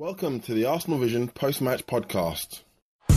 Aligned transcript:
Welcome 0.00 0.40
to 0.40 0.54
the 0.54 0.64
Arsenal 0.64 0.98
Vision 0.98 1.28
podcast. 1.28 2.62
It. 3.10 3.16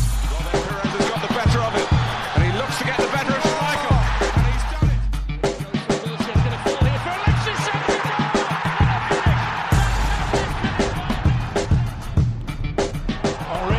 Henri, 13.47 13.77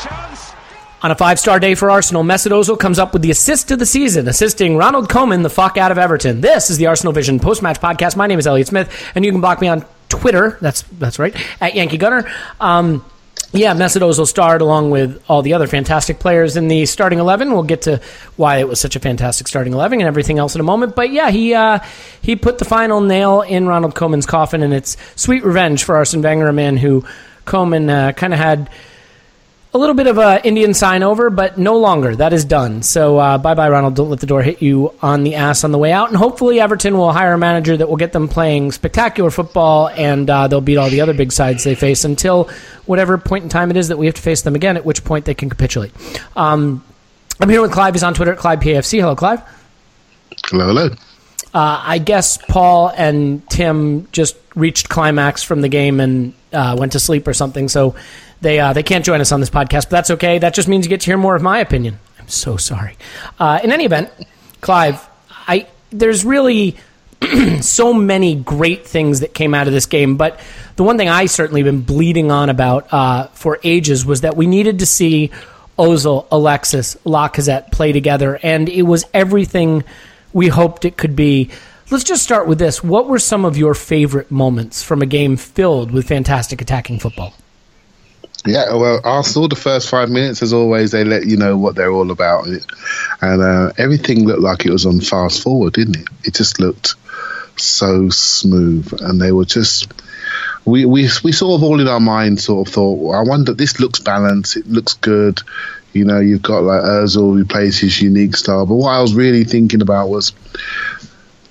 chance. 0.00 0.54
On 1.02 1.10
a 1.10 1.14
five 1.14 1.38
star 1.38 1.60
day 1.60 1.74
for 1.74 1.90
Arsenal, 1.90 2.22
Mesut 2.22 2.52
Ozil 2.52 2.80
comes 2.80 2.98
up 2.98 3.12
with 3.12 3.20
the 3.20 3.30
assist 3.30 3.70
of 3.72 3.78
the 3.78 3.84
season, 3.84 4.26
assisting 4.26 4.78
Ronald 4.78 5.10
Koeman 5.10 5.42
the 5.42 5.50
fuck 5.50 5.76
out 5.76 5.92
of 5.92 5.98
Everton. 5.98 6.40
This 6.40 6.70
is 6.70 6.78
the 6.78 6.86
Arsenal 6.86 7.12
Vision 7.12 7.38
post 7.38 7.62
match 7.62 7.78
podcast. 7.78 8.16
My 8.16 8.26
name 8.26 8.38
is 8.38 8.46
Elliot 8.46 8.68
Smith, 8.68 9.12
and 9.14 9.22
you 9.22 9.32
can 9.32 9.42
block 9.42 9.60
me 9.60 9.68
on 9.68 9.84
Twitter. 10.12 10.58
That's 10.60 10.82
that's 10.82 11.18
right 11.18 11.34
at 11.60 11.74
Yankee 11.74 11.96
Gunner. 11.96 12.30
Um, 12.60 13.02
yeah, 13.54 13.74
Ozil 13.74 14.26
starred 14.26 14.62
along 14.62 14.90
with 14.90 15.22
all 15.28 15.42
the 15.42 15.54
other 15.54 15.66
fantastic 15.66 16.18
players 16.18 16.56
in 16.56 16.68
the 16.68 16.86
starting 16.86 17.18
eleven. 17.18 17.52
We'll 17.52 17.62
get 17.62 17.82
to 17.82 18.00
why 18.36 18.58
it 18.58 18.68
was 18.68 18.80
such 18.80 18.96
a 18.96 19.00
fantastic 19.00 19.48
starting 19.48 19.72
eleven 19.72 20.00
and 20.00 20.08
everything 20.08 20.38
else 20.38 20.54
in 20.54 20.60
a 20.60 20.64
moment. 20.64 20.94
But 20.94 21.12
yeah, 21.12 21.30
he 21.30 21.54
uh, 21.54 21.80
he 22.20 22.36
put 22.36 22.58
the 22.58 22.64
final 22.64 23.00
nail 23.00 23.42
in 23.42 23.66
Ronald 23.66 23.94
Koeman's 23.94 24.26
coffin, 24.26 24.62
and 24.62 24.72
it's 24.72 24.96
sweet 25.16 25.44
revenge 25.44 25.84
for 25.84 25.96
Arsene 25.96 26.22
Wenger, 26.22 26.48
a 26.48 26.52
man 26.52 26.76
who 26.76 27.04
Koeman 27.46 27.90
uh, 27.90 28.12
kind 28.12 28.32
of 28.32 28.38
had 28.38 28.70
a 29.74 29.78
little 29.78 29.94
bit 29.94 30.06
of 30.06 30.18
a 30.18 30.46
Indian 30.46 30.74
sign 30.74 31.02
over, 31.02 31.30
but 31.30 31.56
no 31.56 31.78
longer. 31.78 32.14
That 32.14 32.32
is 32.32 32.44
done. 32.44 32.82
So 32.82 33.18
uh, 33.18 33.38
bye 33.38 33.54
bye, 33.54 33.70
Ronald. 33.70 33.96
Don't 33.96 34.10
let 34.10 34.20
the 34.20 34.26
door 34.26 34.42
hit 34.42 34.60
you 34.60 34.92
on 35.00 35.24
the 35.24 35.34
ass 35.34 35.64
on 35.64 35.72
the 35.72 35.78
way 35.78 35.92
out. 35.92 36.08
And 36.08 36.16
hopefully, 36.16 36.60
Everton 36.60 36.96
will 36.96 37.12
hire 37.12 37.32
a 37.32 37.38
manager 37.38 37.76
that 37.76 37.88
will 37.88 37.96
get 37.96 38.12
them 38.12 38.28
playing 38.28 38.72
spectacular 38.72 39.30
football, 39.30 39.88
and 39.88 40.28
uh, 40.28 40.48
they'll 40.48 40.60
beat 40.60 40.76
all 40.76 40.90
the 40.90 41.00
other 41.00 41.14
big 41.14 41.32
sides 41.32 41.64
they 41.64 41.74
face 41.74 42.04
until 42.04 42.50
whatever 42.84 43.16
point 43.16 43.44
in 43.44 43.48
time 43.48 43.70
it 43.70 43.76
is 43.76 43.88
that 43.88 43.96
we 43.96 44.06
have 44.06 44.14
to 44.14 44.22
face 44.22 44.42
them 44.42 44.54
again. 44.54 44.76
At 44.76 44.84
which 44.84 45.04
point 45.04 45.24
they 45.24 45.34
can 45.34 45.48
capitulate. 45.48 45.92
Um, 46.36 46.84
I'm 47.40 47.48
here 47.48 47.62
with 47.62 47.72
Clive. 47.72 47.94
He's 47.94 48.02
on 48.02 48.12
Twitter 48.12 48.32
at 48.32 48.38
ClivePAFC. 48.38 49.00
Hello, 49.00 49.16
Clive. 49.16 49.42
Hello, 50.46 50.66
hello. 50.66 50.90
Uh, 51.54 51.82
I 51.84 51.98
guess 51.98 52.38
Paul 52.38 52.92
and 52.96 53.48
Tim 53.50 54.08
just 54.12 54.36
reached 54.54 54.88
climax 54.88 55.42
from 55.42 55.60
the 55.60 55.68
game 55.68 56.00
and 56.00 56.32
uh, 56.52 56.76
went 56.78 56.92
to 56.92 57.00
sleep 57.00 57.28
or 57.28 57.34
something. 57.34 57.68
So 57.68 57.94
they 58.42 58.58
uh, 58.58 58.72
they 58.72 58.82
can't 58.82 59.04
join 59.04 59.20
us 59.20 59.32
on 59.32 59.40
this 59.40 59.50
podcast, 59.50 59.84
but 59.84 59.90
that's 59.90 60.10
okay. 60.10 60.38
That 60.38 60.52
just 60.52 60.68
means 60.68 60.84
you 60.84 60.90
get 60.90 61.00
to 61.02 61.06
hear 61.06 61.16
more 61.16 61.34
of 61.34 61.42
my 61.42 61.60
opinion. 61.60 61.98
I'm 62.18 62.28
so 62.28 62.56
sorry. 62.56 62.96
Uh, 63.38 63.60
in 63.62 63.72
any 63.72 63.84
event, 63.84 64.10
Clive, 64.60 65.08
I 65.30 65.68
there's 65.90 66.24
really 66.24 66.76
so 67.60 67.94
many 67.94 68.34
great 68.34 68.86
things 68.86 69.20
that 69.20 69.32
came 69.32 69.54
out 69.54 69.68
of 69.68 69.72
this 69.72 69.86
game, 69.86 70.16
but 70.16 70.40
the 70.76 70.82
one 70.82 70.98
thing 70.98 71.08
I 71.08 71.26
certainly 71.26 71.62
been 71.62 71.82
bleeding 71.82 72.30
on 72.30 72.50
about 72.50 72.92
uh, 72.92 73.28
for 73.28 73.58
ages 73.62 74.04
was 74.04 74.22
that 74.22 74.36
we 74.36 74.46
needed 74.46 74.80
to 74.80 74.86
see 74.86 75.30
Ozil, 75.78 76.26
Alexis, 76.30 76.96
Lacazette 77.04 77.70
play 77.70 77.92
together, 77.92 78.38
and 78.42 78.68
it 78.68 78.82
was 78.82 79.04
everything 79.14 79.84
we 80.32 80.48
hoped 80.48 80.84
it 80.84 80.96
could 80.96 81.14
be. 81.14 81.50
Let's 81.90 82.04
just 82.04 82.22
start 82.22 82.48
with 82.48 82.58
this. 82.58 82.82
What 82.82 83.06
were 83.06 83.18
some 83.18 83.44
of 83.44 83.56
your 83.56 83.74
favorite 83.74 84.30
moments 84.30 84.82
from 84.82 85.02
a 85.02 85.06
game 85.06 85.36
filled 85.36 85.90
with 85.90 86.08
fantastic 86.08 86.60
attacking 86.60 86.98
football? 86.98 87.34
Yeah, 88.44 88.74
well, 88.74 89.00
Arsenal, 89.04 89.46
the 89.46 89.54
first 89.54 89.88
five 89.88 90.10
minutes, 90.10 90.42
as 90.42 90.52
always, 90.52 90.90
they 90.90 91.04
let 91.04 91.26
you 91.26 91.36
know 91.36 91.56
what 91.56 91.76
they're 91.76 91.92
all 91.92 92.10
about. 92.10 92.48
And 93.20 93.42
uh, 93.42 93.72
everything 93.78 94.26
looked 94.26 94.42
like 94.42 94.66
it 94.66 94.72
was 94.72 94.84
on 94.84 95.00
fast 95.00 95.42
forward, 95.42 95.74
didn't 95.74 95.96
it? 95.96 96.08
It 96.24 96.34
just 96.34 96.58
looked 96.58 96.96
so 97.56 98.08
smooth. 98.08 99.00
And 99.00 99.20
they 99.20 99.30
were 99.30 99.44
just. 99.44 99.92
We, 100.64 100.84
we, 100.84 101.08
we 101.24 101.32
sort 101.32 101.58
of 101.58 101.64
all 101.64 101.80
in 101.80 101.88
our 101.88 102.00
mind 102.00 102.40
sort 102.40 102.68
of 102.68 102.74
thought, 102.74 102.98
well, 102.98 103.18
I 103.18 103.22
wonder, 103.22 103.52
this 103.52 103.80
looks 103.80 103.98
balanced, 103.98 104.56
it 104.56 104.66
looks 104.68 104.94
good. 104.94 105.40
You 105.92 106.04
know, 106.04 106.20
you've 106.20 106.42
got 106.42 106.62
like 106.62 106.82
Ozil 106.82 107.36
who 107.36 107.44
plays 107.44 107.78
his 107.78 108.00
unique 108.00 108.36
style. 108.36 108.64
But 108.64 108.76
what 108.76 108.90
I 108.90 109.02
was 109.02 109.14
really 109.14 109.44
thinking 109.44 109.82
about 109.82 110.08
was 110.08 110.32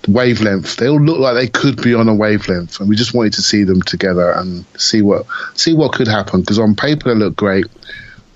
wavelength. 0.07 0.77
They 0.77 0.87
all 0.87 1.01
look 1.01 1.19
like 1.19 1.35
they 1.35 1.47
could 1.47 1.81
be 1.81 1.93
on 1.93 2.07
a 2.07 2.15
wavelength, 2.15 2.79
and 2.79 2.89
we 2.89 2.95
just 2.95 3.13
wanted 3.13 3.33
to 3.33 3.41
see 3.41 3.63
them 3.63 3.81
together 3.81 4.31
and 4.31 4.65
see 4.77 5.01
what 5.01 5.25
see 5.53 5.73
what 5.73 5.93
could 5.93 6.07
happen. 6.07 6.41
Because 6.41 6.59
on 6.59 6.75
paper 6.75 7.09
they 7.09 7.19
look 7.19 7.35
great. 7.35 7.65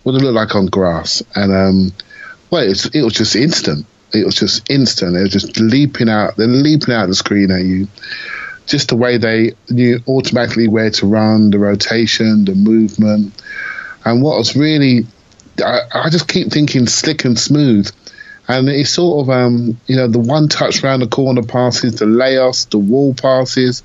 What 0.04 0.12
they 0.12 0.20
look 0.20 0.36
like 0.36 0.56
on 0.56 0.68
grass, 0.68 1.24
and 1.36 1.52
um, 1.52 1.92
well, 2.52 2.64
it 2.64 3.04
was 3.04 3.14
just 3.14 3.36
instant. 3.36 3.88
It 4.14 4.26
was 4.26 4.36
just 4.36 4.70
instant. 4.70 5.18
It 5.18 5.22
was 5.22 5.32
just 5.32 5.60
leaping 5.60 6.10
out. 6.10 6.36
They're 6.38 6.48
leaping 6.48 6.94
out 6.94 7.08
the 7.08 7.16
screen 7.16 7.52
at 7.52 7.64
you. 7.64 7.88
Just 8.68 8.90
the 8.90 8.96
way 8.96 9.18
they 9.18 9.54
knew 9.70 10.00
automatically 10.08 10.68
where 10.68 10.90
to 10.90 11.06
run, 11.06 11.52
the 11.52 11.60
rotation, 11.60 12.46
the 12.46 12.56
movement, 12.56 13.34
and 14.04 14.22
what 14.24 14.38
was 14.38 14.56
really, 14.56 15.06
I, 15.64 15.82
I 15.94 16.10
just 16.10 16.28
keep 16.28 16.52
thinking 16.52 16.88
slick 16.88 17.26
and 17.26 17.38
smooth 17.38 17.92
and 18.48 18.70
it's 18.70 18.92
sort 18.92 19.24
of 19.24 19.30
um, 19.30 19.80
you 19.88 19.96
know 19.96 20.08
the 20.08 20.20
one 20.20 20.48
touch 20.48 20.84
round 20.84 21.02
the 21.02 21.08
corner 21.08 21.44
passes, 21.44 21.96
the 21.96 22.06
layoffs, 22.06 22.70
the 22.70 22.78
wall 22.78 23.14
passes, 23.14 23.84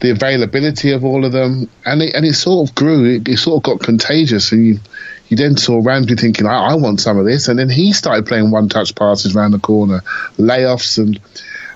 the 0.00 0.10
availability 0.10 0.92
of 0.92 1.04
all 1.04 1.24
of 1.24 1.32
them, 1.32 1.70
and 1.84 2.02
it 2.02 2.14
and 2.14 2.24
it 2.24 2.34
sort 2.34 2.68
of 2.68 2.74
grew. 2.74 3.04
It, 3.04 3.28
it 3.28 3.38
sort 3.38 3.58
of 3.58 3.62
got 3.62 3.84
contagious, 3.84 4.52
and 4.52 4.66
you 4.66 4.80
you 5.28 5.36
then 5.36 5.56
saw 5.56 5.80
Ramsey 5.82 6.16
thinking, 6.16 6.46
I, 6.46 6.70
I 6.70 6.74
want 6.74 7.00
some 7.00 7.16
of 7.16 7.24
this, 7.24 7.46
and 7.48 7.58
then 7.58 7.68
he 7.68 7.92
started 7.92 8.26
playing 8.26 8.50
one 8.50 8.68
touch 8.68 8.94
passes 8.94 9.34
round 9.34 9.54
the 9.54 9.60
corner, 9.60 10.00
layoffs, 10.36 10.98
and 10.98 11.20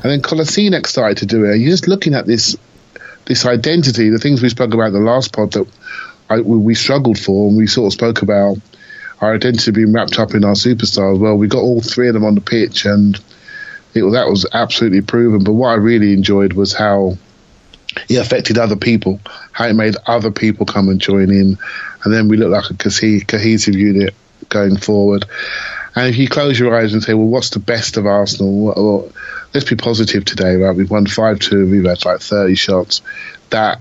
and 0.02 0.12
then 0.12 0.20
Kolasinac 0.20 0.86
started 0.86 1.18
to 1.18 1.26
do 1.26 1.44
it. 1.44 1.58
You're 1.58 1.70
just 1.70 1.88
looking 1.88 2.14
at 2.14 2.26
this 2.26 2.56
this 3.26 3.46
identity, 3.46 4.10
the 4.10 4.18
things 4.18 4.42
we 4.42 4.48
spoke 4.48 4.74
about 4.74 4.92
the 4.92 5.00
last 5.00 5.32
pod 5.32 5.52
that 5.52 5.66
I, 6.28 6.40
we 6.40 6.74
struggled 6.74 7.18
for, 7.18 7.48
and 7.48 7.56
we 7.56 7.66
sort 7.66 7.86
of 7.86 7.92
spoke 7.92 8.22
about 8.22 8.58
our 9.20 9.34
identity 9.34 9.70
being 9.70 9.92
wrapped 9.92 10.18
up 10.18 10.34
in 10.34 10.44
our 10.44 10.54
superstars. 10.54 11.18
Well, 11.18 11.36
we 11.36 11.48
got 11.48 11.62
all 11.62 11.80
three 11.80 12.08
of 12.08 12.14
them 12.14 12.24
on 12.24 12.34
the 12.34 12.40
pitch, 12.40 12.84
and 12.84 13.16
it, 13.94 14.02
that 14.02 14.28
was 14.28 14.46
absolutely 14.52 15.02
proven. 15.02 15.44
But 15.44 15.52
what 15.52 15.68
I 15.68 15.74
really 15.74 16.12
enjoyed 16.12 16.52
was 16.52 16.72
how 16.72 17.16
he 18.08 18.16
affected 18.16 18.58
other 18.58 18.76
people, 18.76 19.20
how 19.52 19.66
it 19.66 19.74
made 19.74 19.96
other 20.06 20.30
people 20.30 20.66
come 20.66 20.88
and 20.88 21.00
join 21.00 21.30
in, 21.30 21.58
and 22.04 22.12
then 22.12 22.28
we 22.28 22.36
looked 22.36 22.50
like 22.50 22.70
a 22.70 23.24
cohesive 23.24 23.74
unit 23.74 24.14
going 24.48 24.76
forward. 24.76 25.24
And 25.96 26.08
if 26.08 26.16
you 26.16 26.28
close 26.28 26.58
your 26.58 26.76
eyes 26.76 26.92
and 26.92 27.02
say, 27.02 27.14
well, 27.14 27.26
what's 27.26 27.50
the 27.50 27.60
best 27.60 27.96
of 27.96 28.06
Arsenal? 28.06 28.64
Well, 28.64 29.12
let's 29.52 29.68
be 29.68 29.76
positive 29.76 30.24
today, 30.24 30.56
right? 30.56 30.74
We've 30.74 30.90
won 30.90 31.06
5 31.06 31.38
2, 31.38 31.70
we've 31.70 31.84
had 31.84 32.04
like 32.04 32.20
30 32.20 32.56
shots. 32.56 33.00
That 33.50 33.80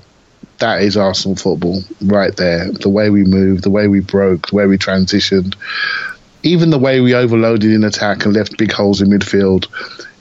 that 0.63 0.81
is 0.81 0.95
Arsenal 0.95 1.35
football 1.35 1.83
right 2.01 2.33
there. 2.37 2.71
The 2.71 2.87
way 2.87 3.09
we 3.09 3.25
moved, 3.25 3.65
the 3.65 3.69
way 3.69 3.89
we 3.89 3.99
broke, 3.99 4.47
the 4.47 4.55
way 4.55 4.65
we 4.65 4.77
transitioned, 4.77 5.55
even 6.41 6.69
the 6.69 6.79
way 6.79 7.01
we 7.01 7.13
overloaded 7.13 7.69
in 7.69 7.83
attack 7.83 8.23
and 8.23 8.33
left 8.33 8.57
big 8.57 8.71
holes 8.71 9.01
in 9.01 9.09
midfield. 9.09 9.67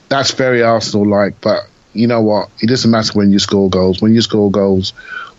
That's 0.09 0.31
very 0.31 0.61
Arsenal 0.61 1.07
like, 1.07 1.39
but 1.39 1.61
you 1.93 2.07
know 2.07 2.21
what? 2.21 2.49
It 2.59 2.67
doesn't 2.67 2.91
matter 2.91 3.13
when 3.13 3.31
you 3.31 3.39
score 3.39 3.69
goals. 3.69 4.01
When 4.01 4.13
you 4.13 4.21
score 4.21 4.51
goals, 4.51 4.91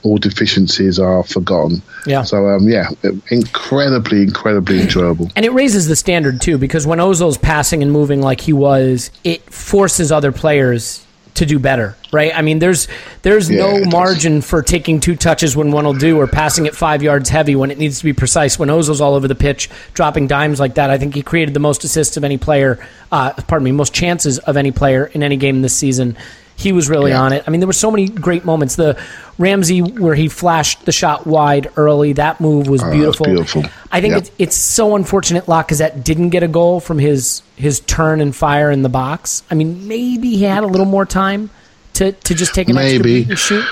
all 0.04 0.16
deficiencies 0.16 0.98
are 0.98 1.22
forgotten. 1.22 1.82
Yeah. 2.06 2.22
So 2.22 2.48
um, 2.48 2.66
yeah, 2.66 2.88
incredibly, 3.30 4.22
incredibly 4.22 4.80
enjoyable. 4.80 5.30
And 5.36 5.44
it 5.44 5.52
raises 5.52 5.86
the 5.86 5.96
standard 5.96 6.40
too, 6.40 6.56
because 6.56 6.86
when 6.86 6.98
Ozil's 6.98 7.36
passing 7.36 7.82
and 7.82 7.92
moving 7.92 8.22
like 8.22 8.40
he 8.40 8.54
was, 8.54 9.10
it 9.22 9.42
forces 9.52 10.10
other 10.10 10.32
players 10.32 11.03
to 11.34 11.46
do 11.46 11.58
better, 11.58 11.96
right? 12.12 12.32
I 12.34 12.42
mean, 12.42 12.60
there's 12.60 12.88
there's 13.22 13.50
yeah, 13.50 13.58
no 13.58 13.84
margin 13.84 14.40
for 14.40 14.62
taking 14.62 15.00
two 15.00 15.16
touches 15.16 15.56
when 15.56 15.72
one 15.72 15.84
will 15.84 15.94
do, 15.94 16.18
or 16.18 16.26
passing 16.26 16.66
it 16.66 16.74
five 16.74 17.02
yards 17.02 17.28
heavy 17.28 17.56
when 17.56 17.70
it 17.70 17.78
needs 17.78 17.98
to 17.98 18.04
be 18.04 18.12
precise. 18.12 18.58
When 18.58 18.68
Ozil's 18.68 19.00
all 19.00 19.14
over 19.14 19.28
the 19.28 19.34
pitch, 19.34 19.68
dropping 19.94 20.28
dimes 20.28 20.60
like 20.60 20.74
that, 20.74 20.90
I 20.90 20.98
think 20.98 21.14
he 21.14 21.22
created 21.22 21.54
the 21.54 21.60
most 21.60 21.84
assists 21.84 22.16
of 22.16 22.24
any 22.24 22.38
player. 22.38 22.86
Uh, 23.10 23.32
pardon 23.32 23.64
me, 23.64 23.72
most 23.72 23.92
chances 23.92 24.38
of 24.38 24.56
any 24.56 24.70
player 24.70 25.06
in 25.06 25.22
any 25.22 25.36
game 25.36 25.62
this 25.62 25.76
season. 25.76 26.16
He 26.56 26.72
was 26.72 26.88
really 26.88 27.10
yeah. 27.10 27.20
on 27.20 27.32
it. 27.32 27.44
I 27.46 27.50
mean, 27.50 27.60
there 27.60 27.66
were 27.66 27.72
so 27.72 27.90
many 27.90 28.08
great 28.08 28.44
moments. 28.44 28.76
The 28.76 29.00
Ramsey 29.38 29.80
where 29.80 30.14
he 30.14 30.28
flashed 30.28 30.84
the 30.84 30.92
shot 30.92 31.26
wide 31.26 31.70
early, 31.76 32.12
that 32.14 32.40
move 32.40 32.68
was 32.68 32.82
beautiful. 32.84 33.26
Uh, 33.26 33.30
beautiful. 33.30 33.64
I 33.90 34.00
think 34.00 34.14
it's, 34.14 34.30
it's 34.38 34.56
so 34.56 34.94
unfortunate 34.94 35.46
Lacazette 35.46 36.04
didn't 36.04 36.30
get 36.30 36.42
a 36.42 36.48
goal 36.48 36.80
from 36.80 36.98
his 36.98 37.42
his 37.56 37.80
turn 37.80 38.20
and 38.20 38.34
fire 38.34 38.70
in 38.70 38.82
the 38.82 38.88
box. 38.88 39.42
I 39.50 39.54
mean, 39.54 39.88
maybe 39.88 40.30
he 40.30 40.44
had 40.44 40.62
a 40.62 40.66
little 40.66 40.86
more 40.86 41.06
time 41.06 41.50
to, 41.94 42.12
to 42.12 42.34
just 42.34 42.54
take 42.54 42.68
an 42.68 42.76
maybe. 42.76 43.20
extra 43.20 43.36
shoot. 43.36 43.64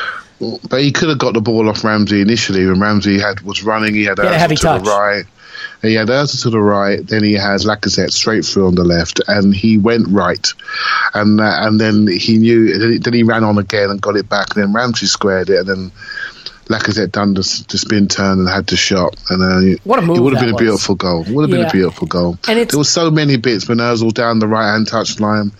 But 0.68 0.80
he 0.80 0.90
could 0.90 1.08
have 1.08 1.18
got 1.18 1.34
the 1.34 1.40
ball 1.40 1.68
off 1.68 1.84
Ramsey 1.84 2.20
initially 2.20 2.66
when 2.66 2.80
Ramsey 2.80 3.20
had 3.20 3.40
was 3.42 3.62
running. 3.62 3.94
He 3.94 4.04
had, 4.04 4.18
a 4.18 4.36
heavy 4.36 4.56
to 4.56 4.62
touch. 4.62 4.84
the 4.84 4.90
right. 4.90 5.24
He 5.82 5.94
had 5.94 6.08
Ozil 6.08 6.42
to 6.42 6.50
the 6.50 6.60
right, 6.60 7.04
then 7.06 7.24
he 7.24 7.34
has 7.34 7.64
Lacazette 7.64 8.12
straight 8.12 8.44
through 8.44 8.68
on 8.68 8.74
the 8.74 8.84
left, 8.84 9.20
and 9.26 9.54
he 9.54 9.78
went 9.78 10.06
right, 10.08 10.46
and 11.14 11.40
uh, 11.40 11.58
and 11.62 11.80
then 11.80 12.06
he 12.06 12.38
knew. 12.38 12.98
Then 12.98 13.12
he 13.12 13.22
ran 13.24 13.44
on 13.44 13.58
again 13.58 13.90
and 13.90 14.00
got 14.00 14.16
it 14.16 14.28
back, 14.28 14.54
and 14.54 14.62
then 14.62 14.72
Ramsey 14.72 15.06
squared 15.06 15.50
it, 15.50 15.58
and 15.60 15.68
then 15.68 15.92
Lacazette 16.72 17.12
done 17.12 17.34
the, 17.34 17.64
the 17.68 17.76
spin 17.76 18.08
turn 18.08 18.38
and 18.38 18.48
had 18.48 18.66
the 18.66 18.76
shot, 18.76 19.14
and 19.28 19.42
uh, 19.42 19.78
what 19.84 19.98
a 19.98 20.02
move! 20.02 20.16
It 20.16 20.20
would 20.20 20.34
have 20.34 20.42
been 20.42 20.54
a 20.54 20.58
beautiful 20.58 20.94
goal. 20.94 21.24
Would 21.28 21.50
have 21.50 21.50
yeah. 21.50 21.64
been 21.64 21.66
a 21.66 21.70
beautiful 21.70 22.06
goal. 22.06 22.38
And 22.48 22.58
there 22.58 22.78
was 22.78 22.88
so 22.88 23.10
many 23.10 23.36
bits 23.36 23.68
when 23.68 23.78
Ozil 23.78 24.12
down 24.12 24.38
the 24.38 24.48
right 24.48 24.72
hand 24.72 24.88
touch 24.88 25.20
line. 25.20 25.52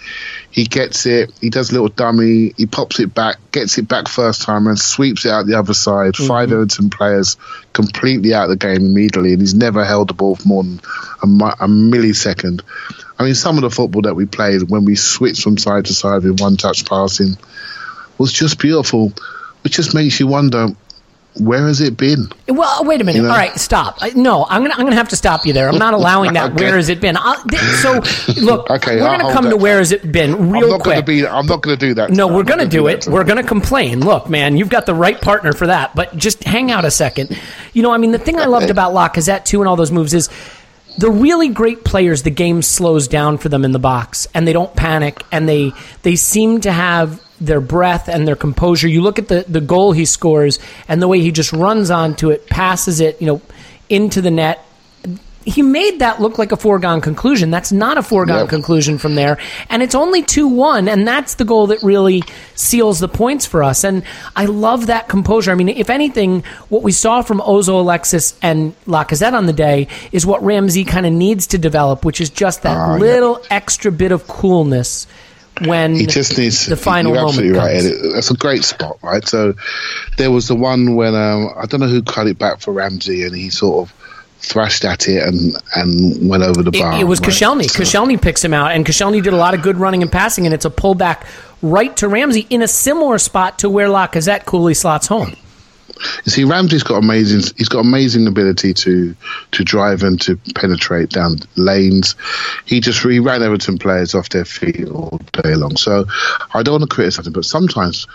He 0.50 0.64
gets 0.64 1.06
it. 1.06 1.32
He 1.40 1.50
does 1.50 1.70
a 1.70 1.72
little 1.72 1.88
dummy. 1.88 2.52
He 2.56 2.66
pops 2.66 3.00
it 3.00 3.14
back, 3.14 3.36
gets 3.52 3.78
it 3.78 3.88
back 3.88 4.08
first 4.08 4.42
time, 4.42 4.66
and 4.66 4.78
sweeps 4.78 5.24
it 5.24 5.30
out 5.30 5.46
the 5.46 5.58
other 5.58 5.74
side. 5.74 6.14
Mm-hmm. 6.14 6.28
Five 6.28 6.52
Everton 6.52 6.90
players 6.90 7.36
completely 7.72 8.34
out 8.34 8.44
of 8.44 8.50
the 8.50 8.56
game 8.56 8.86
immediately, 8.86 9.32
and 9.32 9.40
he's 9.40 9.54
never 9.54 9.84
held 9.84 10.08
the 10.08 10.14
ball 10.14 10.36
for 10.36 10.48
more 10.48 10.62
than 10.62 10.80
a, 11.22 11.26
a 11.26 11.68
millisecond. 11.68 12.62
I 13.18 13.24
mean, 13.24 13.34
some 13.34 13.56
of 13.56 13.62
the 13.62 13.70
football 13.70 14.02
that 14.02 14.14
we 14.14 14.26
played 14.26 14.62
when 14.68 14.84
we 14.84 14.96
switched 14.96 15.42
from 15.42 15.58
side 15.58 15.84
to 15.86 15.94
side 15.94 16.22
with 16.22 16.40
one 16.40 16.56
touch 16.56 16.86
passing 16.86 17.36
was 18.18 18.32
just 18.32 18.58
beautiful. 18.58 19.12
It 19.64 19.70
just 19.70 19.94
makes 19.94 20.18
you 20.18 20.26
wonder 20.26 20.68
where 21.40 21.66
has 21.66 21.80
it 21.80 21.96
been? 21.96 22.28
Well, 22.48 22.84
wait 22.84 23.00
a 23.00 23.04
minute. 23.04 23.18
You 23.18 23.22
know? 23.24 23.30
All 23.30 23.36
right, 23.36 23.58
stop. 23.58 23.98
No, 24.14 24.46
I'm 24.48 24.62
gonna 24.62 24.74
I'm 24.74 24.84
gonna 24.84 24.96
have 24.96 25.08
to 25.10 25.16
stop 25.16 25.46
you 25.46 25.52
there. 25.52 25.68
I'm 25.68 25.78
not 25.78 25.94
allowing 26.02 26.34
that. 26.34 26.52
okay. 26.52 26.64
Where 26.64 26.76
has 26.76 26.88
it 26.88 27.00
been? 27.00 27.16
I'll, 27.18 27.42
so 27.80 28.02
look, 28.40 28.68
okay, 28.70 28.96
we're 28.96 29.16
gonna 29.18 29.32
come 29.32 29.48
to 29.48 29.56
where 29.56 29.78
has 29.78 29.92
it 29.92 30.12
been 30.12 30.50
real 30.50 30.64
I'm 30.64 30.70
not 30.70 30.80
quick. 30.82 30.94
Gonna 30.96 31.06
be, 31.06 31.26
I'm 31.26 31.46
not 31.46 31.62
gonna 31.62 31.76
do 31.76 31.94
that. 31.94 32.10
No, 32.10 32.28
we're 32.28 32.40
I'm 32.40 32.46
gonna, 32.46 32.64
do, 32.64 32.78
do 32.78 32.86
it. 32.88 33.06
We're 33.06 33.24
gonna 33.24 33.42
complain. 33.42 34.00
Look, 34.00 34.28
man, 34.28 34.56
you've 34.56 34.68
got 34.68 34.86
the 34.86 34.94
right 34.94 35.20
partner 35.20 35.52
for 35.52 35.66
that. 35.66 35.94
But 35.94 36.16
just 36.16 36.44
hang 36.44 36.70
out 36.70 36.84
a 36.84 36.90
second. 36.90 37.38
You 37.72 37.82
know, 37.82 37.92
I 37.92 37.98
mean, 37.98 38.12
the 38.12 38.18
thing 38.18 38.38
I 38.38 38.44
loved 38.44 38.70
about 38.70 38.92
Lacazette 38.92 39.44
too 39.44 39.60
and 39.60 39.68
all 39.68 39.76
those 39.76 39.92
moves 39.92 40.12
is 40.12 40.28
the 40.98 41.10
really 41.10 41.48
great 41.48 41.84
players, 41.84 42.22
the 42.22 42.30
game 42.30 42.60
slows 42.62 43.08
down 43.08 43.38
for 43.38 43.48
them 43.48 43.64
in 43.64 43.72
the 43.72 43.78
box, 43.78 44.26
and 44.34 44.46
they 44.46 44.52
don't 44.52 44.74
panic, 44.76 45.22
and 45.32 45.48
they 45.48 45.72
they 46.02 46.16
seem 46.16 46.60
to 46.62 46.72
have 46.72 47.22
their 47.46 47.60
breath 47.60 48.08
and 48.08 48.26
their 48.26 48.36
composure. 48.36 48.88
You 48.88 49.02
look 49.02 49.18
at 49.18 49.28
the, 49.28 49.44
the 49.48 49.60
goal 49.60 49.92
he 49.92 50.04
scores 50.04 50.58
and 50.88 51.02
the 51.02 51.08
way 51.08 51.20
he 51.20 51.32
just 51.32 51.52
runs 51.52 51.90
onto 51.90 52.30
it, 52.30 52.46
passes 52.46 53.00
it, 53.00 53.20
you 53.20 53.26
know, 53.26 53.42
into 53.88 54.22
the 54.22 54.30
net. 54.30 54.64
He 55.44 55.60
made 55.60 55.98
that 55.98 56.20
look 56.20 56.38
like 56.38 56.52
a 56.52 56.56
foregone 56.56 57.00
conclusion. 57.00 57.50
That's 57.50 57.72
not 57.72 57.98
a 57.98 58.02
foregone 58.02 58.42
yep. 58.42 58.48
conclusion 58.48 58.96
from 58.98 59.16
there. 59.16 59.38
And 59.68 59.82
it's 59.82 59.96
only 59.96 60.22
2 60.22 60.46
1, 60.46 60.86
and 60.86 61.06
that's 61.06 61.34
the 61.34 61.44
goal 61.44 61.66
that 61.66 61.82
really 61.82 62.22
seals 62.54 63.00
the 63.00 63.08
points 63.08 63.44
for 63.44 63.64
us. 63.64 63.82
And 63.82 64.04
I 64.36 64.44
love 64.44 64.86
that 64.86 65.08
composure. 65.08 65.50
I 65.50 65.56
mean, 65.56 65.68
if 65.68 65.90
anything, 65.90 66.44
what 66.68 66.84
we 66.84 66.92
saw 66.92 67.22
from 67.22 67.40
Ozil 67.40 67.80
Alexis 67.80 68.38
and 68.40 68.76
Lacazette 68.86 69.32
on 69.32 69.46
the 69.46 69.52
day 69.52 69.88
is 70.12 70.24
what 70.24 70.44
Ramsey 70.44 70.84
kind 70.84 71.06
of 71.06 71.12
needs 71.12 71.48
to 71.48 71.58
develop, 71.58 72.04
which 72.04 72.20
is 72.20 72.30
just 72.30 72.62
that 72.62 72.76
uh, 72.76 72.98
little 72.98 73.40
yep. 73.40 73.46
extra 73.50 73.90
bit 73.90 74.12
of 74.12 74.28
coolness 74.28 75.08
when 75.60 75.94
he 75.94 76.06
just 76.06 76.38
needs 76.38 76.66
the 76.66 76.76
final 76.76 77.14
you're 77.14 77.24
absolutely 77.26 77.58
right. 77.58 77.82
Comes. 77.82 78.14
That's 78.14 78.30
a 78.30 78.36
great 78.36 78.64
spot, 78.64 78.98
right? 79.02 79.26
So 79.26 79.54
there 80.16 80.30
was 80.30 80.48
the 80.48 80.54
one 80.54 80.94
when 80.94 81.14
um, 81.14 81.50
I 81.56 81.66
don't 81.66 81.80
know 81.80 81.88
who 81.88 82.02
cut 82.02 82.26
it 82.26 82.38
back 82.38 82.60
for 82.60 82.72
Ramsey, 82.72 83.24
and 83.24 83.34
he 83.34 83.50
sort 83.50 83.88
of 83.88 83.94
thrashed 84.38 84.84
at 84.84 85.08
it 85.08 85.22
and 85.22 85.54
and 85.76 86.28
went 86.28 86.42
over 86.42 86.62
the 86.62 86.72
bar. 86.72 86.94
It, 86.94 87.02
it 87.02 87.04
was 87.04 87.20
right? 87.20 87.30
Koscielny. 87.30 87.70
So. 87.70 87.82
Koscielny 87.82 88.20
picks 88.20 88.44
him 88.44 88.54
out, 88.54 88.72
and 88.72 88.84
Koscielny 88.84 89.22
did 89.22 89.32
a 89.32 89.36
lot 89.36 89.54
of 89.54 89.62
good 89.62 89.76
running 89.76 90.02
and 90.02 90.10
passing, 90.10 90.46
and 90.46 90.54
it's 90.54 90.64
a 90.64 90.70
pullback 90.70 91.26
right 91.60 91.96
to 91.98 92.08
Ramsey 92.08 92.46
in 92.50 92.62
a 92.62 92.68
similar 92.68 93.18
spot 93.18 93.60
to 93.60 93.70
where 93.70 93.88
Lacazette 93.88 94.44
coolly 94.44 94.74
slots 94.74 95.06
home. 95.06 95.36
You 96.24 96.32
see, 96.32 96.44
Ramsey's 96.44 96.82
got 96.82 96.96
amazing. 96.96 97.54
He's 97.56 97.68
got 97.68 97.80
amazing 97.80 98.26
ability 98.26 98.74
to 98.74 99.14
to 99.52 99.64
drive 99.64 100.02
and 100.02 100.20
to 100.22 100.36
penetrate 100.54 101.10
down 101.10 101.38
lanes. 101.56 102.16
He 102.66 102.80
just 102.80 103.02
he 103.02 103.18
ran 103.18 103.42
Everton 103.42 103.78
players 103.78 104.14
off 104.14 104.28
their 104.28 104.44
feet 104.44 104.88
all 104.88 105.20
day 105.42 105.54
long. 105.54 105.76
So 105.76 106.06
I 106.54 106.62
don't 106.62 106.80
want 106.80 106.90
to 106.90 106.94
criticise 106.94 107.26
him, 107.26 107.32
but 107.32 107.44
sometimes 107.44 108.06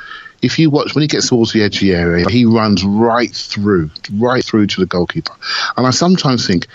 if 0.41 0.59
you 0.59 0.69
watch 0.69 0.93
when 0.93 1.01
he 1.01 1.07
gets 1.07 1.29
towards 1.29 1.53
the 1.53 1.63
edge 1.63 1.77
of 1.77 1.81
the 1.81 1.95
area, 1.95 2.25
he 2.29 2.45
runs 2.45 2.83
right 2.83 3.31
through, 3.31 3.89
right 4.13 4.43
through 4.43 4.67
to 4.67 4.81
the 4.81 4.85
goalkeeper. 4.85 5.33
And 5.75 5.87
I 5.87 5.91
sometimes 5.91 6.45
think 6.45 6.67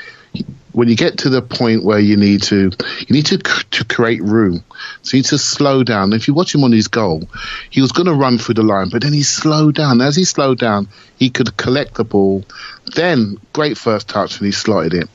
when 0.72 0.88
you 0.88 0.96
get 0.96 1.18
to 1.18 1.28
the 1.28 1.42
point 1.42 1.84
where 1.84 1.98
you 1.98 2.16
need 2.16 2.42
to 2.42 2.70
you 2.98 3.06
need 3.10 3.26
to 3.26 3.38
to 3.38 3.84
create 3.84 4.22
room. 4.22 4.64
So 5.02 5.16
you 5.16 5.22
need 5.22 5.28
to 5.28 5.38
slow 5.38 5.84
down. 5.84 6.12
If 6.12 6.28
you 6.28 6.34
watch 6.34 6.54
him 6.54 6.64
on 6.64 6.72
his 6.72 6.88
goal 6.88 7.28
he 7.70 7.80
was 7.80 7.92
going 7.92 8.06
to 8.06 8.14
run 8.14 8.38
through 8.38 8.54
the 8.54 8.62
line 8.62 8.88
but 8.88 9.02
then 9.02 9.12
he 9.12 9.22
slowed 9.22 9.74
down. 9.74 10.00
As 10.00 10.16
he 10.16 10.24
slowed 10.24 10.58
down 10.58 10.88
he 11.16 11.30
could 11.30 11.56
collect 11.56 11.94
the 11.94 12.04
ball. 12.04 12.44
Then 12.94 13.38
great 13.52 13.78
first 13.78 14.08
touch 14.08 14.38
and 14.38 14.46
he 14.46 14.52
slotted 14.52 14.94
it. 14.94 15.08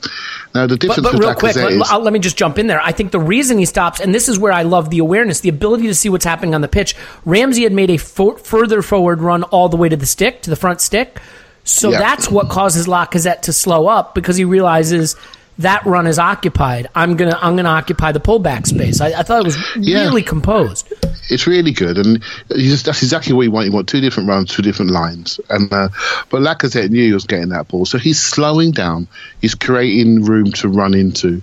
Now 0.54 0.68
the 0.68 0.78
difference 0.78 1.02
but, 1.02 1.14
but 1.14 1.20
real 1.20 1.36
quick 1.36 1.56
let, 1.56 1.72
is, 1.72 1.92
let 1.92 2.14
me 2.14 2.20
just 2.20 2.38
jump 2.38 2.58
in 2.58 2.68
there. 2.68 2.82
I 2.82 2.92
think 2.92 3.12
the 3.12 3.20
reason 3.20 3.58
he 3.58 3.66
stops 3.66 4.00
and 4.00 4.14
this 4.14 4.30
is 4.30 4.40
where 4.40 4.52
i 4.52 4.64
love 4.64 4.90
the 4.90 5.00
awareness 5.00 5.40
the 5.42 5.50
ability 5.50 5.88
to 5.88 5.96
see 5.96 6.10
what's 6.10 6.26
happening 6.26 6.54
on 6.54 6.62
the 6.62 6.68
pitch. 6.68 6.96
Ramsey 7.26 7.64
had 7.64 7.74
made 7.74 7.90
a 7.90 7.98
further 7.98 8.82
forward 8.82 9.22
run 9.22 9.44
all 9.44 9.70
the 9.70 9.78
way 9.78 9.90
to 9.90 9.98
the 9.98 10.06
stick 10.06 10.42
to 10.44 10.50
the 10.50 10.56
front 10.56 10.82
stick. 10.82 11.20
So 11.64 11.92
yeah. 11.92 12.00
that's 12.00 12.32
what 12.32 12.50
causes 12.50 12.88
Lacazette 12.88 13.42
to 13.42 13.54
slow 13.54 13.88
up 13.88 14.16
because 14.16 14.38
he 14.38 14.46
realizes 14.46 15.18
that 15.60 15.86
run 15.86 16.08
is 16.08 16.20
occupied. 16.20 16.88
I'm 16.94 17.16
gonna 17.16 17.38
I'm 17.42 17.56
gonna 17.56 17.70
occupy 17.70 18.12
the 18.12 18.20
pullback 18.20 18.68
space. 18.68 19.02
I, 19.02 19.08
I 19.08 19.24
thought 19.24 19.42
it 19.42 19.46
was 19.46 19.58
yeah. 19.78 20.04
really 20.04 20.24
composed. 20.24 20.94
It's 21.30 21.48
really 21.48 21.72
good, 21.72 21.98
and 21.98 22.24
just, 22.50 22.86
that's 22.86 23.02
exactly 23.02 23.34
what 23.34 23.42
you 23.42 23.52
want. 23.52 23.66
You 23.66 23.74
want 23.74 23.90
two 23.90 24.00
different 24.00 24.30
runs, 24.30 24.54
two 24.54 24.62
different 24.62 24.92
lines. 24.92 25.40
And 25.50 25.72
uh, 25.74 25.90
but 26.30 26.42
Lacazette 26.42 26.90
knew 26.90 27.04
he 27.04 27.14
was 27.14 27.26
getting 27.26 27.50
that 27.50 27.68
ball, 27.68 27.86
so 27.86 27.98
he's 27.98 28.22
slowing 28.22 28.72
down. 28.72 29.08
He's 29.42 29.56
creating 29.56 30.24
room 30.24 30.52
to 30.54 30.70
run 30.70 30.94
into, 30.94 31.42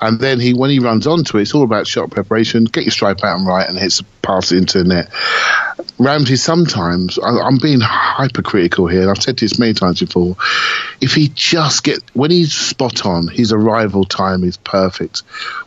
and 0.00 0.20
then 0.20 0.40
he 0.40 0.54
when 0.54 0.70
he 0.70 0.78
runs 0.78 1.06
onto 1.06 1.38
it, 1.38 1.42
it's 1.42 1.54
all 1.54 1.64
about 1.64 1.86
shot 1.86 2.10
preparation. 2.10 2.64
Get 2.64 2.84
your 2.84 2.92
stripe 2.92 3.24
out 3.24 3.38
and 3.38 3.46
right, 3.46 3.68
and 3.68 3.76
hits 3.76 4.02
pass 4.22 4.52
into 4.52 4.82
the 4.82 4.84
net. 4.84 5.10
Ramsey 5.98 6.36
sometimes 6.36 7.18
I, 7.18 7.28
I'm 7.40 7.58
being 7.58 7.80
hypercritical 7.80 8.86
here. 8.86 9.02
And 9.02 9.10
I've 9.10 9.22
said 9.22 9.36
this 9.36 9.58
many 9.58 9.74
times 9.74 10.00
before. 10.00 10.36
If 11.00 11.14
he 11.14 11.28
just 11.34 11.82
get 11.82 12.02
when 12.14 12.30
he's 12.30 12.54
spot 12.54 13.04
on, 13.06 13.28
his 13.48 13.52
arrival 13.52 14.04
time 14.04 14.44
is 14.44 14.58
perfect. 14.58 15.20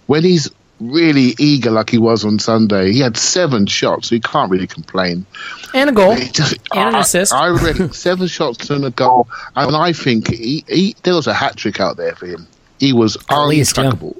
When 0.06 0.24
he's 0.24 0.50
really 0.82 1.36
eager 1.38 1.72
like 1.72 1.90
he 1.90 1.98
was 1.98 2.26
on 2.26 2.40
Sunday. 2.40 2.92
He 2.92 3.00
had 3.00 3.16
seven 3.16 3.68
shots, 3.68 4.10
so 4.10 4.16
he 4.16 4.20
can't 4.20 4.52
really 4.52 4.68
complain. 4.68 5.26
And 5.74 5.90
a 5.90 5.94
goal. 5.94 6.16
Just, 6.16 6.58
and 6.74 6.90
an 6.90 6.96
assist. 6.96 7.34
I, 7.34 7.48
I 7.48 7.50
reckon 7.52 7.94
seven 7.94 8.28
shots 8.28 8.70
and 8.70 8.84
a 8.84 8.90
goal. 8.90 9.30
And 9.56 9.76
I 9.76 9.94
think 9.94 10.30
he, 10.30 10.66
he, 10.68 10.96
there 11.04 11.14
was 11.14 11.28
a 11.28 11.34
hat 11.34 11.56
trick 11.56 11.80
out 11.80 11.98
there 11.98 12.16
for 12.16 12.26
him. 12.26 12.48
He 12.80 12.94
was 12.94 13.16
untrackable. 13.30 14.20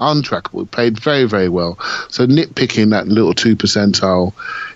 untrackable. 0.00 0.68
Played 0.70 0.98
very, 0.98 1.24
very 1.24 1.48
well. 1.48 1.78
So 2.08 2.26
nitpicking 2.26 2.90
that 2.90 3.06
little 3.06 3.34
two 3.34 3.54
percentile 3.54 4.34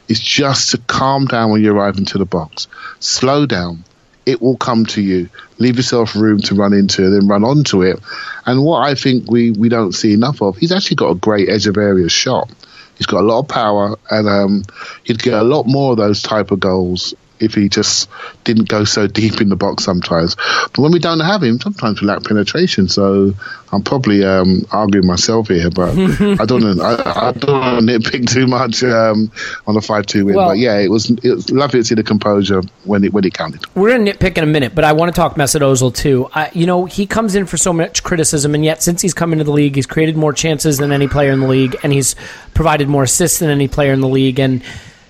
is 0.09 0.21
just 0.21 0.71
to 0.71 0.79
calm 0.79 1.27
down 1.27 1.51
when 1.51 1.63
you 1.63 1.73
arrive 1.73 1.99
into 1.99 2.19
the 2.19 2.27
box. 2.27 2.69
Slow 3.01 3.47
down. 3.47 3.85
It 4.27 4.43
will 4.43 4.57
come 4.57 4.85
to 4.87 5.01
you. 5.01 5.29
Leave 5.59 5.77
yourself 5.77 6.15
room 6.17 6.41
to 6.41 6.55
run 6.55 6.73
into, 6.73 7.09
then 7.09 7.29
run 7.29 7.45
onto 7.45 7.83
it. 7.83 8.01
And 8.45 8.65
what 8.65 8.87
I 8.87 8.95
think 8.95 9.31
we, 9.31 9.53
we 9.53 9.69
don't 9.69 9.93
see 9.93 10.13
enough 10.13 10.43
of, 10.43 10.57
he's 10.57 10.73
actually 10.73 10.97
got 10.97 11.11
a 11.11 11.15
great 11.15 11.49
edge 11.49 11.67
of 11.67 11.77
area 11.77 12.09
shot. 12.09 12.51
He's 12.99 13.07
got 13.07 13.21
a 13.21 13.27
lot 13.27 13.41
of 13.41 13.49
power, 13.49 13.97
and 14.11 14.29
um, 14.29 14.63
he'd 15.05 15.23
get 15.23 15.35
a 15.35 15.43
lot 15.43 15.67
more 15.67 15.93
of 15.93 15.99
those 15.99 16.23
type 16.23 16.51
of 16.51 16.61
goals 16.61 17.15
if 17.39 17.55
he 17.55 17.69
just 17.69 18.09
didn't 18.45 18.69
go 18.69 18.85
so 18.85 19.07
deep 19.07 19.41
in 19.41 19.49
the 19.49 19.57
box 19.57 19.85
sometimes. 19.85 20.35
But 20.35 20.79
when 20.79 20.93
we 20.93 20.99
don't 20.99 21.21
have 21.21 21.43
him, 21.43 21.61
sometimes 21.61 22.01
we 22.01 22.07
lack 22.07 22.25
penetration. 22.25 22.89
So 22.89 23.33
I'm 23.73 23.83
probably 23.83 24.25
um, 24.25 24.65
arguing 24.71 25.07
myself 25.07 25.49
here, 25.49 25.71
but 25.71 25.91
I 26.41 26.45
don't 26.47 26.63
know. 26.63 26.83
I, 26.83 27.29
I 27.29 27.33
don't 27.33 27.61
want 27.61 27.87
to 27.87 27.99
nitpick 27.99 28.29
too 28.31 28.47
much 28.47 28.83
um, 28.85 29.31
on 29.67 29.77
a 29.77 29.81
five-two 29.81 30.25
win. 30.27 30.37
Well- 30.37 30.49
but 30.51 30.59
yeah, 30.59 30.79
it 30.79 30.89
was 30.91 31.11
it 31.11 31.25
was 31.31 31.51
lovely 31.51 31.81
to 31.81 31.85
see 31.85 31.95
the 31.95 32.03
composure 32.03 32.63
when 32.85 33.05
it 33.05 33.13
when 33.13 33.25
it 33.25 33.35
counted. 33.35 33.65
We're 33.75 33.97
to 33.97 34.13
nitpick 34.13 34.39
in 34.39 34.45
a 34.45 34.47
minute, 34.47 34.75
but 34.75 34.85
I 34.85 34.93
want 34.93 35.15
to 35.15 35.21
talk 35.21 35.35
Mesut 35.35 35.61
Ozil 35.61 35.95
too. 35.95 36.29
I, 36.33 36.51
you 36.55 36.67
know, 36.67 36.85
he 36.85 37.07
comes 37.07 37.35
in 37.35 37.47
for 37.47 37.57
so 37.57 37.73
much 37.73 38.03
criticism, 38.03 38.55
and 38.55 38.65
yet 38.65 38.83
since 38.83 39.03
he's 39.03 39.15
come 39.15 39.33
into 39.33 39.45
the 39.45 39.53
league, 39.53 39.75
he's 39.75 39.87
created 39.87 40.17
more 40.17 40.33
chances 40.33 40.79
than 40.79 40.93
any 40.93 41.09
player 41.09 41.33
in 41.33 41.41
the 41.41 41.49
league, 41.49 41.77
and 41.83 41.93
he's 41.93 42.15
provided 42.55 42.89
more 42.89 43.03
assists 43.03 43.41
than 43.41 43.51
any 43.51 43.69
player 43.69 43.93
in 43.93 44.01
the 44.01 44.09
league. 44.09 44.39
And 44.39 44.63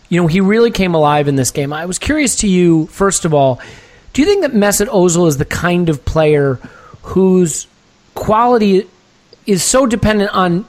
you 0.08 0.20
know, 0.20 0.26
he 0.26 0.40
really 0.40 0.70
came 0.70 0.94
alive 0.94 1.28
in 1.28 1.36
this 1.36 1.50
game. 1.50 1.72
I 1.72 1.86
was 1.86 1.98
curious 1.98 2.36
to 2.36 2.48
you, 2.48 2.86
first 2.86 3.25
of 3.25 3.34
all, 3.34 3.60
do 4.12 4.22
you 4.22 4.28
think 4.28 4.42
that 4.42 4.52
Mesut 4.52 4.86
Ozil 4.86 5.28
is 5.28 5.36
the 5.36 5.44
kind 5.44 5.88
of 5.88 6.04
player 6.04 6.54
whose 7.02 7.66
quality 8.14 8.88
is 9.46 9.62
so 9.62 9.86
dependent 9.86 10.34
on 10.34 10.66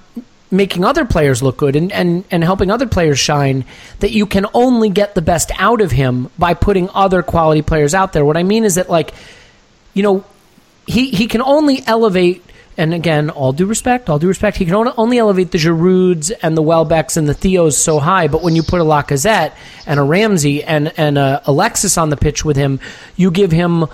making 0.50 0.86
other 0.86 1.06
players 1.06 1.44
look 1.44 1.58
good 1.58 1.76
and, 1.76 1.92
and, 1.92 2.24
and 2.32 2.44
helping 2.44 2.72
other 2.72 2.88
players 2.88 3.20
shine 3.20 3.66
that 4.00 4.12
you 4.12 4.26
can 4.26 4.46
only 4.54 4.90
get 4.90 5.14
the 5.14 5.22
best 5.22 5.52
out 5.58 5.82
of 5.82 5.92
him 5.92 6.30
by 6.38 6.54
putting 6.54 6.90
other 6.94 7.22
quality 7.22 7.62
players 7.62 7.94
out 7.94 8.14
there. 8.14 8.24
What 8.24 8.38
I 8.38 8.44
mean 8.44 8.64
is 8.64 8.76
that 8.76 8.90
like, 8.90 9.14
you 9.94 10.04
know, 10.04 10.24
he, 10.86 11.10
he 11.10 11.28
can 11.28 11.42
only 11.42 11.84
elevate 11.86 12.44
and 12.78 12.94
again, 12.94 13.30
all 13.32 13.54
due 13.54 13.66
respect, 13.66 14.10
all 14.10 14.20
due 14.20 14.28
respect, 14.28 14.58
he 14.58 14.66
can 14.66 14.76
only, 14.76 15.18
elevate 15.18 15.52
the 15.52 15.58
Girouds 15.58 16.32
and 16.44 16.56
the 16.56 16.62
Welbecks 16.62 17.18
and 17.18 17.28
the 17.28 17.34
Theos 17.34 17.76
so 17.78 18.00
high. 18.00 18.28
But 18.28 18.44
when 18.44 18.56
you 18.56 18.62
put 18.62 18.82
a 18.82 18.84
Lacazette 18.84 19.54
and 19.88 20.00
a 20.00 20.04
Ramsey 20.04 20.64
and 20.64 20.94
and 20.98 21.18
a 21.18 21.42
Alexis 21.46 21.98
on 21.98 22.10
the 22.10 22.18
pitch 22.18 22.46
with 22.46 22.56
him, 22.56 22.80
you 23.16 23.32
give 23.32 23.52
him 23.52 23.86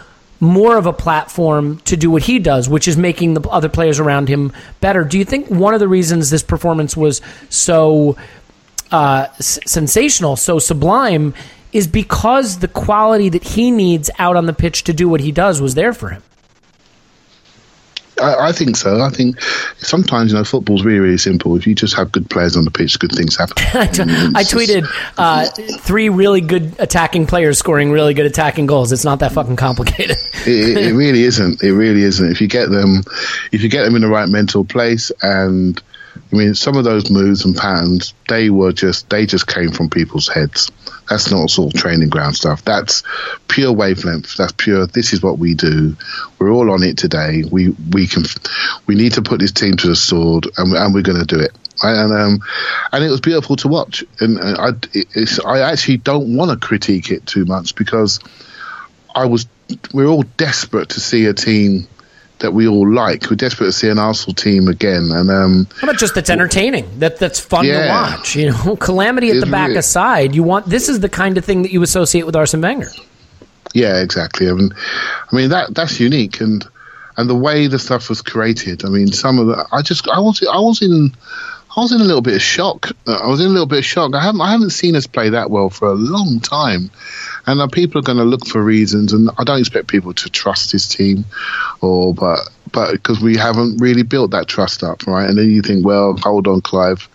more 0.41 0.77
of 0.77 0.85
a 0.85 0.91
platform 0.91 1.79
to 1.85 1.95
do 1.95 2.11
what 2.11 2.23
he 2.23 2.37
does, 2.37 2.67
which 2.67 2.87
is 2.87 2.97
making 2.97 3.33
the 3.33 3.41
other 3.49 3.69
players 3.69 3.99
around 3.99 4.27
him 4.27 4.51
better. 4.81 5.05
Do 5.05 5.17
you 5.17 5.23
think 5.23 5.49
one 5.49 5.73
of 5.73 5.79
the 5.79 5.87
reasons 5.87 6.29
this 6.29 6.43
performance 6.43 6.97
was 6.97 7.21
so 7.49 8.17
uh, 8.91 9.27
s- 9.39 9.59
sensational, 9.65 10.35
so 10.35 10.59
sublime, 10.59 11.33
is 11.71 11.87
because 11.87 12.59
the 12.59 12.67
quality 12.67 13.29
that 13.29 13.43
he 13.43 13.71
needs 13.71 14.09
out 14.19 14.35
on 14.35 14.45
the 14.45 14.53
pitch 14.53 14.83
to 14.83 14.93
do 14.93 15.07
what 15.07 15.21
he 15.21 15.31
does 15.31 15.61
was 15.61 15.75
there 15.75 15.93
for 15.93 16.09
him? 16.09 16.21
I, 18.21 18.49
I 18.49 18.51
think 18.51 18.75
so. 18.75 19.01
I 19.01 19.09
think 19.09 19.41
sometimes 19.77 20.31
you 20.31 20.37
know 20.37 20.43
football's 20.43 20.83
really 20.83 20.99
really 20.99 21.17
simple. 21.17 21.55
If 21.55 21.67
you 21.67 21.75
just 21.75 21.95
have 21.95 22.11
good 22.11 22.29
players 22.29 22.55
on 22.55 22.65
the 22.65 22.71
pitch, 22.71 22.99
good 22.99 23.11
things 23.11 23.37
happen. 23.37 23.55
I 23.73 23.87
t- 23.87 24.03
I 24.03 24.43
tweeted 24.43 24.87
uh, 25.17 25.45
three 25.79 26.09
really 26.09 26.41
good 26.41 26.75
attacking 26.79 27.27
players 27.27 27.57
scoring 27.57 27.91
really 27.91 28.13
good 28.13 28.25
attacking 28.25 28.65
goals. 28.65 28.91
It's 28.91 29.05
not 29.05 29.19
that 29.19 29.31
fucking 29.31 29.55
complicated. 29.55 30.17
it, 30.45 30.77
it, 30.77 30.87
it 30.87 30.93
really 30.93 31.23
isn't. 31.23 31.63
It 31.63 31.73
really 31.73 32.03
isn't. 32.03 32.31
If 32.31 32.41
you 32.41 32.47
get 32.47 32.69
them, 32.69 33.03
if 33.51 33.63
you 33.63 33.69
get 33.69 33.83
them 33.83 33.95
in 33.95 34.01
the 34.01 34.09
right 34.09 34.29
mental 34.29 34.63
place, 34.63 35.11
and 35.21 35.81
I 36.33 36.35
mean, 36.35 36.55
some 36.55 36.77
of 36.77 36.83
those 36.83 37.11
moves 37.11 37.45
and 37.45 37.55
patterns, 37.55 38.15
they 38.27 38.49
were 38.49 38.73
just 38.73 39.07
they 39.09 39.27
just 39.27 39.45
came 39.45 39.71
from 39.71 39.91
people's 39.91 40.27
heads. 40.27 40.71
That's 41.07 41.29
not 41.29 41.51
sort 41.51 41.73
of 41.73 41.79
training 41.79 42.09
ground 42.09 42.35
stuff. 42.35 42.63
That's 42.63 43.03
pure 43.47 43.71
wavelength. 43.71 44.35
That's 44.35 44.53
pure. 44.53 44.87
This 44.87 45.13
is 45.13 45.21
what 45.21 45.37
we 45.37 45.53
do. 45.53 45.95
We're 46.39 46.49
all 46.49 46.71
on 46.71 46.81
it 46.81 46.97
today. 46.97 47.43
We 47.43 47.69
we 47.69 48.07
can 48.07 48.23
we 48.87 48.95
need 48.95 49.13
to 49.13 49.21
put 49.21 49.39
this 49.39 49.51
team 49.51 49.75
to 49.77 49.87
the 49.87 49.95
sword, 49.95 50.47
and, 50.57 50.73
and 50.73 50.93
we're 50.93 51.03
going 51.03 51.19
to 51.19 51.25
do 51.25 51.39
it. 51.39 51.51
And 51.83 52.11
um, 52.11 52.39
and 52.91 53.03
it 53.03 53.09
was 53.09 53.21
beautiful 53.21 53.55
to 53.57 53.67
watch. 53.67 54.03
And 54.19 54.39
uh, 54.39 54.71
I 54.71 55.25
I 55.45 55.71
actually 55.71 55.97
don't 55.97 56.35
want 56.35 56.49
to 56.49 56.57
critique 56.65 57.11
it 57.11 57.27
too 57.27 57.45
much 57.45 57.75
because 57.75 58.19
I 59.13 59.25
was 59.25 59.45
we're 59.93 60.07
all 60.07 60.23
desperate 60.23 60.89
to 60.89 60.99
see 60.99 61.25
a 61.27 61.33
team 61.33 61.87
that 62.43 62.51
we 62.53 62.67
all 62.67 62.87
like. 62.93 63.27
We're 63.29 63.35
desperate 63.35 63.65
to 63.67 63.71
see 63.71 63.89
an 63.89 63.97
Arsenal 63.97 64.35
team 64.35 64.67
again, 64.67 65.09
and 65.11 65.31
um, 65.31 65.67
How 65.79 65.87
about 65.87 65.97
just 65.99 66.13
that's 66.13 66.29
entertaining? 66.29 66.99
That 66.99 67.17
that's 67.17 67.39
fun 67.39 67.65
to 67.65 67.87
watch. 67.89 68.35
You 68.35 68.51
know, 68.51 68.75
calamity 68.79 69.31
at 69.31 69.39
the 69.39 69.47
back 69.47 69.69
really- 69.69 69.79
aside, 69.79 70.35
you 70.35 70.43
want 70.43 70.67
this 70.67 70.87
is 70.89 70.99
the 70.99 71.09
kind 71.09 71.37
of 71.37 71.43
thing 71.43 71.63
that 71.63 71.71
you 71.71 71.81
associate 71.81 72.25
with 72.27 72.35
Arsene 72.35 72.61
Wenger. 72.61 72.89
yeah, 73.73 74.01
exactly. 74.01 74.47
I 74.47 74.53
mean, 74.53 74.69
I 75.31 75.35
mean 75.35 75.49
that 75.49 75.73
that's 75.73 75.99
unique, 75.99 76.39
and 76.41 76.63
and 77.17 77.29
the 77.29 77.35
way 77.35 77.67
the 77.67 77.79
stuff 77.79 78.09
was 78.09 78.21
created. 78.21 78.85
I 78.85 78.89
mean, 78.89 79.07
some 79.11 79.39
of 79.39 79.47
the 79.47 79.65
I 79.71 79.81
just 79.81 80.07
I 80.07 80.19
was 80.19 80.43
I 80.43 80.59
was 80.59 80.81
in. 80.81 81.15
I 81.75 81.81
was 81.81 81.91
in 81.91 82.01
a 82.01 82.03
little 82.03 82.21
bit 82.21 82.35
of 82.35 82.41
shock. 82.41 82.91
Uh, 83.07 83.15
I 83.15 83.27
was 83.27 83.39
in 83.39 83.47
a 83.47 83.49
little 83.49 83.65
bit 83.65 83.79
of 83.79 83.85
shock. 83.85 84.13
I 84.13 84.21
haven't, 84.21 84.41
I 84.41 84.51
haven't 84.51 84.69
seen 84.69 84.95
us 84.95 85.07
play 85.07 85.29
that 85.29 85.49
well 85.49 85.69
for 85.69 85.87
a 85.87 85.95
long 85.95 86.39
time, 86.39 86.91
and 87.47 87.71
people 87.71 87.99
are 87.99 88.03
going 88.03 88.19
to 88.19 88.23
look 88.23 88.45
for 88.45 88.63
reasons. 88.63 89.13
And 89.13 89.29
I 89.37 89.43
don't 89.43 89.59
expect 89.59 89.87
people 89.87 90.13
to 90.13 90.29
trust 90.29 90.71
this 90.71 90.87
team, 90.87 91.25
or 91.81 92.13
but 92.13 92.39
but 92.71 92.91
because 92.91 93.19
we 93.19 93.37
haven't 93.37 93.77
really 93.81 94.03
built 94.03 94.31
that 94.31 94.47
trust 94.47 94.83
up, 94.83 95.07
right? 95.07 95.27
And 95.27 95.37
then 95.37 95.49
you 95.49 95.61
think, 95.61 95.85
well, 95.85 96.15
hold 96.17 96.47
on, 96.47 96.61
Clive. 96.61 97.09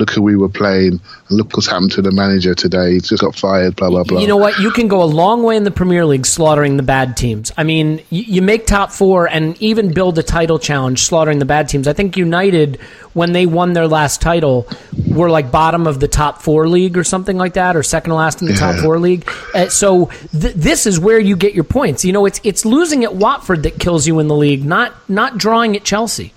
Look 0.00 0.10
who 0.10 0.22
we 0.22 0.34
were 0.34 0.48
playing, 0.48 0.92
and 1.28 1.30
look 1.30 1.54
what's 1.54 1.66
happened 1.66 1.92
to 1.92 2.02
the 2.02 2.10
manager 2.10 2.54
today. 2.54 2.94
He's 2.94 3.08
just 3.08 3.22
got 3.22 3.36
fired. 3.36 3.76
Blah 3.76 3.90
blah 3.90 4.02
blah. 4.02 4.18
You 4.18 4.26
know 4.26 4.38
what? 4.38 4.58
You 4.58 4.70
can 4.70 4.88
go 4.88 5.02
a 5.02 5.04
long 5.04 5.42
way 5.42 5.56
in 5.56 5.64
the 5.64 5.70
Premier 5.70 6.06
League 6.06 6.24
slaughtering 6.24 6.78
the 6.78 6.82
bad 6.82 7.18
teams. 7.18 7.52
I 7.56 7.64
mean, 7.64 8.00
you, 8.08 8.22
you 8.22 8.42
make 8.42 8.66
top 8.66 8.92
four 8.92 9.28
and 9.28 9.60
even 9.60 9.92
build 9.92 10.18
a 10.18 10.22
title 10.22 10.58
challenge 10.58 11.02
slaughtering 11.02 11.38
the 11.38 11.44
bad 11.44 11.68
teams. 11.68 11.86
I 11.86 11.92
think 11.92 12.16
United, 12.16 12.80
when 13.12 13.32
they 13.32 13.44
won 13.44 13.74
their 13.74 13.86
last 13.86 14.22
title, 14.22 14.66
were 15.06 15.28
like 15.28 15.52
bottom 15.52 15.86
of 15.86 16.00
the 16.00 16.08
top 16.08 16.40
four 16.40 16.66
league 16.66 16.96
or 16.96 17.04
something 17.04 17.36
like 17.36 17.52
that, 17.54 17.76
or 17.76 17.82
second 17.82 18.08
to 18.08 18.14
last 18.14 18.40
in 18.40 18.48
the 18.48 18.54
top 18.54 18.76
four 18.76 18.98
league. 18.98 19.30
Uh, 19.54 19.68
so 19.68 20.06
th- 20.32 20.54
this 20.54 20.86
is 20.86 20.98
where 20.98 21.18
you 21.18 21.36
get 21.36 21.54
your 21.54 21.64
points. 21.64 22.04
You 22.06 22.12
know, 22.12 22.24
it's 22.24 22.40
it's 22.42 22.64
losing 22.64 23.04
at 23.04 23.14
Watford 23.14 23.64
that 23.64 23.78
kills 23.78 24.06
you 24.06 24.18
in 24.18 24.28
the 24.28 24.36
league, 24.36 24.64
not 24.64 24.94
not 25.10 25.36
drawing 25.36 25.76
at 25.76 25.84
Chelsea. 25.84 26.32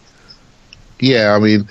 Yeah, 1.00 1.36
I 1.36 1.39
mean, 1.39 1.67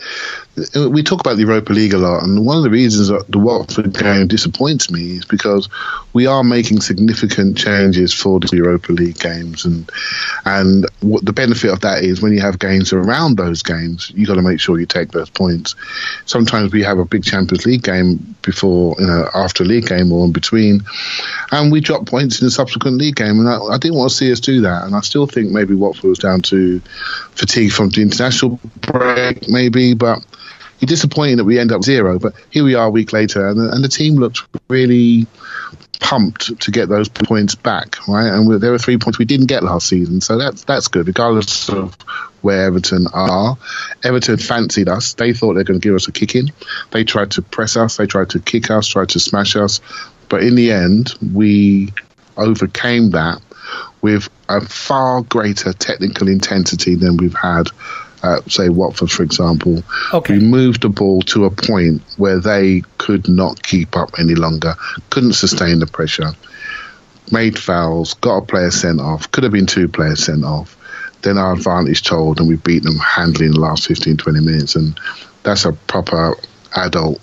we 0.54 1.02
talk 1.02 1.21
about 1.21 1.37
the 1.37 1.42
Europa 1.42 1.73
League 1.73 1.94
a 1.94 1.99
lot, 1.99 2.23
and 2.23 2.44
one 2.44 2.59
of 2.59 2.62
the 2.62 2.71
reasons 2.71 3.09
that 3.09 3.25
the 3.28 3.38
Watford 3.38 3.94
game 3.94 4.26
disappoints 4.26 4.90
me 4.90 5.16
is 5.16 5.25
because 5.25 5.68
we 6.12 6.26
are 6.26 6.44
making 6.44 6.82
significant 6.82 7.56
changes 7.56 8.12
for 8.12 8.38
the 8.38 8.56
Europa 8.56 8.92
League 8.92 9.18
games, 9.18 9.64
and 9.64 9.90
and 10.44 10.87
what 11.00 11.25
the 11.25 11.32
benefit 11.32 11.71
of 11.71 11.80
that 11.80 12.04
is 12.04 12.21
when 12.21 12.32
you 12.32 12.40
have 12.40 12.59
games 12.59 12.92
around 12.92 13.38
those 13.38 13.62
games, 13.62 14.12
you 14.14 14.26
got 14.26 14.35
to 14.35 14.42
make 14.42 14.61
sure 14.61 14.78
you 14.78 14.85
take 14.85 15.11
those 15.12 15.30
points. 15.30 15.75
Sometimes 16.26 16.71
we 16.71 16.82
have 16.82 16.99
a 16.99 17.06
big 17.06 17.25
Champions 17.25 17.64
League 17.64 17.82
game 17.82 18.37
before, 18.42 18.97
you 18.99 19.06
know, 19.06 19.28
after 19.35 19.62
a 19.62 19.66
league 19.66 19.87
game 19.87 20.12
or 20.12 20.26
in 20.26 20.32
between, 20.32 20.82
and 21.50 21.73
we 21.73 21.80
drop 21.80 22.04
points 22.04 22.40
in 22.40 22.47
the 22.47 22.50
subsequent 22.50 22.99
league 22.99 23.16
game, 23.16 23.40
and 23.40 23.49
I, 23.49 23.59
I 23.59 23.78
didn't 23.78 23.97
want 23.97 24.11
to 24.11 24.16
see 24.16 24.30
us 24.30 24.40
do 24.40 24.61
that, 24.62 24.85
and 24.85 24.94
I 24.94 25.00
still 25.00 25.26
think 25.26 25.50
maybe 25.50 25.75
Watford 25.75 26.11
was 26.11 26.18
down 26.18 26.42
to 26.42 26.80
fatigue 27.30 27.73
from 27.73 27.88
the 27.88 28.02
international 28.02 28.61
break, 28.82 29.49
maybe, 29.49 29.94
but 29.94 30.23
you're 30.83 30.89
disappointed 30.89 31.39
that 31.39 31.45
we 31.45 31.61
end 31.61 31.71
up 31.71 31.83
zero. 31.83 32.19
But 32.19 32.35
here 32.51 32.65
we 32.65 32.75
are 32.75 32.87
a 32.87 32.91
week 32.91 33.12
later, 33.12 33.47
and 33.47 33.61
and 33.61 33.85
the 33.85 33.89
team 33.89 34.17
looked 34.17 34.43
really 34.69 35.27
pumped 36.01 36.61
to 36.61 36.71
get 36.73 36.89
those 36.89 37.09
points 37.09 37.55
back, 37.55 38.09
right? 38.09 38.27
And 38.27 38.61
there 38.61 38.73
were 38.73 38.79
three 38.79 38.99
points 38.99 39.19
we 39.19 39.25
didn't 39.25 39.47
get 39.47 39.62
last 39.62 39.89
season, 39.89 40.21
so 40.21 40.37
that's 40.37 40.65
that's 40.65 40.89
good, 40.89 41.07
regardless 41.07 41.69
of 41.69 41.95
where 42.43 42.65
Everton 42.67 43.07
are. 43.15 43.57
Everton 44.03 44.39
fancied 44.39 44.89
us; 44.89 45.15
they 45.15 45.33
thought 45.33 45.55
they 45.55 45.61
were 45.61 45.65
going 45.65 45.81
to 45.81 45.89
give 45.89 45.95
us 45.95 46.09
a 46.09 46.12
kick 46.12 46.35
in. 46.35 46.53
They 46.91 47.05
tried 47.05 47.31
to 47.33 47.43
press 47.43 47.77
us, 47.77 47.97
they 47.97 48.07
tried 48.07 48.31
to 48.31 48.41
kick 48.41 48.71
us, 48.71 48.89
tried 48.89 49.11
to 49.11 49.21
smash 49.21 49.55
us, 49.55 49.81
but 50.29 50.43
in 50.43 50.57
the 50.57 50.73
end, 50.73 51.15
we 51.33 51.93
overcame 52.37 53.11
that 53.11 53.41
with 54.01 54.29
a 54.49 54.61
far 54.61 55.23
greater 55.23 55.73
technical 55.73 56.29
intensity 56.29 56.97
than 56.97 57.17
we've 57.17 57.35
had. 57.35 57.69
Uh, 58.23 58.41
say 58.47 58.69
Watford, 58.69 59.11
for 59.11 59.23
example, 59.25 59.83
Okay. 60.12 60.38
we 60.38 60.45
moved 60.45 60.83
the 60.83 60.88
ball 60.88 61.23
to 61.23 61.45
a 61.45 61.50
point 61.50 62.02
where 62.19 62.38
they 62.38 62.83
could 62.99 63.29
not 63.29 63.62
keep 63.62 63.97
up 63.97 64.11
any 64.19 64.35
longer, 64.37 64.76
couldn't 65.11 65.33
sustain 65.33 65.81
the 65.81 65.87
pressure, 65.88 66.33
made 67.33 67.59
fouls, 67.59 68.14
got 68.14 68.37
a 68.38 68.43
player 68.47 68.71
sent 68.71 69.00
off, 69.00 69.31
could 69.33 69.43
have 69.43 69.52
been 69.52 69.67
two 69.67 69.88
players 69.88 70.25
sent 70.25 70.45
off. 70.45 70.76
Then 71.23 71.38
our 71.38 71.55
advantage 71.55 72.02
told, 72.02 72.38
and 72.38 72.49
we 72.49 72.57
beat 72.57 72.83
them 72.83 72.99
handily 72.99 73.47
in 73.47 73.52
the 73.52 73.61
last 73.61 73.87
15, 73.87 74.17
20 74.17 74.41
minutes. 74.41 74.76
And 74.76 74.99
that's 75.43 75.64
a 75.64 75.73
proper 75.73 76.35
adult 76.76 77.21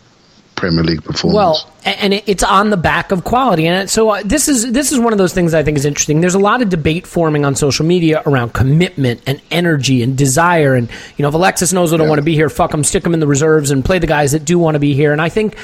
Premier 0.60 0.84
League 0.84 1.04
performance. 1.04 1.36
Well, 1.36 1.72
and 1.86 2.14
it's 2.14 2.44
on 2.44 2.70
the 2.70 2.78
back 2.78 3.12
of 3.12 3.24
quality, 3.24 3.66
and 3.66 3.90
so 3.90 4.10
uh, 4.10 4.22
this 4.24 4.48
is 4.48 4.72
this 4.72 4.92
is 4.92 5.00
one 5.00 5.14
of 5.14 5.18
those 5.18 5.34
things 5.34 5.54
I 5.54 5.64
think 5.64 5.78
is 5.78 5.86
interesting. 5.86 6.22
There's 6.22 6.36
a 6.36 6.40
lot 6.40 6.62
of 6.62 6.70
debate 6.70 7.08
forming 7.08 7.46
on 7.46 7.56
social 7.56 7.86
media 7.86 8.22
around 8.26 8.54
commitment 8.54 9.22
and 9.26 9.42
energy 9.50 10.04
and 10.04 10.18
desire, 10.18 10.76
and 10.76 10.90
you 11.18 11.24
know 11.24 11.30
if 11.30 11.34
Alexis 11.34 11.74
knows 11.74 11.94
I 11.94 11.98
don't 11.98 12.06
Yeah. 12.06 12.10
want 12.10 12.20
to 12.20 12.24
be 12.26 12.36
here, 12.36 12.50
fuck 12.50 12.74
him, 12.74 12.84
stick 12.84 13.06
him 13.06 13.14
in 13.14 13.20
the 13.20 13.28
reserves, 13.28 13.72
and 13.72 13.84
play 13.84 13.98
the 14.00 14.08
guys 14.08 14.34
that 14.34 14.46
do 14.46 14.60
want 14.60 14.76
to 14.76 14.80
be 14.80 14.94
here. 14.94 15.12
And 15.14 15.22
I 15.22 15.30
think 15.30 15.56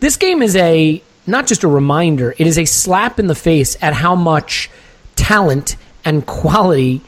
this 0.00 0.16
game 0.16 0.42
is 0.42 0.56
a 0.56 1.00
not 1.26 1.46
just 1.46 1.62
a 1.62 1.68
reminder; 1.68 2.34
it 2.36 2.46
is 2.46 2.58
a 2.58 2.64
slap 2.64 3.18
in 3.20 3.28
the 3.28 3.34
face 3.34 3.76
at 3.80 3.94
how 3.94 4.14
much 4.14 4.68
talent 5.16 5.76
and 6.04 6.26
quality 6.26 7.00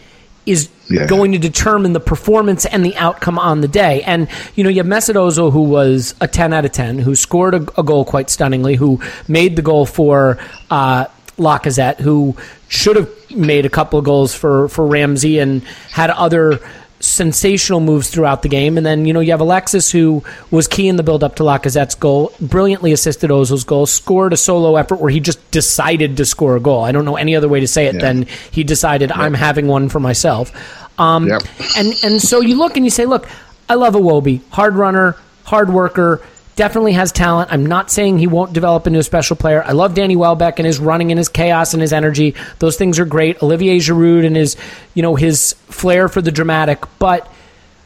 is 0.47 0.69
Yeah. 0.89 1.07
going 1.07 1.33
to 1.33 1.39
determine 1.39 1.93
the 1.95 2.01
performance 2.01 2.67
and 2.67 2.85
the 2.85 2.95
outcome 2.97 3.39
on 3.39 3.61
the 3.61 3.69
day. 3.69 4.03
And 4.03 4.29
you 4.55 4.65
know, 4.65 4.71
you 4.71 4.79
have 4.79 4.87
Mesut 4.87 5.15
Ozil, 5.15 5.51
who 5.53 5.63
was 5.63 6.15
a 6.21 6.29
ten 6.29 6.53
out 6.53 6.65
of 6.65 6.73
ten, 6.73 6.99
who 6.99 7.15
scored 7.15 7.55
a, 7.55 7.67
a 7.79 7.83
goal 7.83 8.05
quite 8.05 8.29
stunningly, 8.31 8.75
who 8.77 9.01
made 9.27 9.57
the 9.57 9.63
goal 9.63 9.87
for 9.87 10.39
uh, 10.71 11.07
Lacazette, 11.39 12.01
who 12.01 12.37
should 12.69 12.97
have 12.97 13.11
made 13.31 13.67
a 13.67 13.71
couple 13.71 13.99
of 13.99 14.05
goals 14.05 14.35
for 14.35 14.69
for 14.69 14.87
Ramsey, 14.87 15.39
and 15.39 15.63
had 15.91 16.11
other 16.11 16.61
sensational 17.05 17.81
moves 17.81 18.11
throughout 18.11 18.43
the 18.43 18.49
game. 18.49 18.77
And 18.77 18.85
then, 18.85 19.05
you 19.07 19.13
know, 19.13 19.21
you 19.21 19.31
have 19.33 19.41
Alexis, 19.41 19.91
who 19.91 20.23
was 20.51 20.67
key 20.69 20.89
in 20.89 20.97
the 20.97 21.03
build 21.03 21.23
up 21.23 21.37
to 21.37 21.43
Lacazette's 21.43 21.95
goal, 21.95 22.33
brilliantly 22.41 22.93
assisted 22.93 23.31
Ozil's 23.31 23.65
goal, 23.65 23.87
scored 23.87 24.33
a 24.33 24.37
solo 24.37 24.77
effort 24.77 24.97
where 25.01 25.11
he 25.11 25.21
just 25.21 25.51
decided 25.51 26.17
to 26.17 26.25
score 26.25 26.57
a 26.57 26.61
goal. 26.61 26.83
I 26.85 26.93
don't 26.93 27.05
know 27.05 27.17
any 27.17 27.37
other 27.37 27.49
way 27.49 27.61
to 27.61 27.69
say 27.69 27.87
it 27.87 27.95
Yeah. 27.95 28.01
than 28.01 28.27
he 28.51 28.65
decided, 28.65 29.13
I'm 29.13 29.35
having 29.35 29.67
one 29.69 29.89
for 29.89 30.01
myself. 30.01 30.53
Um, 30.99 31.29
and, 31.77 31.93
and 32.05 32.23
so 32.23 32.41
you 32.41 32.57
look 32.57 32.77
and 32.77 32.85
you 32.85 32.91
say, 32.91 33.07
look, 33.07 33.29
I 33.69 33.75
love 33.75 33.95
Iwobi, 33.95 34.41
hard 34.51 34.75
runner, 34.75 35.17
hard 35.45 35.71
worker, 35.73 36.21
definitely 36.57 36.93
has 36.93 37.13
talent. 37.13 37.53
I'm 37.53 37.67
not 37.67 37.91
saying 37.91 38.19
he 38.19 38.27
won't 38.27 38.53
develop 38.53 38.87
into 38.87 38.99
a 38.99 39.03
special 39.03 39.37
player. 39.37 39.63
I 39.63 39.73
love 39.73 39.95
Danny 39.95 40.17
Welbeck 40.17 40.59
and 40.59 40.67
his 40.67 40.79
running 40.79 41.11
and 41.11 41.19
his 41.19 41.29
chaos 41.29 41.75
and 41.75 41.81
his 41.81 41.93
energy. 41.93 42.35
Those 42.59 42.77
things 42.77 42.99
are 42.99 43.05
great. 43.05 43.43
Olivier 43.43 43.79
Giroud 43.79 44.25
and 44.25 44.37
his, 44.37 44.57
you 44.95 45.03
know, 45.03 45.15
his 45.15 45.55
flair 45.69 46.09
for 46.09 46.23
the 46.23 46.31
dramatic. 46.31 46.85
But 46.99 47.31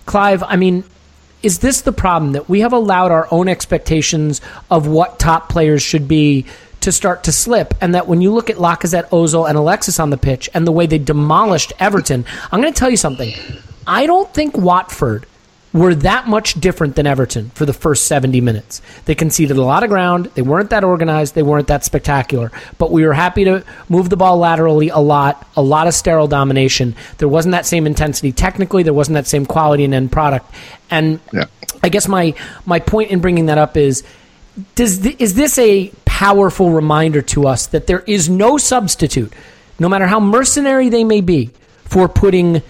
Clive, 0.07 0.43
I 0.43 0.57
mean, 0.57 0.85
is 1.43 1.61
this 1.61 1.83
the 1.83 1.93
problem 1.93 2.33
that 2.33 2.49
we 2.49 2.61
have 2.61 2.73
allowed 2.73 3.13
our 3.13 3.29
own 3.31 3.49
expectations 3.49 4.41
of 4.71 4.87
what 4.87 5.19
top 5.19 5.49
players 5.49 5.83
should 5.83 6.09
be 6.09 6.47
to 6.81 6.93
start 6.93 7.25
to 7.25 7.33
slip, 7.33 7.75
and 7.81 7.95
that 7.95 8.07
when 8.07 8.21
you 8.21 8.33
look 8.33 8.51
at 8.51 8.57
Lacazette, 8.57 9.09
Ozil, 9.11 9.49
and 9.49 9.59
Alexis 9.59 9.99
on 9.99 10.11
the 10.11 10.17
pitch, 10.17 10.49
and 10.55 10.67
the 10.67 10.73
way 10.73 10.87
they 10.87 10.99
demolished 10.99 11.73
Everton, 11.81 12.25
I'm 12.53 12.61
going 12.61 12.73
to 12.73 12.79
tell 12.79 12.91
you 12.91 12.97
something. 12.97 13.35
I 13.87 14.07
don't 14.07 14.33
think 14.33 14.57
Watford 14.57 15.27
were 15.73 15.95
that 15.95 16.27
much 16.27 16.55
different 16.55 16.97
than 16.97 17.07
Everton 17.07 17.51
for 17.51 17.67
the 17.67 17.75
first 17.75 18.07
70 18.07 18.41
minutes. 18.41 18.81
They 19.05 19.15
conceded 19.15 19.57
a 19.59 19.63
lot 19.63 19.83
of 19.83 19.91
ground. 19.91 20.27
They 20.35 20.41
weren't 20.43 20.71
that 20.71 20.83
organized. 20.83 21.35
They 21.35 21.43
weren't 21.43 21.69
that 21.69 21.85
spectacular. 21.85 22.51
But 22.79 22.91
we 22.91 23.05
were 23.05 23.13
happy 23.13 23.45
to 23.45 23.65
move 23.89 24.09
the 24.09 24.17
ball 24.17 24.39
laterally 24.39 24.89
a 24.89 24.99
lot, 24.99 25.47
a 25.57 25.63
lot 25.63 25.87
of 25.87 25.93
sterile 25.95 26.27
domination. 26.27 26.95
There 27.19 27.29
wasn't 27.29 27.53
that 27.53 27.67
same 27.67 27.87
intensity 27.87 28.33
technically. 28.33 28.83
There 28.83 28.95
wasn't 28.95 29.15
that 29.17 29.27
same 29.27 29.45
quality 29.45 29.85
in 29.85 29.93
end 29.93 30.11
product. 30.11 30.51
And 30.91 31.21
Yeah. 31.33 31.45
I 31.83 31.91
guess 31.91 32.09
my, 32.09 32.35
my 32.65 32.81
point 32.81 33.11
in 33.11 33.21
bringing 33.21 33.47
that 33.47 33.59
up 33.59 33.77
is 33.77 34.03
does 34.75 34.99
th- 35.01 35.17
is 35.21 35.35
this 35.35 35.59
a 35.59 35.93
powerful 36.07 36.71
reminder 36.71 37.23
to 37.23 37.47
us 37.47 37.67
that 37.69 37.87
there 37.87 38.01
is 38.01 38.29
no 38.29 38.59
substitute, 38.59 39.33
no 39.79 39.89
matter 39.89 40.07
how 40.07 40.19
mercenary 40.19 40.89
they 40.89 41.05
may 41.05 41.21
be, 41.21 41.51
for 41.85 42.09
putting 42.09 42.63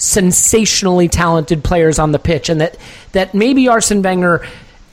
sensationally 0.00 1.08
talented 1.08 1.62
players 1.62 1.98
on 1.98 2.12
the 2.12 2.18
pitch, 2.18 2.48
and 2.48 2.60
that 2.60 2.76
that 3.12 3.34
maybe 3.34 3.68
Arsene 3.68 4.02
Wenger 4.02 4.46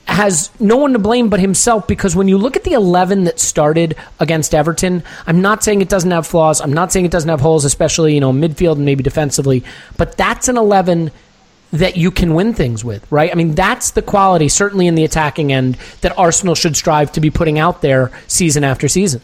has 0.07 0.49
no 0.59 0.77
one 0.77 0.93
to 0.93 0.99
blame 0.99 1.29
but 1.29 1.39
himself 1.39 1.85
because 1.85 2.15
when 2.15 2.29
you 2.29 2.37
look 2.37 2.55
at 2.55 2.63
the 2.63 2.71
11 2.71 3.25
that 3.25 3.39
started 3.39 3.95
against 4.21 4.55
Everton, 4.55 5.03
I'm 5.25 5.41
not 5.41 5.63
saying 5.63 5.81
it 5.81 5.89
doesn't 5.89 6.11
have 6.11 6.25
flaws. 6.25 6.61
I'm 6.61 6.71
not 6.71 6.93
saying 6.93 7.05
it 7.05 7.11
doesn't 7.11 7.29
have 7.29 7.41
holes, 7.41 7.65
especially, 7.65 8.13
you 8.13 8.21
know, 8.21 8.31
midfield 8.31 8.77
and 8.77 8.85
maybe 8.85 9.03
defensively, 9.03 9.65
but 9.97 10.15
that's 10.15 10.47
an 10.47 10.57
11 10.57 11.11
that 11.73 11.97
you 11.97 12.09
can 12.09 12.33
win 12.33 12.53
things 12.53 12.85
with, 12.85 13.09
right? 13.11 13.29
I 13.29 13.35
mean, 13.35 13.53
that's 13.53 13.91
the 13.91 14.01
quality, 14.01 14.47
certainly 14.47 14.87
in 14.87 14.95
the 14.95 15.03
attacking 15.03 15.51
end, 15.51 15.75
that 15.99 16.17
Arsenal 16.17 16.55
should 16.55 16.77
strive 16.77 17.11
to 17.11 17.19
be 17.19 17.29
putting 17.29 17.59
out 17.59 17.81
there 17.81 18.11
season 18.27 18.63
after 18.63 18.87
season. 18.87 19.21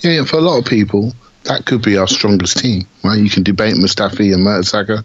Yeah, 0.00 0.12
yeah, 0.12 0.24
for 0.24 0.36
a 0.36 0.42
lot 0.42 0.58
of 0.58 0.66
people, 0.66 1.14
that 1.44 1.64
could 1.64 1.82
be 1.82 1.96
our 1.96 2.06
strongest 2.06 2.58
team, 2.58 2.86
right? 3.02 3.18
You 3.18 3.30
can 3.30 3.42
debate 3.42 3.74
Mustafi 3.74 4.34
and 4.34 4.46
Mertesacker. 4.46 5.02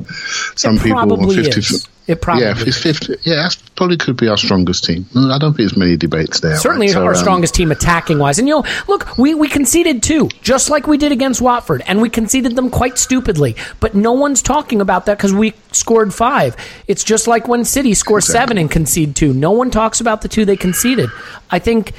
Some 0.59 0.77
people 0.77 0.99
are 0.99 1.07
probably 1.07 1.43
50. 1.43 1.59
is. 1.59 1.87
It 2.07 2.21
probably 2.21 2.43
yeah, 2.43 2.51
if 2.51 2.67
it's 2.67 2.77
50. 2.77 3.15
Yeah, 3.23 3.35
that 3.35 3.57
probably 3.75 3.97
could 3.97 4.15
be 4.15 4.27
our 4.27 4.37
strongest 4.37 4.83
team. 4.83 5.07
I 5.15 5.39
don't 5.39 5.53
think 5.53 5.57
there's 5.57 5.77
many 5.77 5.97
debates 5.97 6.39
there. 6.39 6.55
Certainly 6.55 6.87
right? 6.87 6.93
So, 6.93 7.03
our 7.03 7.11
um, 7.11 7.15
strongest 7.15 7.55
team 7.55 7.71
attacking 7.71 8.19
wise. 8.19 8.37
And 8.37 8.47
you 8.47 8.55
know, 8.55 8.65
look, 8.87 9.17
we, 9.17 9.33
we 9.33 9.47
conceded 9.47 10.03
two, 10.03 10.29
just 10.43 10.69
like 10.69 10.85
we 10.85 10.97
did 10.97 11.11
against 11.11 11.41
Watford, 11.41 11.81
and 11.87 12.01
we 12.01 12.09
conceded 12.09 12.55
them 12.55 12.69
quite 12.69 12.99
stupidly. 12.99 13.55
But 13.79 13.95
no 13.95 14.11
one's 14.11 14.43
talking 14.43 14.81
about 14.81 15.07
that 15.07 15.17
because 15.17 15.33
we 15.33 15.55
scored 15.71 16.13
five. 16.13 16.55
It's 16.87 17.03
just 17.03 17.27
like 17.27 17.47
when 17.47 17.65
City 17.65 17.95
score 17.95 18.21
seven 18.21 18.59
and 18.59 18.69
concede 18.69 19.15
two. 19.15 19.33
No 19.33 19.51
one 19.51 19.71
talks 19.71 19.99
about 19.99 20.21
the 20.21 20.27
two 20.27 20.45
they 20.45 20.57
conceded. 20.57 21.09
I 21.49 21.57
think, 21.57 21.93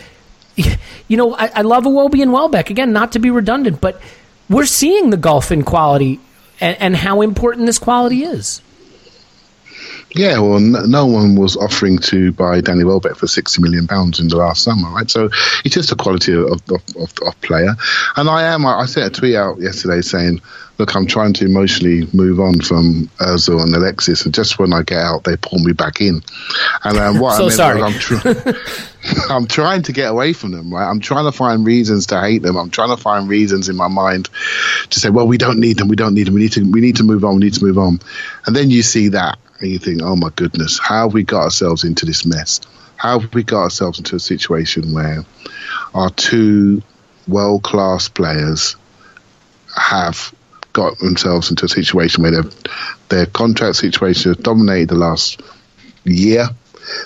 you 0.56 1.16
know, 1.16 1.34
I, 1.34 1.50
I 1.52 1.62
love 1.62 1.82
Iwobi 1.82 2.22
and 2.22 2.32
Welbeck 2.32 2.70
again, 2.70 2.92
not 2.92 3.10
to 3.12 3.18
be 3.18 3.30
redundant, 3.30 3.80
but 3.80 4.00
we're 4.48 4.66
seeing 4.66 5.10
the 5.10 5.16
gulf 5.16 5.50
in 5.50 5.62
quality 5.62 6.20
and, 6.60 6.76
and 6.80 6.96
how 6.96 7.20
important 7.22 7.66
this 7.66 7.78
quality 7.78 8.22
is. 8.24 8.62
Yeah, 10.14 10.38
well, 10.38 10.60
no, 10.60 11.04
one 11.04 11.36
was 11.36 11.56
offering 11.58 11.98
to 11.98 12.32
buy 12.32 12.62
Danny 12.62 12.84
Welbeck 12.84 13.16
for 13.16 13.26
sixty 13.26 13.60
million 13.60 13.86
pounds 13.86 14.18
in 14.18 14.28
the 14.28 14.36
last 14.36 14.62
summer, 14.62 14.88
right? 14.88 15.10
So 15.10 15.28
it's 15.64 15.74
just 15.74 15.90
the 15.90 15.96
quality 15.96 16.32
of 16.32 16.44
of, 16.52 16.62
of, 16.96 17.12
of 17.26 17.40
player. 17.42 17.74
And 18.16 18.28
I 18.28 18.44
am. 18.44 18.64
I, 18.64 18.80
I 18.80 18.86
sent 18.86 19.14
a 19.14 19.20
tweet 19.20 19.34
out 19.34 19.60
yesterday 19.60 20.00
saying, 20.00 20.40
"Look, 20.78 20.94
I'm 20.96 21.06
trying 21.06 21.34
to 21.34 21.44
emotionally 21.44 22.06
move 22.14 22.40
on 22.40 22.60
from 22.60 23.10
Özil 23.18 23.62
and 23.62 23.74
Alexis, 23.74 24.24
and 24.24 24.32
just 24.32 24.58
when 24.58 24.72
I 24.72 24.82
get 24.84 24.98
out, 24.98 25.24
they 25.24 25.36
pull 25.36 25.58
me 25.58 25.72
back 25.72 26.00
in." 26.00 26.22
And 26.84 26.96
um, 26.96 27.18
what 27.18 27.36
So 27.36 27.42
I 27.42 27.48
meant 27.48 27.52
sorry. 27.52 27.82
was, 27.82 28.24
I'm, 28.24 28.44
tr- 28.44 28.58
I'm 29.30 29.46
trying 29.46 29.82
to 29.82 29.92
get 29.92 30.10
away 30.10 30.32
from 30.32 30.52
them, 30.52 30.72
right? 30.72 30.88
I'm 30.88 31.00
trying 31.00 31.24
to 31.24 31.32
find 31.32 31.66
reasons 31.66 32.06
to 32.06 32.20
hate 32.20 32.42
them. 32.42 32.56
I'm 32.56 32.70
trying 32.70 32.96
to 32.96 33.02
find 33.02 33.28
reasons 33.28 33.68
in 33.68 33.76
my 33.76 33.88
mind 33.88 34.28
to 34.90 35.00
say, 35.00 35.10
"Well, 35.10 35.26
we 35.26 35.38
don't 35.38 35.58
need 35.58 35.78
them. 35.78 35.88
We 35.88 35.96
don't 35.96 36.14
need 36.14 36.26
them. 36.26 36.34
We 36.34 36.40
need 36.40 36.52
to. 36.52 36.70
We 36.70 36.80
need 36.80 36.96
to 36.96 37.04
move 37.04 37.24
on. 37.24 37.34
We 37.34 37.44
need 37.44 37.54
to 37.54 37.64
move 37.64 37.78
on." 37.78 38.00
And 38.46 38.54
then 38.54 38.70
you 38.70 38.82
see 38.82 39.08
that 39.08 39.38
and 39.60 39.70
you 39.70 39.78
think, 39.78 40.02
oh 40.02 40.16
my 40.16 40.30
goodness, 40.34 40.78
how 40.78 41.04
have 41.04 41.14
we 41.14 41.22
got 41.22 41.44
ourselves 41.44 41.84
into 41.84 42.04
this 42.06 42.26
mess? 42.26 42.60
How 42.96 43.20
have 43.20 43.32
we 43.34 43.42
got 43.42 43.64
ourselves 43.64 43.98
into 43.98 44.16
a 44.16 44.20
situation 44.20 44.92
where 44.92 45.24
our 45.94 46.10
two 46.10 46.82
world 47.26 47.62
class 47.62 48.08
players 48.08 48.76
have 49.74 50.34
got 50.72 50.98
themselves 50.98 51.50
into 51.50 51.64
a 51.64 51.68
situation 51.68 52.22
where 52.22 52.32
their 52.32 52.50
their 53.08 53.26
contract 53.26 53.76
situation 53.76 54.34
has 54.34 54.42
dominated 54.42 54.90
the 54.90 54.94
last 54.94 55.40
year. 56.04 56.48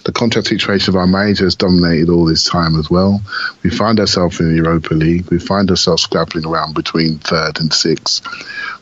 The 0.05 0.13
contract 0.13 0.49
situation 0.49 0.93
of 0.93 0.97
our 0.97 1.07
manager 1.07 1.45
has 1.45 1.55
dominated 1.55 2.11
all 2.11 2.25
this 2.25 2.45
time 2.45 2.79
as 2.79 2.91
well. 2.91 3.21
We 3.63 3.71
find 3.71 3.99
ourselves 4.01 4.41
in 4.41 4.51
the 4.51 4.57
Europa 4.57 4.95
League. 4.95 5.31
We 5.31 5.39
find 5.39 5.71
ourselves 5.71 6.03
scrabbling 6.03 6.47
around 6.47 6.75
between 6.75 7.19
third 7.19 7.61
and 7.61 7.73
sixth 7.73 8.23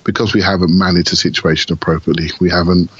because 0.04 0.34
we 0.34 0.42
haven't 0.42 0.76
managed 0.76 1.12
the 1.12 1.16
situation 1.16 1.72
appropriately. 1.72 2.30
We 2.40 2.50
haven't 2.50 2.90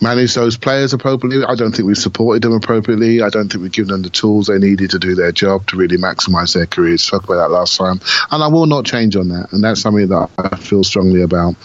managed 0.00 0.34
those 0.34 0.56
players 0.56 0.92
appropriately. 0.92 1.44
I 1.44 1.54
don't 1.54 1.74
think 1.74 1.86
we've 1.86 1.96
supported 1.96 2.42
them 2.42 2.52
appropriately. 2.52 3.22
I 3.22 3.30
don't 3.30 3.48
think 3.48 3.62
we've 3.62 3.72
given 3.72 3.92
them 3.92 4.02
the 4.02 4.10
tools 4.10 4.46
they 4.46 4.58
needed 4.58 4.90
to 4.90 4.98
do 4.98 5.14
their 5.14 5.32
job 5.32 5.66
to 5.68 5.76
really 5.76 5.96
maximise 5.96 6.54
their 6.54 6.66
careers. 6.66 7.06
Talked 7.06 7.24
about 7.24 7.36
that 7.36 7.50
last 7.50 7.76
time, 7.76 8.00
and 8.30 8.42
I 8.42 8.48
will 8.48 8.66
not 8.66 8.84
change 8.84 9.16
on 9.16 9.28
that. 9.28 9.52
And 9.52 9.64
that's 9.64 9.80
something 9.80 10.08
that 10.08 10.30
I 10.38 10.56
feel 10.56 10.84
strongly 10.84 11.22
about. 11.22 11.56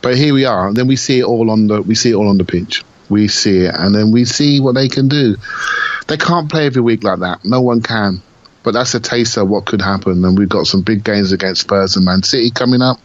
But 0.00 0.16
here 0.16 0.32
we 0.32 0.44
are. 0.44 0.68
And 0.68 0.76
then 0.76 0.86
we 0.86 0.96
see 0.96 1.18
it 1.18 1.24
all 1.24 1.50
on 1.50 1.66
the 1.66 1.82
we 1.82 1.94
see 1.94 2.10
it 2.10 2.14
all 2.14 2.28
on 2.28 2.38
the 2.38 2.44
pitch. 2.44 2.84
We 3.08 3.28
see 3.28 3.60
it, 3.60 3.74
and 3.74 3.94
then 3.94 4.10
we 4.10 4.24
see 4.24 4.60
what 4.60 4.74
they 4.74 4.88
can 4.88 5.08
do. 5.08 5.36
They 6.06 6.16
can't 6.16 6.50
play 6.50 6.66
every 6.66 6.82
week 6.82 7.04
like 7.04 7.20
that. 7.20 7.44
No 7.44 7.60
one 7.60 7.82
can. 7.82 8.22
But 8.62 8.72
that's 8.72 8.94
a 8.94 9.00
taste 9.00 9.36
of 9.36 9.48
what 9.48 9.66
could 9.66 9.80
happen. 9.80 10.24
And 10.24 10.38
we've 10.38 10.48
got 10.48 10.66
some 10.66 10.82
big 10.82 11.04
games 11.04 11.32
against 11.32 11.62
Spurs 11.62 11.96
and 11.96 12.04
Man 12.04 12.22
City 12.22 12.50
coming 12.50 12.82
up. 12.82 13.00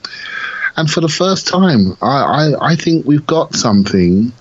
And 0.76 0.90
for 0.90 1.02
the 1.02 1.08
first 1.08 1.48
time, 1.48 1.96
I, 2.02 2.24
I, 2.52 2.72
I 2.72 2.76
think 2.76 3.06
we've 3.06 3.26
got 3.26 3.56
something 3.56 4.34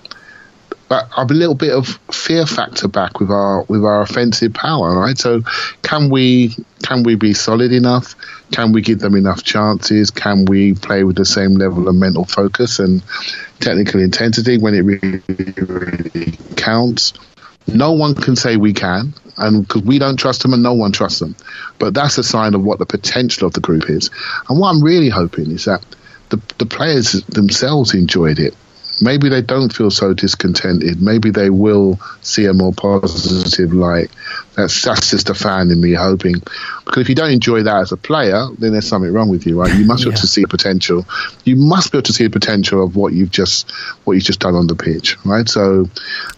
but 0.93 1.09
a 1.17 1.25
little 1.25 1.55
bit 1.55 1.71
of 1.71 1.87
fear 2.11 2.45
factor 2.45 2.87
back 2.87 3.19
with 3.19 3.31
our 3.31 3.63
with 3.63 3.83
our 3.83 4.03
offensive 4.03 4.53
power, 4.53 4.95
right? 4.99 5.17
So 5.17 5.41
can 5.81 6.11
we 6.11 6.55
can 6.83 7.01
we 7.01 7.15
be 7.15 7.33
solid 7.33 7.71
enough? 7.71 8.15
Can 8.51 8.73
we 8.73 8.81
give 8.81 8.99
them 8.99 9.15
enough 9.15 9.41
chances? 9.41 10.11
Can 10.11 10.45
we 10.45 10.75
play 10.75 11.03
with 11.03 11.15
the 11.15 11.25
same 11.25 11.55
level 11.55 11.87
of 11.87 11.95
mental 11.95 12.25
focus 12.25 12.77
and 12.77 13.01
technical 13.59 14.01
intensity 14.01 14.59
when 14.59 14.75
it 14.75 14.81
really, 14.81 15.23
really 15.57 16.37
counts? 16.57 17.13
No 17.65 17.93
one 17.93 18.13
can 18.13 18.35
say 18.35 18.57
we 18.57 18.73
can, 18.73 19.15
and 19.37 19.67
because 19.67 19.81
we 19.81 19.97
don't 19.97 20.17
trust 20.17 20.43
them, 20.43 20.53
and 20.53 20.61
no 20.61 20.75
one 20.75 20.91
trusts 20.91 21.17
them. 21.17 21.35
But 21.79 21.95
that's 21.95 22.19
a 22.19 22.23
sign 22.23 22.53
of 22.53 22.63
what 22.63 22.77
the 22.77 22.85
potential 22.85 23.47
of 23.47 23.53
the 23.53 23.61
group 23.61 23.89
is. 23.89 24.11
And 24.47 24.59
what 24.59 24.69
I'm 24.69 24.83
really 24.83 25.09
hoping 25.09 25.49
is 25.49 25.65
that 25.65 25.83
the 26.29 26.39
the 26.59 26.67
players 26.67 27.13
themselves 27.13 27.95
enjoyed 27.95 28.37
it 28.37 28.53
maybe 29.01 29.29
they 29.29 29.41
don't 29.41 29.73
feel 29.73 29.91
so 29.91 30.13
discontented. 30.13 31.01
Maybe 31.01 31.29
they 31.31 31.49
will 31.49 31.99
see 32.21 32.45
a 32.45 32.53
more 32.53 32.73
positive 32.73 33.73
light. 33.73 34.09
That's 34.55 34.83
that's 34.83 35.09
just 35.09 35.29
a 35.29 35.33
fan 35.33 35.71
in 35.71 35.81
me 35.81 35.93
hoping. 35.93 36.35
Because 36.85 37.01
if 37.01 37.09
you 37.09 37.15
don't 37.15 37.31
enjoy 37.31 37.63
that 37.63 37.77
as 37.81 37.91
a 37.91 37.97
player, 37.97 38.47
then 38.59 38.71
there's 38.73 38.87
something 38.87 39.11
wrong 39.11 39.29
with 39.29 39.47
you, 39.47 39.59
right? 39.59 39.73
You 39.73 39.85
must 39.85 40.03
be 40.03 40.09
able 40.09 40.17
Yeah. 40.17 40.21
to 40.21 40.27
see 40.27 40.41
the 40.41 40.47
potential. 40.47 41.05
You 41.43 41.55
must 41.55 41.91
be 41.91 41.97
able 41.97 42.03
to 42.03 42.13
see 42.13 42.25
the 42.25 42.29
potential 42.29 42.83
of 42.83 42.95
what 42.95 43.13
you've 43.13 43.31
just 43.31 43.71
what 44.03 44.13
you've 44.13 44.23
just 44.23 44.39
done 44.39 44.53
on 44.55 44.67
the 44.67 44.75
pitch, 44.75 45.17
right? 45.25 45.49
So 45.49 45.89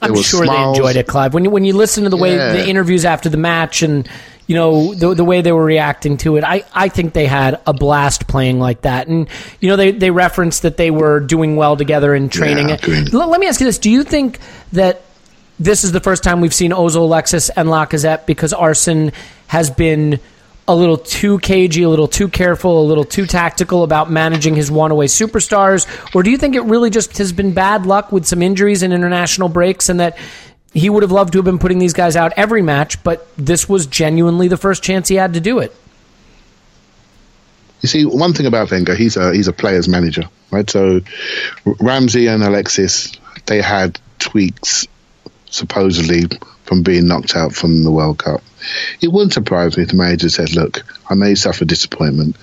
I'm 0.02 0.16
sure 0.16 0.46
smiles. 0.46 0.50
they 0.50 0.80
enjoyed 0.80 0.96
it, 0.96 1.08
Clive. 1.08 1.34
When 1.34 1.44
you 1.44 1.50
when 1.50 1.66
you 1.66 1.74
listen 1.74 2.04
to 2.06 2.10
the 2.10 2.18
way 2.18 2.36
the 2.38 2.68
interviews 2.68 3.04
after 3.06 3.28
the 3.30 3.38
match 3.38 3.82
and 3.82 4.08
you 4.48 4.56
know 4.56 4.94
the, 4.94 5.14
the 5.14 5.24
way 5.24 5.42
they 5.42 5.52
were 5.52 5.64
reacting 5.64 6.18
to 6.18 6.38
it, 6.38 6.44
I, 6.44 6.64
I 6.74 6.90
think 6.90 7.14
they 7.14 7.26
had 7.26 7.60
a 7.66 7.74
blast 7.74 8.28
playing 8.28 8.60
like 8.60 8.82
that. 8.82 9.08
And 9.08 9.28
you 9.60 9.70
know 9.70 9.76
they 9.76 9.92
they 9.92 10.12
referenced 10.12 10.62
that 10.64 10.78
they 10.78 10.92
were 10.92 11.20
doing 11.20 11.56
well 11.56 11.76
together 11.78 12.14
in 12.14 12.30
training. 12.30 12.70
Yeah. 12.70 13.06
L- 13.14 13.30
let 13.30 13.40
me 13.40 13.48
ask 13.48 13.60
you 13.60 13.66
this: 13.66 13.80
Do 13.80 13.90
you 13.90 14.04
think 14.04 14.40
that 14.74 15.02
this 15.60 15.84
is 15.84 15.92
the 15.92 16.00
first 16.00 16.24
time 16.24 16.42
we've 16.42 16.54
seen 16.54 16.72
Ozil, 16.72 16.98
Alexis, 16.98 17.50
and 17.50 17.70
Lacazette 17.70 18.26
because 18.26 18.54
Arsene 18.54 19.12
has 19.48 19.70
been 19.70 20.20
a 20.68 20.76
little 20.76 20.98
too 20.98 21.38
cagey, 21.40 21.84
a 21.84 21.90
little 21.90 22.08
too 22.08 22.28
careful, 22.28 22.82
a 22.82 22.86
little 22.86 23.04
too 23.04 23.26
tactical 23.28 23.84
about 23.84 24.10
managing 24.10 24.56
his 24.56 24.72
one-away 24.72 25.06
superstars, 25.06 25.86
or 26.16 26.24
do 26.24 26.32
you 26.32 26.38
think 26.38 26.56
it 26.56 26.64
really 26.64 26.90
just 26.90 27.20
has 27.20 27.32
been 27.32 27.54
bad 27.54 27.86
luck 27.86 28.12
with 28.12 28.26
some 28.26 28.42
injuries 28.42 28.82
and 28.82 28.92
international 28.92 29.48
breaks, 29.48 29.90
and 29.90 30.00
that 30.00 30.18
he 30.76 30.90
would 30.90 31.04
have 31.04 31.12
loved 31.12 31.32
to 31.32 31.38
have 31.40 31.46
been 31.46 31.58
putting 31.58 31.80
these 31.80 31.94
guys 31.94 32.18
out 32.18 32.34
every 32.36 32.62
match, 32.62 33.02
but 33.02 33.26
this 33.38 33.68
was 33.68 33.88
genuinely 33.88 34.50
the 34.50 34.58
first 34.58 34.84
chance 34.84 35.08
he 35.08 35.16
had 35.16 35.34
to 35.34 35.40
do 35.40 35.58
it? 35.60 35.74
You 37.82 37.88
see, 37.88 38.06
one 38.06 38.34
thing 38.34 38.46
about 38.46 38.70
Wenger, 38.70 38.94
he's 38.94 39.16
a 39.16 39.34
he's 39.34 39.48
a 39.48 39.54
player's 39.54 39.88
manager, 39.88 40.24
right? 40.52 40.70
So 40.70 41.02
Ramsey 41.80 42.28
and 42.28 42.44
Alexis, 42.44 43.14
they 43.46 43.62
had 43.62 44.00
tweaks 44.20 44.88
supposedly 45.50 46.24
from 46.64 46.84
being 46.84 47.08
knocked 47.08 47.38
out 47.38 47.54
from 47.54 47.84
the 47.84 47.92
World 47.92 48.18
Cup. 48.18 48.42
It 49.00 49.12
wouldn't 49.12 49.34
surprise 49.34 49.78
me 49.78 49.84
if 49.84 49.90
the 49.90 49.96
manager 49.96 50.30
said, 50.30 50.56
"Look, 50.56 50.84
I 51.10 51.16
know 51.16 51.28
you 51.28 51.36
suffered 51.38 51.70
disappointment. 51.70 52.36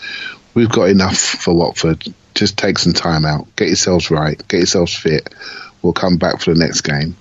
We've 0.54 0.70
got 0.70 0.88
enough 0.88 1.18
for 1.18 1.52
Watford. 1.52 2.02
Just 2.34 2.56
take 2.56 2.78
some 2.78 2.94
time 2.94 3.26
out, 3.26 3.46
get 3.56 3.68
yourselves 3.68 4.10
right, 4.10 4.40
get 4.48 4.58
yourselves 4.58 4.94
fit. 4.94 5.34
We'll 5.82 5.92
come 5.92 6.16
back 6.16 6.40
for 6.40 6.54
the 6.54 6.60
next 6.60 6.80
game." 6.80 7.14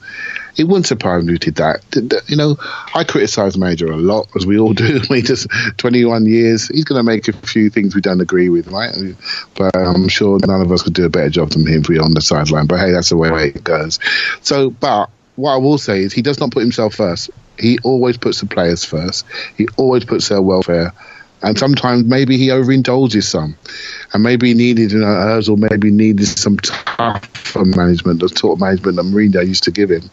It 0.58 0.66
wouldn't 0.66 0.88
surprise 0.88 1.24
me 1.24 1.34
if 1.34 1.40
did 1.40 1.56
that. 1.56 1.82
Th- 1.92 2.10
th- 2.10 2.24
You 2.28 2.36
know, 2.36 2.58
I 2.94 3.04
criticise 3.04 3.58
Major 3.58 3.92
a 3.92 3.98
lot, 3.98 4.28
as 4.36 4.46
we 4.46 4.60
all 4.60 4.74
do. 4.74 5.00
Mean, 5.10 5.24
just 5.26 5.48
21 5.78 6.26
years, 6.26 6.68
he's 6.68 6.84
going 6.86 7.00
to 7.00 7.04
make 7.04 7.28
a 7.28 7.34
few 7.34 7.70
things 7.70 7.96
we 7.96 8.02
don't 8.02 8.22
agree 8.22 8.50
with, 8.50 8.68
right? 8.68 8.96
But 9.58 9.76
I'm 9.76 10.08
sure 10.08 10.40
none 10.46 10.62
of 10.62 10.72
us 10.72 10.84
could 10.84 10.94
do 10.94 11.06
a 11.06 11.10
better 11.10 11.30
job 11.30 11.52
than 11.52 11.66
him 11.66 11.82
if 11.82 11.90
we 11.90 12.00
on 12.00 12.12
the 12.12 12.22
sideline. 12.22 12.68
But 12.68 12.80
hey, 12.80 12.92
that's 12.92 13.10
the 13.10 13.18
way 13.18 13.48
it 13.48 13.64
goes. 13.64 14.00
So, 14.42 14.70
but 14.70 15.10
what 15.36 15.54
I 15.54 15.58
will 15.58 15.78
say 15.78 16.02
is 16.02 16.14
he 16.14 16.22
does 16.22 16.40
not 16.40 16.52
put 16.52 16.62
himself 16.62 16.96
first. 16.96 17.30
He 17.60 17.78
always 17.84 18.18
puts 18.18 18.40
the 18.42 18.48
players 18.48 18.84
first. 18.84 19.26
He 19.58 19.68
always 19.78 20.06
puts 20.06 20.30
their 20.30 20.42
welfare. 20.42 20.94
And 21.44 21.58
sometimes 21.58 22.06
maybe 22.06 22.38
he 22.38 22.50
overindulges 22.50 23.24
some. 23.24 23.58
And 24.14 24.22
maybe 24.22 24.50
he 24.50 24.54
needed, 24.54 24.92
an 24.92 25.02
know, 25.02 25.08
Ozil 25.08 25.58
maybe 25.58 25.90
needed 25.90 26.28
some 26.28 26.58
tougher 26.58 27.66
management, 27.66 28.20
the 28.20 28.30
sort 28.30 28.58
of 28.58 28.60
management 28.60 28.98
that 28.98 29.04
Mourinho 29.04 29.46
used 29.48 29.64
to 29.64 29.72
give 29.72 29.90
him. 29.90 30.10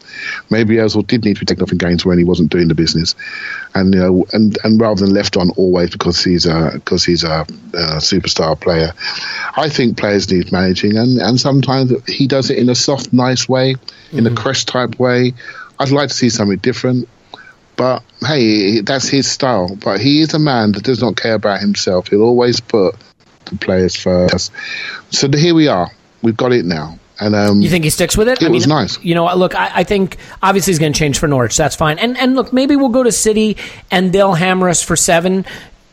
Maybe 0.49 0.77
Ozil 0.77 1.07
did 1.07 1.25
need 1.25 1.35
to 1.35 1.41
be 1.41 1.47
taken 1.47 1.63
off 1.63 1.73
in 1.73 1.79
games 1.79 2.05
when 2.05 2.17
he 2.17 2.25
wasn't 2.25 2.51
doing 2.51 2.69
the 2.69 2.75
business. 2.75 3.15
And, 3.75 3.93
you 3.93 4.01
know, 4.01 4.27
and, 4.33 4.57
and 4.65 4.81
rather 4.81 5.05
than 5.05 5.15
left 5.15 5.37
on 5.37 5.51
always 5.51 5.91
because 5.91 6.25
he's 6.25 6.47
a, 6.47 6.71
because 6.75 7.05
he's 7.05 7.25
a, 7.25 7.41
a 7.75 7.99
superstar 8.01 8.59
player. 8.59 8.93
I 9.57 9.69
think 9.69 9.99
players 9.99 10.31
need 10.31 10.51
managing. 10.51 10.97
And, 10.97 11.19
and 11.19 11.39
sometimes 11.39 11.93
he 12.09 12.27
does 12.27 12.51
it 12.51 12.59
in 12.59 12.71
a 12.71 12.75
soft, 12.75 13.13
nice 13.13 13.49
way, 13.49 13.77
in 14.13 14.27
a 14.27 14.31
mm-hmm. 14.31 14.35
crush 14.35 14.65
type 14.65 14.99
way. 14.99 15.35
I'd 15.79 15.91
like 15.91 16.09
to 16.09 16.15
see 16.15 16.31
something 16.31 16.59
different. 16.59 17.09
But 17.79 18.03
hey, 18.27 18.81
that's 18.81 19.09
his 19.09 19.31
style. 19.31 19.75
But 19.77 20.01
he 20.01 20.21
is 20.21 20.35
a 20.35 20.39
man 20.39 20.73
that 20.73 20.83
does 20.83 21.01
not 21.01 21.17
care 21.17 21.35
about 21.35 21.61
himself. 21.61 22.09
He'll 22.09 22.23
always 22.23 22.61
put 22.61 22.97
the 23.47 23.57
players 23.57 23.97
first. 23.97 24.53
So 25.11 25.31
here 25.33 25.55
we 25.55 25.69
are. 25.69 25.89
We've 26.21 26.37
got 26.37 26.53
it 26.53 26.67
now. 26.67 26.99
And 27.21 27.35
um, 27.35 27.61
You 27.61 27.69
think 27.69 27.85
he 27.85 27.91
sticks 27.91 28.17
with 28.17 28.29
it? 28.29 28.43
It 28.43 28.51
was 28.51 28.67
nice. 28.67 29.03
You 29.03 29.15
know, 29.15 29.33
look, 29.35 29.55
I, 29.55 29.71
I 29.77 29.85
think 29.85 30.19
obviously 30.43 30.73
he's 30.73 30.79
going 30.79 30.93
to 30.93 30.99
change 30.99 31.19
for 31.19 31.27
Norwich. 31.27 31.57
That's 31.57 31.75
fine. 31.75 31.99
And 31.99 32.17
and 32.17 32.37
look, 32.37 32.53
maybe 32.53 32.77
we'll 32.77 32.91
go 32.91 33.03
to 33.03 33.13
City 33.13 33.57
and 33.91 34.13
they'll 34.13 34.35
hammer 34.35 34.69
us 34.69 34.83
for 34.83 34.95
seven. 34.95 35.45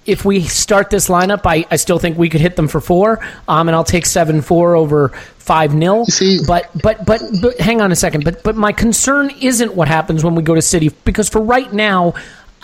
If 0.06 0.24
we 0.24 0.41
start 0.41 0.89
this 0.89 1.08
lineup, 1.08 1.41
I, 1.46 1.65
I 1.72 1.78
still 1.78 2.00
think 2.00 2.18
we 2.18 2.30
could 2.30 2.41
hit 2.41 2.56
them 2.56 2.68
for 2.68 2.80
four. 2.80 3.26
Um, 3.48 3.68
and 3.68 3.76
I'll 3.76 3.84
take 3.84 4.06
seven 4.06 4.41
four 4.41 4.76
over 4.76 5.10
five 5.38 5.74
nil. 5.74 6.06
But 6.46 6.70
but 6.82 7.06
but 7.06 7.22
but 7.41 7.60
hang 7.60 7.82
on 7.82 7.91
a 7.91 7.96
second. 7.96 8.24
But 8.24 8.44
but 8.44 8.56
my 8.56 8.72
concern 8.72 9.32
isn't 9.41 9.76
what 9.76 9.88
happens 9.88 10.24
when 10.24 10.36
we 10.36 10.44
go 10.44 10.56
to 10.56 10.62
City 10.62 10.89
because 11.06 11.30
for 11.30 11.41
right 11.41 11.72
now. 11.72 12.13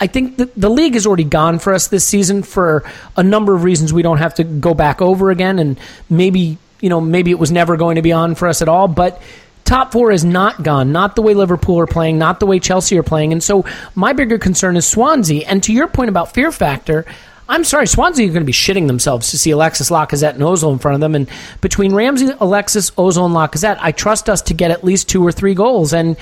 I 0.00 0.08
think 0.08 0.36
the, 0.36 0.50
the 0.56 0.68
league 0.70 0.96
is 0.96 1.06
already 1.06 1.22
gone 1.22 1.60
for 1.60 1.72
us 1.72 1.86
this 1.86 2.04
season 2.04 2.42
for 2.42 2.82
a 3.16 3.22
number 3.22 3.54
of 3.54 3.62
reasons 3.62 3.92
we 3.92 4.02
don't 4.02 4.18
have 4.18 4.34
to 4.36 4.42
go 4.42 4.74
back 4.74 5.00
over 5.00 5.30
again 5.30 5.60
and 5.60 5.78
maybe 6.10 6.58
you 6.80 6.88
know 6.88 7.00
maybe 7.00 7.30
it 7.30 7.38
was 7.38 7.52
never 7.52 7.76
going 7.76 7.96
to 7.96 8.02
be 8.02 8.10
on 8.10 8.34
for 8.34 8.48
us 8.48 8.62
at 8.62 8.68
all 8.68 8.88
but 8.88 9.22
top 9.64 9.92
four 9.92 10.10
is 10.10 10.24
not 10.24 10.62
gone 10.64 10.90
not 10.90 11.14
the 11.14 11.22
way 11.22 11.34
liverpool 11.34 11.78
are 11.78 11.86
playing 11.86 12.18
not 12.18 12.40
the 12.40 12.46
way 12.46 12.58
chelsea 12.58 12.98
are 12.98 13.04
playing 13.04 13.32
and 13.32 13.42
so 13.42 13.64
my 13.94 14.12
bigger 14.12 14.38
concern 14.38 14.76
is 14.76 14.84
swansea 14.84 15.46
and 15.46 15.62
to 15.62 15.72
your 15.72 15.86
point 15.86 16.08
about 16.08 16.34
fear 16.34 16.50
factor 16.50 17.06
I'm 17.48 17.64
sorry, 17.64 17.86
Swansea 17.86 18.26
are 18.28 18.32
going 18.32 18.42
to 18.42 18.46
be 18.46 18.52
shitting 18.52 18.86
themselves 18.86 19.30
to 19.30 19.38
see 19.38 19.50
Alexis 19.50 19.90
Lacazette 19.90 20.34
and 20.34 20.42
Ozil 20.42 20.72
in 20.72 20.78
front 20.78 20.94
of 20.94 21.00
them. 21.00 21.14
And 21.14 21.28
between 21.60 21.94
Ramsey, 21.94 22.30
Alexis, 22.40 22.90
Ozil, 22.92 23.26
and 23.26 23.34
Lacazette, 23.34 23.78
I 23.80 23.92
trust 23.92 24.28
us 24.28 24.42
to 24.42 24.54
get 24.54 24.70
at 24.70 24.84
least 24.84 25.08
two 25.08 25.24
or 25.26 25.32
three 25.32 25.54
goals. 25.54 25.92
And 25.92 26.16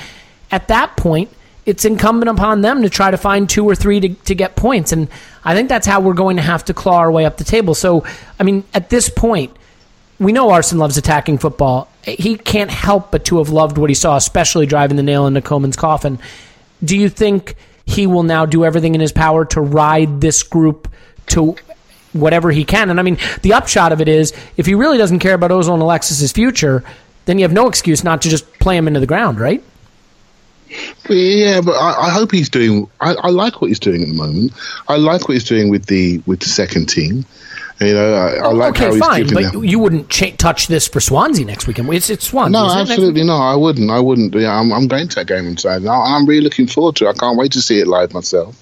at 0.50 0.68
that 0.68 0.96
point, 0.96 1.30
it's 1.66 1.84
incumbent 1.84 2.30
upon 2.30 2.62
them 2.62 2.82
to 2.82 2.90
try 2.90 3.10
to 3.10 3.16
find 3.16 3.48
two 3.48 3.64
or 3.64 3.74
three 3.74 4.00
to, 4.00 4.08
to 4.08 4.34
get 4.34 4.56
points. 4.56 4.92
And 4.92 5.08
I 5.44 5.54
think 5.54 5.68
that's 5.68 5.86
how 5.86 6.00
we're 6.00 6.14
going 6.14 6.36
to 6.36 6.42
have 6.42 6.64
to 6.66 6.74
claw 6.74 6.98
our 6.98 7.12
way 7.12 7.26
up 7.26 7.36
the 7.36 7.44
table. 7.44 7.74
So, 7.74 8.04
I 8.38 8.42
mean, 8.42 8.64
at 8.74 8.90
this 8.90 9.08
point, 9.08 9.54
we 10.18 10.32
know 10.32 10.50
Arsene 10.50 10.78
loves 10.78 10.96
attacking 10.96 11.38
football. 11.38 11.88
He 12.02 12.36
can't 12.36 12.70
help 12.70 13.10
but 13.10 13.26
to 13.26 13.38
have 13.38 13.50
loved 13.50 13.78
what 13.78 13.90
he 13.90 13.94
saw, 13.94 14.16
especially 14.16 14.66
driving 14.66 14.96
the 14.96 15.02
nail 15.02 15.26
into 15.26 15.42
Koeman's 15.42 15.76
coffin. 15.76 16.18
Do 16.82 16.96
you 16.96 17.08
think 17.08 17.56
he 17.84 18.06
will 18.06 18.22
now 18.22 18.46
do 18.46 18.64
everything 18.64 18.94
in 18.94 19.00
his 19.00 19.12
power 19.12 19.44
to 19.46 19.60
ride 19.60 20.20
this 20.20 20.42
group 20.42 20.88
to 21.30 21.56
whatever 22.12 22.50
he 22.50 22.64
can? 22.64 22.90
And 22.90 23.00
I 23.00 23.02
mean, 23.02 23.18
the 23.42 23.52
upshot 23.52 23.92
of 23.92 24.00
it 24.00 24.08
is 24.08 24.32
if 24.56 24.66
he 24.66 24.74
really 24.74 24.98
doesn't 24.98 25.20
care 25.20 25.34
about 25.34 25.50
Ozil 25.50 25.74
and 25.74 25.82
Alexis's 25.82 26.32
future, 26.32 26.84
then 27.26 27.38
you 27.38 27.44
have 27.44 27.52
no 27.52 27.68
excuse 27.68 28.04
not 28.04 28.22
to 28.22 28.28
just 28.28 28.50
play 28.58 28.76
him 28.76 28.86
into 28.86 29.00
the 29.00 29.06
ground, 29.06 29.40
right? 29.40 29.62
Yeah, 31.08 31.60
but 31.60 31.72
I, 31.72 32.06
I 32.06 32.10
hope 32.10 32.30
he's 32.30 32.48
doing. 32.48 32.88
I, 33.00 33.14
I 33.14 33.28
like 33.30 33.60
what 33.60 33.68
he's 33.68 33.80
doing 33.80 34.02
at 34.02 34.08
the 34.08 34.14
moment. 34.14 34.52
I 34.88 34.96
like 34.96 35.22
what 35.22 35.34
he's 35.34 35.44
doing 35.44 35.68
with 35.68 35.86
the 35.86 36.22
with 36.26 36.40
the 36.40 36.48
second 36.48 36.88
team. 36.88 37.24
You 37.80 37.94
know, 37.94 38.12
I, 38.12 38.34
I 38.34 38.52
like 38.52 38.76
how 38.76 38.86
okay, 38.86 38.94
he's 38.94 39.04
fine, 39.04 39.34
but 39.34 39.52
them. 39.52 39.64
you 39.64 39.78
wouldn't 39.78 40.10
cha- 40.10 40.36
touch 40.36 40.68
this 40.68 40.86
for 40.86 41.00
Swansea 41.00 41.46
next 41.46 41.66
weekend. 41.66 41.92
It's, 41.94 42.10
it's 42.10 42.26
Swansea. 42.26 42.52
No, 42.52 42.66
isn't 42.66 42.76
it, 42.76 42.80
next 42.82 42.90
absolutely 42.90 43.24
not. 43.24 43.52
I 43.52 43.56
wouldn't. 43.56 43.90
I 43.90 43.98
wouldn't. 43.98 44.34
Yeah, 44.34 44.54
I'm, 44.54 44.72
I'm 44.72 44.86
going 44.86 45.08
to 45.08 45.14
that 45.16 45.26
game 45.26 45.46
on 45.46 45.56
Saturday, 45.56 45.88
I'm 45.88 46.26
really 46.26 46.42
looking 46.42 46.66
forward 46.66 46.96
to 46.96 47.06
it. 47.06 47.08
I 47.08 47.12
can't 47.14 47.38
wait 47.38 47.52
to 47.52 47.62
see 47.62 47.80
it 47.80 47.86
live 47.86 48.12
myself. 48.12 48.54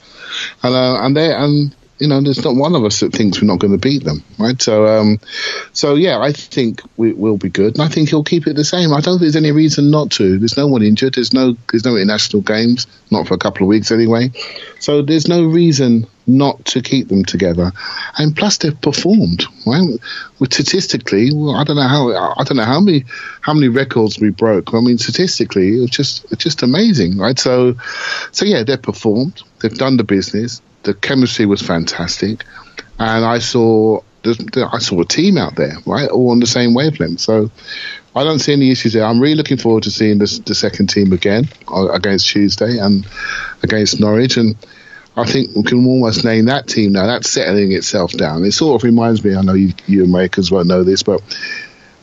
And 0.63 0.75
uh, 0.75 1.05
and 1.05 1.17
they 1.17 1.35
and 1.35 1.75
you 1.99 2.09
know, 2.09 2.21
there's 2.21 2.45
not 2.45 2.55
one 2.55 2.75
of 2.75 2.85
us 2.85 3.01
that 3.01 3.13
thinks 3.13 3.41
we're 3.41 3.49
not 3.49 3.59
going 3.59 3.73
to 3.73 3.79
beat 3.79 4.05
them, 4.05 4.23
right? 4.39 4.61
So, 4.61 4.87
um, 4.87 5.21
so 5.73 5.95
yeah, 5.95 6.19
I 6.19 6.33
think 6.33 6.81
we 6.97 7.13
will 7.13 7.37
be 7.37 7.49
good, 7.49 7.75
and 7.75 7.83
I 7.83 7.89
think 7.89 8.09
he'll 8.09 8.25
keep 8.25 8.47
it 8.47 8.55
the 8.55 8.65
same. 8.65 8.93
I 8.93 9.01
don't 9.01 9.15
think 9.15 9.21
there's 9.21 9.37
any 9.37 9.53
reason 9.53 9.91
not 9.91 10.11
to. 10.13 10.39
There's 10.39 10.57
no 10.57 10.67
one 10.67 10.83
injured. 10.83 11.15
There's 11.15 11.33
no 11.33 11.57
there's 11.71 11.85
no 11.85 11.97
international 11.97 12.43
games, 12.43 12.87
not 13.11 13.27
for 13.27 13.35
a 13.35 13.39
couple 13.39 13.63
of 13.63 13.69
weeks 13.69 13.91
anyway. 13.91 14.31
So 14.81 15.03
there's 15.03 15.29
no 15.29 15.45
reason 15.45 16.07
not 16.29 16.63
to 16.67 16.83
keep 16.83 17.09
them 17.09 17.25
together. 17.25 17.73
And 18.19 18.37
plus, 18.37 18.59
they've 18.59 18.81
performed. 18.81 19.45
Right? 19.67 19.99
Well, 20.39 20.51
statistically, 20.51 21.31
well, 21.33 21.57
I 21.57 21.65
don't 21.65 21.77
know 21.77 21.89
how 21.89 22.35
I 22.37 22.45
don't 22.45 22.59
know 22.59 22.65
how 22.65 22.81
many 22.81 23.05
how 23.41 23.55
many 23.55 23.69
records 23.69 24.21
we 24.21 24.31
broke. 24.31 24.75
I 24.75 24.81
mean, 24.81 24.99
statistically, 24.99 25.71
it's 25.83 25.97
just 25.97 26.31
it's 26.31 26.45
just 26.45 26.63
amazing, 26.63 27.17
right? 27.19 27.39
So, 27.39 27.75
so 28.31 28.45
yeah, 28.45 28.63
they've 28.63 28.81
performed. 28.81 29.43
They've 29.61 29.75
done 29.77 29.97
the 29.97 30.05
business. 30.05 30.61
The 30.83 30.95
chemistry 30.95 31.47
was 31.47 31.63
fantastic, 31.63 32.45
and 32.99 33.25
I 33.25 33.39
saw 33.39 34.03
I 34.25 34.79
saw 34.79 35.01
a 35.01 35.05
team 35.07 35.39
out 35.39 35.57
there, 35.57 35.79
right, 35.87 36.09
all 36.09 36.31
on 36.31 36.41
the 36.41 36.47
same 36.47 36.75
wavelength. 36.75 37.21
So. 37.21 37.51
I 38.17 38.25
don't 38.25 38.41
see 38.41 38.53
any 38.53 38.73
issues 38.73 38.95
there. 38.95 39.05
I'm 39.05 39.21
really 39.21 39.37
looking 39.37 39.59
forward 39.59 39.85
to 39.85 39.93
seeing 39.93 40.19
this, 40.19 40.41
the 40.41 40.55
second 40.55 40.89
team 40.89 41.13
again 41.13 41.45
uh, 41.69 41.89
against 41.91 42.27
Tuesday 42.27 42.79
and 42.79 43.07
against 43.63 44.01
Norwich. 44.01 44.37
And 44.37 44.57
I 45.19 45.25
think 45.25 45.57
we 45.57 45.65
can 45.65 45.85
almost 45.85 46.25
name 46.25 46.45
that 46.45 46.69
team 46.69 46.93
now. 46.93 47.07
That's 47.07 47.29
settling 47.29 47.73
itself 47.73 48.13
down. 48.13 48.45
It 48.45 48.53
sort 48.53 48.81
of 48.81 48.85
reminds 48.85 49.25
me. 49.25 49.35
I 49.35 49.43
know 49.43 49.55
you, 49.55 49.73
you 49.87 50.05
Americans 50.05 50.51
won't 50.51 50.69
know 50.69 50.85
this, 50.85 51.03
but 51.03 51.21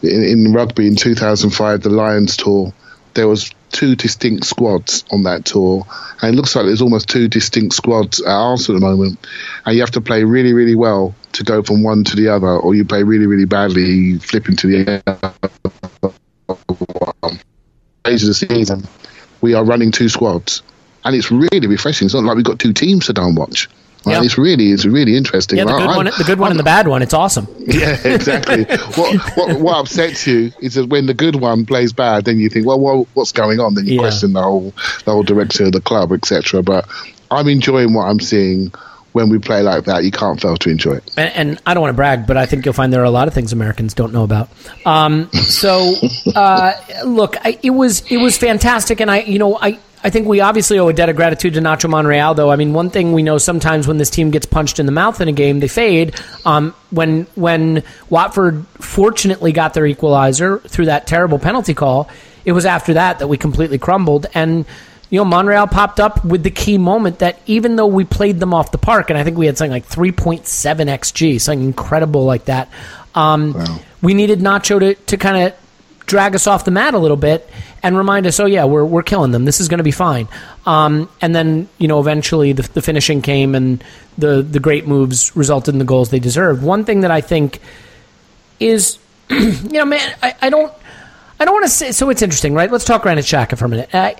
in, 0.04 0.24
in 0.24 0.54
rugby 0.54 0.88
in 0.88 0.96
2005, 0.96 1.82
the 1.82 1.90
Lions 1.90 2.36
tour, 2.36 2.74
there 3.14 3.28
was 3.28 3.52
two 3.72 3.96
distinct 3.96 4.46
squads 4.46 5.06
on 5.12 5.24
that 5.24 5.46
tour, 5.46 5.86
and 6.22 6.34
it 6.34 6.36
looks 6.36 6.56
like 6.56 6.66
there's 6.66 6.82
almost 6.82 7.08
two 7.08 7.30
distinct 7.30 7.74
squads 7.74 8.22
at 8.22 8.28
Arsenal 8.28 8.78
at 8.78 8.82
the 8.82 8.86
moment, 8.86 9.20
and 9.66 9.76
you 9.76 9.82
have 9.82 9.92
to 9.92 10.02
play 10.02 10.24
really, 10.24 10.54
really 10.54 10.76
well 10.76 11.16
to 11.34 11.44
go 11.44 11.64
from 11.64 11.84
one 11.84 12.04
to 12.04 12.16
the 12.18 12.28
other, 12.28 12.48
or 12.48 12.76
you 12.76 12.84
play 12.84 13.04
really, 13.04 13.28
really 13.28 13.46
badly, 13.46 13.84
you 13.84 14.20
flip 14.20 14.50
into 14.50 14.68
the 14.68 15.04
other. 15.08 15.32
of 18.06 18.28
the 18.28 18.34
season, 18.34 18.84
we 19.42 19.54
are 19.54 19.64
running 19.64 19.92
two 19.92 20.10
squads, 20.10 20.62
and 21.06 21.16
it's 21.16 21.32
really 21.32 21.68
refreshing. 21.68 22.06
It's 22.08 22.14
not 22.16 22.24
like 22.24 22.36
we've 22.36 22.44
got 22.46 22.60
two 22.60 22.74
teams 22.74 23.06
to 23.06 23.22
and 23.22 23.38
watch. 23.38 23.70
Right? 24.06 24.14
Yeah. 24.14 24.24
It's 24.24 24.38
really, 24.38 24.72
it's 24.72 24.86
really 24.86 25.18
interesting. 25.18 25.58
Yeah, 25.58 25.66
the 25.66 25.72
good 25.78 25.90
I- 25.90 25.98
one, 25.98 26.06
the 26.06 26.24
good 26.28 26.38
one, 26.38 26.52
and 26.52 26.60
the 26.60 26.64
bad 26.64 26.88
one. 26.88 27.02
It's 27.02 27.14
awesome. 27.14 27.48
yeah, 27.60 27.98
exactly. 28.06 28.66
what, 28.96 29.20
what 29.36 29.60
what 29.60 29.78
upsets 29.78 30.28
you 30.28 30.52
is 30.62 30.76
that 30.76 30.90
when 30.90 31.08
the 31.08 31.14
good 31.16 31.38
one 31.38 31.66
plays 31.66 31.92
bad, 31.92 32.26
then 32.26 32.38
you 32.40 32.50
think, 32.50 32.68
well, 32.68 32.80
well 32.80 33.08
what's 33.16 33.32
going 33.32 33.60
on? 33.60 33.74
Then 33.74 33.86
you 33.88 33.96
Yeah. 33.96 34.02
question 34.02 34.34
the 34.34 34.44
whole 34.44 34.74
the 35.06 35.12
whole 35.12 35.24
director 35.24 35.66
of 35.66 35.72
the 35.72 35.82
club, 35.82 36.12
etc. 36.12 36.62
But 36.62 36.88
I'm 37.32 37.48
enjoying 37.48 37.94
what 37.94 38.04
I'm 38.04 38.20
seeing. 38.20 38.72
When 39.14 39.30
we 39.30 39.40
play 39.40 39.62
like 39.62 39.86
that, 39.86 40.04
you 40.04 40.12
can't 40.12 40.42
fail 40.42 40.58
to 40.58 40.70
enjoy 40.70 40.96
it. 40.96 41.10
and, 41.16 41.32
and 41.34 41.62
I 41.66 41.74
don't 41.74 41.80
want 41.80 41.94
to 41.94 41.96
brag, 41.96 42.28
but 42.28 42.36
I 42.36 42.46
think 42.46 42.66
you'll 42.66 42.74
find 42.74 42.92
there 42.92 43.00
are 43.00 43.06
a 43.06 43.10
lot 43.10 43.30
of 43.30 43.34
things 43.34 43.54
Americans 43.54 43.94
don't 43.94 44.12
know 44.12 44.26
about. 44.26 44.50
Um, 44.86 45.32
so, 45.32 45.94
uh, 46.36 46.74
look, 47.06 47.38
I, 47.46 47.58
it 47.64 47.70
was 47.70 48.04
it 48.12 48.18
was 48.18 48.38
fantastic, 48.38 49.00
and 49.00 49.10
I, 49.10 49.22
you 49.22 49.40
know, 49.40 49.58
I. 49.58 49.80
I 50.06 50.12
think 50.12 50.28
we 50.28 50.40
obviously 50.40 50.78
owe 50.78 50.88
a 50.88 50.94
debt 50.94 51.10
of 51.10 51.16
gratitude 51.16 51.56
to 51.56 51.62
Nacho 51.62 51.90
Monreal, 51.90 52.36
though. 52.36 52.52
I 52.52 52.58
mean, 52.58 52.74
one 52.74 52.92
thing 52.92 53.12
we 53.14 53.24
know 53.24 53.40
sometimes 53.40 53.88
when 53.88 53.98
this 53.98 54.12
team 54.12 54.30
gets 54.30 54.46
punched 54.46 54.80
in 54.80 54.86
the 54.86 54.92
mouth 54.92 55.20
in 55.20 55.28
a 55.28 55.32
game, 55.32 55.60
they 55.60 55.68
fade. 55.68 56.14
Um, 56.46 56.76
when 56.92 57.24
when 57.34 57.82
Watford 58.08 58.68
fortunately 58.80 59.52
got 59.52 59.74
their 59.74 59.88
equalizer 59.88 60.60
through 60.60 60.86
that 60.86 61.08
terrible 61.08 61.40
penalty 61.40 61.74
call, 61.74 62.08
it 62.46 62.52
was 62.52 62.68
after 62.68 62.94
that 62.94 63.18
that 63.18 63.28
we 63.28 63.38
completely 63.38 63.80
crumbled. 63.80 64.28
And 64.36 64.68
you 65.10 65.20
know, 65.20 65.26
Monreal 65.26 65.66
popped 65.66 66.00
up 66.00 66.24
with 66.24 66.44
the 66.44 66.52
key 66.52 66.78
moment 66.78 67.18
that 67.20 67.40
even 67.48 67.76
though 67.76 67.88
we 67.88 68.06
played 68.06 68.40
them 68.40 68.54
off 68.54 68.72
the 68.72 68.78
park, 68.78 69.10
and 69.10 69.18
I 69.18 69.24
think 69.24 69.40
we 69.40 69.48
had 69.48 69.58
something 69.58 69.72
like 69.72 69.90
3.7 69.90 70.44
xg, 70.46 71.42
something 71.42 71.66
incredible 71.66 72.26
like 72.26 72.46
that, 72.46 72.70
um, 73.16 73.56
we 74.04 74.14
needed 74.14 74.40
Nacho 74.40 74.80
to, 74.80 74.94
to 74.94 75.18
kind 75.18 75.48
of 75.48 75.65
drag 76.06 76.36
us 76.36 76.48
off 76.48 76.66
the 76.66 76.72
mat 76.72 76.94
a 76.94 76.98
little 76.98 77.18
bit 77.18 77.50
and 77.84 77.98
remind 77.98 78.26
us, 78.26 78.40
oh 78.40 78.46
yeah, 78.46 78.66
we're 78.66 78.86
we're 78.86 79.04
killing 79.04 79.32
them. 79.32 79.46
This 79.46 79.60
is 79.60 79.68
going 79.68 79.80
to 79.80 79.84
be 79.84 79.92
fine. 79.92 80.28
Um, 80.66 81.10
and 81.22 81.36
then 81.36 81.70
you 81.78 81.88
know, 81.88 82.00
eventually 82.00 82.54
the, 82.54 82.64
the 82.64 82.82
finishing 82.82 83.22
came, 83.22 83.56
and 83.56 83.84
the 84.18 84.42
the 84.42 84.60
great 84.60 84.88
moves 84.88 85.36
resulted 85.36 85.76
in 85.76 85.80
the 85.80 85.86
goals 85.86 86.10
they 86.10 86.20
deserved. 86.20 86.64
One 86.64 86.86
thing 86.86 87.02
that 87.02 87.12
I 87.12 87.22
think 87.22 87.60
is, 88.60 88.98
you 89.30 89.70
know, 89.70 89.86
man, 89.86 90.16
I, 90.22 90.36
I 90.42 90.50
don't. 90.50 90.74
I 91.38 91.44
don't 91.44 91.54
want 91.54 91.66
to 91.66 91.72
say. 91.72 91.92
So 91.92 92.10
it's 92.10 92.22
interesting, 92.22 92.54
right? 92.54 92.72
Let's 92.72 92.86
talk 92.86 93.02
Granit 93.02 93.26
Xhaka 93.26 93.58
for 93.58 93.66
a 93.66 93.70
minute. 93.70 93.94
Uh, 93.94 94.14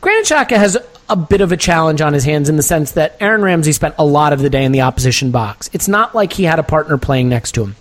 Granit 0.00 0.26
Xhaka 0.26 0.56
has 0.56 0.76
a 1.08 1.16
bit 1.16 1.40
of 1.40 1.52
a 1.52 1.56
challenge 1.56 2.00
on 2.00 2.12
his 2.12 2.24
hands 2.24 2.48
in 2.48 2.56
the 2.56 2.62
sense 2.62 2.92
that 2.92 3.16
Aaron 3.20 3.42
Ramsey 3.42 3.72
spent 3.72 3.94
a 3.98 4.04
lot 4.04 4.32
of 4.32 4.40
the 4.40 4.50
day 4.50 4.64
in 4.64 4.72
the 4.72 4.82
opposition 4.82 5.30
box. 5.30 5.70
It's 5.72 5.88
not 5.88 6.14
like 6.14 6.32
he 6.32 6.44
had 6.44 6.58
a 6.58 6.62
partner 6.62 6.98
playing 6.98 7.28
next 7.28 7.52
to 7.52 7.64
him. 7.64 7.76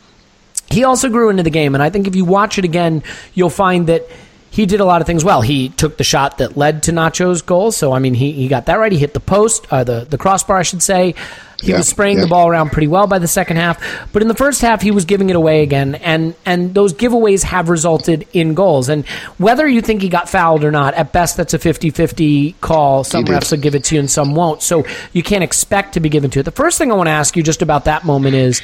He 0.69 0.83
also 0.83 1.09
grew 1.09 1.29
into 1.29 1.43
the 1.43 1.49
game, 1.49 1.75
and 1.75 1.83
I 1.83 1.89
think 1.89 2.07
if 2.07 2.15
you 2.15 2.25
watch 2.25 2.57
it 2.57 2.65
again, 2.65 3.03
you'll 3.33 3.49
find 3.49 3.87
that 3.87 4.03
he 4.49 4.65
did 4.65 4.79
a 4.79 4.85
lot 4.85 5.01
of 5.01 5.07
things 5.07 5.23
well. 5.23 5.41
He 5.41 5.69
took 5.69 5.97
the 5.97 6.03
shot 6.03 6.39
that 6.39 6.57
led 6.57 6.83
to 6.83 6.91
Nacho's 6.91 7.41
goal, 7.41 7.71
so 7.71 7.91
I 7.91 7.99
mean, 7.99 8.13
he, 8.13 8.31
he 8.31 8.47
got 8.47 8.65
that 8.65 8.75
right. 8.75 8.91
He 8.91 8.97
hit 8.97 9.13
the 9.13 9.19
post, 9.19 9.67
uh, 9.71 9.83
the 9.83 10.05
the 10.09 10.17
crossbar, 10.17 10.57
I 10.57 10.63
should 10.63 10.81
say. 10.81 11.13
He 11.61 11.71
Yeah, 11.71 11.77
was 11.77 11.87
spraying 11.87 12.17
yeah. 12.17 12.23
the 12.23 12.29
ball 12.29 12.47
around 12.47 12.71
pretty 12.71 12.87
well 12.87 13.07
by 13.07 13.17
the 13.19 13.27
second 13.27 13.57
half, 13.57 13.79
but 14.13 14.21
in 14.21 14.27
the 14.27 14.35
first 14.35 14.61
half, 14.61 14.81
he 14.81 14.91
was 14.91 15.05
giving 15.05 15.29
it 15.29 15.35
away 15.35 15.61
again, 15.63 15.95
and 15.95 16.33
and 16.45 16.73
those 16.73 16.93
giveaways 16.93 17.43
have 17.43 17.69
resulted 17.69 18.27
in 18.33 18.53
goals. 18.55 18.89
And 18.89 19.07
whether 19.37 19.67
you 19.67 19.81
think 19.81 20.01
he 20.01 20.09
got 20.09 20.27
fouled 20.29 20.63
or 20.63 20.71
not, 20.71 20.93
at 20.95 21.13
best, 21.13 21.37
that's 21.37 21.53
a 21.53 21.59
50-50 21.59 22.55
call. 22.61 23.03
Some 23.03 23.25
refs 23.25 23.51
will 23.51 23.59
give 23.59 23.75
it 23.75 23.83
to 23.85 23.95
you, 23.95 23.99
and 23.99 24.09
some 24.09 24.33
won't. 24.35 24.61
So 24.61 24.85
you 25.13 25.23
can't 25.23 25.43
expect 25.43 25.93
to 25.93 25.99
be 25.99 26.09
given 26.09 26.29
to 26.31 26.39
it. 26.39 26.43
The 26.43 26.51
first 26.51 26.77
thing 26.77 26.91
I 26.91 26.95
want 26.95 27.07
to 27.07 27.11
ask 27.11 27.35
you 27.35 27.43
just 27.43 27.61
about 27.61 27.85
that 27.85 28.05
moment 28.05 28.35
is 28.35 28.61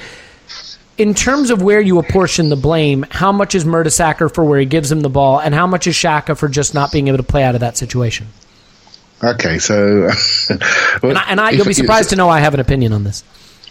in 0.97 1.13
terms 1.13 1.49
of 1.49 1.61
where 1.61 1.81
you 1.81 1.99
apportion 1.99 2.49
the 2.49 2.55
blame, 2.55 3.05
how 3.09 3.31
much 3.31 3.55
is 3.55 3.65
Mertesacker 3.65 4.33
for 4.33 4.43
where 4.43 4.59
he 4.59 4.65
gives 4.65 4.91
him 4.91 5.01
the 5.01 5.09
ball, 5.09 5.39
and 5.39 5.53
how 5.53 5.67
much 5.67 5.87
is 5.87 5.95
Xhaka 5.95 6.37
for 6.37 6.47
just 6.47 6.73
not 6.73 6.91
being 6.91 7.07
able 7.07 7.17
to 7.17 7.23
play 7.23 7.43
out 7.43 7.55
of 7.55 7.61
that 7.61 7.77
situation? 7.77 8.27
Okay, 9.23 9.57
so 9.57 9.75
And, 11.03 11.17
I, 11.17 11.23
and 11.29 11.39
I, 11.39 11.51
you'll 11.51 11.65
be 11.65 11.73
surprised 11.73 12.09
to 12.09 12.15
know 12.15 12.29
I 12.29 12.39
have 12.39 12.53
an 12.53 12.59
opinion 12.59 12.93
on 12.93 13.03
this. 13.03 13.23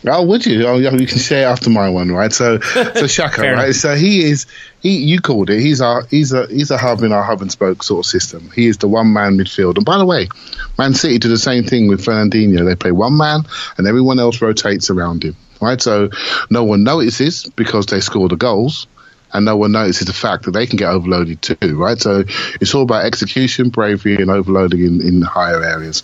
Oh, 0.05 0.25
would 0.27 0.45
you? 0.45 0.67
Oh, 0.67 0.79
yeah, 0.79 0.93
you 0.93 1.07
can 1.07 1.19
share 1.19 1.47
after 1.47 1.71
my 1.71 1.89
one, 1.89 2.11
right? 2.11 2.33
So, 2.33 2.59
so 2.61 3.05
Xhaka, 3.05 3.39
right? 3.39 3.65
enough. 3.65 3.77
So 3.77 3.95
he 3.95 4.25
is 4.25 4.47
he. 4.81 4.97
You 4.97 5.21
called 5.21 5.49
it. 5.49 5.61
He's 5.61 5.81
our 5.81 6.07
he's 6.07 6.33
a 6.33 6.47
he's 6.49 6.73
a 6.73 6.79
hub 6.79 7.03
in 7.03 7.13
our 7.13 7.23
hub 7.23 7.41
and 7.41 7.53
spoke 7.53 7.85
sort 7.85 8.05
of 8.05 8.11
system. 8.11 8.51
He 8.53 8.67
is 8.67 8.79
the 8.79 8.89
one 8.89 9.13
man 9.13 9.37
midfield. 9.37 9.77
And 9.77 9.85
by 9.85 9.99
the 9.99 10.05
way, 10.05 10.29
Man 10.77 10.95
City 10.95 11.19
do 11.19 11.29
the 11.29 11.39
same 11.39 11.63
thing 11.63 11.87
with 11.87 12.05
Fernandinho. 12.05 12.65
They 12.65 12.75
play 12.75 12.91
one 12.91 13.17
man, 13.17 13.43
and 13.79 13.87
everyone 13.87 14.19
else 14.19 14.43
rotates 14.43 14.91
around 14.91 15.23
him, 15.23 15.37
right? 15.63 15.81
So 15.81 16.11
no 16.51 16.65
one 16.65 16.85
notices 16.85 17.49
because 17.57 17.87
they 17.87 18.01
score 18.01 18.29
the 18.29 18.37
goals. 18.37 18.87
And 19.35 19.47
no 19.47 19.57
one 19.57 19.73
notices 19.73 20.07
the 20.07 20.13
fact 20.13 20.45
that 20.45 20.51
they 20.51 20.67
can 20.67 20.77
get 20.77 20.91
overloaded 20.91 21.41
too, 21.41 21.57
right? 21.79 21.99
So 21.99 22.25
it's 22.61 22.75
all 22.75 22.83
about 22.83 23.07
execution, 23.07 23.71
bravery, 23.71 24.17
and 24.17 24.31
overloading 24.31 24.85
in, 24.85 25.01
in 25.01 25.23
higher 25.23 25.65
areas. 25.65 26.03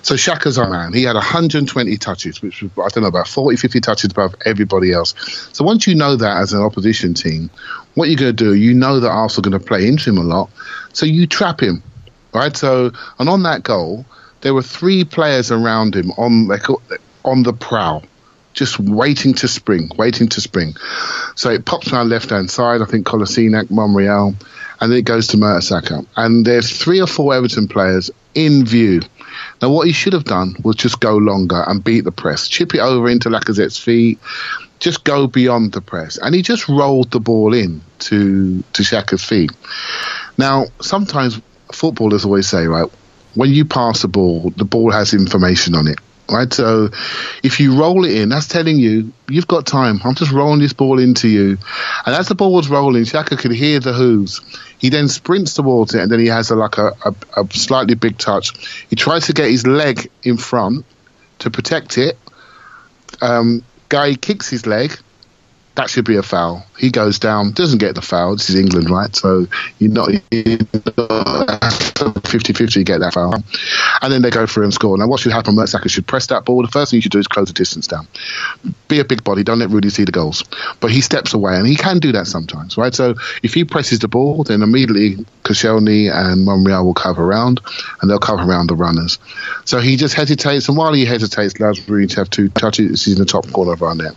So 0.00 0.14
Xhaka's 0.14 0.56
our 0.56 0.70
man. 0.70 0.94
He 0.94 1.02
had 1.02 1.16
120 1.16 1.96
touches, 1.98 2.40
which 2.40 2.62
was, 2.62 2.70
I 2.78 2.88
don't 2.88 3.02
know, 3.02 3.08
about 3.08 3.28
40, 3.28 3.58
50 3.58 3.80
touches 3.80 4.10
above 4.10 4.34
everybody 4.46 4.90
else. 4.94 5.14
So 5.52 5.64
once 5.64 5.86
you 5.86 5.94
know 5.94 6.16
that 6.16 6.38
as 6.38 6.54
an 6.54 6.62
opposition 6.62 7.12
team, 7.12 7.50
what 7.94 8.08
you're 8.08 8.16
going 8.16 8.34
to 8.34 8.44
do, 8.44 8.54
you 8.54 8.72
know 8.72 9.00
that 9.00 9.10
Arsenal 9.10 9.48
are 9.48 9.50
going 9.50 9.62
to 9.62 9.68
play 9.68 9.86
into 9.86 10.08
him 10.08 10.16
a 10.16 10.22
lot. 10.22 10.48
So 10.94 11.04
you 11.04 11.26
trap 11.26 11.60
him, 11.60 11.82
right? 12.32 12.56
So, 12.56 12.90
and 13.18 13.28
on 13.28 13.42
that 13.42 13.64
goal, 13.64 14.06
there 14.40 14.54
were 14.54 14.62
three 14.62 15.04
players 15.04 15.50
around 15.50 15.94
him 15.94 16.10
on, 16.12 16.50
on 17.22 17.42
the 17.42 17.52
prowl 17.52 18.02
just 18.56 18.80
waiting 18.80 19.34
to 19.34 19.46
spring, 19.46 19.90
waiting 19.96 20.28
to 20.28 20.40
spring. 20.40 20.74
So 21.36 21.50
it 21.50 21.66
pops 21.66 21.92
around 21.92 22.08
left 22.08 22.30
hand 22.30 22.50
side, 22.50 22.80
I 22.80 22.86
think 22.86 23.06
Kolasinac, 23.06 23.70
Monreal, 23.70 24.34
and 24.80 24.90
then 24.90 24.98
it 24.98 25.04
goes 25.04 25.28
to 25.28 25.36
Mertesacker. 25.36 26.06
And 26.16 26.44
there's 26.44 26.76
three 26.76 27.00
or 27.00 27.06
four 27.06 27.34
Everton 27.34 27.68
players 27.68 28.10
in 28.34 28.64
view. 28.64 29.02
Now, 29.60 29.70
what 29.70 29.86
he 29.86 29.92
should 29.92 30.14
have 30.14 30.24
done 30.24 30.56
was 30.64 30.76
just 30.76 31.00
go 31.00 31.16
longer 31.16 31.62
and 31.66 31.84
beat 31.84 32.04
the 32.04 32.12
press, 32.12 32.48
chip 32.48 32.74
it 32.74 32.80
over 32.80 33.08
into 33.08 33.28
Lacazette's 33.28 33.78
feet, 33.78 34.18
just 34.80 35.04
go 35.04 35.26
beyond 35.26 35.72
the 35.72 35.82
press. 35.82 36.16
And 36.16 36.34
he 36.34 36.40
just 36.40 36.66
rolled 36.68 37.10
the 37.10 37.20
ball 37.20 37.52
in 37.52 37.82
to, 38.00 38.62
to 38.72 38.82
Xhaka's 38.82 39.22
feet. 39.22 39.52
Now, 40.38 40.66
sometimes 40.80 41.40
footballers 41.72 42.24
always 42.24 42.48
say, 42.48 42.66
right, 42.66 42.90
when 43.34 43.50
you 43.50 43.66
pass 43.66 44.00
the 44.00 44.08
ball, 44.08 44.50
the 44.56 44.64
ball 44.64 44.90
has 44.90 45.12
information 45.12 45.74
on 45.74 45.86
it. 45.88 45.98
Right, 46.28 46.52
so 46.52 46.88
if 47.44 47.60
you 47.60 47.78
roll 47.78 48.04
it 48.04 48.12
in, 48.12 48.30
that's 48.30 48.48
telling 48.48 48.78
you 48.78 49.12
you've 49.28 49.46
got 49.46 49.64
time. 49.64 50.00
I'm 50.04 50.16
just 50.16 50.32
rolling 50.32 50.58
this 50.58 50.72
ball 50.72 50.98
into 50.98 51.28
you, 51.28 51.56
and 52.04 52.16
as 52.16 52.26
the 52.26 52.34
ball 52.34 52.52
was 52.52 52.68
rolling, 52.68 53.04
Xhaka 53.04 53.38
could 53.38 53.52
hear 53.52 53.78
the 53.78 53.92
hooves. 53.92 54.40
He 54.78 54.88
then 54.88 55.06
sprints 55.06 55.54
towards 55.54 55.94
it, 55.94 56.02
and 56.02 56.10
then 56.10 56.18
he 56.18 56.26
has 56.26 56.50
a, 56.50 56.56
like 56.56 56.78
a, 56.78 56.92
a, 57.04 57.14
a 57.40 57.46
slightly 57.52 57.94
big 57.94 58.18
touch. 58.18 58.86
He 58.90 58.96
tries 58.96 59.26
to 59.26 59.34
get 59.34 59.50
his 59.50 59.68
leg 59.68 60.10
in 60.24 60.36
front 60.36 60.84
to 61.38 61.50
protect 61.50 61.96
it. 61.96 62.18
Um, 63.20 63.62
guy 63.88 64.14
kicks 64.14 64.48
his 64.48 64.66
leg. 64.66 64.98
That 65.76 65.90
should 65.90 66.06
be 66.06 66.16
a 66.16 66.22
foul. 66.22 66.64
He 66.78 66.90
goes 66.90 67.18
down, 67.18 67.52
doesn't 67.52 67.78
get 67.78 67.94
the 67.94 68.02
foul. 68.02 68.36
This 68.36 68.48
is 68.48 68.56
England, 68.56 68.88
right? 68.88 69.14
So 69.14 69.46
you're 69.78 69.92
not 69.92 70.08
50 72.26 72.52
50, 72.54 72.80
you 72.80 72.84
get 72.84 73.00
that 73.00 73.12
foul. 73.12 73.34
And 74.00 74.12
then 74.12 74.22
they 74.22 74.30
go 74.30 74.46
through 74.46 74.64
and 74.64 74.72
score. 74.72 74.96
Now, 74.96 75.06
what 75.06 75.20
should 75.20 75.32
happen? 75.32 75.54
Mertesacker 75.54 75.90
should 75.90 76.06
press 76.06 76.28
that 76.28 76.46
ball. 76.46 76.62
The 76.62 76.68
first 76.68 76.90
thing 76.90 76.96
you 76.96 77.02
should 77.02 77.12
do 77.12 77.18
is 77.18 77.28
close 77.28 77.48
the 77.48 77.52
distance 77.52 77.86
down. 77.86 78.08
Be 78.88 79.00
a 79.00 79.04
big 79.04 79.22
body. 79.22 79.44
Don't 79.44 79.58
let 79.58 79.68
Rooney 79.68 79.90
see 79.90 80.04
the 80.04 80.12
goals. 80.12 80.44
But 80.80 80.90
he 80.90 81.02
steps 81.02 81.34
away, 81.34 81.56
and 81.56 81.66
he 81.66 81.76
can 81.76 81.98
do 81.98 82.10
that 82.12 82.26
sometimes, 82.26 82.78
right? 82.78 82.94
So 82.94 83.14
if 83.42 83.52
he 83.52 83.64
presses 83.64 83.98
the 83.98 84.08
ball, 84.08 84.44
then 84.44 84.62
immediately 84.62 85.16
Koscielny 85.44 86.10
and 86.10 86.46
Monreal 86.46 86.86
will 86.86 86.94
cover 86.94 87.22
around, 87.22 87.60
and 88.00 88.10
they'll 88.10 88.18
cover 88.18 88.42
around 88.42 88.68
the 88.68 88.76
runners. 88.76 89.18
So 89.66 89.80
he 89.80 89.96
just 89.96 90.14
hesitates, 90.14 90.68
and 90.68 90.78
while 90.78 90.94
he 90.94 91.04
hesitates, 91.04 91.54
allows 91.60 91.86
Rooney 91.86 92.06
to 92.06 92.16
have 92.16 92.30
two 92.30 92.48
touches. 92.48 93.04
He's 93.04 93.14
in 93.14 93.18
the 93.18 93.26
top 93.26 93.50
corner 93.52 93.72
of 93.72 93.82
our 93.82 93.94
net. 93.94 94.14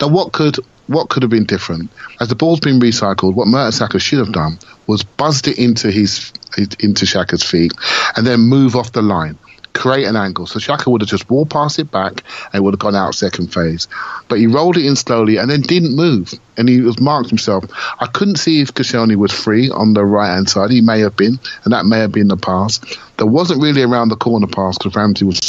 Now, 0.00 0.08
what 0.08 0.32
could 0.32 0.58
what 0.86 1.08
could 1.08 1.22
have 1.22 1.30
been 1.30 1.46
different? 1.46 1.90
As 2.20 2.28
the 2.28 2.34
ball's 2.34 2.60
been 2.60 2.80
recycled, 2.80 3.34
what 3.34 3.48
Mertesacker 3.48 4.00
should 4.00 4.18
have 4.18 4.32
done 4.32 4.58
was 4.86 5.02
buzzed 5.02 5.48
it 5.48 5.58
into 5.58 5.90
his 5.90 6.32
into 6.56 7.04
Xhaka's 7.04 7.42
feet, 7.42 7.72
and 8.16 8.26
then 8.26 8.40
move 8.40 8.76
off 8.76 8.92
the 8.92 9.02
line, 9.02 9.36
create 9.74 10.06
an 10.06 10.16
angle. 10.16 10.46
So 10.46 10.58
Shaka 10.58 10.88
would 10.88 11.02
have 11.02 11.10
just 11.10 11.28
walked 11.28 11.52
past 11.52 11.78
it 11.78 11.90
back 11.90 12.22
and 12.52 12.64
would 12.64 12.72
have 12.72 12.80
gone 12.80 12.94
out 12.94 13.14
second 13.14 13.52
phase. 13.52 13.88
But 14.28 14.38
he 14.38 14.46
rolled 14.46 14.76
it 14.76 14.86
in 14.86 14.96
slowly 14.96 15.36
and 15.36 15.50
then 15.50 15.60
didn't 15.60 15.94
move, 15.94 16.32
and 16.56 16.68
he 16.68 16.80
was 16.80 16.98
marked 17.00 17.28
himself. 17.28 17.64
I 18.00 18.06
couldn't 18.06 18.36
see 18.36 18.60
if 18.60 18.72
Koscielny 18.72 19.16
was 19.16 19.32
free 19.32 19.70
on 19.70 19.92
the 19.94 20.04
right 20.04 20.34
hand 20.34 20.48
side. 20.48 20.70
He 20.70 20.80
may 20.80 21.00
have 21.00 21.16
been, 21.16 21.38
and 21.64 21.72
that 21.72 21.84
may 21.84 21.98
have 21.98 22.12
been 22.12 22.28
the 22.28 22.36
pass. 22.36 22.80
There 23.18 23.26
wasn't 23.26 23.62
really 23.62 23.82
around 23.82 24.08
the 24.08 24.16
corner 24.16 24.46
pass 24.46 24.78
because 24.78 24.94
Ramsey 24.94 25.26
was 25.26 25.40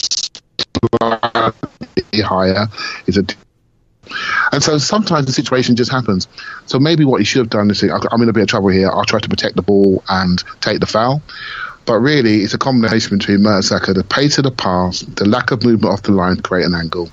higher. 2.13 2.67
It's 3.06 3.17
a 3.17 3.26
and 4.52 4.63
so 4.63 4.78
sometimes 4.78 5.26
the 5.26 5.32
situation 5.32 5.76
just 5.76 5.91
happens. 5.91 6.28
So 6.65 6.80
maybe 6.80 7.06
what 7.06 7.20
he 7.20 7.26
should 7.26 7.39
have 7.39 7.50
done 7.50 7.70
is 7.70 7.84
I'm 7.84 8.22
in 8.22 8.30
a 8.30 8.34
bit 8.34 8.43
of 8.43 8.50
trouble 8.50 8.70
here. 8.70 8.89
I'll 8.89 9.06
try 9.06 9.20
to 9.20 9.30
protect 9.30 9.56
the 9.56 9.62
ball 9.62 10.04
and 10.10 10.43
take 10.62 10.80
the 10.80 10.86
foul. 10.86 11.22
But 11.86 12.00
really, 12.00 12.41
it's 12.41 12.54
a 12.54 12.58
combination 12.58 13.17
between 13.17 13.39
Mertesacker, 13.39 13.96
the 13.96 14.04
pace 14.04 14.38
of 14.38 14.43
the 14.43 14.52
pass, 14.52 15.02
the 15.02 15.26
lack 15.26 15.52
of 15.52 15.63
movement 15.63 15.93
off 15.93 16.04
the 16.04 16.12
line 16.12 16.36
to 16.36 16.41
create 16.41 16.65
an 16.65 16.76
angle. 16.76 17.10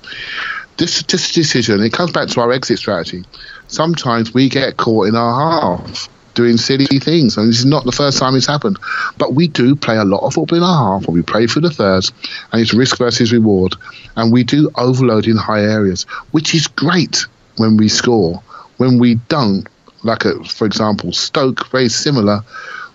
This, 0.77 1.01
this 1.03 1.31
decision, 1.31 1.81
it 1.81 1.93
comes 1.93 2.11
back 2.11 2.27
to 2.27 2.41
our 2.41 2.51
exit 2.51 2.79
strategy. 2.79 3.23
Sometimes 3.69 4.33
we 4.33 4.49
get 4.49 4.75
caught 4.75 5.07
in 5.07 5.15
our 5.15 5.77
half. 5.77 6.09
Doing 6.35 6.57
silly 6.57 6.85
things. 6.85 7.37
And 7.37 7.49
this 7.49 7.59
is 7.59 7.65
not 7.65 7.85
the 7.85 7.91
first 7.91 8.19
time 8.19 8.35
it's 8.35 8.45
happened. 8.45 8.77
But 9.17 9.33
we 9.33 9.47
do 9.47 9.75
play 9.75 9.97
a 9.97 10.05
lot 10.05 10.25
of 10.25 10.33
football 10.33 10.57
in 10.57 10.63
our 10.63 10.99
half, 10.99 11.07
and 11.07 11.15
we 11.15 11.23
play 11.23 11.47
through 11.47 11.63
the 11.63 11.71
thirds, 11.71 12.11
and 12.51 12.61
it's 12.61 12.73
risk 12.73 12.99
versus 12.99 13.33
reward. 13.33 13.75
And 14.15 14.31
we 14.31 14.43
do 14.43 14.69
overload 14.75 15.25
in 15.25 15.37
high 15.37 15.63
areas, 15.63 16.03
which 16.31 16.53
is 16.53 16.67
great 16.67 17.25
when 17.57 17.77
we 17.77 17.89
score. 17.89 18.43
When 18.77 18.99
we 18.99 19.15
don't, 19.15 19.67
like, 20.03 20.25
a, 20.25 20.43
for 20.43 20.65
example, 20.65 21.11
Stoke, 21.13 21.67
very 21.69 21.89
similar, 21.89 22.41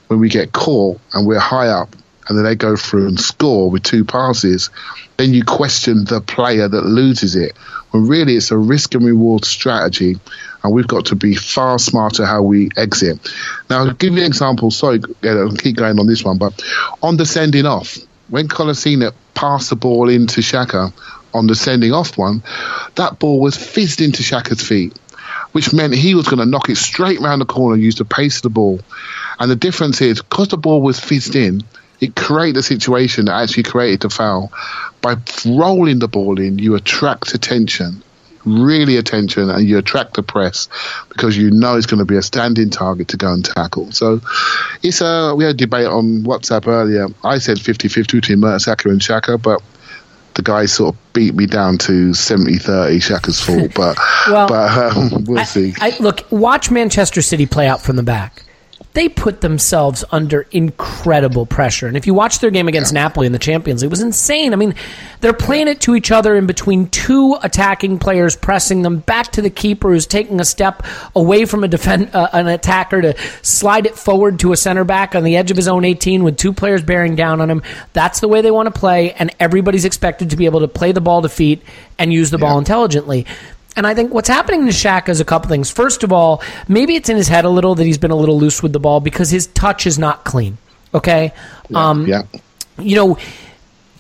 when 0.07 0.21
we 0.21 0.29
get 0.29 0.53
caught 0.53 1.01
and 1.15 1.27
we're 1.27 1.41
high 1.41 1.69
up, 1.69 1.97
and 2.29 2.39
then 2.39 2.45
they 2.45 2.55
go 2.55 2.77
through 2.77 3.09
and 3.09 3.19
score 3.19 3.71
with 3.71 3.83
two 3.83 4.05
passes, 4.05 4.71
then 5.17 5.35
you 5.35 5.45
question 5.45 6.05
the 6.05 6.21
player 6.21 6.69
that 6.69 6.85
loses 6.85 7.35
it. 7.35 7.57
When 7.91 8.07
really 8.07 8.37
it's 8.37 8.53
a 8.53 8.57
risk 8.57 8.95
and 8.95 9.05
reward 9.05 9.45
strategy, 9.45 10.17
and 10.63 10.73
we've 10.73 10.87
got 10.87 11.07
to 11.07 11.17
be 11.17 11.35
far 11.35 11.79
smarter 11.79 12.27
how 12.27 12.43
we 12.43 12.71
exit. 12.77 13.19
Now, 13.69 13.81
I'll 13.81 13.93
give 13.93 14.13
you 14.13 14.21
an 14.21 14.27
example. 14.27 14.71
Sorry, 14.71 15.01
I'll 15.25 15.57
keep 15.57 15.77
going 15.77 15.99
on 15.99 16.07
this 16.07 16.25
one, 16.25 16.39
but 16.39 16.61
on 17.03 17.17
the 17.17 17.27
sending 17.27 17.67
off, 17.67 17.97
when 18.29 18.49
Kolasinac 18.49 19.15
passed 19.35 19.71
the 19.71 19.77
ball 19.77 20.09
into 20.09 20.41
Xhaka 20.41 20.93
on 21.33 21.47
the 21.47 21.55
sending 21.55 21.93
off 21.93 22.19
one, 22.19 22.43
that 22.97 23.19
ball 23.19 23.41
was 23.41 23.57
fizzed 23.57 24.01
into 24.01 24.23
Xhaka's 24.23 24.67
feet, 24.67 24.99
which 25.53 25.73
meant 25.73 25.95
he 25.95 26.15
was 26.15 26.27
going 26.27 26.39
to 26.39 26.47
knock 26.47 26.69
it 26.69 26.77
straight 26.77 27.21
round 27.21 27.41
the 27.41 27.47
corner 27.47 27.75
and 27.75 27.83
use 27.83 27.97
the 27.97 28.05
pace 28.05 28.37
of 28.37 28.43
the 28.43 28.51
ball. 28.51 28.81
And 29.39 29.51
the 29.51 29.57
difference 29.57 30.01
is, 30.01 30.21
because 30.21 30.49
the 30.49 30.57
ball 30.57 30.83
was 30.83 31.01
fizzed 31.01 31.35
in, 31.35 31.63
it 32.01 32.17
created 32.17 32.59
a 32.59 32.63
situation 32.63 33.27
that 33.27 33.41
actually 33.43 33.65
created 33.65 34.01
the 34.01 34.11
foul. 34.11 34.53
By 35.03 35.17
rolling 35.47 35.99
the 35.99 36.09
ball 36.09 36.39
in, 36.39 36.59
you 36.59 36.75
attract 36.75 37.35
attention, 37.35 38.03
really 38.45 38.97
attention, 38.97 39.51
and 39.51 39.67
you 39.69 39.79
attract 39.79 40.15
the 40.15 40.23
press 40.23 40.69
because 41.09 41.37
you 41.37 41.51
know 41.51 41.77
it's 41.77 41.87
going 41.87 41.99
to 41.99 42.05
be 42.05 42.17
a 42.17 42.23
standing 42.23 42.71
target 42.71 43.09
to 43.09 43.17
go 43.17 43.33
and 43.33 43.45
tackle. 43.45 43.93
So 43.93 44.21
it's 44.83 45.01
a 45.01 45.35
we 45.37 45.45
had 45.45 45.55
a 45.55 45.59
debate 45.59 45.87
on 45.87 46.23
WhatsApp 46.23 46.67
earlier. 46.67 47.07
I 47.25 47.39
said 47.39 47.59
50-50 47.59 48.13
between 48.13 48.39
Mertesacker 48.39 48.91
and 48.91 49.01
Xhaka, 49.01 49.41
but 49.41 49.63
the 50.35 50.43
guy 50.43 50.67
sort 50.67 50.95
of 50.95 51.13
beat 51.13 51.35
me 51.35 51.47
down 51.47 51.77
to 51.79 52.11
70-30 52.11 52.61
Xhaka's 52.97 53.41
fault, 53.41 53.73
but 53.75 53.97
Well, 54.29 54.49
but 54.49 54.97
um, 54.97 55.25
we'll 55.25 55.41
I- 55.41 55.45
see. 55.45 55.75
I, 55.81 55.97
look, 55.99 56.25
watch 56.31 56.71
Manchester 56.71 57.21
City 57.21 57.47
play 57.47 57.67
out 57.67 57.83
from 57.83 57.97
the 57.97 58.03
back. 58.05 58.45
They 58.93 59.09
put 59.09 59.41
themselves 59.41 60.05
under 60.11 60.47
incredible 60.51 61.47
pressure. 61.47 61.87
And 61.87 61.97
if 61.97 62.07
you 62.07 62.15
watch 62.15 62.41
their 62.41 62.51
game 62.51 62.67
against 62.67 62.93
Napoli 62.93 63.27
in 63.27 63.33
the 63.33 63.39
Champions 63.39 63.83
League, 63.83 63.89
it 63.89 63.91
was 63.91 64.03
insane. 64.03 64.53
I 64.53 64.57
mean, 64.57 64.75
they're 65.21 65.33
playing 65.33 65.69
it 65.69 65.81
to 65.83 65.95
each 65.95 66.11
other 66.11 66.35
in 66.35 66.47
between 66.47 66.89
two 66.89 67.37
attacking 67.43 68.01
players, 68.01 68.35
pressing 68.35 68.83
them 68.83 68.99
back 68.99 69.33
to 69.33 69.43
the 69.43 69.51
keeper 69.51 69.91
who's 69.91 70.07
taking 70.07 70.41
a 70.41 70.45
step 70.45 70.85
away 71.15 71.45
from 71.45 71.63
a 71.63 71.69
defend, 71.69 72.15
uh, 72.15 72.29
an 72.33 72.49
attacker 72.49 73.01
to 73.01 73.17
slide 73.43 73.87
it 73.87 73.97
forward 73.97 74.41
to 74.41 74.53
a 74.53 74.57
center 74.57 74.83
back 74.83 75.15
on 75.15 75.23
the 75.23 75.37
edge 75.37 75.53
of 75.53 75.57
his 75.57 75.69
own 75.69 75.85
18 75.85 76.25
with 76.25 76.37
two 76.37 76.53
players 76.53 76.83
bearing 76.83 77.15
down 77.15 77.41
on 77.41 77.49
him. 77.49 77.63
That's 77.93 78.19
the 78.19 78.29
way 78.29 78.41
they 78.41 78.51
want 78.51 78.73
to 78.73 78.79
play, 78.79 79.13
and 79.13 79.35
everybody's 79.39 79.85
expected 79.85 80.31
to 80.31 80.37
be 80.37 80.47
able 80.47 80.61
to 80.61 80.69
play 80.69 80.91
the 80.91 81.01
ball 81.01 81.23
to 81.23 81.29
feet 81.29 81.63
and 81.99 82.13
use 82.13 82.31
the 82.31 82.39
ball 82.39 82.59
intelligently. 82.59 83.27
And 83.77 83.87
I 83.87 83.95
think 83.95 84.13
what's 84.13 84.29
happening 84.29 84.67
to 84.67 84.73
Shaq 84.73 85.09
is 85.09 85.21
a 85.21 85.25
couple 85.25 85.49
things. 85.49 85.71
First 85.71 86.03
of 86.03 86.13
all, 86.13 86.43
maybe 86.69 86.97
it's 86.97 87.09
in 87.09 87.17
his 87.17 87.29
head 87.29 87.45
a 87.45 87.49
little 87.49 87.75
that 87.77 87.85
he's 87.85 87.99
been 87.99 88.11
a 88.11 88.17
little 88.17 88.39
loose 88.39 88.63
with 88.63 88.73
the 88.73 88.81
ball 88.81 89.01
because 89.01 89.31
his 89.31 89.47
touch 89.49 89.87
is 89.87 89.99
not 89.99 90.25
clean. 90.25 90.59
Okay, 90.93 91.33
um, 91.73 92.07
yeah. 92.07 92.23
you 92.79 92.97
know, 92.97 93.17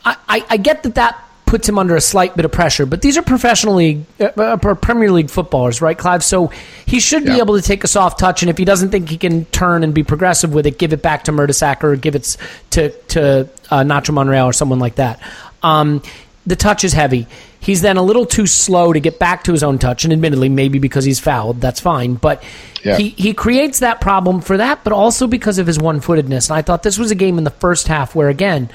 I, 0.04 0.16
I, 0.28 0.44
I 0.50 0.56
get 0.56 0.82
that 0.82 0.96
that 0.96 1.24
puts 1.46 1.68
him 1.68 1.78
under 1.78 1.96
a 1.96 2.00
slight 2.00 2.34
bit 2.36 2.44
of 2.44 2.52
pressure, 2.52 2.84
but 2.84 3.00
these 3.02 3.16
are 3.16 3.22
professional 3.22 3.74
league, 3.74 4.04
uh, 4.20 4.24
uh, 4.36 4.56
Premier 4.56 5.10
League 5.10 5.30
footballers, 5.30 5.80
right, 5.80 5.98
Clive? 5.98 6.24
So 6.24 6.48
he 6.86 7.00
should 7.00 7.24
be 7.24 7.38
able 7.38 7.56
to 7.56 7.62
take 7.62 7.84
a 7.84 7.88
soft 7.88 8.18
touch, 8.18 8.42
and 8.42 8.50
if 8.50 8.58
he 8.58 8.64
doesn't 8.64 8.90
think 8.90 9.08
he 9.08 9.18
can 9.18 9.44
turn 9.46 9.84
and 9.84 9.94
be 9.94 10.02
progressive 10.02 10.52
with 10.52 10.66
it, 10.66 10.78
give 10.78 10.92
it 10.92 11.02
back 11.02 11.24
to 11.24 11.32
Mertesacker 11.32 11.84
or 11.84 11.96
give 11.96 12.16
it 12.16 12.36
to 12.70 12.90
to 12.90 13.48
uh, 13.70 13.82
Nacho 13.82 14.12
Monreal 14.14 14.46
or 14.46 14.52
someone 14.52 14.80
like 14.80 14.96
that. 14.96 15.20
Um, 15.62 16.02
the 16.46 16.56
touch 16.56 16.84
is 16.84 16.92
heavy. 16.92 17.26
He's 17.60 17.82
then 17.82 17.98
a 17.98 18.02
little 18.02 18.24
too 18.24 18.46
slow 18.46 18.92
to 18.92 19.00
get 19.00 19.18
back 19.18 19.44
to 19.44 19.52
his 19.52 19.62
own 19.62 19.78
touch, 19.78 20.04
and 20.04 20.12
admittedly, 20.12 20.48
maybe 20.48 20.78
because 20.78 21.04
he's 21.04 21.20
fouled, 21.20 21.60
that's 21.60 21.78
fine. 21.80 22.14
But 22.14 22.42
Yeah. 22.82 22.96
he, 22.96 23.10
he 23.10 23.34
creates 23.34 23.80
that 23.80 24.00
problem 24.00 24.40
for 24.40 24.56
that, 24.56 24.82
but 24.82 24.94
also 24.94 25.26
because 25.26 25.58
of 25.58 25.66
his 25.66 25.78
one 25.78 26.00
footedness. 26.00 26.48
And 26.48 26.56
I 26.56 26.62
thought 26.62 26.82
this 26.82 26.98
was 26.98 27.10
a 27.10 27.14
game 27.14 27.36
in 27.36 27.44
the 27.44 27.50
first 27.50 27.86
half 27.88 28.14
where, 28.14 28.30
again, 28.30 28.70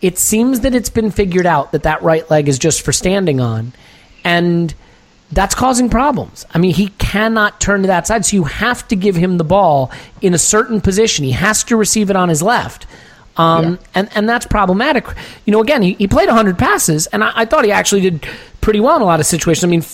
it 0.00 0.18
seems 0.18 0.60
that 0.60 0.74
it's 0.74 0.90
been 0.90 1.10
figured 1.10 1.46
out 1.46 1.72
that 1.72 1.82
that 1.82 2.00
right 2.02 2.30
leg 2.30 2.48
is 2.48 2.58
just 2.58 2.82
for 2.82 2.92
standing 2.92 3.40
on. 3.40 3.72
And 4.24 4.72
that's 5.32 5.54
causing 5.54 5.90
problems. 5.90 6.46
I 6.54 6.58
mean, 6.58 6.72
he 6.74 6.88
cannot 6.98 7.60
turn 7.60 7.82
to 7.82 7.88
that 7.88 8.06
side, 8.06 8.24
so 8.24 8.36
you 8.36 8.44
have 8.44 8.86
to 8.88 8.96
give 8.96 9.16
him 9.16 9.36
the 9.38 9.44
ball 9.44 9.90
in 10.22 10.32
a 10.32 10.38
certain 10.38 10.80
position. 10.80 11.24
He 11.24 11.32
has 11.32 11.64
to 11.64 11.76
receive 11.76 12.08
it 12.08 12.16
on 12.16 12.28
his 12.28 12.42
left. 12.42 12.86
Um, 13.38 13.64
Yeah. 13.64 13.76
and, 13.94 14.08
and 14.14 14.28
that's 14.28 14.46
problematic. 14.46 15.06
You 15.46 15.52
know, 15.52 15.60
again, 15.62 15.80
he, 15.82 15.92
he 15.94 16.06
played 16.08 16.26
100 16.26 16.58
passes, 16.58 17.06
and 17.06 17.22
I, 17.24 17.32
I 17.34 17.44
thought 17.46 17.64
he 17.64 17.72
actually 17.72 18.02
did 18.02 18.26
pretty 18.60 18.80
well 18.80 18.96
in 18.96 19.02
a 19.02 19.06
lot 19.06 19.20
of 19.20 19.26
situations. 19.26 19.64
I 19.64 19.68
mean, 19.68 19.84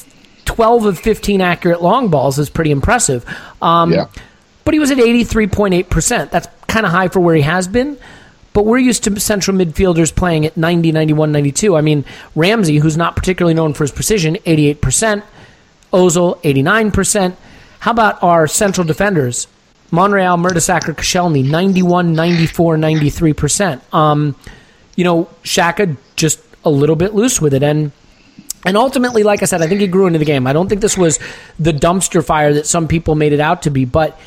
12 0.47 0.87
of 0.87 0.99
15 0.99 1.41
accurate 1.41 1.83
long 1.83 2.09
balls 2.09 2.39
is 2.39 2.49
pretty 2.51 2.71
impressive. 2.71 3.25
Um, 3.63 3.93
Yeah. 3.93 4.07
But 4.65 4.73
he 4.73 4.81
was 4.81 4.91
at 4.91 4.97
83.8%. 4.99 6.31
That's 6.31 6.49
kind 6.69 6.87
of 6.87 6.93
high 6.93 7.09
for 7.09 7.21
where 7.21 7.35
he 7.35 7.43
has 7.43 7.69
been. 7.69 7.99
But 8.55 8.65
we're 8.65 8.79
used 8.79 9.05
to 9.05 9.21
central 9.21 9.57
midfielders 9.57 10.15
playing 10.15 10.47
at 10.47 10.57
90, 10.57 10.91
91, 10.93 11.33
92. 11.33 11.77
I 11.77 11.81
mean, 11.83 12.05
Ramsey, 12.35 12.79
who's 12.79 12.97
not 12.97 13.15
particularly 13.17 13.53
known 13.55 13.75
for 13.75 13.85
his 13.85 13.91
precision, 13.93 14.37
88%. 14.47 15.23
Ozil, 15.93 16.41
89%. 16.43 17.37
How 17.81 17.91
about 17.91 18.23
our 18.23 18.47
central 18.47 18.87
defenders? 18.87 19.49
Monreal, 19.95 20.37
Mertesacker, 20.37 20.95
Koscielny, 20.95 21.49
91, 21.49 22.13
94, 22.15 22.77
93%. 22.77 23.95
Um, 23.95 24.37
you 24.97 25.05
know, 25.05 25.29
Xhaka 25.43 25.97
just 26.17 26.41
a 26.65 26.71
little 26.71 26.97
bit 26.97 27.15
loose 27.15 27.41
with 27.41 27.55
it. 27.55 27.63
And 27.63 27.93
and 28.67 28.77
ultimately, 28.77 29.23
like 29.23 29.43
I 29.43 29.45
said, 29.47 29.61
I 29.61 29.67
think 29.67 29.81
he 29.81 29.87
grew 29.87 30.07
into 30.07 30.19
the 30.19 30.25
game. 30.25 30.47
I 30.47 30.53
don't 30.53 30.69
think 30.69 30.81
this 30.81 30.97
was 30.97 31.19
the 31.59 31.73
dumpster 31.73 32.25
fire 32.25 32.55
that 32.55 32.67
some 32.67 32.89
people 32.89 33.15
made 33.15 33.33
it 33.33 33.41
out 33.41 33.63
to 33.63 33.71
be. 33.71 33.85
But 33.85 34.19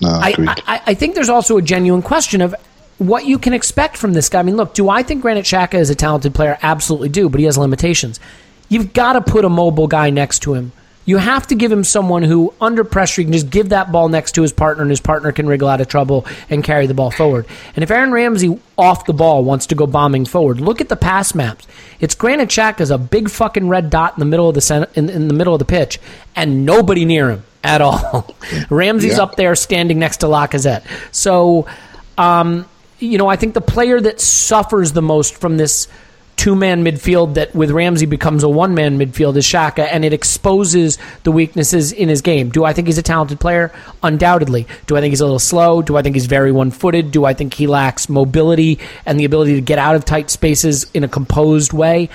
No, 0.00 0.08
I. 0.08 0.34
I, 0.66 0.82
I 0.86 0.94
think 0.94 1.14
there's 1.14 1.28
also 1.28 1.58
a 1.58 1.62
genuine 1.62 2.02
question 2.02 2.40
of 2.40 2.54
what 2.98 3.26
you 3.26 3.38
can 3.38 3.52
expect 3.52 3.98
from 3.98 4.14
this 4.14 4.28
guy. 4.30 4.40
I 4.40 4.42
mean, 4.42 4.56
look, 4.56 4.72
do 4.72 4.88
I 4.88 5.02
think 5.02 5.20
Granit 5.20 5.44
Xhaka 5.44 5.74
is 5.74 5.90
a 5.90 5.94
talented 5.94 6.34
player? 6.34 6.58
Absolutely 6.62 7.10
do, 7.10 7.28
but 7.28 7.38
he 7.38 7.44
has 7.44 7.58
limitations. 7.58 8.18
You've 8.68 8.92
got 8.94 9.12
to 9.12 9.20
put 9.20 9.44
a 9.44 9.48
mobile 9.48 9.86
guy 9.86 10.10
next 10.10 10.40
to 10.40 10.54
him. 10.54 10.72
You 11.06 11.16
have 11.16 11.46
to 11.46 11.54
give 11.54 11.72
him 11.72 11.84
someone 11.84 12.22
who, 12.24 12.52
under 12.60 12.84
pressure, 12.84 13.20
you 13.22 13.26
can 13.26 13.32
just 13.32 13.48
give 13.48 13.70
that 13.70 13.90
ball 13.92 14.08
next 14.08 14.32
to 14.32 14.42
his 14.42 14.52
partner, 14.52 14.82
and 14.82 14.90
his 14.90 15.00
partner 15.00 15.32
can 15.32 15.46
wriggle 15.46 15.68
out 15.68 15.80
of 15.80 15.88
trouble 15.88 16.26
and 16.50 16.62
carry 16.62 16.86
the 16.86 16.94
ball 16.94 17.10
forward. 17.10 17.46
And 17.74 17.82
if 17.82 17.90
Aaron 17.90 18.10
Ramsey 18.12 18.60
off 18.76 19.06
the 19.06 19.12
ball 19.14 19.44
wants 19.44 19.66
to 19.68 19.74
go 19.76 19.86
bombing 19.86 20.24
forward, 20.26 20.60
look 20.60 20.80
at 20.80 20.88
the 20.88 20.96
pass 20.96 21.34
maps. 21.34 21.66
It's 22.00 22.14
Granit 22.14 22.48
Xhaka 22.48 22.80
as 22.80 22.90
a 22.90 22.98
big 22.98 23.30
fucking 23.30 23.68
red 23.68 23.88
dot 23.88 24.14
in 24.16 24.18
the 24.20 24.26
middle 24.26 24.48
of 24.48 24.54
the 24.56 24.60
center, 24.60 24.88
in, 24.94 25.08
in 25.08 25.28
the 25.28 25.34
middle 25.34 25.54
of 25.54 25.60
the 25.60 25.64
pitch, 25.64 25.98
and 26.34 26.66
nobody 26.66 27.04
near 27.04 27.30
him 27.30 27.44
at 27.62 27.80
all. 27.80 28.34
Ramsey's 28.68 29.16
Yeah. 29.16 29.22
up 29.22 29.36
there 29.36 29.54
standing 29.54 29.98
next 30.00 30.18
to 30.18 30.26
Lacazette. 30.26 30.82
So, 31.12 31.66
um, 32.18 32.66
you 32.98 33.16
know, 33.18 33.28
I 33.28 33.36
think 33.36 33.54
the 33.54 33.60
player 33.60 34.00
that 34.00 34.20
suffers 34.20 34.92
the 34.92 35.02
most 35.02 35.36
from 35.40 35.56
this 35.56 35.86
two 36.36 36.54
man 36.54 36.84
midfield 36.84 37.34
that 37.34 37.54
with 37.54 37.70
Ramsey 37.70 38.06
becomes 38.06 38.42
a 38.42 38.48
one 38.48 38.74
man 38.74 38.98
midfield 38.98 39.36
is 39.36 39.46
Xhaka, 39.46 39.88
and 39.90 40.04
it 40.04 40.12
exposes 40.12 40.98
the 41.24 41.32
weaknesses 41.32 41.92
in 41.92 42.08
his 42.08 42.20
game. 42.20 42.50
Do 42.50 42.64
I 42.64 42.72
think 42.72 42.86
he's 42.86 42.98
a 42.98 43.02
talented 43.02 43.40
player? 43.40 43.72
Undoubtedly. 44.02 44.66
Do 44.86 44.96
I 44.96 45.00
think 45.00 45.12
he's 45.12 45.20
a 45.20 45.24
little 45.24 45.38
slow? 45.38 45.82
Do 45.82 45.96
I 45.96 46.02
think 46.02 46.14
he's 46.14 46.26
very 46.26 46.52
one 46.52 46.70
footed? 46.70 47.10
Do 47.10 47.24
I 47.24 47.34
think 47.34 47.54
he 47.54 47.66
lacks 47.66 48.08
mobility 48.08 48.78
and 49.04 49.18
the 49.18 49.24
ability 49.24 49.54
to 49.54 49.60
get 49.60 49.78
out 49.78 49.96
of 49.96 50.04
tight 50.04 50.30
spaces 50.30 50.90
in 50.92 51.04
a 51.04 51.08
composed 51.08 51.72
way? 51.72 52.10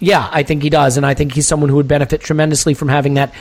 Yeah, 0.00 0.28
I 0.32 0.42
think 0.42 0.62
he 0.62 0.70
does, 0.70 0.96
and 0.96 1.04
I 1.04 1.14
think 1.14 1.34
he's 1.34 1.46
someone 1.46 1.68
who 1.68 1.76
would 1.76 1.88
benefit 1.88 2.22
tremendously 2.22 2.74
from 2.74 2.88
having 2.88 3.14
that 3.14 3.34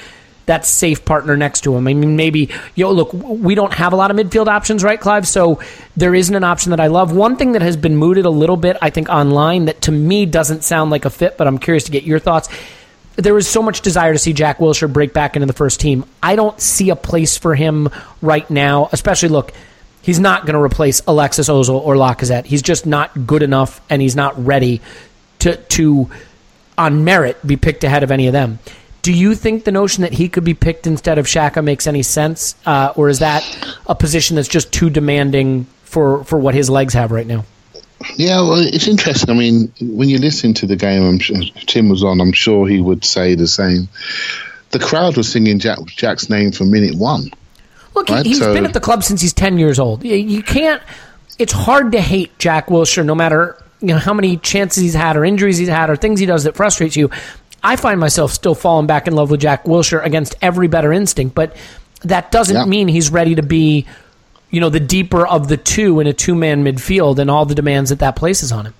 that 0.49 0.65
safe 0.65 1.05
partner 1.05 1.37
next 1.37 1.61
to 1.61 1.75
him. 1.75 1.87
I 1.87 1.93
mean, 1.93 2.15
maybe 2.15 2.49
you 2.73 2.85
know, 2.85 2.91
look, 2.91 3.13
we 3.13 3.53
don't 3.53 3.73
have 3.73 3.93
a 3.93 3.95
lot 3.95 4.09
of 4.09 4.17
midfield 4.17 4.47
options, 4.47 4.83
right, 4.83 4.99
Clive? 4.99 5.27
So 5.27 5.61
there 5.95 6.15
isn't 6.15 6.35
an 6.35 6.43
option 6.43 6.71
that 6.71 6.79
I 6.79 6.87
love. 6.87 7.15
One 7.15 7.37
thing 7.37 7.51
that 7.51 7.61
has 7.61 7.77
been 7.77 7.95
mooted 7.95 8.25
a 8.25 8.31
little 8.31 8.57
bit, 8.57 8.75
I 8.81 8.89
think, 8.89 9.09
online 9.09 9.65
that 9.65 9.83
to 9.83 9.91
me 9.91 10.25
doesn't 10.25 10.63
sound 10.63 10.89
like 10.89 11.05
a 11.05 11.11
fit, 11.11 11.37
but 11.37 11.45
I'm 11.45 11.59
curious 11.59 11.83
to 11.83 11.91
get 11.91 12.03
your 12.03 12.17
thoughts. 12.17 12.49
There 13.15 13.37
is 13.37 13.47
so 13.47 13.61
much 13.61 13.81
desire 13.81 14.11
to 14.11 14.17
see 14.17 14.33
Jack 14.33 14.57
Wilshere 14.57 14.91
break 14.91 15.13
back 15.13 15.35
into 15.35 15.45
the 15.45 15.53
first 15.53 15.79
team. 15.79 16.03
I 16.23 16.35
don't 16.35 16.59
see 16.59 16.89
a 16.89 16.95
place 16.95 17.37
for 17.37 17.53
him 17.53 17.89
right 18.21 18.49
now, 18.49 18.89
especially 18.91 19.29
look. 19.29 19.53
He's 20.01 20.19
not 20.19 20.47
going 20.47 20.53
to 20.53 20.61
replace 20.61 21.01
Alexis 21.05 21.47
Ozil 21.47 21.75
or 21.75 21.93
Lacazette. 21.93 22.45
He's 22.45 22.63
just 22.63 22.87
not 22.87 23.27
good 23.27 23.43
enough, 23.43 23.81
and 23.89 24.01
he's 24.01 24.15
not 24.15 24.43
ready 24.43 24.81
to 25.39 25.57
to 25.57 26.09
on 26.75 27.03
merit 27.03 27.45
be 27.45 27.57
picked 27.57 27.83
ahead 27.83 28.01
of 28.01 28.09
any 28.09 28.25
of 28.25 28.33
them. 28.33 28.57
Do 29.09 29.15
you 29.15 29.33
think 29.33 29.63
the 29.63 29.71
notion 29.71 30.03
that 30.03 30.13
he 30.13 30.29
could 30.29 30.43
be 30.43 30.53
picked 30.53 30.85
instead 30.85 31.17
of 31.17 31.25
Xhaka 31.25 31.63
makes 31.63 31.87
any 31.87 32.03
sense, 32.03 32.53
uh, 32.67 32.93
or 32.95 33.09
is 33.09 33.17
that 33.19 33.43
a 33.87 33.95
position 33.95 34.35
that's 34.35 34.47
just 34.47 34.71
too 34.71 34.91
demanding 34.91 35.65
for 35.81 36.23
for 36.25 36.37
what 36.37 36.53
his 36.53 36.69
legs 36.69 36.93
have 36.93 37.09
right 37.09 37.25
now? 37.25 37.43
Yeah, 38.17 38.41
well, 38.41 38.59
it's 38.59 38.87
interesting. 38.87 39.31
I 39.31 39.33
mean, 39.33 39.73
when 39.81 40.09
you 40.09 40.19
listen 40.19 40.53
to 40.53 40.67
the 40.67 40.75
game, 40.75 41.01
I'm 41.01 41.17
sure, 41.17 41.37
Tim 41.65 41.89
was 41.89 42.03
on. 42.03 42.21
I'm 42.21 42.33
sure 42.33 42.67
he 42.67 42.79
would 42.79 43.03
say 43.03 43.33
the 43.33 43.47
same. 43.47 43.89
The 44.69 44.79
crowd 44.79 45.17
was 45.17 45.31
singing 45.31 45.57
Jack, 45.57 45.79
Jack's 45.87 46.29
name 46.29 46.51
from 46.51 46.69
minute 46.69 46.93
one. 46.93 47.31
Look, 47.95 48.09
Right, 48.09 48.23
he, 48.23 48.33
he's 48.33 48.37
so- 48.37 48.53
been 48.53 48.65
at 48.67 48.73
the 48.73 48.79
club 48.79 49.03
since 49.03 49.21
he's 49.23 49.33
10 49.33 49.57
years 49.57 49.79
old. 49.79 50.03
You- 50.03 50.43
can't, 50.43 50.83
it's 51.39 51.51
hard 51.51 51.93
to 51.93 51.99
hate 51.99 52.37
Jack 52.37 52.67
Wilshere 52.67 53.03
no 53.03 53.15
matter 53.15 53.57
you 53.81 53.87
know 53.87 53.97
how 53.97 54.13
many 54.13 54.37
chances 54.37 54.83
he's 54.83 54.93
had 54.93 55.15
or 55.15 55.23
injuries 55.23 55.57
he's 55.57 55.69
had 55.69 55.89
or 55.89 55.95
things 55.95 56.19
he 56.19 56.25
does 56.25 56.43
that 56.43 56.55
frustrates 56.55 56.95
you. 56.97 57.09
I 57.63 57.75
find 57.75 57.99
myself 57.99 58.31
still 58.31 58.55
falling 58.55 58.87
back 58.87 59.07
in 59.07 59.15
love 59.15 59.31
with 59.31 59.41
Jack 59.41 59.65
Wilshere 59.65 60.03
against 60.03 60.35
every 60.41 60.67
better 60.67 60.91
instinct, 60.93 61.35
but 61.35 61.55
that 62.03 62.31
doesn't 62.31 62.55
Yeah. 62.55 62.65
mean 62.65 62.87
he's 62.87 63.09
ready 63.11 63.35
to 63.35 63.43
be, 63.43 63.85
you 64.49 64.61
know, 64.61 64.69
the 64.69 64.79
deeper 64.79 65.27
of 65.27 65.47
the 65.49 65.57
two 65.57 65.99
in 65.99 66.07
a 66.07 66.13
two 66.13 66.35
man 66.35 66.63
midfield 66.63 67.19
and 67.19 67.29
all 67.29 67.45
the 67.45 67.55
demands 67.55 67.89
that 67.89 67.99
that 67.99 68.15
places 68.15 68.51
on 68.51 68.65
him. 68.67 68.73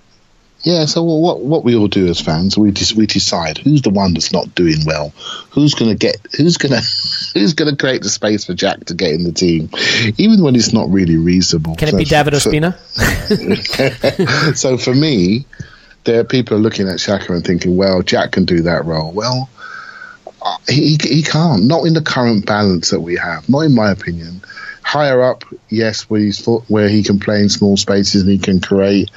Yeah, 0.63 0.83
so 0.87 1.01
what 1.03 1.39
what 1.39 1.63
we 1.63 1.73
all 1.77 1.87
do 1.87 2.07
as 2.07 2.19
fans, 2.19 2.57
we 2.57 2.73
we 2.97 3.05
decide 3.05 3.57
who's 3.59 3.81
the 3.81 3.91
one 3.91 4.13
that's 4.13 4.33
not 4.33 4.55
doing 4.55 4.83
well, 4.85 5.13
who's 5.51 5.73
gonna 5.73 5.95
get, 5.95 6.17
who's 6.35 6.57
gonna 6.57 6.81
who's 7.33 7.53
gonna 7.53 7.77
create 7.77 8.01
the 8.01 8.09
space 8.09 8.43
for 8.43 8.53
Jack 8.53 8.83
to 8.87 8.93
get 8.93 9.11
in 9.13 9.23
the 9.23 9.31
team, 9.31 9.69
even 10.17 10.43
when 10.43 10.57
it's 10.57 10.73
not 10.73 10.89
really 10.91 11.15
reasonable. 11.15 11.75
Can 11.75 11.87
it 11.87 11.91
So- 11.91 11.97
be 11.97 12.03
David 12.03 12.33
Ospina? 12.33 12.75
so 14.57 14.77
for 14.77 14.93
me, 14.93 15.45
there 16.03 16.23
people 16.23 16.57
are 16.57 16.61
looking 16.61 16.87
at 16.87 16.95
Xhaka 16.95 17.29
and 17.29 17.43
thinking, 17.43 17.77
well, 17.77 18.01
Jack 18.01 18.31
can 18.31 18.45
do 18.45 18.61
that 18.61 18.85
role. 18.85 19.11
Well, 19.11 19.49
uh, 20.41 20.57
he 20.67 20.97
he 21.01 21.23
can't. 21.23 21.65
Not 21.65 21.85
in 21.85 21.93
the 21.93 22.01
current 22.01 22.45
balance 22.45 22.91
that 22.91 23.01
we 23.01 23.17
have. 23.17 23.47
Not 23.49 23.61
in 23.61 23.75
my 23.75 23.91
opinion. 23.91 24.41
Higher 24.81 25.21
up, 25.21 25.43
yes, 25.67 26.09
where 26.09 26.21
he's 26.21 26.43
where 26.67 26.89
he 26.89 27.03
can 27.03 27.19
play 27.19 27.41
in 27.41 27.49
small 27.49 27.77
spaces 27.77 28.23
and 28.23 28.31
he 28.31 28.39
can 28.39 28.59
create. 28.59 29.11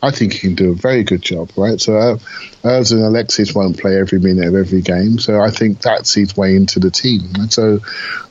I 0.00 0.12
think 0.12 0.32
he 0.32 0.38
can 0.38 0.54
do 0.54 0.70
a 0.70 0.74
very 0.74 1.02
good 1.02 1.22
job, 1.22 1.50
right? 1.56 1.80
So, 1.80 1.96
uh, 1.96 2.16
Urs 2.62 2.92
and 2.92 3.02
Alexis 3.02 3.52
won't 3.52 3.80
play 3.80 3.98
every 3.98 4.20
minute 4.20 4.46
of 4.46 4.54
every 4.54 4.80
game, 4.80 5.18
so 5.18 5.40
I 5.40 5.50
think 5.50 5.80
that's 5.80 6.14
his 6.14 6.36
way 6.36 6.54
into 6.54 6.78
the 6.78 6.90
team. 6.90 7.22
And 7.34 7.52
so, 7.52 7.80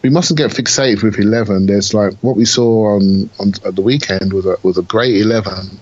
we 0.01 0.09
mustn't 0.09 0.37
get 0.37 0.51
fixated 0.51 1.03
with 1.03 1.19
eleven. 1.19 1.65
There's 1.65 1.93
like 1.93 2.13
what 2.21 2.37
we 2.37 2.45
saw 2.45 2.95
on, 2.95 3.29
on 3.37 3.49
at 3.65 3.75
the 3.75 3.81
weekend 3.81 4.31
was 4.31 4.45
a 4.45 4.55
was 4.63 4.77
a 4.77 4.81
great 4.81 5.17
eleven, 5.17 5.77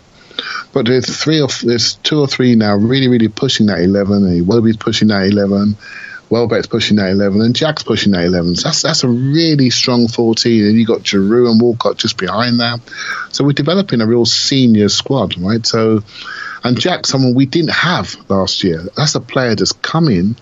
but 0.76 0.88
there's 0.88 1.08
three 1.24 1.42
or 1.42 1.48
there's 1.64 1.96
two 1.96 2.20
or 2.20 2.28
three 2.28 2.54
now 2.56 2.76
really 2.76 3.08
really 3.08 3.30
pushing 3.30 3.68
that 3.68 3.80
eleven. 3.80 4.26
And 4.26 4.46
Wobie's 4.46 4.76
pushing 4.76 5.08
that 5.08 5.26
eleven. 5.26 5.78
Welbeck's 6.30 6.68
pushing 6.68 6.98
that 6.98 7.12
eleven, 7.12 7.42
and 7.42 7.56
Jack's 7.56 7.84
pushing 7.84 8.12
that 8.12 8.26
eleven. 8.26 8.56
So 8.56 8.68
that's 8.68 8.82
that's 8.82 9.04
a 9.04 9.08
really 9.08 9.70
strong 9.70 10.10
fourteen, 10.10 10.66
and 10.66 10.78
you 10.78 10.86
got 10.86 11.02
Giroud 11.02 11.50
and 11.50 11.62
Walcott 11.62 11.98
just 11.98 12.18
behind 12.18 12.60
that. 12.60 12.82
So 13.30 13.46
we're 13.46 13.54
developing 13.54 14.02
a 14.02 14.06
real 14.06 14.26
senior 14.26 14.90
squad, 14.90 15.38
right? 15.38 15.66
So, 15.66 16.04
and 16.64 16.78
Jack's 16.78 17.10
someone 17.10 17.36
we 17.36 17.46
didn't 17.46 17.72
have 17.72 18.18
last 18.30 18.64
year. 18.66 18.84
That's 18.98 19.16
a 19.16 19.22
player 19.22 19.56
that's 19.56 19.72
come 19.72 20.10
in, 20.10 20.36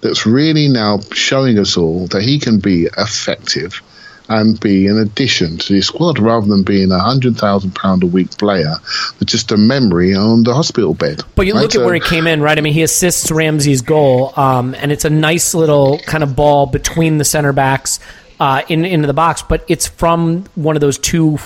that's 0.00 0.26
really 0.26 0.68
now 0.68 1.00
showing 1.12 1.58
us 1.58 1.76
all 1.76 2.06
that 2.08 2.22
he 2.22 2.38
can 2.38 2.60
be 2.60 2.84
effective 2.84 3.82
and 4.32 4.58
be 4.60 4.86
an 4.86 4.98
addition 4.98 5.58
to 5.58 5.72
the 5.74 5.80
squad 5.82 6.18
rather 6.18 6.46
than 6.46 6.62
being 6.62 6.90
a 6.90 6.98
hundred 6.98 7.36
thousand 7.36 7.74
pound 7.74 8.02
a 8.02 8.06
week 8.06 8.30
player 8.38 8.74
with 9.18 9.28
just 9.28 9.52
a 9.52 9.56
memory 9.56 10.14
on 10.14 10.42
the 10.42 10.54
hospital 10.54 10.94
bed. 10.94 11.20
But 11.34 11.46
you 11.46 11.54
right? 11.54 11.60
look 11.62 11.70
at 11.74 11.80
So- 11.80 11.84
where 11.84 11.94
he 11.94 12.00
came 12.00 12.26
in, 12.26 12.40
right? 12.40 12.56
I 12.56 12.60
mean, 12.60 12.72
he 12.72 12.82
assists 12.82 13.30
Ramsey's 13.30 13.82
goal, 13.82 14.32
um, 14.36 14.74
and 14.74 14.90
it's 14.90 15.04
a 15.04 15.10
nice 15.10 15.54
little 15.54 15.98
kind 16.00 16.22
of 16.24 16.34
ball 16.34 16.66
between 16.66 17.18
the 17.18 17.24
center 17.24 17.52
backs 17.52 18.00
uh, 18.40 18.62
in 18.68 18.84
into 18.84 19.06
the 19.06 19.14
box, 19.14 19.42
but 19.42 19.64
it's 19.68 19.86
from 19.86 20.44
one 20.54 20.74
of 20.76 20.80
those 20.80 20.98
two. 20.98 21.38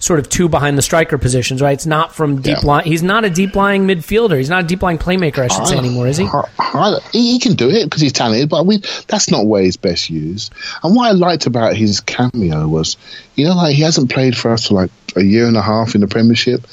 Sort 0.00 0.20
of 0.20 0.28
two 0.28 0.48
behind 0.48 0.78
the 0.78 0.82
striker 0.82 1.18
positions, 1.18 1.60
right? 1.60 1.72
It's 1.72 1.86
not 1.86 2.14
from 2.14 2.40
deep 2.40 2.58
Yeah. 2.62 2.66
line. 2.66 2.84
He's 2.84 3.02
not 3.02 3.24
a 3.24 3.30
deep 3.30 3.56
lying 3.56 3.86
midfielder. 3.86 4.38
He's 4.38 4.48
not 4.48 4.64
a 4.64 4.66
deep 4.66 4.80
lying 4.82 4.96
playmaker, 4.98 5.38
I 5.40 5.48
should 5.48 5.66
say 5.66 5.76
anymore, 5.76 6.06
is 6.06 6.18
he? 6.18 6.24
I- 6.26 6.44
I- 6.58 6.98
he 7.12 7.38
can 7.40 7.54
do 7.54 7.68
it 7.68 7.84
because 7.84 8.00
he's 8.00 8.12
talented, 8.12 8.48
but 8.48 8.64
we, 8.64 8.80
that's 9.08 9.30
not 9.30 9.46
where 9.46 9.62
he's 9.62 9.76
best 9.76 10.08
used. 10.08 10.52
And 10.84 10.94
what 10.94 11.08
I 11.08 11.12
liked 11.12 11.46
about 11.46 11.74
his 11.76 11.98
cameo 12.00 12.68
was, 12.68 12.96
you 13.34 13.46
know, 13.46 13.56
like 13.56 13.74
he 13.74 13.82
hasn't 13.82 14.10
played 14.12 14.36
for 14.36 14.52
us 14.52 14.68
for 14.68 14.74
like 14.74 14.90
a 15.16 15.22
year 15.22 15.46
and 15.46 15.56
a 15.56 15.62
half 15.62 15.94
in 15.96 16.00
the 16.00 16.06
Premiership, 16.06 16.64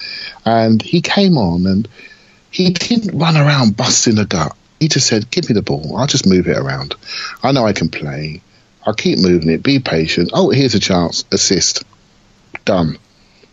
and 0.45 0.80
he 0.82 1.01
came 1.01 1.38
on 1.38 1.65
and 1.65 1.88
he 2.51 2.69
didn't 2.69 3.17
run 3.17 3.36
around 3.36 3.76
busting 3.76 4.19
a 4.19 4.26
gut. 4.26 4.55
He 4.80 4.88
just 4.88 5.07
said, 5.07 5.32
"Give 5.32 5.49
me 5.49 5.53
the 5.53 5.61
ball. 5.63 5.95
I'll 5.97 6.05
just 6.05 6.28
move 6.28 6.47
it 6.47 6.57
around. 6.57 6.93
I 7.41 7.51
know 7.53 7.65
I 7.65 7.73
can 7.73 7.89
play. 7.89 8.41
I'll 8.86 8.93
keep 8.93 9.17
moving 9.17 9.49
it. 9.49 9.63
Be 9.63 9.80
patient. 9.80 10.30
Oh, 10.34 10.51
here's 10.51 10.76
a 10.76 10.80
chance. 10.80 11.26
Assist. 11.32 11.84
Done. 12.65 12.97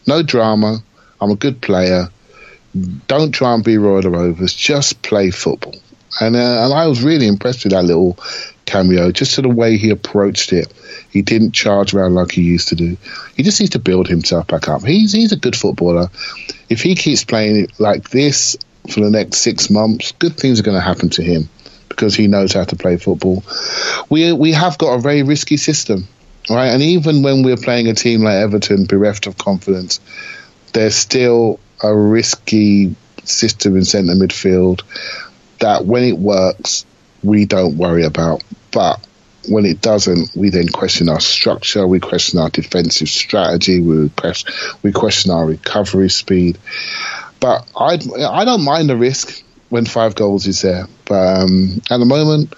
No 0.07 0.23
drama. 0.23 0.79
I'm 1.21 1.31
a 1.31 1.37
good 1.37 1.61
player. 1.61 2.09
Don't 3.07 3.33
try 3.33 3.55
and 3.55 3.63
be 3.63 3.79
Royal 3.79 4.11
Rovers. 4.11 4.55
Just 4.55 5.03
play 5.03 5.31
football. 5.31 5.75
And 6.21 6.37
uh, 6.37 6.65
and 6.65 6.75
I 6.75 6.87
was 6.87 7.03
really 7.03 7.27
impressed 7.27 7.65
with 7.65 7.73
that 7.73 7.85
little 7.85 8.19
cameo, 8.67 9.11
just 9.13 9.35
to 9.35 9.43
the 9.43 9.49
way 9.49 9.77
he 9.77 9.91
approached 9.91 10.53
it. 10.53 10.73
He 11.11 11.23
didn't 11.23 11.53
charge 11.53 11.95
around 11.95 12.15
like 12.15 12.33
he 12.33 12.43
used 12.43 12.69
to 12.69 12.75
do. 12.75 12.97
He 13.37 13.43
just 13.43 13.61
needs 13.61 13.73
to 13.73 13.79
build 13.79 14.09
himself 14.09 14.47
back 14.47 14.69
up. 14.69 14.83
He's 14.83 15.13
he's 15.13 15.33
a 15.33 15.37
good 15.37 15.57
footballer. 15.57 16.09
If 16.69 16.83
he 16.83 16.95
keeps 16.95 17.25
playing 17.25 17.69
like 17.79 18.11
this 18.11 18.57
for 18.91 19.01
the 19.01 19.11
next 19.11 19.39
six 19.39 19.71
months, 19.71 20.13
good 20.13 20.37
things 20.37 20.61
are 20.61 20.63
going 20.63 20.77
to 20.77 20.83
happen 20.83 21.11
to 21.11 21.23
him 21.23 21.49
because 21.89 22.15
he 22.15 22.27
knows 22.27 22.53
how 22.53 22.65
to 22.65 22.77
play 22.77 22.97
football. 22.97 23.45
We 24.09 24.33
we 24.33 24.53
have 24.53 24.79
got 24.79 24.95
a 24.95 25.01
very 25.01 25.23
risky 25.23 25.57
system, 25.57 26.09
right? 26.51 26.69
And 26.69 26.83
even 26.83 27.23
when 27.23 27.43
we're 27.43 27.57
playing 27.57 27.89
a 27.89 27.95
team 27.95 28.23
like 28.23 28.37
Everton, 28.37 28.85
bereft 28.85 29.27
of 29.27 29.39
confidence, 29.39 30.01
there's 30.73 30.95
still 30.95 31.61
a 31.83 31.95
risky 31.95 32.95
system 33.25 33.77
in 33.77 33.85
centre 33.85 34.15
midfield 34.15 34.83
that 35.61 35.85
when 35.85 36.05
it 36.05 36.19
works, 36.19 36.85
we 37.23 37.45
don't 37.45 37.77
worry 37.77 38.05
about. 38.05 38.43
But 38.73 39.07
when 39.49 39.65
it 39.65 39.81
doesn't, 39.81 40.31
we 40.37 40.51
then 40.51 40.69
question 40.69 41.09
our 41.09 41.21
structure, 41.21 41.87
we 41.87 42.01
question 42.01 42.39
our 42.39 42.51
defensive 42.51 43.09
strategy, 43.09 43.81
we 43.81 44.09
question, 44.11 44.53
we 44.83 44.93
question 44.93 45.31
our 45.31 45.47
recovery 45.47 46.11
speed. 46.11 46.59
But 47.41 47.69
I 47.77 47.99
I 48.29 48.45
don't 48.45 48.65
mind 48.65 48.89
the 48.89 48.97
risk 48.97 49.43
when 49.69 49.85
five 49.85 50.15
goals 50.15 50.47
is 50.47 50.63
there. 50.63 50.87
But 51.07 51.43
um, 51.43 51.81
at 51.91 51.99
the 51.99 52.05
moment, 52.05 52.55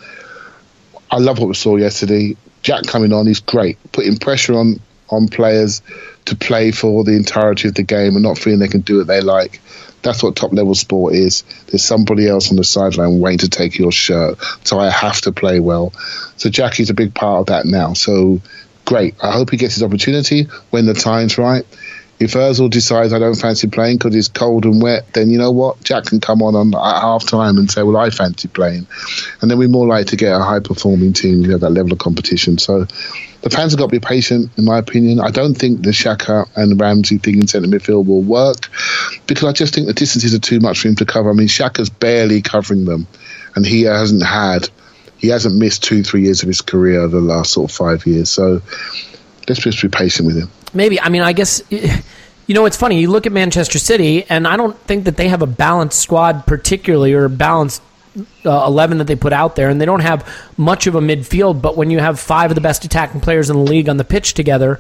I 1.11 1.19
love 1.19 1.39
what 1.39 1.49
we 1.49 1.55
saw 1.55 1.77
yesterday. 1.77 2.37
Jack 2.65 2.87
coming 2.87 3.13
on, 3.13 3.29
is 3.29 3.41
great, 3.41 3.79
putting 3.93 4.17
pressure 4.17 4.55
on 4.55 4.81
on 5.11 5.29
players 5.29 5.83
to 6.25 6.35
play 6.35 6.71
for 6.71 7.05
the 7.05 7.13
entirety 7.13 7.69
of 7.69 7.75
the 7.75 7.83
game 7.83 8.15
and 8.15 8.23
not 8.23 8.39
feeling 8.39 8.59
they 8.59 8.69
can 8.69 8.81
do 8.81 8.99
what 8.99 9.07
they 9.07 9.21
like. 9.21 9.61
That's 10.03 10.23
what 10.23 10.35
top 10.35 10.53
level 10.53 10.75
sport 10.75 11.15
is. 11.15 11.43
There's 11.67 11.85
somebody 11.85 12.27
else 12.27 12.51
on 12.51 12.57
the 12.57 12.65
sideline 12.65 13.21
waiting 13.21 13.39
to 13.39 13.49
take 13.49 13.79
your 13.79 13.93
shirt, 13.93 14.39
so 14.65 14.79
I 14.79 14.91
have 14.91 15.21
to 15.23 15.33
play 15.33 15.61
well. 15.61 15.93
So 16.37 16.49
Jackie's 16.49 16.91
a 16.91 16.95
big 16.95 17.15
part 17.15 17.41
of 17.41 17.47
that 17.47 17.67
now. 17.67 17.93
So 17.93 18.41
great. 18.87 19.15
I 19.23 19.33
hope 19.33 19.51
he 19.51 19.57
gets 19.59 19.75
his 19.75 19.83
opportunity 19.83 20.45
when 20.71 20.87
the 20.87 20.95
time's 20.95 21.39
right. 21.39 21.67
If 22.21 22.35
Ozil 22.35 22.71
decides 22.71 23.13
I 23.13 23.19
don't 23.19 23.35
fancy 23.35 23.69
playing 23.69 23.99
because 23.99 24.15
it's 24.15 24.29
cold 24.29 24.65
and 24.65 24.81
wet, 24.81 25.13
then 25.13 25.31
you 25.31 25.39
know 25.39 25.51
what? 25.51 25.83
Jack 25.83 26.05
can 26.07 26.21
come 26.21 26.43
on, 26.43 26.55
on 26.55 26.75
at 26.75 27.01
half 27.01 27.27
time 27.27 27.59
and 27.59 27.71
say, 27.71 27.83
Well, 27.83 27.97
I 27.97 28.11
fancy 28.11 28.49
playing. 28.49 28.87
And 29.41 29.51
then 29.51 29.59
we're 29.59 29.69
more 29.69 29.87
likely 29.87 30.11
to 30.11 30.17
get 30.17 30.33
a 30.33 30.43
high 30.43 30.61
performing 30.61 31.13
team 31.13 31.43
you 31.43 31.53
have 31.53 31.61
that 31.61 31.71
level 31.71 31.93
of 31.93 31.99
competition. 31.99 32.59
So 32.59 32.87
the 33.45 33.51
fans 33.51 33.73
have 33.73 33.79
got 33.79 33.91
to 33.91 33.93
be 33.93 34.01
patient, 34.01 34.57
in 34.57 34.65
my 34.65 34.79
opinion. 34.79 35.21
I 35.21 35.31
don't 35.31 35.55
think 35.55 35.83
the 35.83 35.91
Xhaka 35.91 36.49
and 36.57 36.81
Ramsey 36.81 37.19
thing 37.19 37.41
in 37.41 37.47
centre 37.47 37.69
midfield 37.69 38.07
will 38.07 38.23
work 38.23 38.71
because 39.27 39.45
I 39.45 39.53
just 39.53 39.75
think 39.75 39.87
the 39.87 39.93
distances 39.93 40.35
are 40.35 40.39
too 40.39 40.61
much 40.61 40.81
for 40.81 40.89
him 40.89 40.97
to 40.97 41.05
cover. 41.05 41.29
I 41.29 41.35
mean, 41.35 41.49
Xhaka's 41.49 41.91
barely 41.91 42.41
covering 42.41 42.87
them, 42.87 43.07
and 43.55 43.67
he 43.67 43.83
hasn't 43.83 44.25
had, 44.25 44.71
he 45.19 45.29
hasn't 45.29 45.57
missed 45.57 45.85
two, 45.85 46.03
three 46.03 46.23
years 46.23 46.43
of 46.43 46.47
his 46.47 46.63
career 46.63 47.01
over 47.01 47.21
the 47.21 47.27
last 47.27 47.53
sort 47.53 47.71
of 47.71 47.77
five 47.77 48.07
years. 48.07 48.31
So 48.31 48.63
let's 49.47 49.61
just 49.61 49.83
be 49.83 49.89
patient 49.89 50.27
with 50.27 50.39
him. 50.39 50.51
Maybe. 50.75 51.01
I 51.01 51.09
mean, 51.09 51.23
I 51.23 51.33
guess. 51.33 51.63
You 52.47 52.55
know, 52.55 52.67
it's 52.67 52.77
funny. 52.77 53.01
You 53.01 53.11
look 53.11 53.25
at 53.25 53.33
Manchester 53.33 53.79
City, 53.79 54.25
and 54.25 54.47
I 54.47 54.59
don't 54.59 54.79
think 54.81 55.05
that 55.05 55.17
they 55.17 55.29
have 55.29 55.41
a 55.41 55.47
balanced 55.47 55.99
squad, 55.99 56.47
particularly, 56.47 57.15
or 57.15 57.25
a 57.25 57.31
balanced 57.31 57.81
uh, 58.45 58.65
11 58.67 58.99
that 58.99 59.07
they 59.07 59.17
put 59.17 59.33
out 59.33 59.57
there, 59.57 59.71
and 59.71 59.81
they 59.81 59.87
don't 59.87 60.01
have 60.01 60.29
much 60.59 60.87
of 60.87 60.95
a 60.95 61.01
midfield. 61.01 61.63
But 61.63 61.77
when 61.77 61.89
you 61.91 62.01
have 62.01 62.21
five 62.21 62.51
of 62.51 62.55
the 62.55 62.61
best 62.61 62.85
attacking 62.85 63.23
players 63.23 63.49
in 63.49 63.57
the 63.57 63.63
league 63.63 63.89
on 63.89 63.97
the 63.97 64.05
pitch 64.05 64.35
together, 64.35 64.79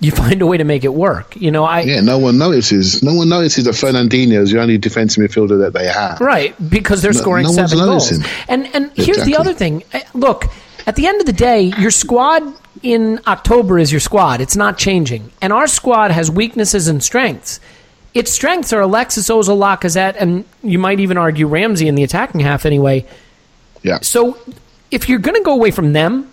you 0.00 0.10
find 0.22 0.42
a 0.42 0.46
way 0.46 0.56
to 0.56 0.64
make 0.64 0.84
it 0.84 0.92
work. 0.94 1.36
You 1.36 1.50
know, 1.50 1.64
I. 1.64 1.80
Yeah, 1.82 2.00
no 2.00 2.18
one 2.18 2.38
notices. 2.38 3.02
No 3.02 3.14
one 3.14 3.28
notices 3.28 3.64
that 3.64 3.74
Fernandinho 3.74 4.40
is 4.40 4.50
the 4.52 4.60
only 4.60 4.78
defensive 4.78 5.22
midfielder 5.22 5.60
that 5.60 5.72
they 5.72 5.86
have. 5.86 6.20
Right, 6.20 6.54
because 6.70 7.02
they're 7.02 7.12
scoring 7.12 7.44
no 7.44 7.52
seven 7.52 7.78
goals. 7.78 8.10
And 8.48 8.74
and 8.74 8.90
here's 8.94 9.24
the 9.24 9.36
other 9.36 9.52
thing. 9.52 9.84
Uh, 9.92 10.00
Look, 10.14 10.46
at 10.86 10.96
the 10.96 11.06
end 11.06 11.20
of 11.20 11.26
the 11.26 11.32
day, 11.32 11.72
your 11.78 11.90
squad 11.90 12.42
in 12.82 13.20
October 13.26 13.78
is 13.78 13.92
your 13.92 14.00
squad. 14.00 14.40
It's 14.40 14.56
not 14.56 14.78
changing. 14.78 15.30
And 15.40 15.52
our 15.52 15.66
squad 15.66 16.10
has 16.10 16.30
weaknesses 16.30 16.88
and 16.88 17.02
strengths. 17.02 17.60
Its 18.14 18.30
strengths 18.30 18.72
are 18.72 18.80
Alexis 18.80 19.28
Ozil, 19.28 19.58
Lacazette, 19.58 20.16
and 20.18 20.44
you 20.62 20.78
might 20.78 21.00
even 21.00 21.16
argue 21.16 21.46
Ramsey 21.46 21.88
in 21.88 21.94
the 21.94 22.02
attacking 22.02 22.40
half 22.40 22.66
anyway. 22.66 23.06
Yeah. 23.82 24.00
So 24.02 24.38
if 24.90 25.08
you're 25.08 25.18
going 25.18 25.36
to 25.36 25.44
go 25.44 25.54
away 25.54 25.70
from 25.70 25.92
them, 25.92 26.31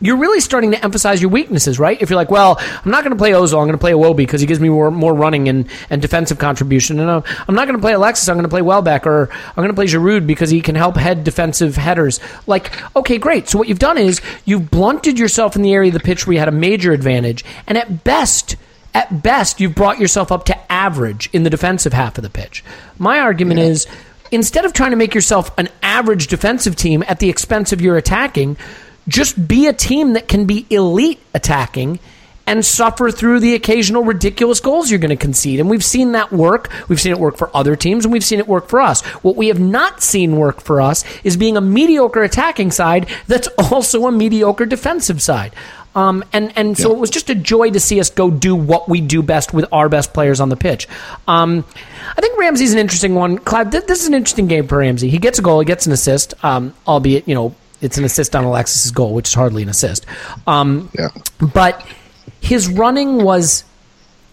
you're 0.00 0.16
really 0.16 0.40
starting 0.40 0.70
to 0.70 0.84
emphasize 0.84 1.20
your 1.20 1.30
weaknesses, 1.30 1.78
right? 1.78 2.00
If 2.00 2.08
you're 2.10 2.16
like, 2.16 2.30
well, 2.30 2.56
I'm 2.58 2.90
not 2.90 3.02
going 3.02 3.16
to 3.16 3.18
play 3.18 3.32
Ozil, 3.32 3.60
I'm 3.60 3.66
going 3.66 3.72
to 3.72 3.78
play 3.78 3.92
Iwobi 3.92 4.18
because 4.18 4.40
he 4.40 4.46
gives 4.46 4.60
me 4.60 4.68
more 4.68 4.90
more 4.90 5.14
running 5.14 5.48
and, 5.48 5.68
and 5.90 6.00
defensive 6.00 6.38
contribution, 6.38 7.00
and 7.00 7.10
uh, 7.10 7.22
I'm 7.46 7.54
not 7.54 7.66
going 7.66 7.76
to 7.76 7.82
play 7.82 7.92
Alexis, 7.92 8.28
I'm 8.28 8.36
going 8.36 8.44
to 8.44 8.48
play 8.48 8.62
Welbeck, 8.62 9.06
or 9.06 9.28
I'm 9.30 9.56
going 9.56 9.68
to 9.68 9.74
play 9.74 9.86
Giroud 9.86 10.26
because 10.26 10.50
he 10.50 10.60
can 10.60 10.74
help 10.74 10.96
head 10.96 11.24
defensive 11.24 11.76
headers. 11.76 12.20
Like, 12.46 12.70
okay, 12.96 13.18
great. 13.18 13.48
So 13.48 13.58
what 13.58 13.68
you've 13.68 13.78
done 13.78 13.98
is 13.98 14.20
you've 14.44 14.70
blunted 14.70 15.18
yourself 15.18 15.56
in 15.56 15.62
the 15.62 15.72
area 15.72 15.88
of 15.88 15.94
the 15.94 16.00
pitch 16.00 16.26
where 16.26 16.34
you 16.34 16.38
had 16.38 16.48
a 16.48 16.52
major 16.52 16.92
advantage, 16.92 17.44
and 17.66 17.76
at 17.76 18.04
best, 18.04 18.56
at 18.94 19.22
best, 19.22 19.60
you've 19.60 19.74
brought 19.74 19.98
yourself 19.98 20.30
up 20.30 20.44
to 20.46 20.72
average 20.72 21.28
in 21.32 21.42
the 21.42 21.50
defensive 21.50 21.92
half 21.92 22.18
of 22.18 22.22
the 22.22 22.30
pitch. 22.30 22.64
My 22.98 23.18
argument 23.18 23.60
yeah. 23.60 23.66
is 23.66 23.86
instead 24.30 24.64
of 24.64 24.72
trying 24.72 24.90
to 24.90 24.96
make 24.96 25.14
yourself 25.14 25.50
an 25.58 25.68
average 25.82 26.26
defensive 26.28 26.76
team 26.76 27.02
at 27.08 27.18
the 27.18 27.28
expense 27.28 27.72
of 27.72 27.80
your 27.80 27.96
attacking 27.96 28.56
just 29.08 29.48
be 29.48 29.66
a 29.66 29.72
team 29.72 30.12
that 30.12 30.28
can 30.28 30.44
be 30.44 30.66
elite 30.70 31.20
attacking 31.34 31.98
and 32.48 32.64
suffer 32.64 33.10
through 33.10 33.40
the 33.40 33.54
occasional 33.54 34.02
ridiculous 34.02 34.58
goals 34.58 34.90
you're 34.90 34.98
going 34.98 35.10
to 35.10 35.16
concede. 35.16 35.60
And 35.60 35.68
we've 35.68 35.84
seen 35.84 36.12
that 36.12 36.32
work. 36.32 36.70
We've 36.88 37.00
seen 37.00 37.12
it 37.12 37.18
work 37.18 37.36
for 37.36 37.54
other 37.54 37.76
teams, 37.76 38.06
and 38.06 38.12
we've 38.12 38.24
seen 38.24 38.38
it 38.38 38.48
work 38.48 38.68
for 38.68 38.80
us. 38.80 39.02
What 39.22 39.36
we 39.36 39.48
have 39.48 39.60
not 39.60 40.02
seen 40.02 40.36
work 40.36 40.62
for 40.62 40.80
us 40.80 41.04
is 41.24 41.36
being 41.36 41.58
a 41.58 41.60
mediocre 41.60 42.22
attacking 42.22 42.70
side 42.70 43.06
that's 43.26 43.48
also 43.72 44.06
a 44.06 44.12
mediocre 44.12 44.64
defensive 44.64 45.20
side. 45.20 45.54
Um, 45.94 46.24
and 46.32 46.56
and 46.56 46.78
so 46.78 46.90
yeah. 46.90 46.96
it 46.96 47.00
was 47.00 47.10
just 47.10 47.28
a 47.28 47.34
joy 47.34 47.70
to 47.70 47.80
see 47.80 47.98
us 48.00 48.08
go 48.08 48.30
do 48.30 48.54
what 48.54 48.88
we 48.88 49.00
do 49.00 49.22
best 49.22 49.52
with 49.52 49.66
our 49.72 49.88
best 49.88 50.14
players 50.14 50.40
on 50.40 50.48
the 50.48 50.56
pitch. 50.56 50.86
Um, 51.26 51.64
I 52.16 52.20
think 52.20 52.38
Ramsey's 52.38 52.72
an 52.72 52.78
interesting 52.78 53.14
one. 53.14 53.38
Clive, 53.38 53.70
this 53.70 54.00
is 54.00 54.06
an 54.06 54.14
interesting 54.14 54.46
game 54.46 54.68
for 54.68 54.78
Ramsey. 54.78 55.10
He 55.10 55.18
gets 55.18 55.38
a 55.38 55.42
goal, 55.42 55.60
he 55.60 55.66
gets 55.66 55.86
an 55.86 55.92
assist, 55.92 56.32
um, 56.44 56.72
albeit 56.86 57.26
you 57.26 57.34
know 57.34 57.54
it's 57.80 57.98
an 57.98 58.04
assist 58.04 58.34
on 58.34 58.44
Alexis's 58.44 58.90
goal, 58.90 59.14
which 59.14 59.28
is 59.28 59.34
hardly 59.34 59.62
an 59.62 59.68
assist. 59.68 60.06
Um, 60.46 60.90
yeah. 60.98 61.08
But 61.40 61.86
his 62.40 62.68
running 62.68 63.22
was 63.22 63.64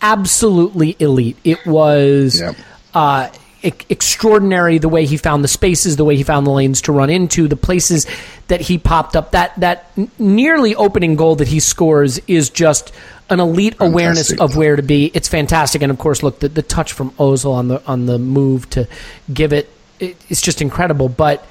absolutely 0.02 0.96
elite. 1.00 1.38
It 1.44 1.66
was 1.66 2.40
yeah. 2.40 2.54
uh, 2.94 3.30
e- 3.64 3.72
extraordinary 3.90 4.78
the 4.78 4.90
way 4.90 5.06
he 5.06 5.18
found 5.18 5.44
the 5.44 5.48
spaces, 5.48 5.96
the 5.96 6.06
way 6.06 6.16
he 6.16 6.24
found 6.24 6.46
the 6.46 6.52
lanes 6.52 6.82
to 6.84 6.92
run 6.92 7.10
into, 7.10 7.48
the 7.48 7.56
places 7.56 8.08
that 8.48 8.62
he 8.62 8.78
popped 8.78 9.16
up. 9.16 9.32
That 9.32 9.60
that 9.60 9.92
nearly 10.20 10.76
opening 10.76 11.16
goal 11.16 11.36
that 11.36 11.48
he 11.48 11.60
scores 11.60 12.20
is 12.28 12.50
just 12.50 12.92
an 13.30 13.40
elite 13.40 13.74
fantastic. 13.74 13.94
awareness 13.94 14.40
of 14.40 14.56
where 14.56 14.76
to 14.76 14.84
be. 14.84 15.12
It's 15.14 15.28
fantastic, 15.28 15.82
and 15.82 15.92
of 15.92 15.98
course, 15.98 16.24
look 16.24 16.40
the, 16.40 16.50
the 16.50 16.62
touch 16.62 16.94
from 16.94 17.12
Ozil 17.12 17.54
on 17.54 17.68
the 17.68 17.84
on 17.86 18.06
the 18.06 18.20
move 18.20 18.70
to 18.72 18.88
give 19.34 19.54
it. 19.54 19.70
it 20.00 20.18
it's 20.30 20.42
just 20.42 20.62
incredible, 20.62 21.10
but 21.10 21.46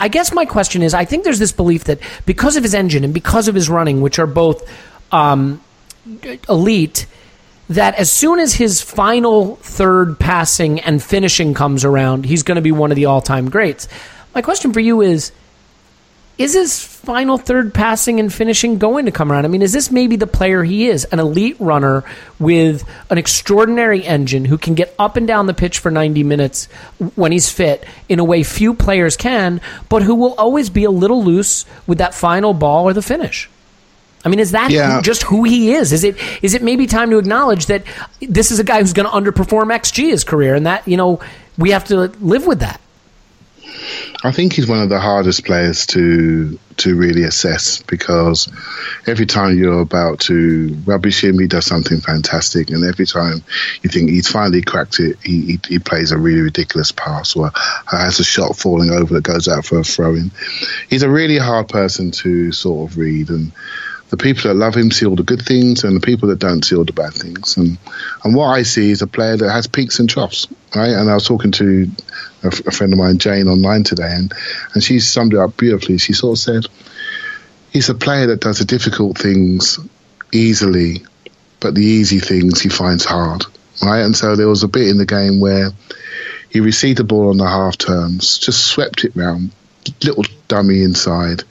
I 0.00 0.08
guess 0.08 0.32
my 0.32 0.44
question 0.44 0.82
is 0.82 0.94
I 0.94 1.04
think 1.04 1.24
there's 1.24 1.38
this 1.38 1.52
belief 1.52 1.84
that 1.84 1.98
because 2.26 2.56
of 2.56 2.62
his 2.62 2.74
engine 2.74 3.04
and 3.04 3.12
because 3.12 3.48
of 3.48 3.54
his 3.54 3.68
running, 3.68 4.00
which 4.00 4.18
are 4.18 4.26
both 4.26 4.68
um, 5.12 5.60
elite, 6.48 7.06
that 7.68 7.94
as 7.96 8.10
soon 8.10 8.38
as 8.38 8.54
his 8.54 8.80
final 8.80 9.56
third 9.56 10.18
passing 10.18 10.80
and 10.80 11.02
finishing 11.02 11.54
comes 11.54 11.84
around, 11.84 12.24
he's 12.24 12.42
going 12.42 12.56
to 12.56 12.62
be 12.62 12.72
one 12.72 12.90
of 12.90 12.96
the 12.96 13.06
all 13.06 13.20
time 13.20 13.50
greats. 13.50 13.88
My 14.34 14.42
question 14.42 14.72
for 14.72 14.80
you 14.80 15.00
is 15.00 15.32
is 16.38 16.54
his 16.54 16.82
final 16.82 17.36
third 17.36 17.74
passing 17.74 18.20
and 18.20 18.32
finishing 18.32 18.78
going 18.78 19.06
to 19.06 19.12
come 19.12 19.32
around? 19.32 19.44
I 19.44 19.48
mean, 19.48 19.60
is 19.60 19.72
this 19.72 19.90
maybe 19.90 20.14
the 20.14 20.26
player 20.26 20.62
he 20.62 20.88
is? 20.88 21.04
An 21.06 21.18
elite 21.18 21.56
runner 21.58 22.04
with 22.38 22.88
an 23.10 23.18
extraordinary 23.18 24.04
engine 24.04 24.44
who 24.44 24.56
can 24.56 24.74
get 24.74 24.94
up 25.00 25.16
and 25.16 25.26
down 25.26 25.46
the 25.46 25.54
pitch 25.54 25.80
for 25.80 25.90
90 25.90 26.22
minutes 26.22 26.66
when 27.16 27.32
he's 27.32 27.50
fit 27.50 27.84
in 28.08 28.20
a 28.20 28.24
way 28.24 28.44
few 28.44 28.72
players 28.72 29.16
can, 29.16 29.60
but 29.88 30.02
who 30.02 30.14
will 30.14 30.34
always 30.34 30.70
be 30.70 30.84
a 30.84 30.90
little 30.90 31.24
loose 31.24 31.66
with 31.88 31.98
that 31.98 32.14
final 32.14 32.54
ball 32.54 32.84
or 32.88 32.92
the 32.92 33.02
finish? 33.02 33.50
I 34.24 34.28
mean, 34.28 34.38
is 34.38 34.52
that 34.52 34.70
yeah. 34.70 35.00
just 35.00 35.22
who 35.22 35.44
he 35.44 35.72
is? 35.72 35.92
Is 35.92 36.04
it 36.04 36.16
is 36.42 36.54
it 36.54 36.62
maybe 36.62 36.86
time 36.86 37.10
to 37.10 37.18
acknowledge 37.18 37.66
that 37.66 37.84
this 38.20 38.50
is 38.50 38.58
a 38.58 38.64
guy 38.64 38.80
who's 38.80 38.92
going 38.92 39.06
to 39.06 39.12
underperform 39.12 39.74
XG 39.74 40.10
his 40.10 40.24
career, 40.24 40.54
and 40.54 40.66
that 40.66 40.86
you 40.86 40.96
know 40.96 41.20
we 41.56 41.70
have 41.70 41.84
to 41.84 42.08
live 42.20 42.46
with 42.46 42.60
that? 42.60 42.80
I 44.24 44.32
think 44.32 44.52
he's 44.52 44.66
one 44.66 44.80
of 44.80 44.88
the 44.88 44.98
hardest 44.98 45.44
players 45.44 45.86
to 45.88 46.58
to 46.78 46.96
really 46.96 47.24
assess 47.24 47.82
because 47.82 48.50
every 49.06 49.26
time 49.26 49.58
you're 49.58 49.80
about 49.80 50.20
to 50.20 50.76
rubbish 50.86 51.22
him, 51.22 51.38
he 51.38 51.46
does 51.46 51.66
something 51.66 52.00
fantastic, 52.00 52.70
and 52.70 52.84
every 52.84 53.06
time 53.06 53.44
you 53.82 53.90
think 53.90 54.10
he's 54.10 54.28
finally 54.28 54.62
cracked 54.62 55.00
it, 55.00 55.18
he, 55.22 55.42
he, 55.42 55.60
he 55.68 55.78
plays 55.78 56.12
a 56.12 56.18
really 56.18 56.40
ridiculous 56.40 56.92
pass 56.92 57.36
or 57.36 57.50
has 57.86 58.18
a 58.20 58.24
shot 58.24 58.56
falling 58.56 58.90
over 58.90 59.14
that 59.14 59.24
goes 59.24 59.48
out 59.48 59.64
for 59.64 59.80
a 59.80 59.84
throw 59.84 60.14
in. 60.14 60.30
He's 60.88 61.02
a 61.02 61.10
really 61.10 61.38
hard 61.38 61.68
person 61.68 62.10
to 62.12 62.52
sort 62.52 62.90
of 62.90 62.98
read, 62.98 63.30
and 63.30 63.52
the 64.10 64.16
people 64.16 64.44
that 64.44 64.54
love 64.54 64.74
him 64.74 64.90
see 64.90 65.06
all 65.06 65.16
the 65.16 65.22
good 65.22 65.42
things, 65.42 65.84
and 65.84 65.96
the 65.96 66.04
people 66.04 66.28
that 66.28 66.38
don't 66.38 66.64
see 66.64 66.74
all 66.74 66.84
the 66.84 66.92
bad 66.92 67.12
things. 67.12 67.56
And 67.56 67.78
and 68.24 68.34
what 68.34 68.46
I 68.46 68.62
see 68.62 68.90
is 68.90 69.02
a 69.02 69.06
player 69.06 69.36
that 69.36 69.50
has 69.50 69.66
peaks 69.66 69.98
and 69.98 70.08
troughs, 70.08 70.48
right? 70.74 70.90
And 70.90 71.10
I 71.10 71.14
was 71.14 71.26
talking 71.26 71.52
to 71.52 71.90
a, 72.42 72.50
friend 72.50 72.92
of 72.92 72.98
mine, 72.98 73.18
Jane, 73.18 73.48
online 73.48 73.84
today, 73.84 74.10
and 74.10 74.32
and 74.74 74.82
she 74.82 75.00
summed 75.00 75.34
it 75.34 75.38
up 75.38 75.56
beautifully. 75.56 75.98
She 75.98 76.14
sort 76.14 76.38
of 76.38 76.42
said, 76.42 76.66
"He's 77.70 77.90
a 77.90 77.94
player 77.94 78.28
that 78.28 78.40
does 78.40 78.58
the 78.58 78.64
difficult 78.64 79.18
things 79.18 79.78
easily, 80.32 81.04
but 81.60 81.74
the 81.74 81.84
easy 81.84 82.20
things 82.20 82.60
he 82.60 82.70
finds 82.70 83.04
hard." 83.04 83.44
Right, 83.82 84.00
and 84.00 84.16
so 84.16 84.34
there 84.34 84.48
was 84.48 84.64
a 84.64 84.68
bit 84.68 84.88
in 84.88 84.98
the 84.98 85.06
game 85.06 85.38
where 85.38 85.70
he 86.48 86.60
received 86.60 86.98
the 86.98 87.04
ball 87.04 87.28
on 87.28 87.36
the 87.36 87.46
half 87.46 87.76
terms, 87.76 88.38
just 88.38 88.64
swept 88.64 89.04
it 89.04 89.14
round, 89.14 89.52
little 90.02 90.24
dummy 90.48 90.82
inside 90.82 91.44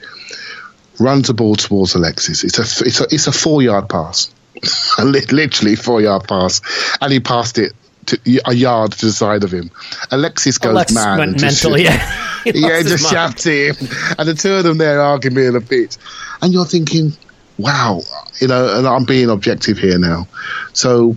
runs 1.00 1.28
the 1.28 1.34
ball 1.34 1.56
towards 1.56 1.94
Alexis. 1.94 2.44
It's 2.44 2.58
a 2.58 2.84
it's 2.84 3.00
a 3.00 3.04
it's 3.10 3.26
a 3.26 3.32
four 3.32 3.62
yard 3.62 3.88
pass, 3.88 4.32
literally 4.98 5.76
four 5.76 6.00
yard 6.00 6.26
pass, 6.26 6.60
and 7.00 7.12
he 7.12 7.20
passed 7.20 7.58
it 7.58 7.72
to, 8.06 8.40
a 8.46 8.54
yard 8.54 8.92
to 8.92 9.06
the 9.06 9.12
side 9.12 9.44
of 9.44 9.52
him. 9.52 9.70
Alexis 10.10 10.58
goes 10.58 10.92
mad 10.94 11.18
went 11.18 11.40
mentally. 11.40 11.84
yeah, 11.84 12.40
yeah, 12.44 12.82
just 12.82 13.10
shouts 13.10 13.44
him, 13.44 13.76
and 14.18 14.28
the 14.28 14.34
two 14.34 14.52
of 14.52 14.64
them 14.64 14.78
there 14.78 15.00
arguing 15.00 15.46
in 15.46 15.52
the 15.54 15.60
pitch, 15.60 15.96
and 16.42 16.52
you're 16.52 16.64
thinking, 16.64 17.12
wow, 17.58 18.00
you 18.40 18.48
know, 18.48 18.78
and 18.78 18.86
I'm 18.86 19.04
being 19.04 19.30
objective 19.30 19.78
here 19.78 19.98
now. 19.98 20.26
So 20.72 21.16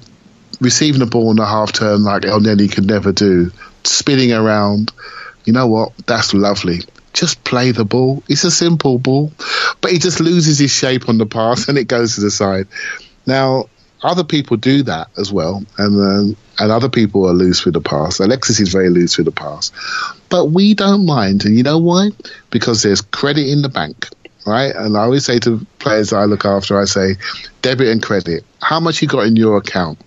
receiving 0.59 0.99
the 0.99 1.05
ball 1.05 1.32
in 1.32 1.38
the 1.38 1.45
half 1.45 1.71
turn 1.71 2.03
like 2.03 2.25
El 2.25 2.39
Elneny 2.39 2.71
could 2.71 2.86
never 2.86 3.11
do, 3.11 3.51
spinning 3.84 4.32
around. 4.32 4.91
You 5.43 5.53
know 5.53 5.65
what? 5.65 5.97
That's 6.05 6.36
lovely 6.36 6.82
just 7.14 7.43
play 7.43 7.72
the 7.72 7.86
ball. 7.86 8.24
It's 8.28 8.43
a 8.43 8.51
simple 8.51 8.99
ball, 8.99 9.32
but 9.82 9.91
he 9.91 9.99
just 9.99 10.20
loses 10.20 10.59
his 10.59 10.72
shape 10.72 11.09
on 11.09 11.18
the 11.18 11.26
pass 11.26 11.68
and 11.68 11.78
it 11.78 11.86
goes 11.86 12.16
to 12.16 12.22
the 12.22 12.32
side. 12.32 12.68
Now, 13.26 13.66
other 14.03 14.24
people 14.24 14.57
do 14.57 14.84
that 14.84 15.09
as 15.18 15.32
well, 15.32 15.64
and 15.78 16.34
uh, 16.34 16.36
and 16.59 16.72
other 16.72 16.89
people 16.89 17.28
are 17.30 17.34
loose 17.34 17.66
with 17.66 17.76
the 17.76 17.82
pass. 17.82 18.20
Alexis 18.20 18.59
is 18.59 18.70
very 18.70 18.89
loose 18.89 19.18
with 19.18 19.26
the 19.26 19.32
pass, 19.32 19.72
but 20.30 20.45
we 20.45 20.74
don't 20.74 21.05
mind, 21.05 21.45
and 21.45 21.55
you 21.55 21.64
know 21.64 21.78
why? 21.78 22.09
Because 22.49 22.82
there's 22.82 23.01
credit 23.01 23.47
in 23.47 23.62
the 23.62 23.70
bank, 23.70 24.07
right? 24.45 24.74
And 24.76 24.97
I 24.97 25.01
always 25.01 25.26
say 25.26 25.38
to 25.39 25.66
players 25.78 26.14
I 26.14 26.26
look 26.26 26.45
after, 26.45 26.80
I 26.80 26.86
say, 26.86 27.18
debit 27.62 27.89
and 27.89 28.01
credit. 28.01 28.43
How 28.59 28.80
much 28.80 29.01
you 29.01 29.07
got 29.07 29.28
in 29.28 29.36
your 29.36 29.57
account? 29.57 29.99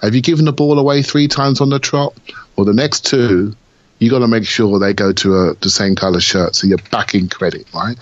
Have 0.00 0.14
you 0.14 0.22
given 0.22 0.46
the 0.46 0.52
ball 0.52 0.78
away 0.78 1.02
three 1.02 1.28
times 1.28 1.60
on 1.60 1.68
the 1.68 1.78
trot? 1.78 2.14
Well, 2.56 2.64
the 2.64 2.72
next 2.72 3.06
two 3.06 3.54
you 4.02 4.10
got 4.10 4.18
to 4.18 4.26
make 4.26 4.44
sure 4.44 4.80
they 4.80 4.92
go 4.92 5.12
to 5.12 5.36
a, 5.36 5.54
the 5.54 5.70
same 5.70 5.94
color 5.94 6.20
shirt, 6.20 6.56
so 6.56 6.66
you're 6.66 6.78
back 6.90 7.14
in 7.14 7.28
credit, 7.28 7.64
right? 7.72 7.96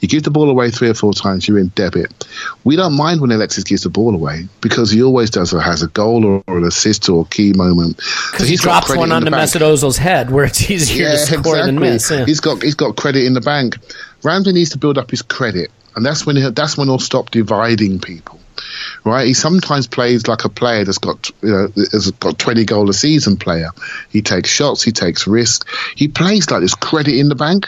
You 0.00 0.08
give 0.08 0.22
the 0.22 0.30
ball 0.30 0.50
away 0.50 0.70
three 0.70 0.90
or 0.90 0.94
four 0.94 1.14
times, 1.14 1.48
you're 1.48 1.58
in 1.58 1.68
debit. 1.68 2.26
We 2.64 2.76
don't 2.76 2.94
mind 2.94 3.22
when 3.22 3.32
Alexis 3.32 3.64
gives 3.64 3.82
the 3.82 3.88
ball 3.88 4.14
away 4.14 4.48
because 4.60 4.90
he 4.90 5.02
always 5.02 5.30
does 5.30 5.54
or 5.54 5.60
has 5.60 5.82
a 5.82 5.88
goal 5.88 6.26
or, 6.26 6.44
or 6.46 6.58
an 6.58 6.64
assist 6.64 7.08
or 7.08 7.22
a 7.22 7.24
key 7.24 7.54
moment. 7.54 7.96
Because 7.96 8.40
so 8.40 8.44
he 8.44 8.56
drops 8.56 8.94
one 8.94 9.10
onto 9.10 9.30
Mesut 9.30 9.62
Ozil's 9.62 9.96
head 9.96 10.30
where 10.30 10.44
it's 10.44 10.70
easier 10.70 11.06
yeah, 11.06 11.12
to 11.12 11.18
score 11.18 11.38
exactly. 11.38 11.62
than 11.62 11.78
miss. 11.80 12.10
Yeah. 12.10 12.26
He's 12.26 12.40
got 12.40 12.62
he's 12.62 12.74
got 12.74 12.96
credit 12.96 13.24
in 13.24 13.32
the 13.32 13.40
bank. 13.40 13.78
Ramsey 14.22 14.52
needs 14.52 14.70
to 14.70 14.78
build 14.78 14.98
up 14.98 15.10
his 15.10 15.22
credit, 15.22 15.70
and 15.94 16.04
that's 16.04 16.26
when 16.26 16.36
he, 16.36 16.50
that's 16.50 16.76
when 16.76 16.88
he'll 16.88 16.98
stop 16.98 17.30
dividing 17.30 17.98
people 17.98 18.40
right? 19.04 19.26
He 19.26 19.34
sometimes 19.34 19.86
plays 19.86 20.26
like 20.26 20.44
a 20.44 20.48
player 20.48 20.84
that's 20.84 20.98
got 20.98 21.30
you 21.42 21.50
know 21.50 21.68
has 21.92 22.10
got 22.12 22.38
twenty 22.38 22.64
goal 22.64 22.90
a 22.90 22.94
season 22.94 23.36
player. 23.36 23.70
He 24.10 24.22
takes 24.22 24.50
shots, 24.50 24.82
he 24.82 24.92
takes 24.92 25.26
risks. 25.26 25.66
He 25.96 26.08
plays 26.08 26.50
like 26.50 26.60
this 26.60 26.74
credit 26.74 27.16
in 27.16 27.28
the 27.28 27.34
bank, 27.34 27.66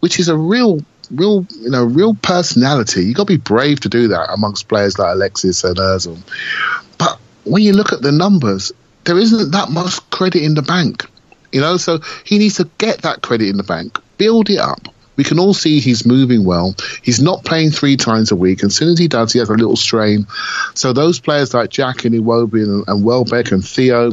which 0.00 0.18
is 0.18 0.28
a 0.28 0.36
real 0.36 0.80
real 1.10 1.46
you 1.60 1.70
know 1.70 1.84
real 1.84 2.14
personality. 2.14 3.04
You 3.04 3.14
got 3.14 3.26
to 3.26 3.34
be 3.34 3.38
brave 3.38 3.80
to 3.80 3.88
do 3.88 4.08
that 4.08 4.32
amongst 4.32 4.68
players 4.68 4.98
like 4.98 5.14
Alexis 5.14 5.64
and 5.64 5.76
Özil. 5.76 6.18
But 6.98 7.18
when 7.44 7.62
you 7.62 7.72
look 7.72 7.92
at 7.92 8.02
the 8.02 8.12
numbers, 8.12 8.72
there 9.04 9.18
isn't 9.18 9.52
that 9.52 9.70
much 9.70 10.08
credit 10.10 10.42
in 10.42 10.54
the 10.54 10.62
bank. 10.62 11.04
You 11.52 11.60
know, 11.60 11.76
so 11.76 12.00
he 12.24 12.38
needs 12.38 12.56
to 12.56 12.68
get 12.78 13.02
that 13.02 13.22
credit 13.22 13.48
in 13.48 13.56
the 13.56 13.62
bank, 13.62 13.98
build 14.18 14.50
it 14.50 14.58
up, 14.58 14.88
we 15.16 15.24
can 15.24 15.38
all 15.38 15.54
see 15.54 15.80
he's 15.80 16.06
moving 16.06 16.44
well. 16.44 16.74
He's 17.02 17.20
not 17.20 17.44
playing 17.44 17.70
three 17.70 17.96
times 17.96 18.30
a 18.30 18.36
week. 18.36 18.62
And 18.62 18.70
as 18.70 18.76
soon 18.76 18.90
as 18.90 18.98
he 18.98 19.08
does, 19.08 19.32
he 19.32 19.38
has 19.38 19.48
a 19.48 19.54
little 19.54 19.76
strain. 19.76 20.26
So 20.74 20.92
those 20.92 21.18
players 21.20 21.54
like 21.54 21.70
Jack 21.70 22.04
and 22.04 22.14
Iwobi 22.14 22.62
and, 22.62 22.84
and 22.86 23.04
Welbeck 23.04 23.50
and 23.52 23.64
Theo 23.64 24.12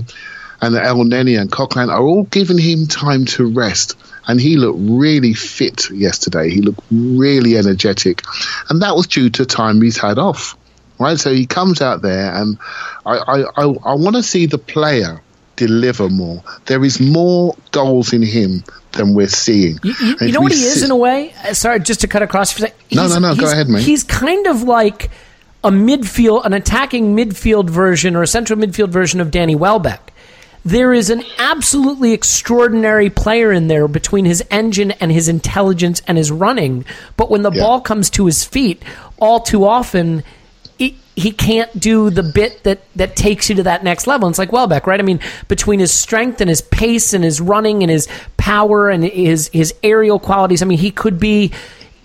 and 0.62 0.76
Elneny 0.76 1.39
and 1.39 1.51
Coquelin 1.51 1.89
are 1.89 2.01
all 2.01 2.24
giving 2.24 2.58
him 2.58 2.88
time 2.88 3.26
to 3.26 3.45
rest. 3.45 3.97
and 4.28 4.39
he 4.39 4.56
looked 4.58 4.80
really 4.82 5.34
fit 5.34 5.89
yesterday. 5.91 6.49
He 6.49 6.62
looked 6.62 6.82
really 6.91 7.58
energetic, 7.58 8.22
and 8.70 8.82
that 8.82 8.95
was 8.95 9.08
due 9.08 9.30
to 9.32 9.45
time 9.45 9.82
he's 9.82 9.97
had 9.97 10.18
off. 10.18 10.58
Right, 10.99 11.20
so 11.20 11.34
he 11.34 11.47
comes 11.47 11.82
out 11.82 12.01
there, 12.01 12.34
and 12.34 12.58
I 13.06 13.18
I, 13.18 13.41
I, 13.41 13.64
I 13.64 13.93
want 13.95 14.16
to 14.16 14.24
see 14.24 14.45
the 14.45 14.60
player 14.60 15.22
deliver 15.56 16.10
more. 16.10 16.43
There 16.66 16.84
is 16.84 16.99
more 16.99 17.56
goals 17.72 18.14
in 18.14 18.22
him 18.22 18.64
than 18.93 19.14
we're 19.14 19.28
seeing. 19.28 19.80
You, 19.84 19.93
you, 20.01 20.16
you 20.22 20.32
know 20.32 20.41
what 20.41 20.51
he 20.51 20.64
is 20.64 20.84
in 20.84 20.91
a 20.91 20.95
way. 20.95 21.34
Uh, 21.43 21.54
sorry, 21.54 21.80
just 21.80 22.01
to 22.01 22.08
cut 22.08 22.22
across 22.22 22.51
for 22.51 22.66
a 22.66 22.68
second. 22.70 22.95
No, 22.95 23.08
no, 23.08 23.20
no. 23.20 23.36
Go 23.36 23.51
ahead, 23.51 23.68
mate. 23.68 23.84
He's 23.84 24.04
kind 24.04 24.47
of 24.47 24.64
like 24.64 25.10
a 25.64 25.72
midfield, 25.72 26.45
an 26.45 26.54
attacking 26.54 27.16
midfield 27.16 27.70
version 27.70 28.16
or 28.16 28.24
a 28.24 28.28
central 28.28 28.60
midfield 28.60 28.89
version 28.89 29.22
of 29.22 29.32
Danny 29.32 29.56
Welbeck. 29.56 30.12
There 30.66 30.93
is 30.93 31.10
an 31.10 31.24
absolutely 31.38 32.14
extraordinary 32.14 33.10
player 33.10 33.51
in 33.51 33.68
there 33.68 33.88
between 33.88 34.24
his 34.24 34.41
engine 34.49 34.91
and 34.91 35.12
his 35.12 35.28
intelligence 35.28 36.01
and 36.08 36.18
his 36.18 36.32
running. 36.32 36.86
But 37.18 37.30
when 37.30 37.41
the 37.41 37.51
yeah. 37.51 37.62
ball 37.62 37.82
comes 37.82 38.10
to 38.12 38.26
his 38.26 38.45
feet, 38.45 38.82
all 39.20 39.41
too 39.41 39.66
often 39.66 40.24
he, 41.16 41.32
can't 41.32 41.80
do 41.80 42.09
the 42.09 42.24
bit 42.24 42.64
that, 42.64 42.82
that 42.95 43.16
takes 43.16 43.49
you 43.49 43.55
to 43.55 43.64
that 43.64 43.84
next 43.84 44.07
level. 44.07 44.28
And 44.28 44.34
it's 44.34 44.39
like 44.39 44.51
Welbeck, 44.51 44.88
right? 44.88 44.99
I 44.99 45.03
mean, 45.03 45.20
between 45.47 45.80
his 45.80 45.91
strength 45.91 46.41
and 46.41 46.49
his 46.49 46.61
pace 46.61 47.14
and 47.14 47.24
his 47.24 47.41
running 47.41 47.84
and 47.84 47.91
his 47.91 48.07
power 48.38 48.89
and 48.89 49.03
his 49.03 49.49
his 49.49 49.74
aerial 49.84 50.20
qualities, 50.20 50.61
I 50.61 50.66
mean, 50.66 50.78
he 50.78 50.91
could 50.91 51.20
be 51.20 51.51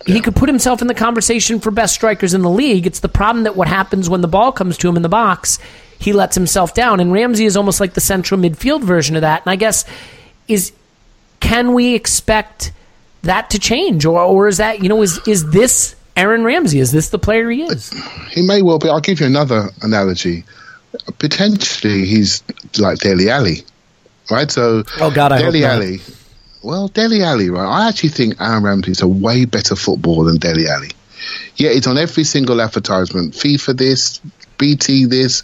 he 0.07 0.21
could 0.21 0.37
put 0.37 0.49
himself 0.49 0.81
in 0.81 0.89
the 0.89 0.95
conversation 0.95 1.61
for 1.61 1.71
best 1.71 1.95
strikers 1.95 2.35
in 2.35 2.43
the 2.43 2.51
league. 2.51 2.87
It's 2.87 3.01
the 3.01 3.09
problem 3.09 3.45
that 3.45 3.57
what 3.57 3.69
happens 3.69 4.09
when 4.09 4.21
the 4.21 4.29
ball 4.29 4.53
comes 4.53 4.79
to 4.79 4.89
him 4.89 4.97
in 4.97 5.03
the 5.03 5.09
box 5.09 5.59
he 5.99 6.13
lets 6.13 6.35
himself 6.35 6.75
down. 6.75 7.01
And 7.01 7.13
Ramsey 7.13 7.45
is 7.45 7.57
almost 7.57 7.81
like 7.81 7.95
the 7.95 8.01
central 8.01 8.41
midfield 8.41 8.83
version 8.83 9.17
of 9.17 9.23
that. 9.23 9.43
And 9.45 9.51
I 9.51 9.57
guess 9.57 9.85
is 10.47 10.73
can 11.41 11.75
we 11.75 11.95
expect 11.95 12.73
that 13.23 13.51
to 13.51 13.59
change, 13.59 14.05
or 14.05 14.21
or 14.21 14.49
is 14.49 14.59
that 14.59 14.83
you 14.83 14.89
know 14.89 15.03
is 15.03 15.21
is 15.27 15.51
this 15.51 15.97
Aaron 16.19 16.43
Ramsey? 16.43 16.81
Is 16.81 16.91
this 16.91 17.11
the 17.11 17.19
player 17.19 17.49
he 17.49 17.63
is? 17.63 17.93
He 18.31 18.43
may 18.43 18.61
well 18.61 18.79
be. 18.79 18.89
I'll 18.89 19.01
give 19.01 19.21
you 19.21 19.27
another 19.27 19.71
analogy. 19.83 20.45
Potentially, 21.19 22.05
he's 22.07 22.43
like 22.79 22.99
Dele 22.99 23.31
Alli, 23.31 23.63
right? 24.31 24.51
So, 24.51 24.83
oh 25.01 25.11
God, 25.11 25.33
I 25.33 25.39
Dele 25.39 25.65
Alli. 25.65 26.01
Well, 26.63 26.89
Dele 26.89 27.23
Alli, 27.23 27.51
right? 27.51 27.65
I 27.65 27.89
actually 27.89 28.09
think 28.09 28.41
Aaron 28.41 28.65
Ramsey 28.65 28.91
is 28.91 29.01
a 29.01 29.07
way 29.07 29.45
better 29.45 29.77
footballer 29.77 30.25
than 30.25 30.39
Dele 30.39 30.67
Alli. 30.69 30.91
Yeah, 31.57 31.71
it's 31.71 31.87
on 31.87 31.99
every 31.99 32.25
single 32.25 32.61
advertisement. 32.61 33.35
FIFA 33.35 33.77
this, 33.77 34.21
BT 34.59 35.07
this. 35.07 35.43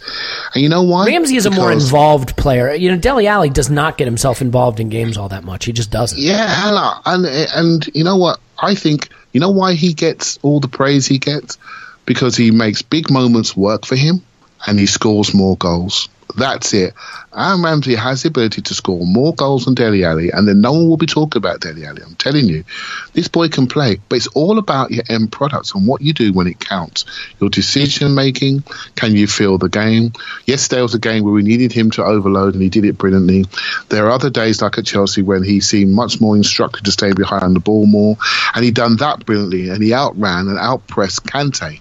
And 0.53 0.61
you 0.61 0.69
know 0.69 0.83
why? 0.83 1.07
Ramsey 1.07 1.37
is 1.37 1.45
because, 1.45 1.57
a 1.57 1.61
more 1.61 1.71
involved 1.71 2.35
player. 2.37 2.73
You 2.73 2.91
know, 2.91 2.97
Dele 2.97 3.27
Alli 3.27 3.49
does 3.49 3.69
not 3.69 3.97
get 3.97 4.05
himself 4.05 4.41
involved 4.41 4.79
in 4.79 4.89
games 4.89 5.17
all 5.17 5.29
that 5.29 5.43
much. 5.43 5.65
He 5.65 5.71
just 5.71 5.91
doesn't. 5.91 6.19
Yeah, 6.19 6.99
and, 7.05 7.25
and, 7.25 7.47
and 7.53 7.89
you 7.95 8.03
know 8.03 8.17
what? 8.17 8.39
I 8.59 8.75
think, 8.75 9.09
you 9.35 9.41
know 9.41 9.49
why 9.49 9.73
he 9.73 9.93
gets 9.93 10.39
all 10.43 10.61
the 10.61 10.69
praise 10.69 11.05
he 11.05 11.17
gets? 11.17 11.57
Because 12.05 12.37
he 12.37 12.51
makes 12.51 12.83
big 12.83 13.11
moments 13.11 13.53
work 13.53 13.85
for 13.85 13.97
him 13.97 14.21
and 14.65 14.79
he 14.79 14.85
scores 14.85 15.33
more 15.33 15.57
goals. 15.57 16.07
That's 16.37 16.73
it. 16.73 16.93
Aaron 17.35 17.63
Ramsey 17.63 17.95
has 17.95 18.23
the 18.23 18.27
ability 18.27 18.61
to 18.63 18.73
score 18.73 19.05
more 19.05 19.33
goals 19.33 19.65
than 19.65 19.73
Dele 19.73 20.03
Alli, 20.03 20.31
and 20.31 20.47
then 20.47 20.59
no 20.59 20.73
one 20.73 20.89
will 20.89 20.97
be 20.97 21.05
talking 21.05 21.37
about 21.37 21.61
Dele 21.61 21.85
Alli. 21.85 22.01
I'm 22.01 22.15
telling 22.15 22.47
you, 22.47 22.65
this 23.13 23.29
boy 23.29 23.47
can 23.47 23.67
play, 23.67 23.99
but 24.09 24.17
it's 24.17 24.27
all 24.27 24.57
about 24.57 24.91
your 24.91 25.03
end 25.07 25.31
products 25.31 25.73
and 25.73 25.87
what 25.87 26.01
you 26.01 26.13
do 26.13 26.33
when 26.33 26.47
it 26.47 26.59
counts. 26.59 27.05
Your 27.39 27.49
decision 27.49 28.15
making. 28.15 28.63
Can 28.95 29.15
you 29.15 29.27
feel 29.27 29.57
the 29.57 29.69
game? 29.69 30.11
Yesterday 30.45 30.81
was 30.81 30.93
a 30.93 30.99
game 30.99 31.23
where 31.23 31.33
we 31.33 31.43
needed 31.43 31.71
him 31.71 31.91
to 31.91 32.03
overload, 32.03 32.53
and 32.53 32.63
he 32.63 32.69
did 32.69 32.83
it 32.83 32.97
brilliantly. 32.97 33.45
There 33.89 34.05
are 34.07 34.11
other 34.11 34.29
days, 34.29 34.61
like 34.61 34.77
at 34.77 34.85
Chelsea, 34.85 35.21
when 35.21 35.43
he 35.43 35.61
seemed 35.61 35.93
much 35.93 36.19
more 36.19 36.35
instructed 36.35 36.85
to 36.85 36.91
stay 36.91 37.13
behind 37.13 37.55
the 37.55 37.61
ball 37.61 37.85
more, 37.85 38.17
and 38.53 38.63
he 38.63 38.71
done 38.71 38.97
that 38.97 39.25
brilliantly, 39.25 39.69
and 39.69 39.81
he 39.81 39.93
outran 39.93 40.49
and 40.49 40.57
outpressed 40.57 41.21
Kante. 41.21 41.79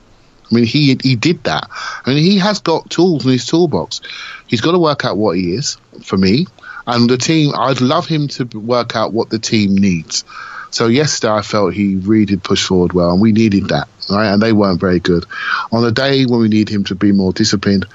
I 0.51 0.55
mean, 0.55 0.65
he 0.65 0.97
he 1.03 1.17
did 1.17 1.45
that. 1.45 1.69
I 2.05 2.11
mean, 2.11 2.23
he 2.23 2.39
has 2.39 2.61
got 2.61 2.91
tools 2.91 3.25
in 3.25 3.33
his 3.33 3.47
toolbox. 3.47 4.01
He's 4.47 4.61
got 4.61 4.73
to 4.73 4.79
work 4.79 5.05
out 5.05 5.17
what 5.17 5.37
he 5.37 5.55
is 5.55 5.77
for 6.03 6.17
me, 6.17 6.47
and 6.87 7.09
the 7.09 7.17
team. 7.17 7.53
I'd 7.57 7.81
love 7.81 8.07
him 8.07 8.29
to 8.29 8.45
work 8.59 8.95
out 8.95 9.13
what 9.13 9.31
the 9.31 9.39
team 9.39 9.75
needs. 9.75 10.25
So 10.71 10.89
yesterday, 10.89 11.33
I 11.33 11.43
felt 11.43 11.73
he 11.73 11.97
really 11.97 12.27
did 12.27 12.43
push 12.43 12.67
forward 12.67 12.93
well, 12.93 13.13
and 13.13 13.21
we 13.21 13.31
needed 13.33 13.69
that, 13.69 13.89
right? 14.11 14.33
And 14.33 14.43
they 14.43 14.53
weren't 14.53 14.81
very 14.81 14.99
good. 14.99 15.25
On 15.71 15.83
the 15.83 15.93
day 15.93 16.27
when 16.27 16.41
we 16.41 16.49
need 16.49 16.69
him 16.69 16.83
to 16.85 16.97
be 16.97 17.13
more 17.13 17.33
disciplined, 17.33 17.87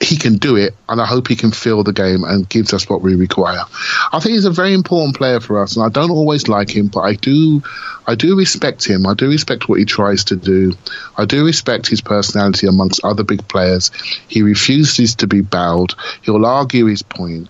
he 0.00 0.16
can 0.16 0.36
do 0.36 0.56
it, 0.56 0.74
and 0.88 1.00
I 1.00 1.04
hope 1.04 1.28
he 1.28 1.36
can 1.36 1.52
feel 1.52 1.84
the 1.84 1.92
game 1.92 2.24
and 2.24 2.48
gives 2.48 2.72
us 2.72 2.88
what 2.88 3.02
we 3.02 3.14
require. 3.14 3.62
I 4.12 4.18
think 4.20 4.32
he's 4.32 4.46
a 4.46 4.50
very 4.50 4.72
important 4.72 5.16
player 5.16 5.40
for 5.40 5.62
us, 5.62 5.76
and 5.76 5.84
I 5.84 5.90
don't 5.90 6.10
always 6.10 6.48
like 6.48 6.74
him, 6.74 6.88
but 6.88 7.00
I 7.00 7.14
do, 7.14 7.62
I 8.06 8.14
do 8.14 8.36
respect 8.36 8.86
him. 8.86 9.06
I 9.06 9.12
do 9.12 9.28
respect 9.28 9.68
what 9.68 9.78
he 9.78 9.84
tries 9.84 10.24
to 10.24 10.36
do. 10.36 10.72
I 11.18 11.26
do 11.26 11.44
respect 11.44 11.86
his 11.86 12.00
personality 12.00 12.66
amongst 12.66 13.04
other 13.04 13.24
big 13.24 13.46
players. 13.46 13.90
He 14.26 14.40
refuses 14.40 15.16
to 15.16 15.26
be 15.26 15.42
bowed. 15.42 15.94
He'll 16.22 16.46
argue 16.46 16.86
his 16.86 17.02
point. 17.02 17.48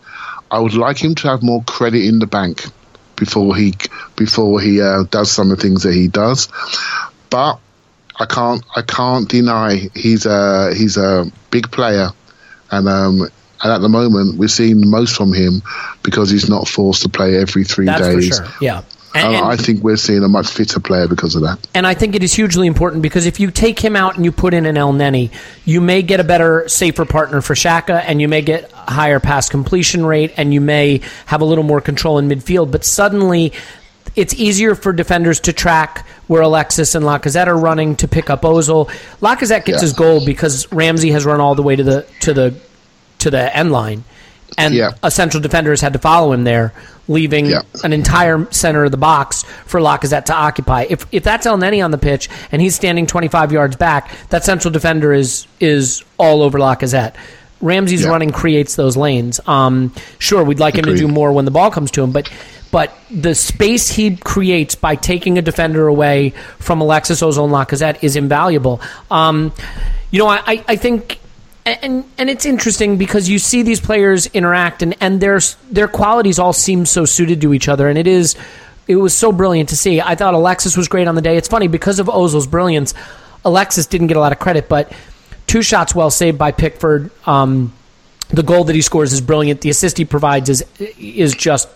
I 0.50 0.58
would 0.58 0.74
like 0.74 0.98
him 0.98 1.14
to 1.16 1.28
have 1.28 1.44
more 1.44 1.62
credit 1.62 2.04
in 2.04 2.18
the 2.18 2.26
bank 2.26 2.64
before 3.14 3.54
he 3.54 3.74
before 4.16 4.60
he 4.60 4.80
uh, 4.80 5.04
does 5.04 5.30
some 5.30 5.52
of 5.52 5.58
the 5.58 5.62
things 5.62 5.84
that 5.84 5.94
he 5.94 6.08
does, 6.08 6.48
but. 7.30 7.60
I 8.18 8.26
can't. 8.26 8.62
I 8.76 8.82
can't 8.82 9.26
deny 9.30 9.88
he's 9.94 10.26
a 10.26 10.74
he's 10.74 10.98
a 10.98 11.24
big 11.50 11.70
player 11.70 12.10
and 12.70 12.88
um, 12.88 13.22
and 13.62 13.72
at 13.72 13.80
the 13.80 13.88
moment 13.88 14.38
we're 14.38 14.48
seeing 14.48 14.80
the 14.80 14.86
most 14.86 15.16
from 15.16 15.32
him 15.32 15.62
because 16.02 16.30
he's 16.30 16.48
not 16.48 16.68
forced 16.68 17.02
to 17.02 17.08
play 17.08 17.36
every 17.36 17.64
three 17.64 17.86
That's 17.86 18.00
days. 18.00 18.38
For 18.38 18.44
sure. 18.44 18.54
Yeah. 18.60 18.82
And, 19.12 19.34
and, 19.34 19.44
I 19.44 19.56
think 19.56 19.82
we're 19.82 19.96
seeing 19.96 20.22
a 20.22 20.28
much 20.28 20.46
fitter 20.48 20.78
player 20.78 21.08
because 21.08 21.34
of 21.34 21.42
that. 21.42 21.66
And 21.74 21.84
I 21.84 21.94
think 21.94 22.14
it 22.14 22.22
is 22.22 22.32
hugely 22.32 22.68
important 22.68 23.02
because 23.02 23.26
if 23.26 23.40
you 23.40 23.50
take 23.50 23.80
him 23.80 23.96
out 23.96 24.14
and 24.14 24.24
you 24.24 24.30
put 24.30 24.54
in 24.54 24.66
an 24.66 24.76
Elneny, 24.76 25.32
you 25.64 25.80
may 25.80 26.02
get 26.02 26.20
a 26.20 26.24
better, 26.24 26.68
safer 26.68 27.04
partner 27.04 27.40
for 27.40 27.54
Xhaka, 27.54 28.04
and 28.06 28.20
you 28.20 28.28
may 28.28 28.40
get 28.40 28.72
a 28.72 28.92
higher 28.92 29.18
pass 29.18 29.48
completion 29.48 30.06
rate, 30.06 30.32
and 30.36 30.54
you 30.54 30.60
may 30.60 31.00
have 31.26 31.40
a 31.40 31.44
little 31.44 31.64
more 31.64 31.80
control 31.80 32.18
in 32.18 32.28
midfield. 32.28 32.70
But 32.70 32.84
suddenly, 32.84 33.52
it's 34.16 34.34
easier 34.34 34.74
for 34.74 34.92
defenders 34.92 35.40
to 35.40 35.52
track 35.52 36.06
where 36.26 36.42
Alexis 36.42 36.94
and 36.94 37.04
Lacazette 37.04 37.46
are 37.46 37.56
running 37.56 37.96
to 37.96 38.08
pick 38.08 38.30
up 38.30 38.42
Ozil. 38.42 38.88
Lacazette 39.20 39.64
gets 39.64 39.78
yeah. 39.78 39.80
his 39.80 39.92
goal 39.92 40.24
because 40.24 40.70
Ramsey 40.72 41.10
has 41.10 41.24
run 41.24 41.40
all 41.40 41.54
the 41.54 41.62
way 41.62 41.76
to 41.76 41.82
the 41.82 42.06
to 42.20 42.32
the 42.32 42.54
to 43.18 43.30
the 43.30 43.56
end 43.56 43.72
line, 43.72 44.04
and 44.56 44.74
yeah. 44.74 44.92
a 45.02 45.10
central 45.10 45.42
defender 45.42 45.70
has 45.70 45.80
had 45.80 45.92
to 45.92 45.98
follow 45.98 46.32
him 46.32 46.44
there, 46.44 46.72
leaving 47.08 47.46
yeah. 47.46 47.62
an 47.84 47.92
entire 47.92 48.50
center 48.50 48.84
of 48.84 48.90
the 48.90 48.96
box 48.96 49.42
for 49.42 49.80
Lacazette 49.80 50.26
to 50.26 50.34
occupy. 50.34 50.86
If 50.88 51.06
if 51.12 51.22
that's 51.24 51.46
Elneny 51.46 51.84
on 51.84 51.90
the 51.90 51.98
pitch 51.98 52.28
and 52.52 52.62
he's 52.62 52.74
standing 52.74 53.06
25 53.06 53.52
yards 53.52 53.76
back, 53.76 54.10
that 54.28 54.44
central 54.44 54.72
defender 54.72 55.12
is 55.12 55.46
is 55.58 56.04
all 56.18 56.42
over 56.42 56.58
Lacazette. 56.58 57.14
Ramsey's 57.60 58.04
yeah. 58.04 58.10
running 58.10 58.30
creates 58.30 58.76
those 58.76 58.96
lanes. 58.96 59.40
Um, 59.46 59.94
sure, 60.18 60.42
we'd 60.44 60.60
like 60.60 60.74
Agreed. 60.74 60.92
him 60.92 60.96
to 60.96 61.06
do 61.06 61.08
more 61.08 61.32
when 61.32 61.44
the 61.44 61.50
ball 61.50 61.70
comes 61.70 61.90
to 61.92 62.02
him, 62.02 62.12
but 62.12 62.30
but 62.70 62.96
the 63.10 63.34
space 63.34 63.88
he 63.88 64.16
creates 64.16 64.76
by 64.76 64.94
taking 64.94 65.38
a 65.38 65.42
defender 65.42 65.88
away 65.88 66.30
from 66.58 66.80
Alexis 66.80 67.20
Ozil 67.20 67.44
and 67.44 67.52
Lacazette 67.52 68.02
is 68.02 68.14
invaluable. 68.14 68.80
Um, 69.10 69.52
you 70.12 70.20
know, 70.20 70.28
I, 70.28 70.64
I 70.68 70.76
think 70.76 71.20
and 71.66 72.04
and 72.16 72.30
it's 72.30 72.46
interesting 72.46 72.96
because 72.96 73.28
you 73.28 73.38
see 73.38 73.62
these 73.62 73.80
players 73.80 74.26
interact 74.26 74.82
and 74.82 74.96
and 75.00 75.20
their 75.20 75.40
their 75.70 75.88
qualities 75.88 76.38
all 76.38 76.52
seem 76.52 76.86
so 76.86 77.04
suited 77.04 77.40
to 77.42 77.52
each 77.52 77.68
other 77.68 77.88
and 77.88 77.98
it 77.98 78.06
is 78.06 78.36
it 78.88 78.96
was 78.96 79.16
so 79.16 79.30
brilliant 79.30 79.68
to 79.68 79.76
see. 79.76 80.00
I 80.00 80.16
thought 80.16 80.34
Alexis 80.34 80.76
was 80.76 80.88
great 80.88 81.06
on 81.06 81.14
the 81.14 81.22
day. 81.22 81.36
It's 81.36 81.46
funny 81.46 81.68
because 81.68 82.00
of 82.00 82.08
Ozil's 82.08 82.48
brilliance, 82.48 82.92
Alexis 83.44 83.86
didn't 83.86 84.08
get 84.08 84.16
a 84.16 84.20
lot 84.20 84.32
of 84.32 84.40
credit, 84.40 84.68
but 84.68 84.92
two 85.50 85.62
shots 85.62 85.96
well 85.96 86.10
saved 86.10 86.38
by 86.38 86.52
Pickford. 86.52 87.10
Um, 87.26 87.72
the 88.28 88.44
goal 88.44 88.62
that 88.64 88.76
he 88.76 88.82
scores 88.82 89.12
is 89.12 89.20
brilliant. 89.20 89.60
The 89.60 89.70
assist 89.70 89.98
he 89.98 90.04
provides 90.04 90.48
is 90.48 90.64
is 90.78 91.34
just 91.34 91.68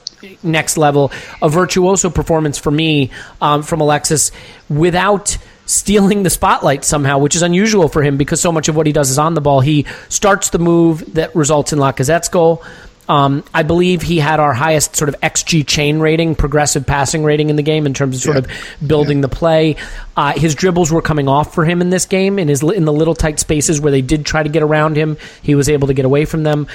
next 0.45 0.77
level. 0.77 1.11
A 1.43 1.49
virtuoso 1.49 2.09
performance 2.09 2.57
for 2.57 2.71
me 2.71 3.11
um, 3.41 3.65
from 3.65 3.81
Alexis 3.81 4.31
without 4.71 5.37
stealing 5.67 6.23
the 6.23 6.31
spotlight 6.31 6.85
somehow, 6.85 7.19
which 7.19 7.35
is 7.35 7.43
unusual 7.43 7.89
for 7.89 8.03
him 8.03 8.17
because 8.17 8.41
so 8.41 8.53
much 8.53 8.69
of 8.69 8.77
what 8.77 8.87
he 8.87 8.93
does 8.93 9.11
is 9.11 9.19
on 9.19 9.35
the 9.35 9.41
ball. 9.41 9.61
He 9.61 9.87
starts 10.09 10.51
the 10.51 10.61
move 10.61 11.15
that 11.15 11.35
results 11.35 11.73
in 11.73 11.81
Lacazette's 11.81 12.29
goal. 12.29 12.63
Um, 13.09 13.45
I 13.53 13.63
believe 13.63 14.03
he 14.03 14.19
had 14.19 14.41
our 14.41 14.55
highest 14.55 14.97
sort 14.97 15.09
of 15.09 15.21
XG 15.21 15.67
chain 15.67 15.99
rating, 15.99 16.35
progressive 16.35 16.87
passing 16.87 17.23
rating 17.23 17.51
in 17.51 17.57
the 17.57 17.63
game 17.63 17.87
in 17.87 17.95
terms 17.95 18.17
of 18.17 18.23
sort 18.23 18.37
yeah. 18.37 18.55
of 18.55 18.89
building 18.89 19.19
yeah. 19.19 19.23
the 19.23 19.29
play. 19.29 19.77
Uh, 20.17 20.33
his 20.33 20.55
dribbles 20.55 20.91
were 20.91 21.03
coming 21.03 21.29
off 21.29 21.55
for 21.55 21.65
him 21.65 21.81
in 21.81 21.91
this 21.91 22.07
game 22.07 22.39
in 22.39 22.49
his 22.49 22.63
in 22.63 22.85
the 22.85 22.93
little 22.93 23.15
tight 23.15 23.39
spaces 23.39 23.81
where 23.81 23.91
they 23.91 24.03
did 24.03 24.25
try 24.25 24.43
to 24.43 24.49
get 24.49 24.63
around 24.63 24.97
him. 24.97 25.19
He 25.43 25.55
was 25.55 25.69
able 25.69 25.89
to 25.89 25.95
get 25.95 26.05
away 26.05 26.25
from 26.25 26.45
them, 26.45 26.67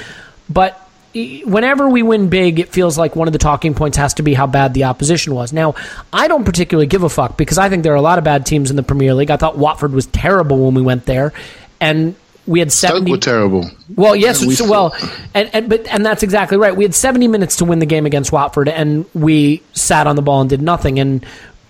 but 0.49 0.85
whenever 1.13 1.89
we 1.89 2.03
win 2.03 2.29
big, 2.29 2.59
it 2.59 2.69
feels 2.69 2.97
like 2.97 3.15
one 3.15 3.27
of 3.27 3.31
the 3.31 3.39
talking 3.39 3.73
points 3.73 3.97
has 3.97 4.13
to 4.15 4.23
be 4.23 4.33
how 4.33 4.45
bad 4.45 4.73
the 4.73 4.83
opposition 4.83 5.33
was. 5.33 5.51
Now, 5.51 5.75
I 6.13 6.27
don't 6.27 6.43
particularly 6.43 6.85
give 6.85 7.03
a 7.03 7.09
fuck 7.09 7.37
because 7.37 7.57
I 7.57 7.69
think 7.69 7.83
there 7.83 7.93
are 7.93 7.97
a 7.97 8.01
lot 8.01 8.19
of 8.19 8.23
bad 8.23 8.45
teams 8.45 8.69
in 8.69 8.75
the 8.75 8.83
Premier 8.83 9.13
League. 9.13 9.31
I 9.31 9.37
thought 9.37 9.57
Watford 9.57 9.93
was 9.93 10.05
terrible 10.05 10.65
when 10.65 10.75
we 10.75 10.81
went 10.81 11.05
there, 11.05 11.33
and 11.81 12.15
we 12.49 12.57
had 12.59 12.71
Stoke 12.71 12.89
seventy. 12.89 13.11
were 13.11 13.17
terrible. 13.17 13.69
Well, 13.95 14.15
yes, 14.15 14.43
we 14.43 14.55
so, 14.55 14.69
well, 14.69 14.95
and, 15.35 15.51
and 15.53 15.69
but 15.69 15.85
and 15.87 16.03
that's 16.03 16.23
exactly 16.23 16.57
right. 16.57 16.75
We 16.75 16.83
had 16.83 16.95
70 16.95 17.27
minutes 17.27 17.57
to 17.57 17.65
win 17.65 17.77
the 17.77 17.85
game 17.85 18.07
against 18.07 18.31
Watford, 18.31 18.67
and 18.67 19.05
we 19.13 19.61
sat 19.73 20.07
on 20.07 20.15
the 20.15 20.23
ball 20.23 20.41
and 20.41 20.49
did 20.49 20.61
nothing. 20.61 20.99
And 20.99 21.23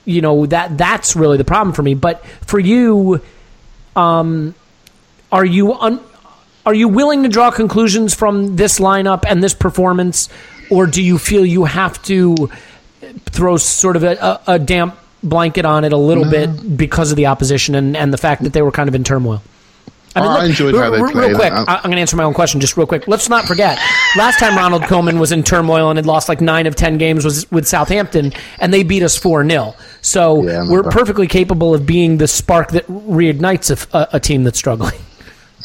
you 0.06 0.22
know 0.22 0.46
that 0.46 0.78
that's 0.78 1.18
really 1.18 1.36
the 1.36 1.44
problem 1.44 1.74
for 1.74 1.84
me. 1.84 1.96
But 1.96 2.26
for 2.26 2.60
you, 2.60 3.22
um, 3.98 4.56
are 5.34 5.44
you 5.44 5.74
un, 5.74 6.00
are 6.66 6.74
you 6.74 6.88
willing 6.88 7.24
to 7.24 7.30
draw 7.30 7.52
conclusions 7.52 8.14
from 8.14 8.56
this 8.56 8.80
lineup 8.80 9.26
and 9.28 9.44
this 9.44 9.54
performance, 9.54 10.30
or 10.72 10.88
do 10.88 11.04
you 11.04 11.18
feel 11.18 11.46
you 11.46 11.66
have 11.66 12.02
to 12.04 12.50
throw 13.26 13.58
sort 13.58 13.98
of 13.98 14.04
a, 14.04 14.14
a, 14.14 14.54
a 14.54 14.60
damp 14.60 14.98
blanket 15.24 15.66
on 15.66 15.84
it 15.84 15.92
a 15.92 15.98
little 15.98 16.30
bit 16.30 16.78
because 16.78 17.12
of 17.12 17.18
the 17.18 17.26
opposition 17.26 17.76
and, 17.76 17.98
and 17.98 18.14
the 18.14 18.18
fact 18.18 18.44
that 18.44 18.54
they 18.54 18.62
were 18.62 18.72
kind 18.72 18.88
of 18.88 18.96
in 18.96 19.04
turmoil? 19.04 19.42
I 20.16 20.46
enjoyed 20.46 20.76
how 20.76 20.90
they 20.90 21.02
real, 21.02 21.12
played. 21.12 21.28
Real 21.30 21.38
quick, 21.38 21.54
I- 21.54 21.64
I- 21.68 21.76
I'm 21.78 21.84
going 21.84 21.96
to 21.96 22.02
answer 22.02 22.16
my 22.16 22.24
own 22.24 22.34
question 22.34 22.60
just 22.60 22.76
real 22.78 22.88
quick. 22.88 23.08
Let's 23.08 23.30
not 23.30 23.46
forget, 23.46 23.78
last 24.18 24.40
time 24.40 24.56
Ronald 24.58 24.84
Koeman 24.84 25.20
was 25.20 25.32
in 25.32 25.44
turmoil 25.44 25.90
and 25.90 25.98
had 25.98 26.06
lost 26.06 26.30
like 26.30 26.42
nine 26.42 26.68
of 26.68 26.76
ten 26.76 26.98
games 26.98 27.24
was 27.26 27.50
with 27.52 27.68
Southampton, 27.68 28.34
and 28.60 28.74
they 28.74 28.84
beat 28.84 29.04
us 29.04 29.16
four 29.18 29.48
0 29.48 29.76
So 30.02 30.44
Yeah, 30.44 30.68
we're 30.68 30.84
perfectly 30.84 31.28
capable 31.28 31.74
of 31.76 31.86
being 31.86 32.18
the 32.18 32.28
spark 32.28 32.72
that 32.72 32.88
reignites 32.88 33.70
a, 33.92 33.98
a, 33.98 34.08
a 34.14 34.20
team 34.20 34.44
that's 34.44 34.58
struggling. 34.58 35.00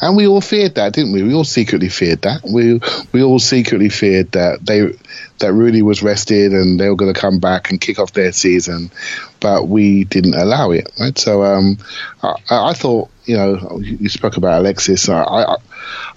And 0.01 0.17
we 0.17 0.27
all 0.27 0.41
feared 0.41 0.75
that, 0.75 0.93
didn't 0.93 1.13
we? 1.13 1.23
We 1.23 1.33
all 1.33 1.45
secretly 1.45 1.89
feared 1.89 2.23
that. 2.23 2.43
We 2.43 2.81
we 3.13 3.23
all 3.23 3.39
secretly 3.39 3.89
feared 3.89 4.33
that 4.33 4.65
they 4.65 4.93
that 5.39 5.53
Rooney 5.53 5.81
was 5.81 6.03
rested 6.03 6.53
and 6.53 6.79
they 6.79 6.89
were 6.89 6.95
going 6.95 7.13
to 7.13 7.19
come 7.19 7.39
back 7.39 7.69
and 7.69 7.79
kick 7.79 7.99
off 7.99 8.13
their 8.13 8.31
season, 8.31 8.91
but 9.39 9.67
we 9.67 10.03
didn't 10.03 10.35
allow 10.35 10.71
it. 10.71 10.91
Right. 10.99 11.17
So 11.17 11.43
um, 11.43 11.77
I, 12.23 12.35
I 12.49 12.73
thought 12.73 13.09
you 13.25 13.37
know 13.37 13.79
you 13.79 13.97
you 14.01 14.09
spoke 14.09 14.37
about 14.37 14.59
Alexis. 14.59 15.07
I 15.07 15.21
I, 15.23 15.55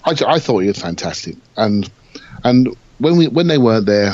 I, 0.05 0.13
I 0.27 0.39
thought 0.39 0.59
he 0.59 0.67
was 0.67 0.79
fantastic, 0.79 1.35
and 1.55 1.89
and 2.43 2.75
when 2.99 3.17
we 3.17 3.27
when 3.27 3.47
they 3.47 3.57
weren't 3.57 3.85
there. 3.85 4.13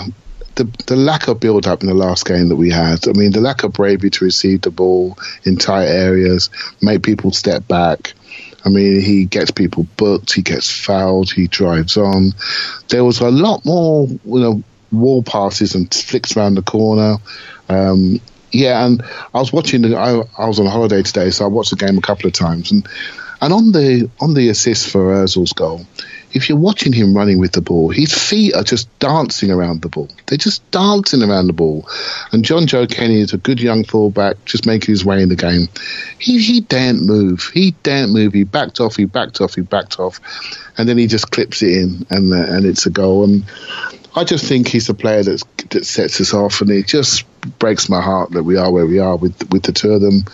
The, 0.55 0.63
the 0.88 0.95
lack 0.95 1.28
of 1.28 1.41
build 1.41 1.68
up 1.68 1.84
in 1.84 1.89
the 1.89 1.93
last 1.93 2.26
game 2.26 2.47
that 2.47 2.55
we 2.55 2.72
had, 2.72 3.09
I 3.09 3.11
mean, 3.11 3.34
the 3.34 3.41
lack 3.41 3.66
of 3.66 3.74
bravery 3.74 4.09
to 4.09 4.24
receive 4.24 4.61
the 4.61 4.72
ball 4.72 5.18
in 5.43 5.57
tight 5.57 5.88
areas, 5.88 6.49
make 6.82 7.03
people 7.03 7.34
step 7.34 7.68
back, 7.68 8.13
I 8.66 8.70
mean, 8.70 8.99
he 8.99 9.26
gets 9.26 9.51
people 9.51 9.86
booked, 9.95 10.34
he 10.34 10.41
gets 10.41 10.70
fouled, 10.70 11.32
he 11.32 11.47
drives 11.47 11.97
on. 11.97 12.32
There 12.89 13.03
was 13.03 13.20
a 13.20 13.30
lot 13.30 13.63
more, 13.63 14.07
you 14.07 14.39
know, 14.39 14.63
wall 14.91 15.24
passes 15.24 15.76
and 15.76 15.93
flicks 15.93 16.36
around 16.36 16.55
the 16.55 16.63
corner. 16.63 17.18
Um, 17.70 18.20
yeah, 18.51 18.86
and 18.86 19.03
I 19.34 19.39
was 19.39 19.51
watching. 19.51 19.82
The, 19.82 19.97
I, 19.97 20.22
I 20.38 20.47
was 20.47 20.59
on 20.59 20.66
holiday 20.66 21.03
today, 21.03 21.30
so 21.30 21.45
I 21.45 21.47
watched 21.47 21.72
the 21.72 21.76
game 21.76 21.97
a 21.97 22.01
couple 22.01 22.28
of 22.28 22.34
times, 22.34 22.72
and 22.72 22.88
and 23.41 23.53
on 23.53 23.72
the 23.72 24.09
on 24.20 24.34
the 24.34 24.49
assist 24.49 24.89
for 24.89 25.13
Özil's 25.13 25.53
goal, 25.53 25.86
if 26.36 26.50
you're 26.50 26.58
watching 26.58 26.92
him 26.92 27.16
running 27.16 27.40
with 27.40 27.54
the 27.54 27.62
ball, 27.62 27.90
his 27.90 28.14
feet 28.14 28.54
are 28.54 28.64
just 28.64 28.88
dancing 29.00 29.50
around 29.50 29.82
the 29.82 29.88
ball. 29.88 30.10
They're 30.26 30.38
just 30.38 30.70
dancing 30.70 31.24
around 31.24 31.48
the 31.48 31.54
ball. 31.54 31.88
And 32.34 32.44
Jonjoe 32.44 32.92
Kenny 32.92 33.22
is 33.22 33.32
a 33.32 33.38
good 33.38 33.62
young 33.62 33.86
fullback, 33.86 34.44
just 34.44 34.66
making 34.66 34.92
his 34.92 35.06
way 35.06 35.24
in 35.24 35.30
the 35.30 35.38
game. 35.38 35.70
He 36.20 36.40
he 36.40 36.60
daren't 36.60 37.04
move. 37.04 37.50
He 37.54 37.72
daren't 37.84 38.12
move. 38.12 38.34
He 38.34 38.44
backed 38.44 38.82
off. 38.82 38.98
He 38.98 39.06
backed 39.06 39.40
off. 39.40 39.56
He 39.56 39.62
backed 39.62 39.98
off, 39.98 40.20
and 40.78 40.90
then 40.90 40.98
he 40.98 41.08
just 41.08 41.32
clips 41.32 41.64
it 41.64 41.72
in, 41.72 42.06
and 42.10 42.34
uh, 42.34 42.54
and 42.54 42.66
it's 42.66 42.86
a 42.86 42.92
goal. 42.92 43.24
And 43.24 43.46
I 44.14 44.26
just 44.26 44.46
think 44.46 44.68
he's 44.68 44.88
the 44.88 44.94
player 44.94 45.24
that's, 45.24 45.44
that 45.70 45.86
sets 45.86 46.20
us 46.20 46.34
off, 46.34 46.60
and 46.60 46.70
it 46.70 46.86
just 46.86 47.24
breaks 47.60 47.88
my 47.88 48.02
heart 48.02 48.32
that 48.32 48.44
we 48.44 48.58
are 48.58 48.72
where 48.72 48.86
we 48.86 49.00
are 49.00 49.16
with 49.16 49.50
with 49.52 49.64
the 49.64 49.72
two 49.72 49.92
of 49.92 50.02
them, 50.02 50.26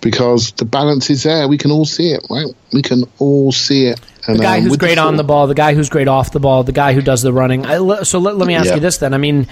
because 0.00 0.52
the 0.52 0.64
balance 0.64 1.10
is 1.10 1.24
there. 1.24 1.46
We 1.46 1.58
can 1.58 1.70
all 1.70 1.84
see 1.84 2.12
it, 2.12 2.26
right? 2.30 2.46
We 2.72 2.80
can 2.80 3.04
all 3.18 3.52
see 3.52 3.88
it. 3.88 4.00
And, 4.26 4.38
The 4.38 4.42
guy 4.42 4.58
um, 4.58 4.64
who's 4.64 4.76
great 4.76 4.98
on 4.98 5.16
the 5.16 5.24
ball, 5.24 5.46
the 5.46 5.54
guy 5.54 5.74
who's 5.74 5.88
great 5.88 6.08
off 6.08 6.30
the 6.32 6.40
ball, 6.40 6.62
the 6.64 6.72
guy 6.72 6.92
who 6.92 7.02
does 7.02 7.22
the 7.22 7.32
running. 7.32 7.66
I, 7.66 8.02
so 8.04 8.18
let, 8.18 8.36
let 8.36 8.46
me 8.46 8.54
ask 8.54 8.68
Yeah. 8.68 8.74
you 8.76 8.80
this 8.80 8.98
then. 8.98 9.14
I 9.14 9.18
mean, 9.18 9.46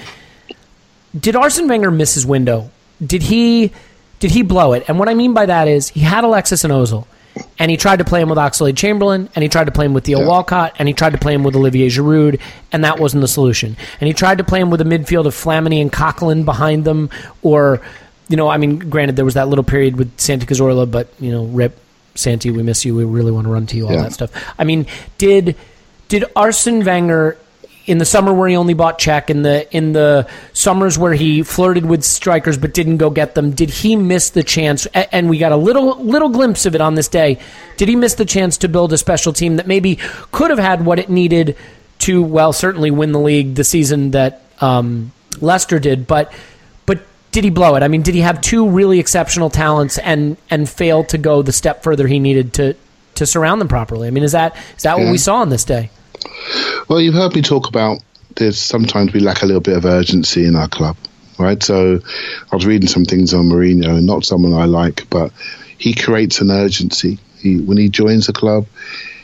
did 1.19 1.37
Arsene 1.37 1.69
Wenger 1.69 1.91
miss 1.91 2.15
his 2.15 2.25
window? 2.27 2.71
Did 3.05 3.23
he 3.23 3.73
did 4.21 4.31
he 4.31 4.43
blow 4.43 4.75
it? 4.75 4.85
And 4.87 4.99
what 4.99 5.09
I 5.09 5.15
mean 5.15 5.33
by 5.33 5.47
that 5.47 5.67
is 5.67 5.89
he 5.89 6.01
had 6.01 6.25
Alexis 6.25 6.63
and 6.65 6.73
Ozil, 6.73 7.07
and 7.59 7.71
he 7.71 7.77
tried 7.79 8.01
to 8.01 8.05
play 8.05 8.21
him 8.21 8.29
with 8.29 8.39
Oxlade 8.39 8.77
Chamberlain, 8.77 9.29
and 9.35 9.43
he 9.43 9.49
tried 9.49 9.65
to 9.65 9.73
play 9.73 9.87
him 9.87 9.95
with 9.95 10.05
Theo 10.05 10.21
Yeah. 10.21 10.27
Walcott, 10.29 10.77
and 10.79 10.87
he 10.87 10.93
tried 10.95 11.13
to 11.13 11.19
play 11.19 11.33
him 11.33 11.43
with 11.43 11.57
Olivier 11.57 11.89
Giroud, 11.89 12.39
and 12.71 12.85
that 12.85 13.01
wasn't 13.01 13.23
the 13.23 13.29
solution. 13.29 13.77
And 14.01 14.07
he 14.09 14.13
tried 14.13 14.39
to 14.39 14.45
play 14.45 14.61
him 14.61 14.71
with 14.71 14.81
a 14.83 14.85
midfield 14.85 15.27
of 15.27 15.35
Flamini 15.35 15.81
and 15.81 15.91
Coquelin 15.93 16.45
behind 16.45 16.85
them, 16.85 17.09
or 17.43 17.81
you 18.29 18.37
know, 18.37 18.49
I 18.49 18.59
mean, 18.59 18.79
granted 18.79 19.17
there 19.17 19.25
was 19.25 19.35
that 19.35 19.49
little 19.49 19.65
period 19.65 19.97
with 19.97 20.21
Santi 20.21 20.47
Cazorla, 20.47 20.89
but 20.89 21.09
you 21.19 21.33
know, 21.33 21.45
rip 21.47 21.77
Santi, 22.21 22.51
we 22.51 22.63
miss 22.63 22.85
you. 22.85 22.95
We 22.95 23.05
really 23.05 23.33
want 23.33 23.47
to 23.47 23.53
run 23.53 23.67
to 23.67 23.77
you, 23.77 23.87
all 23.87 23.93
Yeah. 23.93 24.03
that 24.03 24.13
stuff. 24.13 24.31
I 24.59 24.65
mean, 24.65 24.87
did 25.19 25.57
did 26.09 26.25
Arsene 26.37 26.85
Wenger 26.85 27.37
in 27.87 27.99
the 27.99 28.05
summer 28.05 28.33
where 28.33 28.49
he 28.49 28.57
only 28.57 28.75
bought 28.75 28.99
Cech 28.99 29.31
in 29.31 29.43
the 29.43 29.67
in 29.77 29.93
the 29.93 30.27
summers 30.53 30.99
where 30.99 31.15
he 31.15 31.43
flirted 31.43 31.87
with 31.87 32.05
strikers 32.05 32.57
but 32.59 32.75
didn't 32.75 32.99
go 32.99 33.11
get 33.11 33.35
them, 33.35 33.53
did 33.53 33.71
he 33.71 33.97
miss 33.97 34.31
the 34.31 34.43
chance? 34.43 34.87
And 34.87 35.29
we 35.31 35.39
got 35.39 35.51
a 35.53 35.57
little 35.57 35.97
little 36.05 36.29
glimpse 36.29 36.67
of 36.67 36.75
it 36.75 36.81
on 36.81 36.95
this 36.95 37.09
day. 37.09 37.39
Did 37.77 37.89
he 37.89 37.97
miss 37.97 38.15
the 38.15 38.25
chance 38.27 38.59
to 38.59 38.69
build 38.69 38.93
a 38.93 38.99
special 38.99 39.33
team 39.33 39.57
that 39.57 39.67
maybe 39.67 39.99
could 40.31 40.51
have 40.51 40.59
had 40.59 40.85
what 40.85 40.99
it 40.99 41.09
needed 41.09 41.57
to, 42.01 42.23
well, 42.23 42.53
certainly 42.53 42.91
win 42.91 43.13
the 43.13 43.21
league 43.21 43.55
the 43.57 43.65
season 43.65 44.13
that 44.13 44.43
um, 44.61 45.13
Leicester 45.41 45.79
did, 45.79 46.07
but 46.07 46.31
but 46.31 46.33
did 47.33 47.45
he 47.45 47.51
blow 47.51 47.77
it? 47.77 47.83
I 47.83 47.89
mean, 47.89 48.03
did 48.03 48.15
he 48.15 48.21
have 48.21 48.41
two 48.41 48.69
really 48.69 48.99
exceptional 48.99 49.51
talents 49.51 49.99
and 49.99 50.37
and 50.51 50.69
fail 50.69 51.05
to 51.05 51.19
go 51.19 51.43
the 51.43 51.53
step 51.53 51.83
further 51.83 52.07
he 52.07 52.19
needed 52.19 52.53
to 52.55 52.77
to 53.17 53.27
surround 53.27 53.61
them 53.61 53.69
properly? 53.69 54.09
I 54.09 54.11
mean, 54.11 54.25
is 54.25 54.33
that 54.33 54.57
is 54.77 54.83
that 54.83 54.99
what 54.99 55.11
we 55.11 55.19
saw 55.19 55.37
on 55.37 55.49
this 55.49 55.65
day? 55.65 55.91
Well, 56.89 57.01
you've 57.01 57.15
heard 57.15 57.35
me 57.35 57.43
talk 57.43 57.69
about 57.69 58.01
there's 58.37 58.61
sometimes 58.61 59.13
we 59.13 59.21
lack 59.21 59.43
a 59.43 59.47
little 59.47 59.61
bit 59.61 59.77
of 59.77 59.85
urgency 59.85 60.47
in 60.47 60.57
our 60.57 60.69
club, 60.69 60.97
right? 61.39 61.63
So 61.63 62.01
I 62.51 62.57
was 62.57 62.67
reading 62.67 62.89
some 62.89 63.05
things 63.05 63.35
on 63.35 63.47
Mourinho, 63.47 64.03
not 64.03 64.25
someone 64.25 64.55
I 64.55 64.65
like, 64.65 65.09
but 65.11 65.33
he 65.79 65.95
creates 65.95 66.41
an 66.41 66.51
urgency. 66.51 67.19
He, 67.39 67.59
when 67.59 67.79
he 67.79 67.89
joins 67.89 68.29
a 68.29 68.33
club, 68.33 68.67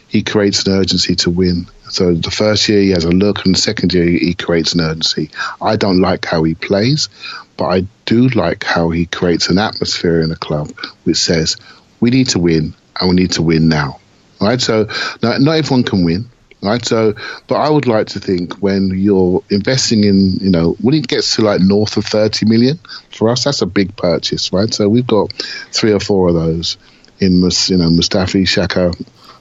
he 0.08 0.22
creates 0.22 0.66
an 0.66 0.72
urgency 0.72 1.14
to 1.16 1.30
win. 1.30 1.66
So 1.88 2.14
the 2.14 2.30
first 2.30 2.68
year 2.68 2.80
he 2.80 2.90
has 2.90 3.04
a 3.04 3.10
look, 3.10 3.44
and 3.44 3.54
the 3.54 3.60
second 3.60 3.92
year 3.92 4.06
he 4.06 4.34
creates 4.34 4.74
an 4.74 4.80
urgency. 4.80 5.30
I 5.60 5.76
don't 5.76 6.00
like 6.00 6.24
how 6.24 6.42
he 6.42 6.54
plays, 6.54 7.08
but 7.56 7.66
I 7.66 7.86
do 8.04 8.28
like 8.28 8.64
how 8.64 8.90
he 8.90 9.06
creates 9.06 9.48
an 9.48 9.58
atmosphere 9.58 10.20
in 10.20 10.30
a 10.30 10.36
club 10.36 10.70
which 11.04 11.16
says 11.16 11.56
we 12.00 12.10
need 12.10 12.28
to 12.30 12.38
win 12.38 12.74
and 13.00 13.10
we 13.10 13.16
need 13.16 13.32
to 13.32 13.42
win 13.42 13.68
now. 13.68 14.00
Right? 14.40 14.60
So 14.60 14.88
not, 15.22 15.40
not 15.40 15.56
everyone 15.56 15.84
can 15.84 16.04
win. 16.04 16.30
Right, 16.62 16.84
so, 16.84 17.14
but 17.48 17.56
I 17.56 17.68
would 17.68 17.86
like 17.86 18.08
to 18.08 18.18
think 18.18 18.54
when 18.54 18.90
you're 18.98 19.44
investing 19.50 20.04
in, 20.04 20.36
you 20.40 20.50
know, 20.50 20.72
when 20.80 20.94
it 20.94 21.06
gets 21.06 21.36
to 21.36 21.42
like 21.42 21.60
north 21.60 21.98
of 21.98 22.06
30 22.06 22.46
million, 22.46 22.80
for 23.10 23.28
us, 23.28 23.44
that's 23.44 23.60
a 23.60 23.66
big 23.66 23.94
purchase, 23.94 24.52
right? 24.54 24.72
So 24.72 24.88
we've 24.88 25.06
got 25.06 25.32
three 25.70 25.92
or 25.92 26.00
four 26.00 26.28
of 26.28 26.34
those 26.34 26.78
in, 27.20 27.34
you 27.34 27.76
know, 27.76 27.90
Mustafi, 27.90 28.42
Xhaka, 28.42 28.94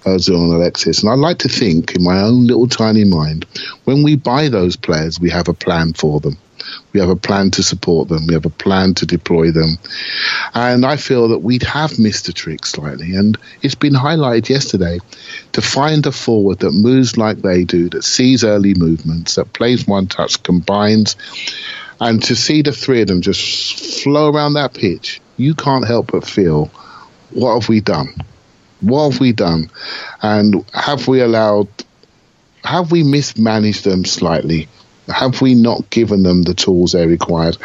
Ozil, 0.03 0.35
and 0.35 0.53
Alexis. 0.53 1.01
And 1.01 1.09
I 1.09 1.15
like 1.15 1.39
to 1.39 1.49
think 1.49 1.95
in 1.95 2.03
my 2.03 2.21
own 2.21 2.45
little 2.45 2.67
tiny 2.67 3.05
mind, 3.05 3.45
when 3.85 4.03
we 4.03 4.17
buy 4.17 4.49
those 4.49 4.75
players, 4.75 5.19
we 5.19 5.29
have 5.31 5.47
a 5.47 5.53
plan 5.53 5.93
for 5.93 6.19
them. 6.19 6.37
We 6.93 6.99
have 6.99 7.09
a 7.09 7.15
plan 7.15 7.51
to 7.51 7.63
support 7.63 8.07
them. 8.07 8.27
We 8.27 8.33
have 8.33 8.45
a 8.45 8.49
plan 8.49 8.93
to 8.95 9.05
deploy 9.05 9.51
them. 9.51 9.77
And 10.53 10.85
I 10.85 10.97
feel 10.97 11.29
that 11.29 11.39
we 11.39 11.59
have 11.67 11.99
missed 11.99 12.29
a 12.29 12.33
trick 12.33 12.65
slightly. 12.65 13.15
And 13.15 13.37
it's 13.61 13.75
been 13.75 13.93
highlighted 13.93 14.49
yesterday 14.49 14.99
to 15.53 15.61
find 15.61 16.05
a 16.05 16.11
forward 16.11 16.59
that 16.59 16.71
moves 16.71 17.17
like 17.17 17.37
they 17.37 17.63
do, 17.63 17.89
that 17.89 18.03
sees 18.03 18.43
early 18.43 18.73
movements, 18.73 19.35
that 19.35 19.53
plays 19.53 19.87
one 19.87 20.07
touch, 20.07 20.41
combines, 20.43 21.15
and 21.99 22.21
to 22.23 22.35
see 22.35 22.61
the 22.61 22.71
three 22.71 23.01
of 23.01 23.07
them 23.07 23.21
just 23.21 24.03
flow 24.03 24.29
around 24.29 24.53
that 24.53 24.73
pitch, 24.73 25.21
you 25.37 25.53
can't 25.53 25.87
help 25.87 26.11
but 26.11 26.25
feel, 26.25 26.65
what 27.31 27.59
have 27.59 27.69
we 27.69 27.81
done? 27.81 28.13
What 28.81 29.11
have 29.11 29.19
we 29.19 29.31
done? 29.31 29.69
And 30.21 30.65
have 30.73 31.07
we 31.07 31.21
allowed, 31.21 31.67
have 32.63 32.91
we 32.91 33.03
mismanaged 33.03 33.83
them 33.83 34.05
slightly? 34.05 34.67
Have 35.07 35.41
we 35.41 35.55
not 35.55 35.89
given 35.89 36.23
them 36.23 36.43
the 36.43 36.53
tools 36.53 36.93
they 36.93 37.05
required? 37.05 37.57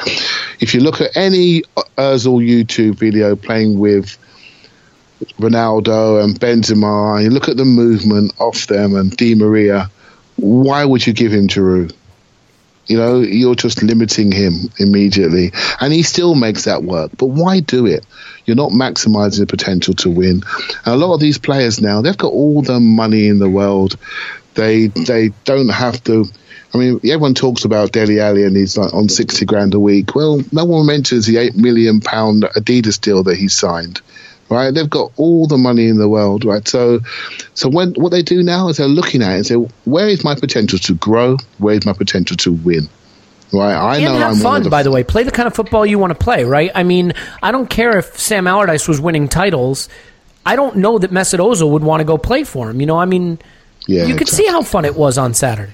If 0.60 0.74
you 0.74 0.80
look 0.80 1.00
at 1.00 1.16
any 1.16 1.62
Ozil 1.96 2.46
YouTube 2.46 2.96
video 2.96 3.36
playing 3.36 3.78
with 3.78 4.18
Ronaldo 5.38 6.22
and 6.22 6.38
Benzema, 6.38 7.16
and 7.16 7.24
you 7.24 7.30
look 7.30 7.48
at 7.48 7.56
the 7.56 7.64
movement 7.64 8.32
off 8.38 8.66
them 8.66 8.94
and 8.94 9.16
Di 9.16 9.34
Maria, 9.34 9.90
why 10.36 10.84
would 10.84 11.06
you 11.06 11.12
give 11.12 11.32
him 11.32 11.48
Giroud? 11.48 11.94
You 12.86 12.96
know, 12.96 13.20
you're 13.20 13.54
just 13.54 13.82
limiting 13.82 14.32
him 14.32 14.70
immediately. 14.78 15.52
And 15.80 15.92
he 15.92 16.02
still 16.02 16.34
makes 16.34 16.64
that 16.64 16.82
work. 16.82 17.12
But 17.16 17.26
why 17.26 17.60
do 17.60 17.86
it? 17.86 18.04
You're 18.46 18.56
not 18.56 18.72
maximizing 18.72 19.38
the 19.38 19.46
potential 19.46 19.94
to 19.94 20.10
win. 20.10 20.42
And 20.84 20.94
a 20.94 20.96
lot 20.96 21.14
of 21.14 21.20
these 21.20 21.38
players 21.38 21.80
now, 21.80 22.02
they've 22.02 22.16
got 22.16 22.32
all 22.32 22.62
the 22.62 22.80
money 22.80 23.28
in 23.28 23.38
the 23.38 23.48
world. 23.48 23.96
They 24.54 24.88
they 24.88 25.28
don't 25.44 25.68
have 25.68 26.02
to. 26.04 26.24
I 26.72 26.78
mean, 26.78 27.00
everyone 27.04 27.34
talks 27.34 27.64
about 27.64 27.92
Dele 27.92 28.20
Alli 28.20 28.44
and 28.44 28.56
he's 28.56 28.76
like 28.78 28.94
on 28.94 29.08
60 29.08 29.44
grand 29.44 29.74
a 29.74 29.80
week. 29.80 30.14
Well, 30.14 30.40
no 30.52 30.64
one 30.64 30.86
mentions 30.86 31.26
the 31.26 31.38
8 31.38 31.56
million 31.56 32.00
pound 32.00 32.44
Adidas 32.56 33.00
deal 33.00 33.22
that 33.24 33.36
he 33.36 33.48
signed 33.48 34.00
right? 34.50 34.74
They've 34.74 34.90
got 34.90 35.12
all 35.16 35.46
the 35.46 35.56
money 35.56 35.86
in 35.86 35.96
the 35.98 36.08
world, 36.08 36.44
right? 36.44 36.66
So, 36.66 37.00
so 37.54 37.68
when 37.68 37.92
what 37.94 38.10
they 38.10 38.22
do 38.22 38.42
now 38.42 38.68
is 38.68 38.76
they're 38.76 38.88
looking 38.88 39.22
at 39.22 39.30
it 39.30 39.36
and 39.36 39.46
say, 39.46 39.54
where 39.84 40.08
is 40.08 40.24
my 40.24 40.34
potential 40.34 40.78
to 40.80 40.94
grow? 40.96 41.36
Where 41.58 41.76
is 41.76 41.86
my 41.86 41.92
potential 41.92 42.36
to 42.38 42.52
win? 42.52 42.88
Right, 43.52 43.74
I 43.74 43.96
and 43.96 44.04
know 44.04 44.14
have 44.18 44.32
I'm 44.32 44.36
fun, 44.38 44.62
the 44.62 44.70
by 44.70 44.82
the 44.82 44.90
way. 44.92 45.02
Play 45.02 45.24
the 45.24 45.30
kind 45.30 45.46
of 45.48 45.54
football 45.54 45.84
you 45.84 45.98
want 45.98 46.12
to 46.16 46.18
play, 46.18 46.44
right? 46.44 46.70
I 46.74 46.82
mean, 46.84 47.14
I 47.42 47.50
don't 47.50 47.68
care 47.68 47.98
if 47.98 48.18
Sam 48.18 48.46
Allardyce 48.46 48.86
was 48.86 49.00
winning 49.00 49.28
titles. 49.28 49.88
I 50.46 50.54
don't 50.56 50.76
know 50.76 50.98
that 50.98 51.10
Mesut 51.10 51.38
Ozil 51.40 51.70
would 51.70 51.82
want 51.82 52.00
to 52.00 52.04
go 52.04 52.16
play 52.16 52.44
for 52.44 52.70
him. 52.70 52.80
You 52.80 52.86
know, 52.86 52.96
I 52.98 53.06
mean, 53.06 53.40
Yeah, 53.86 54.04
you 54.04 54.14
could 54.14 54.22
exactly. 54.22 54.46
see 54.46 54.50
how 54.50 54.62
fun 54.62 54.84
it 54.84 54.94
was 54.94 55.18
on 55.18 55.34
Saturday, 55.34 55.72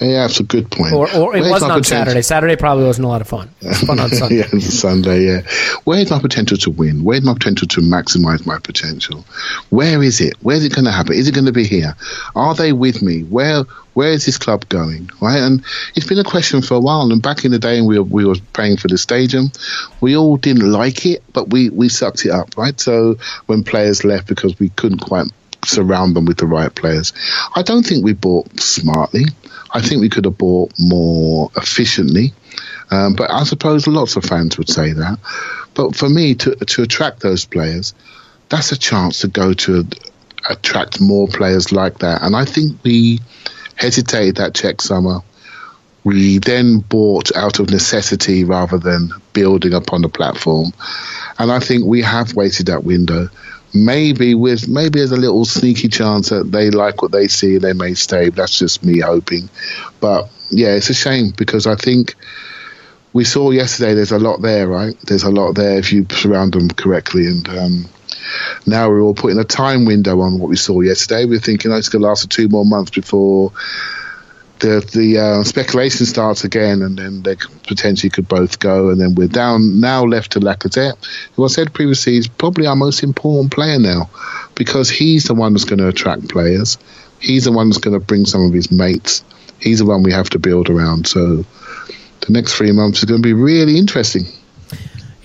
Yeah, 0.00 0.26
that's 0.26 0.40
a 0.40 0.44
good 0.44 0.70
point. 0.70 0.92
or, 0.92 1.06
or 1.14 1.34
it 1.34 1.40
Where's 1.40 1.50
wasn't 1.52 1.72
on 1.72 1.78
potential- 1.80 2.04
Saturday. 2.06 2.22
Saturday 2.22 2.56
probably 2.56 2.84
wasn't 2.84 3.06
a 3.06 3.08
lot 3.08 3.20
of 3.22 3.28
fun. 3.28 3.48
Fun 3.86 3.98
on 3.98 4.10
Sunday. 4.10 4.36
yeah, 4.38 4.58
Sunday. 4.58 5.24
Yeah, 5.24 5.40
where's 5.84 6.10
my 6.10 6.18
potential 6.18 6.56
to 6.58 6.70
win? 6.70 7.02
Where's 7.02 7.22
my 7.24 7.32
potential 7.32 7.66
to 7.68 7.80
maximize 7.80 8.44
my 8.46 8.58
potential? 8.58 9.24
Where 9.70 10.02
is 10.02 10.20
it? 10.20 10.34
Where's 10.42 10.64
it 10.64 10.74
going 10.74 10.84
to 10.84 10.90
happen? 10.92 11.14
Is 11.14 11.28
it 11.28 11.34
going 11.34 11.46
to 11.46 11.52
be 11.52 11.64
here? 11.64 11.96
Are 12.34 12.54
they 12.54 12.72
with 12.74 13.00
me? 13.02 13.22
Where 13.22 13.62
Where 13.94 14.10
is 14.10 14.26
this 14.26 14.36
club 14.36 14.68
going? 14.68 15.08
Right, 15.22 15.38
and 15.38 15.64
it's 15.94 16.06
been 16.06 16.18
a 16.18 16.24
question 16.24 16.60
for 16.60 16.74
a 16.74 16.80
while. 16.80 17.10
And 17.10 17.22
back 17.22 17.46
in 17.46 17.50
the 17.52 17.58
day, 17.58 17.80
when 17.80 17.88
we 17.88 17.98
were, 17.98 18.04
we 18.04 18.24
were 18.26 18.36
paying 18.52 18.76
for 18.76 18.88
the 18.88 18.98
stadium, 18.98 19.50
we 20.02 20.14
all 20.16 20.36
didn't 20.36 20.70
like 20.70 21.06
it, 21.06 21.22
but 21.32 21.48
we 21.50 21.70
we 21.70 21.88
sucked 21.88 22.26
it 22.26 22.30
up. 22.32 22.54
Right, 22.58 22.78
so 22.78 23.16
when 23.46 23.64
players 23.64 24.04
left 24.04 24.26
because 24.28 24.58
we 24.58 24.68
couldn't 24.70 24.98
quite 24.98 25.26
surround 25.66 26.16
them 26.16 26.24
with 26.24 26.38
the 26.38 26.46
right 26.46 26.74
players. 26.74 27.12
I 27.54 27.62
don't 27.62 27.84
think 27.84 28.04
we 28.04 28.12
bought 28.12 28.60
smartly. 28.60 29.24
I 29.70 29.80
think 29.80 30.00
we 30.00 30.08
could 30.08 30.24
have 30.24 30.38
bought 30.38 30.72
more 30.78 31.50
efficiently. 31.56 32.32
Um, 32.90 33.14
but 33.14 33.30
I 33.30 33.44
suppose 33.44 33.86
lots 33.86 34.16
of 34.16 34.24
fans 34.24 34.56
would 34.58 34.68
say 34.68 34.92
that. 34.92 35.18
But 35.74 35.96
for 35.96 36.08
me, 36.08 36.34
to 36.36 36.54
to 36.54 36.82
attract 36.82 37.20
those 37.20 37.44
players, 37.44 37.94
that's 38.48 38.72
a 38.72 38.78
chance 38.78 39.20
to 39.20 39.28
go 39.28 39.52
to 39.52 39.86
attract 40.48 41.00
more 41.00 41.26
players 41.28 41.72
like 41.72 41.98
that. 41.98 42.22
And 42.22 42.36
I 42.36 42.44
think 42.44 42.78
we 42.84 43.20
hesitated 43.74 44.36
that 44.36 44.54
Cech 44.54 44.80
summer. 44.80 45.20
We 46.04 46.38
then 46.38 46.78
bought 46.78 47.34
out 47.34 47.58
of 47.58 47.70
necessity 47.70 48.44
rather 48.44 48.78
than 48.78 49.10
building 49.32 49.74
upon 49.74 50.02
the 50.02 50.08
platform. 50.08 50.72
And 51.38 51.50
I 51.50 51.58
think 51.58 51.84
we 51.84 52.02
have 52.02 52.34
waited 52.34 52.66
that 52.66 52.84
window. 52.84 53.28
Maybe 53.84 54.34
with 54.34 54.68
maybe 54.68 55.00
there's 55.00 55.12
a 55.12 55.16
little 55.16 55.44
sneaky 55.44 55.88
chance 55.88 56.30
that 56.30 56.50
they 56.50 56.70
like 56.70 57.02
what 57.02 57.12
they 57.12 57.28
see 57.28 57.58
they 57.58 57.72
may 57.72 57.94
stay. 57.94 58.30
That's 58.30 58.58
just 58.58 58.84
me 58.84 59.00
hoping. 59.00 59.48
But 60.00 60.28
yeah, 60.50 60.74
it's 60.74 60.90
a 60.90 60.94
shame 60.94 61.32
because 61.36 61.66
I 61.66 61.76
think 61.76 62.14
we 63.12 63.24
saw 63.24 63.50
yesterday 63.50 63.94
there's 63.94 64.12
a 64.12 64.18
lot 64.18 64.42
there, 64.42 64.68
right? 64.68 64.94
There's 65.02 65.24
a 65.24 65.30
lot 65.30 65.52
there 65.52 65.78
if 65.78 65.92
you 65.92 66.06
surround 66.10 66.54
them 66.54 66.68
correctly. 66.68 67.26
And 67.26 67.48
um, 67.48 67.84
now 68.66 68.88
we're 68.88 69.00
all 69.00 69.14
putting 69.14 69.38
a 69.38 69.44
time 69.44 69.84
window 69.84 70.20
on 70.20 70.38
what 70.38 70.50
we 70.50 70.56
saw 70.56 70.80
yesterday. 70.80 71.24
We're 71.24 71.40
thinking 71.40 71.72
oh, 71.72 71.76
it's 71.76 71.88
going 71.88 72.02
to 72.02 72.08
last 72.08 72.22
for 72.22 72.28
two 72.28 72.48
more 72.48 72.64
months 72.64 72.90
before 72.90 73.52
the 74.58 74.80
the 74.92 75.18
uh, 75.18 75.42
speculation 75.44 76.06
starts 76.06 76.44
again, 76.44 76.82
and 76.82 76.96
then 76.98 77.22
they 77.22 77.36
potentially 77.66 78.10
could 78.10 78.28
both 78.28 78.58
go. 78.58 78.90
And 78.90 79.00
then 79.00 79.14
we're 79.14 79.28
down 79.28 79.80
now 79.80 80.04
left 80.04 80.32
to 80.32 80.40
Lacazette, 80.40 80.96
who 81.34 81.44
I 81.44 81.48
said 81.48 81.74
previously 81.74 82.16
is 82.16 82.28
probably 82.28 82.66
our 82.66 82.76
most 82.76 83.02
important 83.02 83.52
player 83.52 83.78
now 83.78 84.10
because 84.54 84.90
he's 84.90 85.24
the 85.24 85.34
one 85.34 85.52
that's 85.52 85.64
going 85.64 85.78
to 85.78 85.88
attract 85.88 86.28
players. 86.28 86.78
He's 87.20 87.44
the 87.44 87.52
one 87.52 87.68
that's 87.68 87.78
going 87.78 87.98
to 87.98 88.04
bring 88.04 88.26
some 88.26 88.44
of 88.44 88.52
his 88.52 88.70
mates. 88.70 89.24
He's 89.60 89.78
the 89.78 89.86
one 89.86 90.02
we 90.02 90.12
have 90.12 90.30
to 90.30 90.38
build 90.38 90.68
around. 90.68 91.06
So 91.06 91.44
the 92.20 92.30
next 92.32 92.54
three 92.54 92.72
months 92.72 92.98
is 92.98 93.04
going 93.04 93.22
to 93.22 93.26
be 93.26 93.32
really 93.32 93.78
interesting. 93.78 94.24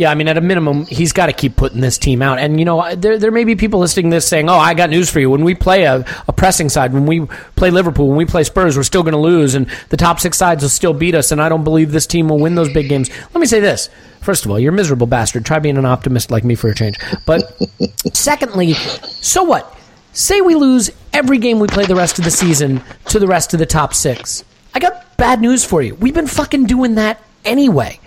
Yeah, 0.01 0.09
I 0.09 0.15
mean, 0.15 0.27
at 0.27 0.35
a 0.35 0.41
minimum, 0.41 0.87
he's 0.87 1.13
got 1.13 1.27
to 1.27 1.31
keep 1.31 1.55
putting 1.55 1.79
this 1.79 1.99
team 1.99 2.23
out. 2.23 2.39
And, 2.39 2.57
you 2.57 2.65
know, 2.65 2.95
there, 2.95 3.19
there 3.19 3.29
may 3.29 3.43
be 3.43 3.55
people 3.55 3.79
listening 3.79 4.09
to 4.09 4.17
this 4.17 4.27
saying, 4.27 4.49
oh, 4.49 4.55
I 4.57 4.73
got 4.73 4.89
news 4.89 5.11
for 5.11 5.19
you. 5.19 5.29
When 5.29 5.43
we 5.43 5.53
play 5.53 5.83
a, 5.83 6.03
a 6.27 6.33
pressing 6.33 6.69
side, 6.69 6.91
when 6.91 7.05
we 7.05 7.27
play 7.55 7.69
Liverpool, 7.69 8.07
when 8.07 8.17
we 8.17 8.25
play 8.25 8.43
Spurs, 8.43 8.75
we're 8.75 8.81
still 8.81 9.03
going 9.03 9.13
to 9.13 9.19
lose, 9.19 9.53
and 9.53 9.69
the 9.89 9.97
top 9.97 10.19
six 10.19 10.39
sides 10.39 10.63
will 10.63 10.71
still 10.71 10.95
beat 10.95 11.13
us, 11.13 11.31
and 11.31 11.39
I 11.39 11.49
don't 11.49 11.63
believe 11.63 11.91
this 11.91 12.07
team 12.07 12.29
will 12.29 12.39
win 12.39 12.55
those 12.55 12.73
big 12.73 12.89
games. 12.89 13.11
Let 13.11 13.39
me 13.39 13.45
say 13.45 13.59
this. 13.59 13.91
First 14.21 14.43
of 14.43 14.49
all, 14.49 14.59
you're 14.59 14.73
a 14.73 14.75
miserable 14.75 15.05
bastard. 15.05 15.45
Try 15.45 15.59
being 15.59 15.77
an 15.77 15.85
optimist 15.85 16.31
like 16.31 16.43
me 16.43 16.55
for 16.55 16.71
a 16.71 16.73
change. 16.73 16.97
But 17.27 17.55
secondly, 18.13 18.73
so 18.73 19.43
what? 19.43 19.77
Say 20.13 20.41
we 20.41 20.55
lose 20.55 20.89
every 21.13 21.37
game 21.37 21.59
we 21.59 21.67
play 21.67 21.85
the 21.85 21.95
rest 21.95 22.17
of 22.17 22.25
the 22.25 22.31
season 22.31 22.81
to 23.09 23.19
the 23.19 23.27
rest 23.27 23.53
of 23.53 23.59
the 23.59 23.67
top 23.67 23.93
six. 23.93 24.43
I 24.73 24.79
got 24.79 25.15
bad 25.17 25.41
news 25.41 25.63
for 25.63 25.83
you. 25.83 25.93
We've 25.93 26.15
been 26.15 26.25
fucking 26.25 26.65
doing 26.65 26.95
that 26.95 27.23
anyway. 27.45 27.99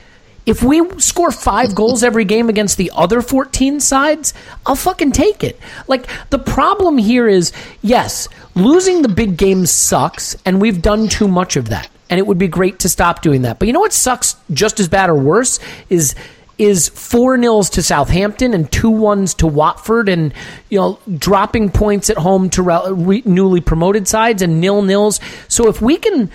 If 0.47 0.63
we 0.63 0.83
score 1.01 1.31
five 1.31 1.75
goals 1.75 2.05
every 2.05 2.25
game 2.25 2.49
against 2.49 2.77
the 2.77 2.93
other 2.95 3.23
14 3.23 3.81
sides, 3.81 4.35
I'll 4.67 4.77
fucking 4.77 5.13
take 5.13 5.43
it. 5.43 5.59
Like, 5.89 6.07
the 6.31 6.39
problem 6.39 6.99
here 6.99 7.27
is 7.27 7.53
yes, 7.81 8.29
losing 8.55 9.03
the 9.03 9.09
big 9.09 9.39
games 9.39 9.71
sucks, 9.71 10.37
and 10.45 10.61
we've 10.61 10.83
done 10.83 11.09
too 11.09 11.29
much 11.29 11.57
of 11.57 11.71
that. 11.71 11.89
And 12.11 12.19
it 12.19 12.27
would 12.27 12.39
be 12.39 12.49
great 12.49 12.81
to 12.81 12.91
stop 12.91 13.23
doing 13.23 13.43
that. 13.43 13.59
But 13.59 13.69
you 13.69 13.73
know 13.73 13.81
what 13.81 13.95
sucks 13.95 14.37
just 14.53 14.81
as 14.81 14.89
bad 14.89 15.09
or 15.09 15.17
worse 15.17 15.59
is 15.89 16.15
is 16.57 16.89
four 16.91 17.37
nils 17.37 17.71
to 17.71 17.83
Southampton 17.83 18.55
and 18.55 18.71
two 18.71 18.91
ones 18.91 19.35
to 19.35 19.47
Watford, 19.47 20.09
and 20.09 20.33
you 20.69 20.79
know 20.79 21.01
dropping 21.17 21.71
points 21.71 22.11
at 22.11 22.19
home 22.19 22.51
to 22.51 22.63
re- 22.63 23.23
newly 23.25 23.61
promoted 23.61 24.07
sides 24.07 24.43
and 24.43 24.61
nil 24.61 24.83
nils. 24.83 25.19
So 25.49 25.69
if 25.69 25.81
we 25.81 25.97
can 25.97 26.31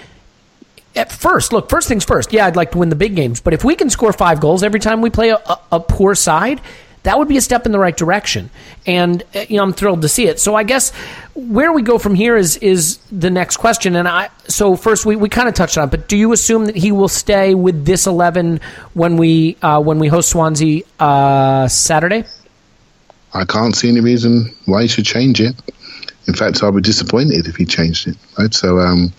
at 0.95 1.11
first, 1.11 1.53
look, 1.53 1.69
first 1.69 1.87
things 1.87 2.03
first. 2.03 2.33
Yeah, 2.33 2.45
I'd 2.45 2.55
like 2.55 2.71
to 2.71 2.77
win 2.77 2.89
the 2.89 2.95
big 2.95 3.15
games, 3.15 3.39
but 3.39 3.53
if 3.53 3.63
we 3.63 3.75
can 3.75 3.89
score 3.89 4.13
five 4.13 4.39
goals 4.39 4.63
every 4.63 4.79
time 4.79 5.01
we 5.01 5.09
play 5.09 5.29
a, 5.29 5.39
a, 5.71 5.79
poor 5.79 6.15
side, 6.15 6.61
that 7.03 7.17
would 7.17 7.27
be 7.27 7.37
a 7.37 7.41
step 7.41 7.65
in 7.65 7.71
the 7.71 7.79
right 7.79 7.95
direction. 7.95 8.49
And 8.85 9.23
uh, 9.35 9.45
you 9.47 9.57
know, 9.57 9.63
I'm 9.63 9.73
thrilled 9.73 10.01
to 10.01 10.09
see 10.09 10.27
it. 10.27 10.39
So 10.39 10.55
I 10.55 10.63
guess 10.63 10.91
where 11.35 11.71
we 11.71 11.81
go 11.81 11.97
from 11.97 12.15
here 12.15 12.35
is 12.35 12.57
is 12.57 12.97
the 13.11 13.29
next 13.29 13.57
question. 13.57 13.95
And 13.95 14.07
I 14.07 14.29
so 14.47 14.75
first 14.75 15.05
we, 15.05 15.15
we 15.15 15.29
kind 15.29 15.47
of 15.47 15.53
touched 15.53 15.77
on, 15.77 15.87
it, 15.87 15.91
but 15.91 16.07
do 16.07 16.17
you 16.17 16.33
assume 16.33 16.65
that 16.65 16.75
he 16.75 16.91
will 16.91 17.07
stay 17.07 17.55
with 17.55 17.85
this 17.85 18.07
eleven 18.07 18.59
when 18.93 19.17
we 19.17 19.57
uh, 19.61 19.81
when 19.81 19.99
we 19.99 20.07
host 20.07 20.29
Swansea 20.29 20.83
uh, 20.99 21.67
Saturday? 21.67 22.25
I 23.33 23.45
can't 23.45 23.75
see 23.75 23.89
any 23.89 24.01
reason 24.01 24.55
why 24.65 24.83
he 24.83 24.87
should 24.87 25.05
change 25.05 25.39
it. 25.39 25.55
In 26.27 26.33
fact, 26.33 26.61
I'd 26.63 26.75
be 26.75 26.81
disappointed 26.81 27.47
if 27.47 27.55
he 27.55 27.65
changed 27.65 28.07
it. 28.07 28.17
Right, 28.37 28.53
so 28.53 28.79
um, 28.79 29.11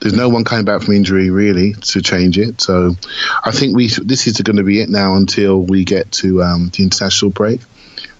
there's 0.00 0.14
no 0.14 0.28
one 0.28 0.44
coming 0.44 0.64
back 0.64 0.82
from 0.82 0.94
injury 0.94 1.30
really 1.30 1.72
to 1.74 2.02
change 2.02 2.38
it. 2.38 2.60
So 2.60 2.92
I 3.44 3.52
think 3.52 3.74
we 3.74 3.88
this 3.88 4.26
is 4.26 4.40
going 4.40 4.56
to 4.56 4.62
be 4.62 4.80
it 4.80 4.90
now 4.90 5.14
until 5.14 5.62
we 5.62 5.84
get 5.84 6.10
to 6.12 6.42
um, 6.42 6.70
the 6.76 6.82
international 6.82 7.30
break. 7.30 7.60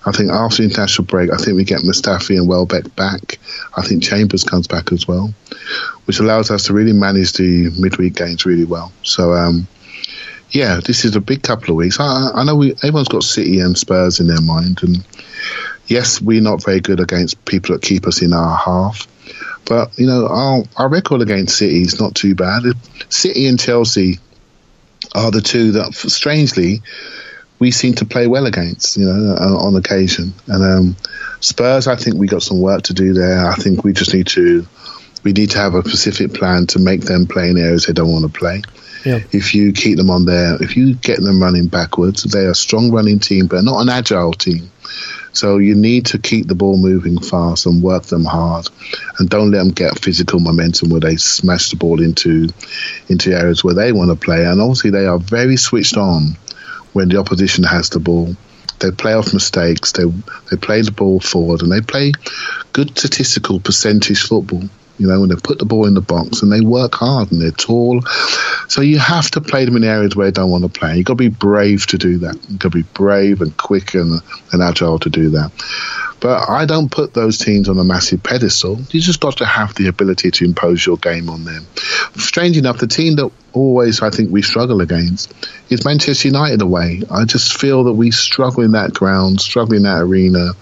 I 0.05 0.13
think 0.13 0.31
after 0.33 0.59
the 0.59 0.69
international 0.69 1.07
break, 1.07 1.33
I 1.33 1.37
think 1.37 1.57
we 1.57 1.65
get 1.65 1.83
Mustafi 1.83 2.37
and 2.37 2.49
Welbeck 2.49 2.95
back. 2.97 3.39
I 3.77 3.83
think 3.83 4.03
Chambers 4.03 4.43
comes 4.43 4.67
back 4.67 4.93
as 4.93 5.07
well, 5.07 5.33
which 6.07 6.19
allows 6.19 6.51
us 6.51 6.65
to 6.65 6.73
really 6.73 6.93
manage 6.93 7.35
the 7.35 7.71
midweek 7.79 8.17
games 8.17 8.45
really 8.45 8.65
well. 8.65 8.93
So 9.03 9.33
um, 9.33 9.69
yeah, 10.51 10.81
this 10.85 11.05
is 11.05 11.17
a 11.17 11.21
big 11.21 11.43
couple 11.43 11.71
of 11.71 11.77
weeks. 11.77 11.99
I, 11.99 12.31
I 12.35 12.45
know 12.45 12.57
we 12.57 12.73
everyone's 12.75 13.09
got 13.09 13.23
City 13.23 13.61
and 13.61 13.77
Spurs 13.77 14.21
in 14.21 14.27
their 14.27 14.41
mind, 14.41 14.83
and 14.83 15.05
yes, 15.93 16.21
we're 16.23 16.41
not 16.41 16.65
very 16.65 16.81
good 16.81 17.01
against 17.01 17.45
people 17.45 17.75
that 17.75 17.83
keep 17.83 18.07
us 18.07 18.23
in 18.23 18.33
our 18.33 18.57
half. 18.57 19.07
But 19.67 19.97
you 19.99 20.07
know, 20.07 20.27
our 20.27 20.63
our 20.77 20.89
record 20.89 21.21
against 21.21 21.59
City 21.59 21.83
is 21.83 22.01
not 22.01 22.15
too 22.15 22.35
bad. 22.35 22.63
City 23.09 23.47
and 23.47 23.61
Chelsea 23.61 24.19
are 25.15 25.31
the 25.31 25.43
two 25.43 25.73
that, 25.73 25.95
strangely, 25.95 26.83
we 27.59 27.71
seem 27.71 27.95
to 27.95 28.07
play 28.07 28.27
well 28.27 28.47
against. 28.47 28.97
You 28.97 29.07
know, 29.07 29.13
on, 29.13 29.75
on 29.75 29.77
occasion. 29.77 30.33
And 30.47 30.65
um, 30.65 30.97
Spurs, 31.41 31.87
I 31.87 31.97
think 31.97 32.17
we 32.17 32.27
got 32.27 32.43
some 32.43 32.61
work 32.61 32.83
to 32.85 32.95
do 32.95 33.13
there. 33.13 33.47
I 33.47 33.55
think 33.55 33.85
we 33.85 33.93
just 33.93 34.15
need 34.15 34.29
to 34.29 34.67
we 35.23 35.33
need 35.33 35.51
to 35.51 35.59
have 35.59 35.75
a 35.75 35.83
specific 35.83 36.35
plan 36.35 36.67
to 36.69 36.81
make 36.81 37.03
them 37.03 37.27
play 37.27 37.51
in 37.51 37.59
areas 37.59 37.87
they 37.87 37.93
don't 37.93 38.11
want 38.11 38.25
to 38.25 38.39
play. 38.39 38.63
Yeah. 39.05 39.21
If 39.33 39.55
you 39.55 39.73
keep 39.73 39.97
them 39.97 40.11
on 40.11 40.25
there, 40.25 40.63
if 40.63 40.77
you 40.77 40.95
get 40.95 41.21
them 41.21 41.43
running 41.43 41.67
backwards, 41.67 42.23
they're 42.23 42.51
a 42.51 42.55
strong 42.55 42.91
running 42.91 43.19
team, 43.19 43.47
but 43.47 43.65
not 43.65 43.81
an 43.81 43.89
agile 43.89 44.33
team. 44.33 44.71
So 45.33 45.59
you 45.59 45.75
need 45.75 46.07
to 46.07 46.19
keep 46.19 46.47
the 46.47 46.55
ball 46.55 46.77
moving 46.77 47.19
fast 47.19 47.65
and 47.67 47.83
work 47.83 48.05
them 48.05 48.25
hard, 48.25 48.69
and 49.19 49.29
don't 49.31 49.51
let 49.51 49.59
them 49.59 49.71
get 49.71 49.99
physical 49.99 50.41
momentum 50.41 50.91
where 50.91 51.01
they 51.01 51.17
smash 51.17 51.71
the 51.71 51.77
ball 51.77 52.03
into 52.03 52.49
into 53.09 53.33
areas 53.33 53.65
where 53.65 53.75
they 53.75 53.93
want 53.93 54.11
to 54.11 54.17
play. 54.17 54.45
And 54.45 54.61
obviously, 54.61 54.91
they 54.91 55.07
are 55.07 55.19
very 55.19 55.57
switched 55.57 55.97
on 55.97 56.37
when 56.93 57.09
the 57.09 57.19
opposition 57.19 57.65
has 57.65 57.89
the 57.89 57.99
ball. 57.99 58.37
They 58.81 58.91
play 58.91 59.15
off 59.15 59.33
mistakes. 59.33 59.93
They 59.93 60.05
they 60.51 60.57
play 60.59 60.83
the 60.83 60.93
ball 60.93 61.19
forward, 61.19 61.63
and 61.63 61.73
they 61.73 61.81
play 61.81 62.13
good 62.75 62.97
statistical 62.99 63.59
percentage 63.59 64.23
football. 64.23 64.65
You 64.99 65.09
know, 65.09 65.21
when 65.21 65.31
they 65.31 65.37
put 65.37 65.59
the 65.59 65.65
ball 65.65 65.87
in 65.87 65.95
the 65.95 66.01
box 66.01 66.43
and 66.43 66.53
they 66.53 66.61
work 66.61 66.95
hard 66.95 67.33
and 67.33 67.41
they're 67.41 67.51
tall. 67.51 68.03
So 68.69 68.83
you 68.83 68.99
have 68.99 69.31
to 69.33 69.41
play 69.41 69.65
them 69.65 69.77
in 69.77 69.85
areas 69.85 70.15
where 70.15 70.27
they 70.27 70.33
don't 70.33 70.51
want 70.51 70.65
to 70.65 70.71
play. 70.71 70.97
You've 70.97 71.07
got 71.07 71.15
to 71.15 71.17
be 71.17 71.29
brave 71.29 71.87
to 71.89 71.99
do 71.99 72.19
that. 72.19 72.35
You've 72.49 72.59
got 72.59 72.73
to 72.73 72.83
be 72.83 72.89
brave 72.95 73.41
and 73.41 73.57
quick 73.57 73.95
and, 73.95 74.21
and 74.53 74.63
agile 74.63 74.99
to 75.01 75.11
do 75.11 75.31
that. 75.31 75.51
But 76.23 76.49
I 76.49 76.67
don't 76.67 76.89
put 76.89 77.15
those 77.15 77.39
teams 77.39 77.69
on 77.69 77.81
a 77.81 77.85
massive 77.85 78.23
pedestal. 78.23 78.79
You 78.91 79.01
just 79.01 79.19
got 79.19 79.39
to 79.39 79.45
have 79.45 79.75
the 79.75 79.89
ability 79.89 80.31
to 80.31 80.45
impose 80.45 80.87
your 80.87 80.97
game 80.97 81.29
on 81.29 81.45
them. 81.45 81.67
Strange 82.17 82.57
enough, 82.57 82.79
the 82.79 82.87
team 82.87 83.17
that 83.17 83.29
always 83.53 84.01
I 84.03 84.11
think 84.11 84.31
we 84.31 84.41
struggle 84.43 84.81
against 84.81 85.35
is 85.69 85.85
Manchester 85.85 86.29
United 86.29 86.63
away. 86.63 87.03
I 87.11 87.25
just 87.25 87.59
feel 87.59 87.85
that 87.85 87.95
we 87.95 88.13
struggle 88.13 88.63
in 88.63 88.73
that 88.73 88.95
ground, 88.95 89.41
struggle 89.41 89.75
in 89.75 89.83
that 89.83 90.01
arena. 90.01 90.53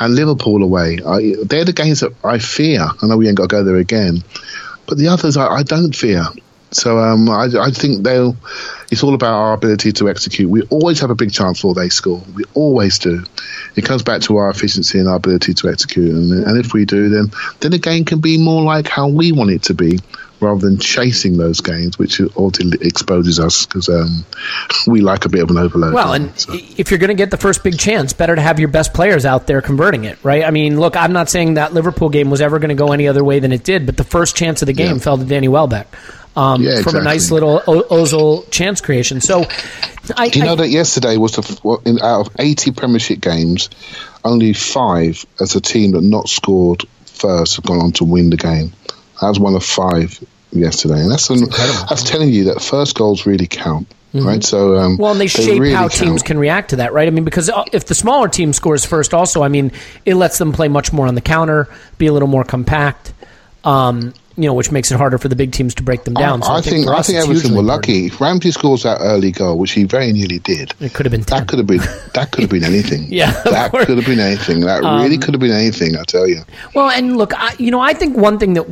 And 0.00 0.14
Liverpool 0.14 0.62
away, 0.62 0.98
I, 1.06 1.34
they're 1.44 1.64
the 1.64 1.72
games 1.72 2.00
that 2.00 2.12
I 2.24 2.38
fear. 2.38 2.86
I 3.02 3.06
know 3.06 3.16
we 3.16 3.28
ain't 3.28 3.36
got 3.36 3.44
to 3.44 3.56
go 3.56 3.64
there 3.64 3.76
again, 3.76 4.22
but 4.86 4.98
the 4.98 5.08
others 5.08 5.36
I, 5.36 5.46
I 5.46 5.62
don't 5.62 5.94
fear. 5.94 6.24
So 6.74 6.98
um, 6.98 7.28
I, 7.30 7.44
I, 7.60 7.70
think 7.70 8.02
they'll. 8.02 8.36
It's 8.90 9.04
all 9.04 9.14
about 9.14 9.32
our 9.32 9.54
ability 9.54 9.92
to 9.92 10.08
execute. 10.08 10.50
We 10.50 10.62
always 10.62 11.00
have 11.00 11.10
a 11.10 11.14
big 11.14 11.32
chance 11.32 11.58
before 11.58 11.74
they 11.74 11.88
score. 11.88 12.20
We 12.34 12.42
always 12.54 12.98
do. 12.98 13.24
It 13.76 13.84
comes 13.84 14.02
back 14.02 14.22
to 14.22 14.36
our 14.36 14.50
efficiency 14.50 14.98
and 14.98 15.08
our 15.08 15.16
ability 15.16 15.54
to 15.54 15.68
execute. 15.68 16.10
And, 16.10 16.32
and 16.32 16.58
if 16.58 16.72
we 16.72 16.84
do, 16.84 17.08
then 17.08 17.26
then 17.60 17.70
the 17.70 17.78
game 17.78 18.04
can 18.04 18.20
be 18.20 18.38
more 18.38 18.62
like 18.62 18.88
how 18.88 19.08
we 19.08 19.30
want 19.30 19.50
it 19.50 19.62
to 19.64 19.74
be, 19.74 20.00
rather 20.44 20.60
than 20.60 20.78
chasing 20.78 21.36
those 21.36 21.60
gains, 21.60 21.98
which 21.98 22.20
ultimately 22.36 22.86
exposes 22.86 23.40
us 23.40 23.66
because 23.66 23.88
um, 23.88 24.24
we 24.86 25.00
like 25.00 25.24
a 25.24 25.28
bit 25.28 25.42
of 25.42 25.50
an 25.50 25.58
overload. 25.58 25.94
Well, 25.94 26.12
and 26.12 26.38
so. 26.38 26.52
if 26.54 26.90
you're 26.90 26.98
going 26.98 27.08
to 27.08 27.14
get 27.14 27.30
the 27.30 27.36
first 27.36 27.64
big 27.64 27.78
chance, 27.78 28.12
better 28.12 28.34
to 28.34 28.42
have 28.42 28.60
your 28.60 28.68
best 28.68 28.94
players 28.94 29.24
out 29.24 29.46
there 29.46 29.60
converting 29.62 30.04
it, 30.04 30.22
right? 30.22 30.44
I 30.44 30.50
mean, 30.50 30.78
look, 30.78 30.96
I'm 30.96 31.12
not 31.12 31.28
saying 31.28 31.54
that 31.54 31.74
Liverpool 31.74 32.08
game 32.08 32.30
was 32.30 32.40
ever 32.40 32.58
going 32.58 32.68
to 32.68 32.74
go 32.74 32.92
any 32.92 33.08
other 33.08 33.24
way 33.24 33.40
than 33.40 33.52
it 33.52 33.64
did, 33.64 33.86
but 33.86 33.96
the 33.96 34.04
first 34.04 34.36
chance 34.36 34.62
of 34.62 34.66
the 34.66 34.72
game 34.72 34.96
yeah. 34.96 35.02
fell 35.02 35.18
to 35.18 35.24
Danny 35.24 35.48
Welbeck 35.48 35.88
um, 36.36 36.62
yeah, 36.62 36.70
exactly. 36.70 36.92
from 36.92 37.00
a 37.00 37.04
nice 37.04 37.30
little 37.30 37.62
o- 37.66 37.82
Ozil 37.82 38.50
chance 38.50 38.80
creation. 38.80 39.20
So, 39.20 39.44
I, 40.16 40.28
do 40.28 40.38
you 40.38 40.44
I, 40.44 40.48
know 40.48 40.56
that 40.56 40.68
yesterday 40.68 41.16
was 41.16 41.32
the 41.32 41.80
in, 41.84 42.00
out 42.00 42.26
of 42.26 42.36
eighty 42.38 42.72
Premiership 42.72 43.20
games, 43.20 43.70
only 44.24 44.52
five 44.52 45.24
as 45.40 45.54
a 45.54 45.60
team 45.60 45.92
that 45.92 46.02
not 46.02 46.28
scored 46.28 46.84
first 47.06 47.56
have 47.56 47.64
gone 47.64 47.78
on 47.78 47.92
to 47.92 48.04
win 48.04 48.30
the 48.30 48.36
game. 48.36 48.72
That 49.20 49.28
was 49.28 49.38
one 49.38 49.54
of 49.54 49.64
five 49.64 50.22
yesterday, 50.54 51.00
and 51.00 51.10
that's 51.10 51.28
an, 51.30 51.48
that's 51.88 52.02
telling 52.02 52.30
you 52.30 52.44
that 52.44 52.62
first 52.62 52.96
goals 52.96 53.26
really 53.26 53.46
count. 53.46 53.88
Mm-hmm. 54.14 54.26
Right, 54.28 54.44
so 54.44 54.76
um, 54.76 54.96
well, 54.96 55.10
and 55.10 55.20
they, 55.20 55.24
they 55.24 55.28
shape 55.28 55.60
really 55.60 55.74
how 55.74 55.88
teams 55.88 56.22
count. 56.22 56.24
can 56.24 56.38
react 56.38 56.70
to 56.70 56.76
that, 56.76 56.92
right? 56.92 57.08
I 57.08 57.10
mean, 57.10 57.24
because 57.24 57.50
uh, 57.50 57.64
if 57.72 57.86
the 57.86 57.96
smaller 57.96 58.28
team 58.28 58.52
scores 58.52 58.84
first, 58.84 59.12
also, 59.12 59.42
I 59.42 59.48
mean, 59.48 59.72
it 60.06 60.14
lets 60.14 60.38
them 60.38 60.52
play 60.52 60.68
much 60.68 60.92
more 60.92 61.08
on 61.08 61.16
the 61.16 61.20
counter, 61.20 61.68
be 61.98 62.06
a 62.06 62.12
little 62.12 62.28
more 62.28 62.44
compact. 62.44 63.12
Um, 63.64 64.14
you 64.36 64.46
know, 64.46 64.54
which 64.54 64.72
makes 64.72 64.90
it 64.90 64.96
harder 64.96 65.18
for 65.18 65.28
the 65.28 65.36
big 65.36 65.52
teams 65.52 65.74
to 65.76 65.82
break 65.82 66.04
them 66.04 66.14
down. 66.14 66.42
So 66.42 66.50
I, 66.50 66.58
I, 66.58 66.60
think, 66.60 66.88
I 66.88 67.02
think 67.02 67.18
Everton 67.18 67.54
were 67.54 67.62
lucky. 67.62 68.06
If 68.06 68.20
Ramsey 68.20 68.50
scores 68.50 68.82
that 68.82 68.98
early 69.00 69.30
goal, 69.30 69.58
which 69.58 69.72
he 69.72 69.84
very 69.84 70.12
nearly 70.12 70.40
did, 70.40 70.74
it 70.80 70.92
could 70.92 71.06
have 71.06 71.12
been 71.12 71.22
10. 71.24 71.38
that 71.38 71.48
could 71.48 71.58
have 71.58 71.66
been 71.66 71.80
that 72.14 72.30
could 72.32 72.42
have 72.42 72.50
been 72.50 72.64
anything. 72.64 73.04
yeah, 73.08 73.30
that 73.44 73.70
could 73.70 73.96
have 73.96 74.06
been 74.06 74.20
anything. 74.20 74.60
That 74.60 74.82
um, 74.82 75.02
really 75.02 75.18
could 75.18 75.34
have 75.34 75.40
been 75.40 75.52
anything. 75.52 75.96
I 75.96 76.02
tell 76.02 76.28
you. 76.28 76.42
Well, 76.74 76.90
and 76.90 77.16
look, 77.16 77.32
I, 77.34 77.54
you 77.58 77.70
know, 77.70 77.80
I 77.80 77.94
think 77.94 78.16
one 78.16 78.38
thing 78.38 78.54
that 78.54 78.66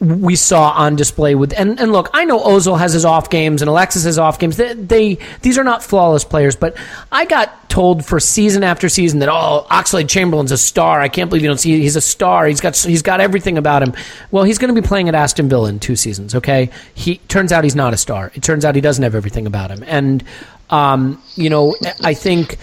we 0.00 0.36
saw 0.36 0.70
on 0.70 0.94
display 0.94 1.34
with 1.34 1.52
and, 1.58 1.80
and 1.80 1.90
look, 1.90 2.08
I 2.12 2.24
know 2.24 2.38
Ozil 2.38 2.78
has 2.78 2.92
his 2.92 3.04
off 3.04 3.30
games 3.30 3.62
and 3.62 3.68
Alexis 3.68 4.04
has 4.04 4.18
off 4.18 4.38
games. 4.38 4.56
They, 4.56 4.74
they 4.74 5.18
these 5.42 5.58
are 5.58 5.64
not 5.64 5.82
flawless 5.82 6.24
players, 6.24 6.54
but 6.54 6.76
I 7.10 7.24
got 7.24 7.68
told 7.68 8.04
for 8.04 8.20
season 8.20 8.62
after 8.62 8.88
season 8.88 9.18
that 9.20 9.28
oh 9.28 9.66
Oxlade 9.70 10.08
Chamberlain's 10.08 10.52
a 10.52 10.58
star. 10.58 11.00
I 11.00 11.08
can't 11.08 11.28
believe 11.28 11.42
you 11.42 11.48
don't 11.48 11.58
see 11.58 11.80
he's 11.80 11.96
a 11.96 12.00
star. 12.00 12.46
He's 12.46 12.60
got 12.60 12.76
he's 12.76 13.02
got 13.02 13.20
everything 13.20 13.58
about 13.58 13.82
him. 13.82 13.92
Well, 14.30 14.44
he's 14.44 14.58
going 14.58 14.72
to 14.72 14.80
be 14.80 14.86
playing 14.86 15.08
at 15.08 15.16
Aston 15.16 15.48
Villa 15.48 15.68
in 15.68 15.80
two 15.80 15.96
seasons. 15.96 16.34
Okay, 16.34 16.70
he 16.94 17.16
turns 17.28 17.50
out 17.50 17.64
he's 17.64 17.76
not 17.76 17.92
a 17.92 17.96
star. 17.96 18.30
It 18.34 18.42
turns 18.42 18.64
out 18.64 18.76
he 18.76 18.80
doesn't 18.80 19.02
have 19.02 19.16
everything 19.16 19.46
about 19.46 19.70
him, 19.70 19.82
and 19.84 20.22
um, 20.70 21.20
you 21.34 21.50
know 21.50 21.74
I 22.04 22.14
think 22.14 22.58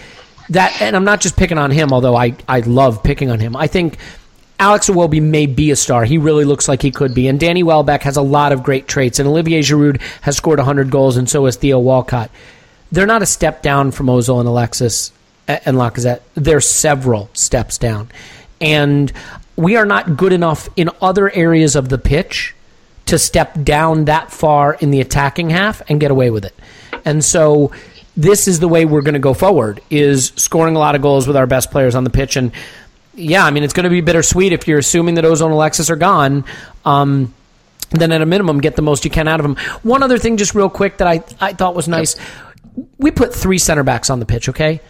that, 0.50 0.80
and 0.80 0.96
I'm 0.96 1.04
not 1.04 1.20
just 1.20 1.36
picking 1.36 1.58
on 1.58 1.70
him, 1.70 1.92
although 1.92 2.16
I 2.16 2.34
I 2.48 2.60
love 2.60 3.02
picking 3.02 3.30
on 3.30 3.40
him. 3.40 3.56
I 3.56 3.66
think 3.66 3.98
Alex 4.58 4.88
Iwobi 4.88 5.20
may 5.20 5.46
be 5.46 5.70
a 5.70 5.76
star. 5.76 6.04
He 6.04 6.18
really 6.18 6.44
looks 6.44 6.68
like 6.68 6.82
he 6.82 6.90
could 6.90 7.14
be. 7.14 7.28
And 7.28 7.38
Danny 7.38 7.62
Welbeck 7.62 8.02
has 8.02 8.16
a 8.16 8.22
lot 8.22 8.52
of 8.52 8.62
great 8.62 8.88
traits. 8.88 9.18
And 9.18 9.28
Olivier 9.28 9.60
Giroud 9.60 10.00
has 10.22 10.36
scored 10.36 10.58
100 10.58 10.90
goals, 10.90 11.16
and 11.16 11.28
so 11.28 11.44
has 11.44 11.56
Theo 11.56 11.78
Walcott. 11.78 12.30
They're 12.90 13.06
not 13.06 13.22
a 13.22 13.26
step 13.26 13.62
down 13.62 13.90
from 13.90 14.06
Ozil 14.06 14.38
and 14.38 14.48
Alexis 14.48 15.12
and 15.46 15.76
Lacazette. 15.76 16.20
They're 16.34 16.60
several 16.60 17.28
steps 17.34 17.78
down. 17.78 18.10
And 18.60 19.12
we 19.56 19.76
are 19.76 19.86
not 19.86 20.16
good 20.16 20.32
enough 20.32 20.68
in 20.76 20.90
other 21.00 21.30
areas 21.30 21.76
of 21.76 21.88
the 21.88 21.98
pitch 21.98 22.54
to 23.06 23.18
step 23.18 23.62
down 23.62 24.06
that 24.06 24.32
far 24.32 24.74
in 24.74 24.90
the 24.90 25.00
attacking 25.00 25.50
half 25.50 25.82
and 25.88 26.00
get 26.00 26.10
away 26.10 26.30
with 26.30 26.44
it. 26.44 26.54
And 27.04 27.24
so 27.24 27.70
this 28.16 28.48
is 28.48 28.60
the 28.60 28.68
way 28.68 28.84
we're 28.84 29.02
going 29.02 29.14
to 29.14 29.20
go 29.20 29.34
forward 29.34 29.80
is 29.90 30.32
scoring 30.36 30.74
a 30.74 30.78
lot 30.78 30.94
of 30.94 31.02
goals 31.02 31.26
with 31.26 31.36
our 31.36 31.46
best 31.46 31.70
players 31.70 31.94
on 31.94 32.04
the 32.04 32.10
pitch 32.10 32.36
and 32.36 32.50
yeah, 33.16 33.44
I 33.44 33.50
mean, 33.50 33.62
it's 33.62 33.72
going 33.72 33.84
to 33.84 33.90
be 33.90 34.00
bittersweet 34.00 34.52
if 34.52 34.68
you're 34.68 34.78
assuming 34.78 35.16
that 35.16 35.24
Ozil 35.24 35.46
and 35.46 35.54
Alexis 35.54 35.90
are 35.90 35.96
gone. 35.96 36.44
Um, 36.84 37.34
then 37.90 38.12
at 38.12 38.20
a 38.20 38.26
minimum, 38.26 38.60
get 38.60 38.76
the 38.76 38.82
most 38.82 39.04
you 39.04 39.10
can 39.10 39.28
out 39.28 39.40
of 39.40 39.44
them. 39.44 39.56
One 39.82 40.02
other 40.02 40.18
thing, 40.18 40.36
just 40.36 40.54
real 40.54 40.68
quick, 40.68 40.98
that 40.98 41.08
I, 41.08 41.22
I 41.40 41.52
thought 41.52 41.74
was 41.74 41.88
nice. 41.88 42.16
Yep. 42.16 42.88
We 42.98 43.10
put 43.10 43.34
three 43.34 43.58
center 43.58 43.82
backs 43.82 44.10
on 44.10 44.20
the 44.20 44.26
pitch, 44.26 44.48
okay? 44.50 44.80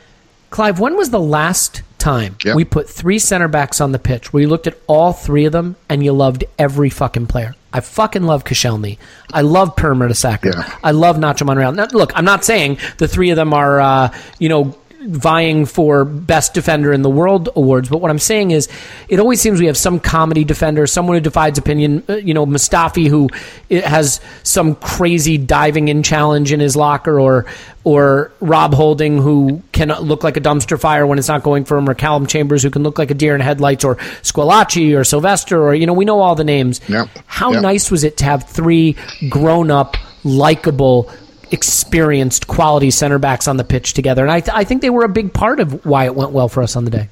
Clive, 0.51 0.81
when 0.81 0.97
was 0.97 1.11
the 1.11 1.20
last 1.20 1.83
time 1.99 2.37
yep. 2.45 2.57
we 2.57 2.64
put 2.64 2.89
three 2.89 3.18
center 3.18 3.49
backs 3.49 3.81
on 3.81 3.93
the 3.93 3.99
pitch 3.99 4.33
where 4.33 4.43
you 4.43 4.49
looked 4.49 4.66
at 4.66 4.79
all 4.87 5.12
three 5.12 5.45
of 5.45 5.53
them 5.53 5.77
and 5.89 6.05
you 6.05 6.12
loved 6.12 6.45
every 6.59 6.91
fucking 6.91 7.27
player? 7.27 7.55
I 7.72 7.81
fucking 7.81 8.22
love 8.22 8.45
Koscielny. 8.45 8.97
I 9.33 9.43
love 9.43 9.77
Per 9.77 9.95
Mertesacker. 9.95 10.55
Yeah. 10.55 10.79
I 10.83 10.93
love 10.93 11.16
Nacho 11.16 11.45
Monreal. 11.45 11.72
Now, 11.74 11.89
look, 11.93 12.12
I'm 12.14 12.24
not 12.24 12.45
saying 12.45 12.79
the 12.97 13.07
three 13.07 13.31
of 13.31 13.37
them 13.37 13.53
are, 13.53 13.81
uh, 13.81 14.14
you 14.39 14.49
know, 14.49 14.74
vying 15.01 15.66
for 15.66 16.05
best 16.05 16.55
defender 16.55 16.92
in 16.92 17.03
the 17.03 17.11
world 17.11 17.49
awards. 17.55 17.88
But 17.88 17.99
what 17.99 18.11
I'm 18.11 18.18
saying 18.18 18.51
is, 18.51 18.68
it 19.09 19.20
always 19.20 19.40
seems 19.40 19.61
we 19.61 19.66
have 19.66 19.76
some 19.76 20.01
comedy 20.01 20.44
defender, 20.44 20.86
someone 20.86 21.16
who 21.16 21.20
divides 21.20 21.59
opinion. 21.59 22.03
Uh, 22.09 22.16
you 22.16 22.34
know, 22.34 22.47
Mustafi 22.47 23.09
who 23.09 23.28
has 23.70 24.20
some 24.42 24.74
crazy 24.76 25.38
diving 25.38 25.88
in 25.88 26.03
challenge 26.03 26.53
in 26.53 26.61
his 26.61 26.76
locker, 26.76 27.20
or 27.20 27.47
or 27.84 28.32
Rob 28.40 28.74
Holding 28.74 29.20
who 29.20 29.62
can 29.72 29.88
look 29.88 30.24
like 30.24 30.36
a 30.36 30.40
dumpster 30.40 30.80
fire 30.80 31.07
when 31.07 31.18
it's 31.18 31.28
not 31.28 31.42
going 31.42 31.64
for 31.64 31.76
him, 31.78 31.88
or 31.88 31.94
Callum 31.94 32.26
Chambers 32.26 32.62
who 32.62 32.70
can 32.70 32.82
look 32.82 32.99
like 32.99 33.11
a 33.11 33.14
deer 33.14 33.34
in 33.34 33.40
headlights, 33.40 33.84
or 33.84 33.97
Squillaci 34.22 34.99
or 34.99 35.05
Silvestre, 35.05 35.62
or 35.62 35.74
you 35.74 35.86
know, 35.86 35.92
we 35.92 36.05
know 36.05 36.20
all 36.20 36.34
the 36.34 36.44
names. 36.44 36.80
Yep. 36.88 37.09
How 37.26 37.53
yep. 37.53 37.62
nice 37.62 37.90
was 37.90 38.05
it 38.05 38.16
to 38.18 38.24
have 38.24 38.49
three 38.49 38.97
grown 39.28 39.70
up, 39.70 39.97
likable 40.24 41.11
experienced 41.51 42.47
quality 42.47 42.90
center 42.90 43.18
backs 43.18 43.49
on 43.49 43.57
the 43.57 43.64
pitch 43.64 43.94
together. 43.94 44.22
And 44.22 44.30
I, 44.30 44.40
th- 44.40 44.57
I 44.57 44.64
think 44.64 44.82
they 44.82 44.90
were 44.90 45.05
a 45.05 45.09
big 45.09 45.32
part 45.32 45.61
of 45.61 45.84
why 45.84 46.05
it 46.05 46.14
went 46.14 46.32
well 46.32 46.49
for 46.49 46.62
us 46.62 46.76
on 46.76 46.84
the 46.84 46.90
day. 46.90 47.09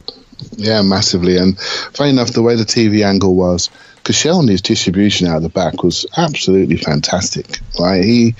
Yeah, 0.56 0.82
massively. 0.82 1.36
And 1.36 1.58
funny 1.58 2.10
enough, 2.10 2.32
the 2.32 2.42
way 2.42 2.56
the 2.56 2.64
TV 2.64 3.04
angle 3.04 3.34
was, 3.34 3.70
Koscielny's 4.04 4.60
distribution 4.60 5.26
out 5.26 5.38
of 5.38 5.42
the 5.42 5.48
back 5.48 5.82
was 5.82 6.06
absolutely 6.16 6.76
fantastic. 6.76 7.60
Right, 7.80 8.04
he 8.04 8.34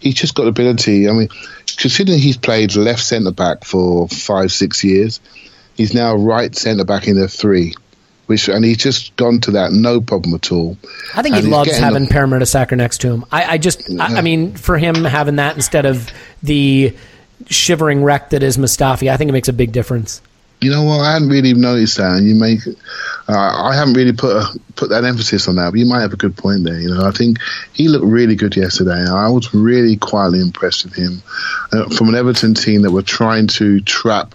he 0.00 0.12
just 0.12 0.34
got 0.34 0.48
ability. 0.48 1.08
I 1.08 1.12
mean, 1.12 1.28
considering 1.76 2.18
he's 2.18 2.36
played 2.36 2.74
left 2.74 3.02
centre 3.02 3.30
back 3.30 3.64
for 3.64 4.08
five 4.08 4.50
six 4.50 4.82
years, 4.82 5.20
he's 5.76 5.94
now 5.94 6.16
right 6.16 6.54
centre 6.54 6.84
back 6.84 7.06
in 7.06 7.16
the 7.16 7.28
three 7.28 7.74
which 8.26 8.48
and 8.48 8.64
he's 8.64 8.78
just 8.78 9.14
gone 9.16 9.40
to 9.40 9.50
that 9.52 9.72
no 9.72 10.00
problem 10.00 10.34
at 10.34 10.50
all. 10.50 10.76
I 11.14 11.22
think 11.22 11.36
and 11.36 11.44
he 11.44 11.50
loves 11.50 11.76
having 11.76 12.06
Per 12.06 12.26
Mertesacker 12.26 12.76
next 12.76 13.00
to 13.02 13.12
him. 13.12 13.24
I, 13.30 13.44
I 13.44 13.58
just, 13.58 13.88
yeah. 13.88 14.02
I, 14.02 14.18
I, 14.18 14.20
mean, 14.22 14.54
for 14.54 14.78
him 14.78 15.04
having 15.04 15.36
that 15.36 15.56
instead 15.56 15.86
of 15.86 16.10
the 16.42 16.94
shivering 17.48 18.02
wreck 18.02 18.30
that 18.30 18.42
is 18.42 18.56
Mustafi, 18.56 19.10
I 19.10 19.16
think 19.16 19.28
it 19.28 19.32
makes 19.32 19.48
a 19.48 19.52
big 19.52 19.72
difference. 19.72 20.22
You 20.60 20.70
know 20.70 20.84
what? 20.84 21.00
I 21.00 21.12
hadn't 21.12 21.28
really 21.28 21.52
noticed 21.52 21.98
that, 21.98 22.16
and 22.16 22.26
you 22.26 22.34
make. 22.34 22.60
Uh, 23.28 23.32
I 23.36 23.74
haven't 23.74 23.94
really 23.94 24.12
put 24.12 24.36
a, 24.36 24.60
put 24.76 24.88
that 24.90 25.04
emphasis 25.04 25.46
on 25.46 25.56
that, 25.56 25.70
but 25.70 25.78
you 25.78 25.84
might 25.84 26.00
have 26.00 26.14
a 26.14 26.16
good 26.16 26.36
point 26.36 26.64
there. 26.64 26.80
You 26.80 26.94
know, 26.94 27.04
I 27.04 27.10
think 27.10 27.38
he 27.74 27.88
looked 27.88 28.06
really 28.06 28.34
good 28.34 28.56
yesterday. 28.56 29.04
I 29.06 29.28
was 29.28 29.52
really 29.52 29.96
quietly 29.96 30.40
impressed 30.40 30.84
with 30.84 30.94
him 30.94 31.22
uh, 31.72 31.90
from 31.90 32.08
an 32.08 32.14
Everton 32.14 32.54
team 32.54 32.80
that 32.82 32.92
were 32.92 33.02
trying 33.02 33.46
to 33.48 33.80
trap 33.82 34.34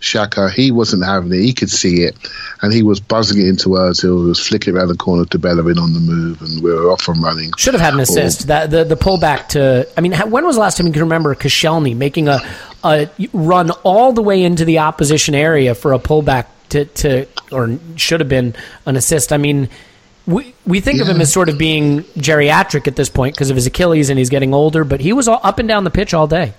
Xhaka, 0.00 0.50
he 0.50 0.70
wasn't 0.70 1.04
having 1.04 1.32
it. 1.32 1.40
He 1.42 1.52
could 1.52 1.70
see 1.70 2.02
it, 2.02 2.16
and 2.62 2.72
he 2.72 2.82
was 2.82 3.00
buzzing 3.00 3.40
it 3.40 3.48
into 3.48 3.70
Ozil. 3.70 4.22
He 4.22 4.28
was 4.28 4.46
flicking 4.46 4.74
around 4.74 4.88
the 4.88 4.96
corner 4.96 5.26
to 5.26 5.38
Bellerin 5.38 5.78
on 5.78 5.92
the 5.92 6.00
move, 6.00 6.40
and 6.40 6.62
we 6.62 6.72
were 6.72 6.90
off 6.90 7.06
and 7.08 7.22
running. 7.22 7.52
Should 7.58 7.74
have 7.74 7.82
had 7.82 7.92
an 7.92 8.00
assist. 8.00 8.44
Or, 8.44 8.46
that 8.46 8.70
the 8.70 8.84
the 8.84 8.96
pullback 8.96 9.48
to. 9.48 9.86
I 9.96 10.00
mean, 10.00 10.14
when 10.14 10.46
was 10.46 10.56
the 10.56 10.62
last 10.62 10.78
time 10.78 10.86
you 10.86 10.92
can 10.92 11.02
remember 11.02 11.34
Koscielny 11.34 11.94
making 11.94 12.28
a 12.28 12.40
a 12.82 13.10
run 13.34 13.70
all 13.82 14.12
the 14.12 14.22
way 14.22 14.42
into 14.42 14.64
the 14.64 14.78
opposition 14.78 15.34
area 15.34 15.74
for 15.74 15.92
a 15.92 15.98
pullback 15.98 16.46
to 16.70 16.86
to 16.86 17.26
or 17.52 17.78
should 17.96 18.20
have 18.20 18.28
been 18.28 18.54
an 18.86 18.96
assist? 18.96 19.32
I 19.32 19.36
mean. 19.36 19.68
We, 20.26 20.54
we 20.64 20.80
think 20.80 20.98
yeah. 20.98 21.04
of 21.04 21.08
him 21.08 21.20
as 21.20 21.32
sort 21.32 21.48
of 21.48 21.58
being 21.58 22.02
geriatric 22.02 22.86
at 22.86 22.94
this 22.94 23.08
point 23.08 23.34
because 23.34 23.50
of 23.50 23.56
his 23.56 23.66
Achilles 23.66 24.10
and 24.10 24.18
he's 24.18 24.28
getting 24.28 24.54
older, 24.54 24.84
but 24.84 25.00
he 25.00 25.12
was 25.12 25.26
all 25.26 25.40
up 25.42 25.58
and 25.58 25.66
down 25.66 25.82
the 25.82 25.90
pitch 25.90 26.14
all 26.14 26.28
day. 26.28 26.52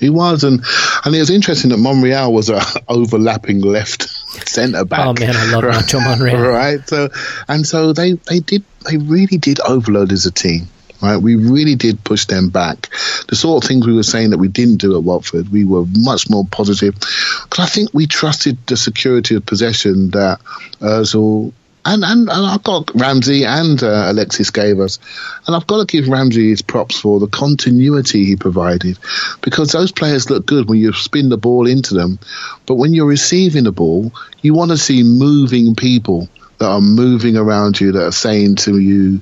He 0.00 0.08
was, 0.08 0.44
and 0.44 0.64
and 1.04 1.14
it 1.14 1.18
was 1.18 1.30
interesting 1.30 1.70
that 1.70 1.76
Monreal 1.76 2.32
was 2.32 2.48
a 2.48 2.60
overlapping 2.88 3.60
left 3.60 4.08
centre 4.48 4.84
back. 4.84 5.06
Oh 5.06 5.12
man, 5.12 5.36
I 5.36 5.52
love 5.52 5.62
right, 5.62 5.94
Monreal. 5.94 6.40
Right, 6.40 6.88
so 6.88 7.10
and 7.46 7.66
so 7.66 7.92
they 7.92 8.12
they 8.14 8.40
did 8.40 8.64
they 8.88 8.96
really 8.96 9.36
did 9.36 9.60
overload 9.60 10.10
as 10.12 10.26
a 10.26 10.32
team. 10.32 10.68
Right, 11.02 11.16
we 11.16 11.34
really 11.34 11.76
did 11.76 12.04
push 12.04 12.26
them 12.26 12.50
back. 12.50 12.88
The 13.28 13.36
sort 13.36 13.64
of 13.64 13.68
things 13.68 13.86
we 13.86 13.94
were 13.94 14.02
saying 14.02 14.30
that 14.30 14.38
we 14.38 14.48
didn't 14.48 14.78
do 14.78 14.96
at 14.96 15.02
Watford, 15.02 15.48
we 15.50 15.64
were 15.64 15.84
much 15.96 16.28
more 16.28 16.44
positive 16.44 16.94
because 16.94 17.58
I 17.58 17.66
think 17.66 17.94
we 17.94 18.06
trusted 18.06 18.58
the 18.66 18.76
security 18.76 19.34
of 19.34 19.46
possession 19.46 20.10
that 20.10 20.40
Özil 20.80 21.54
and, 21.84 22.04
and, 22.04 22.28
and 22.28 22.46
I've 22.46 22.62
got 22.62 22.90
Ramsey 22.94 23.44
and 23.44 23.82
uh, 23.82 24.10
Alexis 24.10 24.50
gave 24.50 24.80
us, 24.80 24.98
and 25.46 25.56
I've 25.56 25.66
got 25.66 25.86
to 25.86 25.86
give 25.86 26.08
Ramsey 26.08 26.50
his 26.50 26.62
props 26.62 27.00
for 27.00 27.20
the 27.20 27.26
continuity 27.26 28.24
he 28.24 28.36
provided, 28.36 28.98
because 29.40 29.72
those 29.72 29.92
players 29.92 30.30
look 30.30 30.46
good 30.46 30.68
when 30.68 30.78
you 30.78 30.92
spin 30.92 31.28
the 31.28 31.38
ball 31.38 31.66
into 31.66 31.94
them, 31.94 32.18
but 32.66 32.74
when 32.74 32.92
you're 32.92 33.06
receiving 33.06 33.64
the 33.64 33.72
ball, 33.72 34.12
you 34.42 34.54
want 34.54 34.70
to 34.70 34.76
see 34.76 35.02
moving 35.02 35.74
people 35.74 36.28
that 36.58 36.68
are 36.68 36.80
moving 36.80 37.36
around 37.36 37.80
you 37.80 37.92
that 37.92 38.04
are 38.04 38.12
saying 38.12 38.56
to 38.56 38.78
you, 38.78 39.20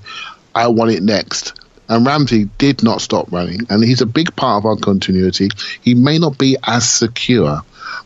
"I 0.55 0.69
want 0.69 0.91
it 0.91 1.03
next." 1.03 1.53
And 1.89 2.05
Ramsey 2.05 2.51
did 2.59 2.83
not 2.83 3.01
stop 3.01 3.33
running, 3.33 3.61
and 3.71 3.83
he's 3.83 4.03
a 4.03 4.07
big 4.07 4.37
part 4.37 4.63
of 4.63 4.67
our 4.67 4.77
continuity. 4.77 5.49
He 5.81 5.95
may 5.95 6.19
not 6.19 6.37
be 6.37 6.57
as 6.63 6.87
secure, 6.87 7.63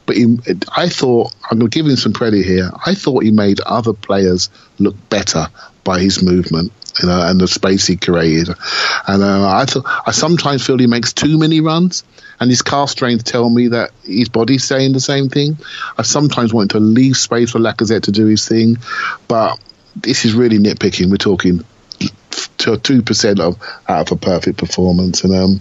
but 0.06 0.16
he, 0.16 0.36
I 0.76 0.88
thought 0.88 1.34
I'm 1.50 1.58
going 1.58 1.70
to 1.70 1.74
give 1.76 1.86
him 1.86 1.96
some 1.96 2.12
credit 2.12 2.44
here. 2.44 2.70
I 2.84 2.94
thought 2.94 3.24
he 3.24 3.30
made 3.30 3.60
other 3.60 3.92
players 3.92 4.50
look 4.78 4.96
better 5.08 5.46
by 5.84 6.00
his 6.00 6.22
movement. 6.22 6.72
You 7.00 7.08
know, 7.08 7.22
and 7.22 7.40
the 7.40 7.48
space 7.48 7.86
he 7.86 7.96
created, 7.96 8.50
and 9.06 9.22
uh, 9.22 9.48
I 9.50 9.64
th- 9.64 9.82
I 10.06 10.10
sometimes 10.10 10.66
feel 10.66 10.76
he 10.76 10.86
makes 10.86 11.14
too 11.14 11.38
many 11.38 11.62
runs, 11.62 12.04
and 12.38 12.50
his 12.50 12.60
calf 12.60 12.90
strength 12.90 13.24
tell 13.24 13.48
me 13.48 13.68
that 13.68 13.92
his 14.04 14.28
body's 14.28 14.64
saying 14.64 14.92
the 14.92 15.00
same 15.00 15.30
thing. 15.30 15.56
I 15.96 16.02
sometimes 16.02 16.52
want 16.52 16.72
to 16.72 16.80
leave 16.80 17.16
space 17.16 17.52
for 17.52 17.60
Lacazette 17.60 18.02
to 18.02 18.12
do 18.12 18.26
his 18.26 18.46
thing, 18.46 18.76
but 19.26 19.58
this 19.96 20.26
is 20.26 20.34
really 20.34 20.58
nitpicking. 20.58 21.10
We're 21.10 21.16
talking 21.16 21.64
to 22.58 22.76
two 22.78 23.02
percent 23.02 23.40
of 23.40 23.60
out 23.88 24.10
of 24.10 24.18
a 24.18 24.20
perfect 24.20 24.58
performance, 24.58 25.24
and 25.24 25.34
um, 25.34 25.60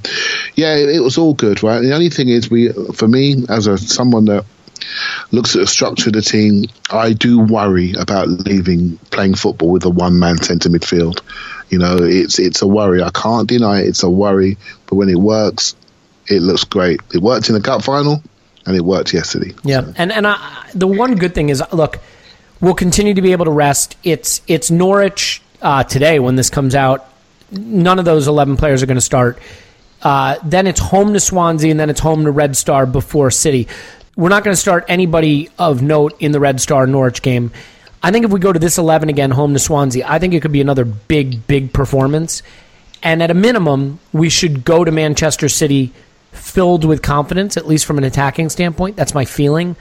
yeah, 0.56 0.76
it, 0.76 0.90
it, 0.90 1.00
was 1.00 1.18
all 1.18 1.34
good, 1.34 1.64
right? 1.64 1.82
The 1.82 1.94
only 1.94 2.10
thing 2.10 2.30
is, 2.30 2.50
we 2.50 2.72
for 2.72 3.08
me 3.08 3.46
as 3.50 3.68
a 3.68 3.78
someone 3.78 4.26
that 4.26 4.46
looks 5.32 5.56
at 5.56 5.62
the 5.62 5.68
structure 5.68 6.10
of 6.10 6.14
the 6.14 6.22
team, 6.22 6.66
I 6.90 7.14
do 7.14 7.40
worry 7.40 7.94
about 7.94 8.28
leaving 8.28 8.98
playing 9.10 9.36
football 9.36 9.70
with 9.72 9.86
a 9.86 9.90
one 9.90 10.20
man 10.20 10.38
centre 10.38 10.70
midfield. 10.70 11.22
You 11.70 11.80
know, 11.80 11.98
it's 12.02 12.40
it's 12.40 12.62
a 12.62 12.68
worry. 12.68 13.02
I 13.02 13.12
can't 13.12 13.48
deny 13.48 13.82
it. 13.82 13.88
It's 13.88 14.04
a 14.04 14.10
worry, 14.10 14.58
but 14.88 14.96
when 14.96 15.10
it 15.10 15.18
works, 15.18 15.76
it 16.28 16.42
looks 16.42 16.64
great. 16.64 17.02
It 17.14 17.22
worked 17.22 17.50
in 17.50 17.56
the 17.56 17.62
cup 17.62 17.84
final, 17.84 18.22
and 18.66 18.76
it 18.76 18.82
worked 18.82 19.14
yesterday. 19.14 19.54
Yeah, 19.64 19.82
so. 19.82 19.94
and 19.98 20.12
and 20.12 20.28
I, 20.28 20.70
the 20.74 20.88
one 20.88 21.16
good 21.16 21.34
thing 21.34 21.50
is, 21.50 21.64
look, 21.72 22.00
we'll 22.60 22.76
continue 22.76 23.14
to 23.14 23.22
be 23.22 23.32
able 23.32 23.46
to 23.46 23.52
rest. 23.52 23.98
It's 24.04 24.42
it's 24.48 24.70
Norwich 24.70 25.42
uh, 25.62 25.84
today 25.84 26.20
when 26.20 26.36
this 26.36 26.50
comes 26.50 26.76
out. 26.76 27.08
None 27.52 28.00
of 28.00 28.06
those 28.06 28.28
11 28.28 28.58
players 28.58 28.82
are 28.82 28.86
going 28.86 28.96
to 28.96 29.02
start. 29.02 29.40
Uh, 30.02 30.38
then 30.44 30.68
it's 30.68 30.80
home 30.80 31.14
to 31.14 31.20
Swansea, 31.20 31.70
and 31.70 31.80
then 31.80 31.90
it's 31.90 32.00
home 32.00 32.24
to 32.24 32.32
Red 32.32 32.58
Star 32.58 32.86
before 32.86 33.30
City. 33.30 33.68
We're 34.16 34.30
not 34.30 34.44
going 34.44 34.54
to 34.54 34.60
start 34.60 34.86
anybody 34.88 35.50
of 35.60 35.82
note 35.82 36.16
in 36.20 36.32
the 36.32 36.40
Red 36.40 36.60
Star 36.60 36.88
Norwich 36.88 37.22
game. 37.22 37.52
I 38.04 38.12
think 38.12 38.26
if 38.26 38.32
we 38.32 38.40
go 38.40 38.52
to 38.52 38.60
this 38.60 38.78
11 38.78 39.10
again, 39.10 39.32
home 39.32 39.54
to 39.54 39.60
Swansea, 39.60 40.06
I 40.08 40.18
think 40.18 40.34
it 40.34 40.42
could 40.42 40.52
be 40.52 40.62
another 40.62 40.86
big, 40.86 41.46
big 41.46 41.72
performance. 41.72 42.42
And 43.04 43.22
at 43.22 43.30
a 43.30 43.36
minimum, 43.36 44.00
we 44.12 44.30
should 44.30 44.64
go 44.64 44.84
to 44.84 44.92
Manchester 44.92 45.50
City 45.50 45.94
filled 46.32 46.84
with 46.84 47.02
confidence, 47.02 47.58
at 47.58 47.68
least 47.68 47.86
from 47.86 47.98
an 47.98 48.04
attacking 48.04 48.50
standpoint. 48.50 48.96
That's 48.96 49.14
my 49.14 49.26
feeling. 49.26 49.76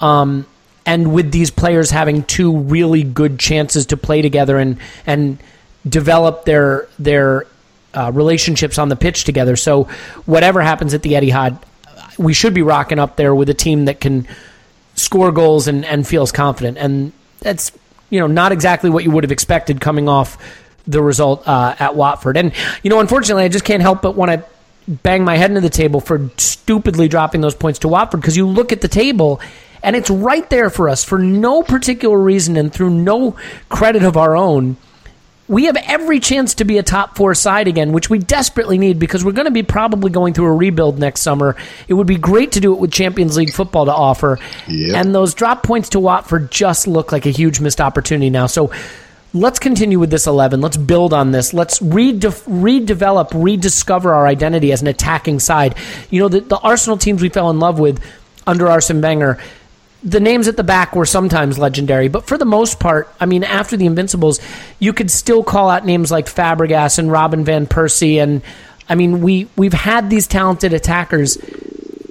Um, 0.00 0.46
and 0.86 1.12
with 1.12 1.32
these 1.32 1.50
players 1.50 1.90
having 1.90 2.22
two 2.22 2.56
really 2.56 3.02
good 3.02 3.38
chances 3.38 3.86
to 3.86 3.96
play 3.96 4.22
together 4.22 4.58
and 4.58 4.78
and 5.04 5.38
develop 5.86 6.44
their 6.44 6.88
their 6.98 7.46
uh, 7.92 8.10
relationships 8.14 8.78
on 8.78 8.88
the 8.88 8.96
pitch 8.96 9.24
together. 9.24 9.56
So 9.56 9.84
whatever 10.24 10.62
happens 10.62 10.94
at 10.94 11.02
the 11.02 11.14
Etihad, 11.14 11.60
we 12.18 12.32
should 12.32 12.54
be 12.54 12.62
rocking 12.62 12.98
up 12.98 13.16
there 13.16 13.34
with 13.34 13.48
a 13.50 13.54
team 13.54 13.86
that 13.86 14.00
can 14.00 14.28
score 14.94 15.32
goals 15.32 15.68
and, 15.68 15.84
and 15.84 16.06
feels 16.06 16.32
confident. 16.32 16.78
And 16.78 17.12
that's 17.40 17.72
you 18.08 18.20
know 18.20 18.28
not 18.28 18.52
exactly 18.52 18.88
what 18.88 19.04
you 19.04 19.10
would 19.10 19.24
have 19.24 19.32
expected 19.32 19.80
coming 19.80 20.08
off 20.08 20.38
the 20.86 21.02
result 21.02 21.46
uh, 21.48 21.74
at 21.78 21.96
Watford. 21.96 22.36
And 22.36 22.52
you 22.82 22.90
know, 22.90 23.00
unfortunately, 23.00 23.44
I 23.44 23.48
just 23.48 23.64
can't 23.64 23.82
help 23.82 24.02
but 24.02 24.14
want 24.14 24.30
to 24.30 24.44
bang 24.88 25.24
my 25.24 25.36
head 25.36 25.50
into 25.50 25.60
the 25.60 25.70
table 25.70 26.00
for 26.00 26.30
stupidly 26.36 27.08
dropping 27.08 27.40
those 27.40 27.56
points 27.56 27.80
to 27.80 27.88
Watford 27.88 28.20
because 28.20 28.36
you 28.36 28.46
look 28.46 28.70
at 28.70 28.80
the 28.80 28.88
table 28.88 29.40
and 29.86 29.94
it's 29.94 30.10
right 30.10 30.50
there 30.50 30.68
for 30.68 30.88
us 30.88 31.04
for 31.04 31.16
no 31.16 31.62
particular 31.62 32.18
reason 32.18 32.56
and 32.56 32.72
through 32.72 32.90
no 32.90 33.36
credit 33.68 34.02
of 34.02 34.16
our 34.16 34.36
own. 34.36 34.76
We 35.46 35.66
have 35.66 35.76
every 35.76 36.18
chance 36.18 36.54
to 36.54 36.64
be 36.64 36.78
a 36.78 36.82
top 36.82 37.16
four 37.16 37.36
side 37.36 37.68
again, 37.68 37.92
which 37.92 38.10
we 38.10 38.18
desperately 38.18 38.78
need 38.78 38.98
because 38.98 39.24
we're 39.24 39.30
going 39.30 39.46
to 39.46 39.52
be 39.52 39.62
probably 39.62 40.10
going 40.10 40.34
through 40.34 40.46
a 40.46 40.56
rebuild 40.56 40.98
next 40.98 41.20
summer. 41.20 41.54
It 41.86 41.94
would 41.94 42.08
be 42.08 42.16
great 42.16 42.50
to 42.52 42.60
do 42.60 42.74
it 42.74 42.80
with 42.80 42.90
Champions 42.90 43.36
League 43.36 43.52
football 43.52 43.84
to 43.84 43.94
offer. 43.94 44.40
Yep. 44.66 44.96
And 44.96 45.14
those 45.14 45.34
drop 45.34 45.62
points 45.62 45.90
to 45.90 46.00
Watford 46.00 46.50
just 46.50 46.88
look 46.88 47.12
like 47.12 47.24
a 47.24 47.30
huge 47.30 47.60
missed 47.60 47.80
opportunity 47.80 48.28
now. 48.28 48.46
So 48.48 48.72
let's 49.32 49.60
continue 49.60 50.00
with 50.00 50.10
this 50.10 50.26
11. 50.26 50.60
Let's 50.60 50.76
build 50.76 51.12
on 51.12 51.30
this. 51.30 51.54
Let's 51.54 51.80
rede- 51.80 52.22
redevelop, 52.22 53.30
rediscover 53.40 54.12
our 54.12 54.26
identity 54.26 54.72
as 54.72 54.82
an 54.82 54.88
attacking 54.88 55.38
side. 55.38 55.76
You 56.10 56.22
know, 56.22 56.28
the, 56.28 56.40
the 56.40 56.58
Arsenal 56.58 56.98
teams 56.98 57.22
we 57.22 57.28
fell 57.28 57.50
in 57.50 57.60
love 57.60 57.78
with 57.78 58.02
under 58.48 58.68
Arsene 58.68 59.00
Wenger 59.00 59.38
the 60.02 60.20
names 60.20 60.46
at 60.48 60.56
the 60.56 60.64
back 60.64 60.94
were 60.94 61.06
sometimes 61.06 61.58
legendary, 61.58 62.08
but 62.08 62.26
for 62.26 62.38
the 62.38 62.44
most 62.44 62.78
part, 62.78 63.08
I 63.18 63.26
mean, 63.26 63.44
after 63.44 63.76
the 63.76 63.86
Invincibles, 63.86 64.40
you 64.78 64.92
could 64.92 65.10
still 65.10 65.42
call 65.42 65.70
out 65.70 65.84
names 65.84 66.10
like 66.10 66.26
Fabregas 66.26 66.98
and 66.98 67.10
Robin 67.10 67.44
van 67.44 67.66
Persie, 67.66 68.22
and 68.22 68.42
I 68.88 68.94
mean, 68.94 69.20
we 69.20 69.48
we've 69.56 69.72
had 69.72 70.10
these 70.10 70.26
talented 70.26 70.72
attackers. 70.72 71.36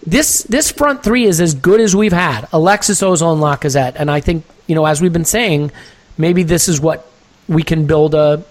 This 0.05 0.43
this 0.43 0.71
front 0.71 1.03
three 1.03 1.25
is 1.25 1.39
as 1.39 1.53
good 1.53 1.79
as 1.79 1.95
we've 1.95 2.13
had. 2.13 2.47
Alexis 2.51 3.01
Ozil 3.01 3.33
and 3.33 3.41
Lacazette, 3.41 3.95
and 3.95 4.09
I 4.11 4.19
think 4.19 4.45
you 4.67 4.75
know, 4.75 4.85
as 4.85 5.01
we've 5.01 5.13
been 5.13 5.25
saying, 5.25 5.71
maybe 6.17 6.43
this 6.43 6.67
is 6.67 6.81
what 6.81 7.09
we 7.47 7.63
can 7.63 7.85
build 7.85 8.15
a 8.15 8.43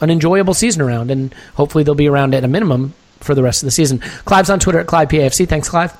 an 0.00 0.10
enjoyable 0.10 0.54
season 0.54 0.82
around, 0.82 1.10
and 1.10 1.34
hopefully 1.54 1.84
they'll 1.84 1.94
be 1.94 2.08
around 2.08 2.34
at 2.34 2.44
a 2.44 2.48
minimum 2.48 2.94
for 3.20 3.34
the 3.34 3.42
rest 3.42 3.62
of 3.62 3.66
the 3.66 3.70
season. 3.70 3.98
Clive's 4.24 4.50
on 4.50 4.60
Twitter 4.60 4.80
at 4.80 4.86
ClivePAFC. 4.86 5.48
Thanks, 5.48 5.68
Clive. 5.68 5.96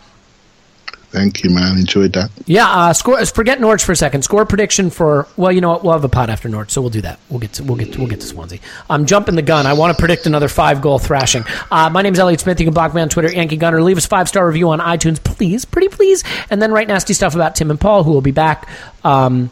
Thank 1.14 1.44
you, 1.44 1.50
man. 1.50 1.78
Enjoyed 1.78 2.12
that. 2.14 2.28
Yeah, 2.44 2.68
uh, 2.68 2.92
score. 2.92 3.24
Forget 3.26 3.60
Norwich 3.60 3.84
for 3.84 3.92
a 3.92 3.96
second. 3.96 4.22
Score 4.22 4.44
prediction 4.44 4.90
for. 4.90 5.28
Well, 5.36 5.52
you 5.52 5.60
know 5.60 5.70
what? 5.70 5.84
We'll 5.84 5.92
have 5.92 6.02
a 6.02 6.08
pot 6.08 6.28
after 6.28 6.48
Norwich, 6.48 6.72
so 6.72 6.80
we'll 6.80 6.90
do 6.90 7.02
that. 7.02 7.20
We'll 7.28 7.38
get 7.38 7.52
to 7.52 7.62
we'll 7.62 7.76
get 7.76 7.92
to, 7.92 8.00
we'll 8.00 8.08
get 8.08 8.20
to 8.20 8.26
Swansea. 8.26 8.58
I'm 8.90 9.06
jumping 9.06 9.36
the 9.36 9.42
gun. 9.42 9.64
I 9.64 9.74
want 9.74 9.96
to 9.96 10.00
predict 10.00 10.26
another 10.26 10.48
five 10.48 10.82
goal 10.82 10.98
thrashing. 10.98 11.44
Uh, 11.70 11.88
my 11.88 12.02
name 12.02 12.14
is 12.14 12.18
Elliot 12.18 12.40
Smith. 12.40 12.58
You 12.58 12.66
can 12.66 12.74
block 12.74 12.92
me 12.94 13.00
on 13.00 13.08
Twitter, 13.08 13.32
Yankee 13.32 13.56
Gunner. 13.56 13.80
Leave 13.80 13.96
us 13.96 14.06
five 14.06 14.28
star 14.28 14.44
review 14.44 14.70
on 14.70 14.80
iTunes, 14.80 15.22
please, 15.22 15.64
pretty 15.64 15.86
please, 15.86 16.24
and 16.50 16.60
then 16.60 16.72
write 16.72 16.88
nasty 16.88 17.14
stuff 17.14 17.36
about 17.36 17.54
Tim 17.54 17.70
and 17.70 17.80
Paul, 17.80 18.02
who 18.02 18.10
will 18.10 18.20
be 18.20 18.32
back. 18.32 18.68
Um, 19.04 19.50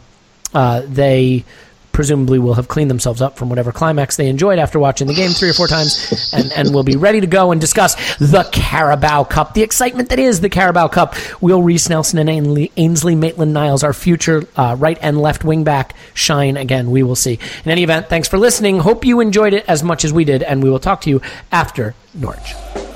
uh, 0.53 0.81
they 0.85 1.45
presumably 1.93 2.39
will 2.39 2.55
have 2.55 2.67
cleaned 2.67 2.89
themselves 2.89 3.21
up 3.21 3.37
from 3.37 3.49
whatever 3.49 3.71
climax 3.71 4.17
they 4.17 4.27
enjoyed 4.27 4.59
after 4.59 4.79
watching 4.79 5.07
the 5.07 5.13
game 5.13 5.31
three 5.31 5.49
or 5.49 5.53
four 5.53 5.67
times 5.67 6.31
and, 6.33 6.51
and 6.51 6.73
will 6.73 6.83
be 6.83 6.97
ready 6.97 7.21
to 7.21 7.27
go 7.27 7.51
and 7.51 7.61
discuss 7.61 7.95
the 8.17 8.43
Carabao 8.51 9.23
Cup, 9.25 9.53
the 9.53 9.61
excitement 9.61 10.09
that 10.09 10.19
is 10.19 10.41
the 10.41 10.49
Carabao 10.49 10.87
Cup. 10.89 11.15
Will 11.41 11.61
Reiss 11.61 11.87
Nelson 11.89 12.19
and 12.19 12.69
Ainsley 12.77 13.15
Maitland 13.15 13.53
Niles, 13.53 13.83
our 13.83 13.93
future 13.93 14.43
uh, 14.55 14.75
right 14.77 14.97
and 15.01 15.21
left 15.21 15.43
wing 15.43 15.63
back, 15.63 15.95
shine 16.13 16.57
again? 16.57 16.91
We 16.91 17.03
will 17.03 17.15
see. 17.15 17.39
In 17.63 17.71
any 17.71 17.83
event, 17.83 18.09
thanks 18.09 18.27
for 18.27 18.37
listening. 18.37 18.79
Hope 18.79 19.05
you 19.05 19.19
enjoyed 19.19 19.53
it 19.53 19.63
as 19.67 19.83
much 19.83 20.03
as 20.03 20.11
we 20.11 20.25
did, 20.25 20.43
and 20.43 20.63
we 20.63 20.69
will 20.69 20.79
talk 20.79 21.01
to 21.01 21.09
you 21.09 21.21
after 21.51 21.95
Norwich. 22.13 22.92